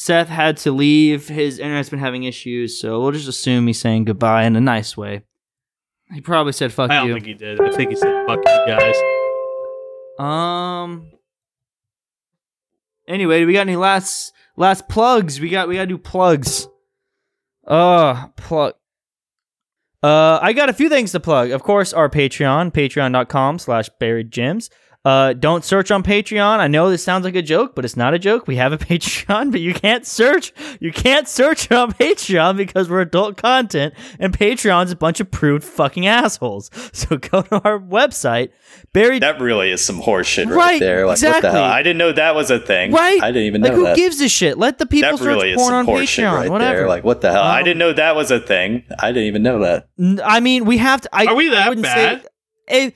Seth 0.01 0.29
had 0.29 0.57
to 0.57 0.71
leave. 0.71 1.27
His 1.27 1.59
internet's 1.59 1.91
been 1.91 1.99
having 1.99 2.23
issues, 2.23 2.79
so 2.79 2.99
we'll 2.99 3.11
just 3.11 3.27
assume 3.27 3.67
he's 3.67 3.79
saying 3.79 4.05
goodbye 4.05 4.45
in 4.45 4.55
a 4.55 4.59
nice 4.59 4.97
way. 4.97 5.21
He 6.11 6.21
probably 6.21 6.53
said 6.53 6.73
"fuck 6.73 6.89
you. 6.89 6.95
I 6.95 6.99
don't 7.01 7.07
you." 7.09 7.13
think 7.13 7.25
he 7.27 7.33
did. 7.35 7.61
I 7.61 7.69
think 7.69 7.91
he 7.91 7.95
said 7.95 8.25
"fuck 8.25 8.39
you 8.39 8.65
guys." 8.65 8.95
Um. 10.17 11.11
Anyway, 13.07 13.41
do 13.41 13.45
we 13.45 13.53
got 13.53 13.61
any 13.61 13.75
last 13.75 14.33
last 14.57 14.89
plugs? 14.89 15.39
We 15.39 15.49
got 15.49 15.67
we 15.67 15.75
got 15.75 15.81
to 15.81 15.87
do 15.87 15.99
plugs. 15.99 16.67
Uh, 17.67 18.29
plug. 18.29 18.73
Uh, 20.01 20.39
I 20.41 20.53
got 20.53 20.67
a 20.69 20.73
few 20.73 20.89
things 20.89 21.11
to 21.11 21.19
plug. 21.19 21.51
Of 21.51 21.61
course, 21.61 21.93
our 21.93 22.09
Patreon, 22.09 22.71
patreon.com 22.71 23.59
slash 23.59 23.87
buried 23.99 24.31
gems. 24.31 24.71
Uh, 25.03 25.33
don't 25.33 25.65
search 25.65 25.89
on 25.89 26.03
Patreon. 26.03 26.59
I 26.59 26.67
know 26.67 26.91
this 26.91 27.03
sounds 27.03 27.25
like 27.25 27.35
a 27.35 27.41
joke, 27.41 27.73
but 27.73 27.85
it's 27.85 27.97
not 27.97 28.13
a 28.13 28.19
joke. 28.19 28.45
We 28.45 28.57
have 28.57 28.71
a 28.71 28.77
Patreon, 28.91 29.51
but 29.51 29.59
you 29.59 29.73
can't 29.73 30.05
search. 30.05 30.53
You 30.79 30.91
can't 30.91 31.27
search 31.27 31.71
on 31.71 31.91
Patreon 31.93 32.55
because 32.55 32.87
we're 32.87 33.01
adult 33.01 33.35
content, 33.35 33.95
and 34.19 34.31
Patreon's 34.37 34.91
a 34.91 34.95
bunch 34.95 35.19
of 35.19 35.31
prude 35.31 35.63
fucking 35.63 36.05
assholes. 36.05 36.69
So 36.93 37.17
go 37.17 37.41
to 37.41 37.61
our 37.63 37.79
website, 37.79 38.49
buried 38.93 39.23
That 39.23 39.39
really 39.41 39.71
is 39.71 39.83
some 39.83 39.99
horseshit 40.01 40.47
right, 40.47 40.55
Right, 40.55 40.79
there. 40.79 40.99
Like 40.99 41.13
what 41.13 41.13
exactly. 41.13 41.41
the 41.49 41.51
hell? 41.51 41.63
I 41.63 41.81
didn't 41.81 41.97
know 41.97 42.11
that 42.11 42.35
was 42.35 42.51
a 42.51 42.59
thing. 42.59 42.91
Right? 42.91 43.21
I 43.23 43.27
didn't 43.31 43.47
even 43.47 43.61
know. 43.61 43.69
like 43.69 43.75
who 43.77 43.83
that. 43.85 43.95
gives 43.95 44.21
a 44.21 44.29
shit? 44.29 44.57
Let 44.59 44.77
the 44.77 44.85
people 44.85 45.17
that 45.17 45.25
really 45.25 45.51
search 45.53 45.57
is 45.61 45.67
porn 45.67 45.85
some 45.85 45.95
on 45.95 46.01
Patreon. 46.01 46.33
right 46.33 46.49
whatever. 46.51 46.77
there. 46.79 46.87
Like 46.87 47.03
what 47.03 47.21
the 47.21 47.31
hell? 47.31 47.41
I 47.41 47.59
Um, 47.59 47.65
didn't 47.65 47.79
know 47.79 47.93
that 47.93 48.15
was 48.15 48.29
a 48.29 48.39
thing. 48.39 48.83
I 48.99 49.07
didn't 49.11 49.23
even 49.27 49.41
know 49.41 49.59
that. 49.59 49.87
I 50.23 50.41
mean, 50.41 50.65
we 50.65 50.77
have 50.77 51.01
to. 51.01 51.09
I, 51.11 51.25
Are 51.25 51.35
we 51.35 51.49
that 51.49 51.65
I 51.65 51.69
wouldn't 51.69 51.83
bad? 51.85 52.21
Say, 52.69 52.85
it, 52.87 52.95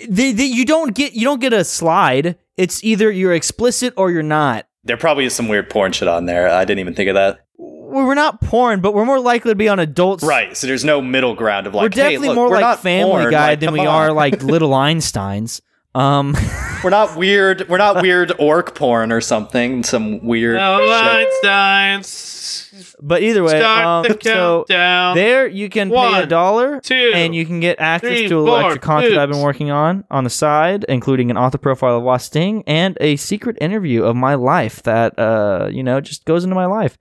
you 0.00 0.64
don't 0.64 0.94
get 0.94 1.12
you 1.14 1.24
don't 1.24 1.40
get 1.40 1.52
a 1.52 1.64
slide. 1.64 2.36
It's 2.56 2.82
either 2.82 3.10
you're 3.10 3.34
explicit 3.34 3.94
or 3.96 4.10
you're 4.10 4.22
not. 4.22 4.66
There 4.84 4.96
probably 4.96 5.24
is 5.24 5.34
some 5.34 5.48
weird 5.48 5.70
porn 5.70 5.92
shit 5.92 6.08
on 6.08 6.26
there. 6.26 6.48
I 6.48 6.64
didn't 6.64 6.80
even 6.80 6.94
think 6.94 7.08
of 7.08 7.14
that. 7.14 7.40
We're 7.58 8.14
not 8.14 8.40
porn, 8.40 8.80
but 8.80 8.94
we're 8.94 9.04
more 9.04 9.18
likely 9.20 9.50
to 9.50 9.54
be 9.54 9.68
on 9.68 9.78
adults. 9.78 10.22
Right. 10.22 10.56
So 10.56 10.66
there's 10.66 10.84
no 10.84 11.00
middle 11.00 11.34
ground 11.34 11.66
of 11.66 11.74
like. 11.74 11.82
we're 11.82 11.88
definitely 11.88 12.28
hey, 12.28 12.28
look, 12.28 12.34
more 12.36 12.50
we're 12.50 12.60
like 12.60 12.78
Family 12.80 13.10
porn, 13.10 13.30
Guy 13.30 13.48
like, 13.50 13.60
than 13.60 13.72
we 13.72 13.80
on. 13.80 13.86
are 13.86 14.12
like 14.12 14.42
Little 14.42 14.70
Einsteins. 14.70 15.60
Um, 15.94 16.36
We're 16.84 16.90
not 16.90 17.16
weird. 17.16 17.68
We're 17.68 17.78
not 17.78 18.02
weird 18.02 18.32
orc 18.38 18.74
porn 18.76 19.10
or 19.10 19.20
something. 19.20 19.82
Some 19.82 20.24
weird. 20.24 20.56
No 20.56 20.78
shit. 20.78 21.34
Einsteins. 21.44 22.94
but 23.02 23.22
either 23.22 23.42
way, 23.42 23.58
Start 23.58 23.84
um, 23.86 24.02
the 24.04 24.18
so 24.22 24.64
there 24.68 25.46
you 25.48 25.68
can 25.68 25.90
pay 25.90 25.94
a 25.96 26.26
dollar, 26.26 26.26
dollar. 26.26 26.80
two, 26.80 27.12
and 27.14 27.34
you 27.34 27.44
can 27.44 27.58
get 27.58 27.80
access 27.80 28.10
three, 28.10 28.28
to 28.28 28.38
a 28.38 28.40
little 28.40 28.60
four, 28.60 28.64
extra 28.66 28.80
content 28.80 29.18
I've 29.18 29.30
been 29.30 29.40
working 29.40 29.70
on 29.70 30.04
on 30.10 30.22
the 30.24 30.30
side, 30.30 30.84
including 30.88 31.30
an 31.30 31.36
author 31.36 31.58
profile 31.58 31.96
of 31.96 32.04
Wasting 32.04 32.62
and 32.66 32.96
a 33.00 33.16
secret 33.16 33.56
interview 33.60 34.04
of 34.04 34.14
my 34.14 34.34
life 34.34 34.82
that 34.84 35.18
uh 35.18 35.68
you 35.72 35.82
know 35.82 36.00
just 36.00 36.24
goes 36.26 36.44
into 36.44 36.54
my 36.54 36.66
life 36.66 36.96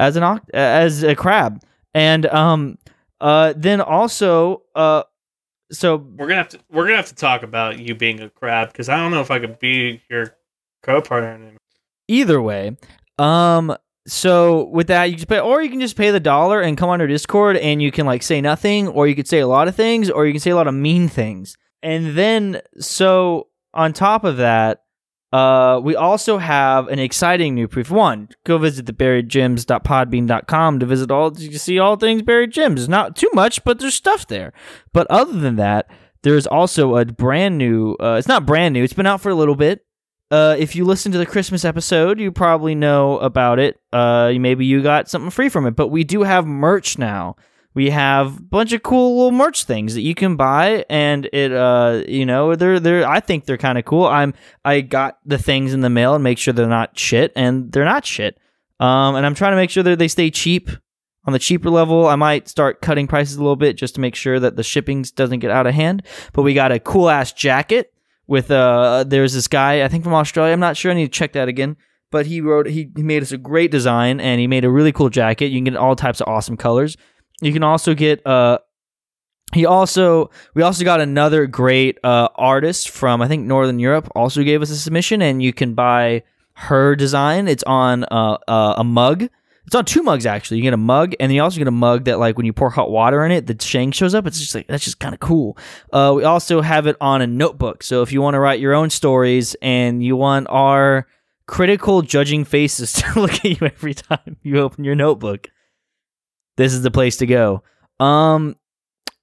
as 0.00 0.16
an 0.16 0.22
oct- 0.24 0.50
as 0.52 1.04
a 1.04 1.14
crab, 1.14 1.62
and 1.94 2.26
um 2.26 2.78
uh 3.20 3.52
then 3.56 3.80
also 3.80 4.62
uh 4.74 5.04
so 5.72 5.96
we're 5.96 6.26
gonna 6.26 6.36
have 6.36 6.48
to 6.50 6.58
we're 6.70 6.84
gonna 6.84 6.96
have 6.96 7.08
to 7.08 7.14
talk 7.14 7.42
about 7.42 7.78
you 7.78 7.94
being 7.94 8.20
a 8.20 8.30
crab 8.30 8.68
because 8.72 8.88
I 8.88 8.96
don't 8.96 9.10
know 9.10 9.20
if 9.20 9.30
I 9.30 9.38
could 9.38 9.58
be 9.58 10.02
your 10.10 10.36
co-partner. 10.82 11.30
anymore. 11.30 11.56
either 12.08 12.40
way 12.42 12.76
um 13.18 13.74
so 14.06 14.64
with 14.64 14.88
that 14.88 15.04
you 15.04 15.16
just 15.16 15.28
pay 15.28 15.40
or 15.40 15.62
you 15.62 15.70
can 15.70 15.80
just 15.80 15.96
pay 15.96 16.10
the 16.10 16.20
dollar 16.20 16.60
and 16.60 16.76
come 16.76 16.90
on 16.90 17.00
our 17.00 17.06
discord 17.06 17.56
and 17.56 17.80
you 17.80 17.90
can 17.90 18.04
like 18.04 18.22
say 18.22 18.40
nothing 18.40 18.88
or 18.88 19.06
you 19.08 19.14
could 19.14 19.26
say 19.28 19.38
a 19.38 19.46
lot 19.46 19.66
of 19.68 19.74
things 19.74 20.10
or 20.10 20.26
you 20.26 20.32
can 20.32 20.40
say 20.40 20.50
a 20.50 20.56
lot 20.56 20.66
of 20.68 20.74
mean 20.74 21.08
things 21.08 21.56
and 21.82 22.14
then 22.16 22.60
so 22.78 23.48
on 23.72 23.92
top 23.92 24.24
of 24.24 24.36
that 24.36 24.83
uh 25.34 25.80
we 25.82 25.96
also 25.96 26.38
have 26.38 26.88
an 26.88 26.98
exciting 26.98 27.54
new 27.54 27.66
proof 27.66 27.90
one 27.90 28.28
go 28.44 28.56
visit 28.58 28.86
the 28.86 28.92
buriedgems.podbean.com 28.92 30.78
to 30.78 30.86
visit 30.86 31.10
all 31.10 31.30
to 31.30 31.58
see 31.58 31.78
all 31.78 31.96
things 31.96 32.22
buried 32.22 32.50
gems 32.50 32.88
not 32.88 33.16
too 33.16 33.30
much 33.34 33.64
but 33.64 33.78
there's 33.78 33.94
stuff 33.94 34.26
there 34.28 34.52
but 34.92 35.06
other 35.10 35.38
than 35.38 35.56
that 35.56 35.90
there's 36.22 36.46
also 36.46 36.96
a 36.96 37.04
brand 37.04 37.58
new 37.58 37.96
uh, 38.00 38.16
it's 38.18 38.28
not 38.28 38.46
brand 38.46 38.72
new 38.72 38.84
it's 38.84 38.92
been 38.92 39.06
out 39.06 39.20
for 39.20 39.30
a 39.30 39.34
little 39.34 39.56
bit 39.56 39.84
uh, 40.30 40.56
if 40.58 40.74
you 40.74 40.84
listen 40.84 41.12
to 41.12 41.18
the 41.18 41.26
Christmas 41.26 41.64
episode, 41.64 42.18
you 42.18 42.32
probably 42.32 42.74
know 42.74 43.18
about 43.18 43.60
it. 43.60 43.78
Uh, 43.92 44.32
maybe 44.40 44.66
you 44.66 44.82
got 44.82 45.08
something 45.08 45.30
free 45.30 45.48
from 45.48 45.64
it, 45.66 45.76
but 45.76 45.88
we 45.88 46.02
do 46.02 46.22
have 46.22 46.44
merch 46.44 46.98
now. 46.98 47.36
We 47.74 47.90
have 47.90 48.38
a 48.38 48.42
bunch 48.42 48.72
of 48.72 48.84
cool 48.84 49.16
little 49.16 49.32
merch 49.32 49.64
things 49.64 49.94
that 49.94 50.02
you 50.02 50.14
can 50.14 50.36
buy, 50.36 50.84
and 50.88 51.28
it, 51.32 51.52
uh, 51.52 52.04
you 52.06 52.24
know, 52.24 52.54
they're 52.54 52.78
they're. 52.78 53.08
I 53.08 53.18
think 53.18 53.46
they're 53.46 53.56
kind 53.56 53.78
of 53.78 53.84
cool. 53.84 54.06
I'm 54.06 54.32
I 54.64 54.80
got 54.80 55.18
the 55.24 55.38
things 55.38 55.74
in 55.74 55.80
the 55.80 55.90
mail 55.90 56.14
and 56.14 56.22
make 56.22 56.38
sure 56.38 56.54
they're 56.54 56.68
not 56.68 56.96
shit, 56.96 57.32
and 57.34 57.72
they're 57.72 57.84
not 57.84 58.06
shit. 58.06 58.38
Um, 58.78 59.16
and 59.16 59.26
I'm 59.26 59.34
trying 59.34 59.52
to 59.52 59.56
make 59.56 59.70
sure 59.70 59.82
that 59.82 59.98
they 59.98 60.08
stay 60.08 60.30
cheap. 60.30 60.70
On 61.26 61.32
the 61.32 61.38
cheaper 61.38 61.70
level, 61.70 62.06
I 62.06 62.16
might 62.16 62.48
start 62.48 62.82
cutting 62.82 63.06
prices 63.06 63.36
a 63.36 63.40
little 63.40 63.56
bit 63.56 63.76
just 63.76 63.94
to 63.94 64.00
make 64.00 64.14
sure 64.14 64.38
that 64.38 64.56
the 64.56 64.62
shipping 64.62 65.06
doesn't 65.16 65.38
get 65.38 65.50
out 65.50 65.66
of 65.66 65.72
hand. 65.72 66.02
But 66.34 66.42
we 66.42 66.52
got 66.52 66.70
a 66.70 66.78
cool 66.78 67.08
ass 67.08 67.32
jacket 67.32 67.94
with 68.26 68.50
uh 68.50 69.04
there's 69.06 69.32
this 69.32 69.48
guy 69.48 69.82
I 69.82 69.88
think 69.88 70.04
from 70.04 70.14
Australia. 70.14 70.52
I'm 70.52 70.60
not 70.60 70.76
sure. 70.76 70.90
I 70.92 70.94
need 70.94 71.06
to 71.06 71.18
check 71.18 71.32
that 71.32 71.48
again. 71.48 71.76
But 72.10 72.26
he 72.26 72.42
wrote 72.42 72.66
he, 72.66 72.90
he 72.94 73.02
made 73.02 73.22
us 73.22 73.32
a 73.32 73.38
great 73.38 73.70
design 73.70 74.20
and 74.20 74.38
he 74.38 74.46
made 74.46 74.66
a 74.66 74.70
really 74.70 74.92
cool 74.92 75.08
jacket. 75.08 75.46
You 75.46 75.56
can 75.56 75.72
get 75.72 75.76
all 75.76 75.96
types 75.96 76.20
of 76.20 76.28
awesome 76.28 76.58
colors. 76.58 76.96
You 77.40 77.52
can 77.52 77.62
also 77.62 77.94
get 77.94 78.26
uh 78.26 78.58
he 79.52 79.66
also 79.66 80.30
we 80.54 80.62
also 80.62 80.84
got 80.84 81.00
another 81.00 81.46
great 81.46 81.98
uh 82.04 82.28
artist 82.34 82.90
from 82.90 83.22
I 83.22 83.28
think 83.28 83.46
Northern 83.46 83.78
Europe 83.78 84.10
also 84.14 84.42
gave 84.42 84.62
us 84.62 84.70
a 84.70 84.76
submission 84.76 85.22
and 85.22 85.42
you 85.42 85.52
can 85.52 85.74
buy 85.74 86.22
her 86.54 86.96
design. 86.96 87.48
It's 87.48 87.64
on 87.64 88.04
uh, 88.04 88.38
uh 88.48 88.74
a 88.78 88.84
mug. 88.84 89.28
It's 89.66 89.74
on 89.74 89.84
two 89.84 90.02
mugs 90.02 90.26
actually. 90.26 90.58
You 90.58 90.62
get 90.62 90.74
a 90.74 90.78
mug, 90.78 91.14
and 91.18 91.30
then 91.30 91.36
you 91.36 91.42
also 91.42 91.58
get 91.58 91.68
a 91.68 91.72
mug 91.72 92.04
that 92.04 92.18
like 92.18 92.36
when 92.36 92.46
you 92.46 92.52
pour 92.52 92.70
hot 92.70 92.90
water 92.90 93.24
in 93.24 93.32
it, 93.32 93.46
the 93.46 93.56
shank 93.58 93.94
shows 93.94 94.14
up. 94.14 94.26
It's 94.26 94.38
just 94.38 94.54
like 94.54 94.66
that's 94.66 94.84
just 94.84 95.00
kind 95.00 95.14
of 95.14 95.20
cool. 95.20 95.56
Uh, 95.92 96.12
we 96.14 96.24
also 96.24 96.60
have 96.60 96.86
it 96.86 96.96
on 97.00 97.22
a 97.22 97.26
notebook. 97.26 97.82
So 97.82 98.02
if 98.02 98.12
you 98.12 98.20
want 98.20 98.34
to 98.34 98.40
write 98.40 98.60
your 98.60 98.74
own 98.74 98.90
stories 98.90 99.56
and 99.62 100.04
you 100.04 100.16
want 100.16 100.48
our 100.50 101.06
critical 101.46 102.02
judging 102.02 102.44
faces 102.44 102.92
to 102.94 103.20
look 103.20 103.32
at 103.32 103.44
you 103.44 103.66
every 103.66 103.94
time 103.94 104.36
you 104.42 104.60
open 104.60 104.84
your 104.84 104.94
notebook, 104.94 105.48
this 106.56 106.72
is 106.72 106.82
the 106.82 106.90
place 106.90 107.16
to 107.18 107.26
go. 107.26 107.62
Um, 108.00 108.56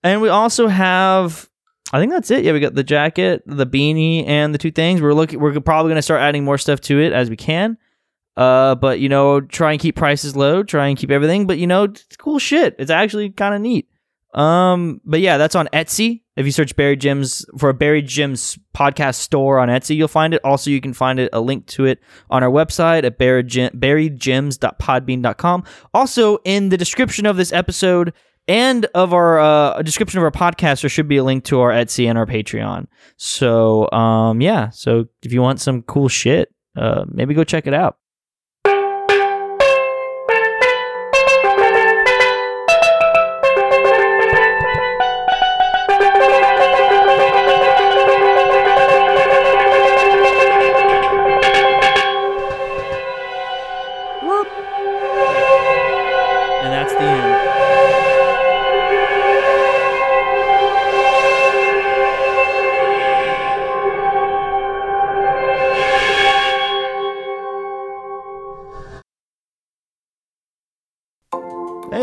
and 0.03 0.22
we 0.22 0.30
also 0.30 0.68
have 0.68 1.49
I 1.94 1.99
think 1.99 2.12
that's 2.12 2.32
it. 2.32 2.45
Yeah, 2.45 2.53
we 2.53 2.62
got 2.62 2.74
the 2.74 2.84
jacket, 2.84 3.44
the 3.45 3.68
beanie, 3.68 4.26
and 4.26 4.53
the 4.53 4.58
two 4.58 4.72
things. 4.72 5.02
We're 5.02 5.14
looking. 5.14 5.40
We're 5.40 5.60
probably 5.60 5.91
gonna 5.91 6.02
start 6.02 6.22
adding 6.22 6.45
more 6.45 6.58
stuff 6.58 6.80
to 6.82 6.99
it 6.99 7.12
as 7.12 7.30
we 7.30 7.36
can. 7.36 7.78
Uh, 8.38 8.76
but 8.76 8.99
you 9.02 9.10
know, 9.10 9.41
try 9.41 9.74
and 9.74 9.82
keep 9.82 9.98
prices 9.98 10.36
low. 10.36 10.64
Try 10.64 10.88
and 10.88 10.98
keep 10.98 11.12
everything. 11.12 11.48
But 11.48 11.58
you 11.58 11.68
know, 11.68 11.84
it's 11.84 12.16
cool 12.18 12.40
shit. 12.40 12.76
It's 12.80 12.91
actually 12.91 13.32
kind 13.32 13.53
of 13.53 13.62
neat. 13.62 13.90
Um, 14.34 15.02
but 15.03 15.20
yeah, 15.20 15.38
that's 15.38 15.56
on 15.56 15.68
Etsy. 15.74 16.22
If 16.38 16.45
you 16.45 16.52
search 16.52 16.76
Buried 16.76 17.02
Gems 17.02 17.45
for 17.58 17.70
a 17.70 17.74
Buried 17.74 18.08
Gems 18.08 18.58
podcast 18.76 19.16
store 19.16 19.60
on 19.60 19.68
Etsy, 19.68 19.95
you'll 19.95 20.08
find 20.08 20.34
it. 20.34 20.41
Also, 20.44 20.70
you 20.70 20.80
can 20.80 20.94
find 20.94 21.20
it 21.20 21.30
a 21.34 21.41
link 21.41 21.66
to 21.68 21.86
it 21.86 21.99
on 22.30 22.41
our 22.41 22.49
website 22.49 23.03
at 23.03 23.18
buried 23.18 23.49
buriedgems.podbean.com. 23.49 25.64
Also, 25.94 26.38
in 26.45 26.70
the 26.70 26.78
description 26.78 27.26
of 27.26 27.36
this 27.36 27.52
episode 27.52 28.14
and 28.48 28.86
of 28.95 29.14
our 29.14 29.40
uh, 29.40 29.82
description 29.82 30.20
of 30.20 30.24
our 30.24 30.32
podcast, 30.32 30.82
there 30.82 30.90
should 30.90 31.08
be 31.08 31.18
a 31.18 31.24
link 31.24 31.44
to 31.45 31.60
our 31.60 31.72
Etsy 31.72 32.10
and 32.10 32.18
our 32.18 32.26
Patreon. 32.26 32.88
So, 33.18 33.90
um, 33.91 34.41
yeah. 34.41 34.70
So 34.70 35.06
if 35.24 35.34
you 35.34 35.41
want 35.41 35.60
some 35.60 35.82
cool 35.84 36.08
shit, 36.08 36.53
uh, 36.78 37.06
maybe 37.08 37.34
go 37.34 37.44
check 37.44 37.68
it 37.68 37.74
out. 37.74 37.98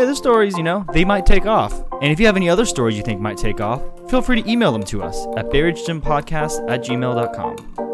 The 0.09 0.15
stories, 0.15 0.57
you 0.57 0.63
know, 0.63 0.85
they 0.91 1.05
might 1.05 1.25
take 1.25 1.45
off. 1.45 1.73
And 2.01 2.11
if 2.11 2.19
you 2.19 2.25
have 2.25 2.35
any 2.35 2.49
other 2.49 2.65
stories 2.65 2.97
you 2.97 3.03
think 3.03 3.21
might 3.21 3.37
take 3.37 3.61
off, 3.61 3.81
feel 4.09 4.21
free 4.21 4.41
to 4.41 4.49
email 4.49 4.71
them 4.71 4.83
to 4.85 5.03
us 5.03 5.25
at 5.37 5.49
buriedgempodcast 5.49 6.69
at 6.69 6.83
gmail.com. 6.83 7.88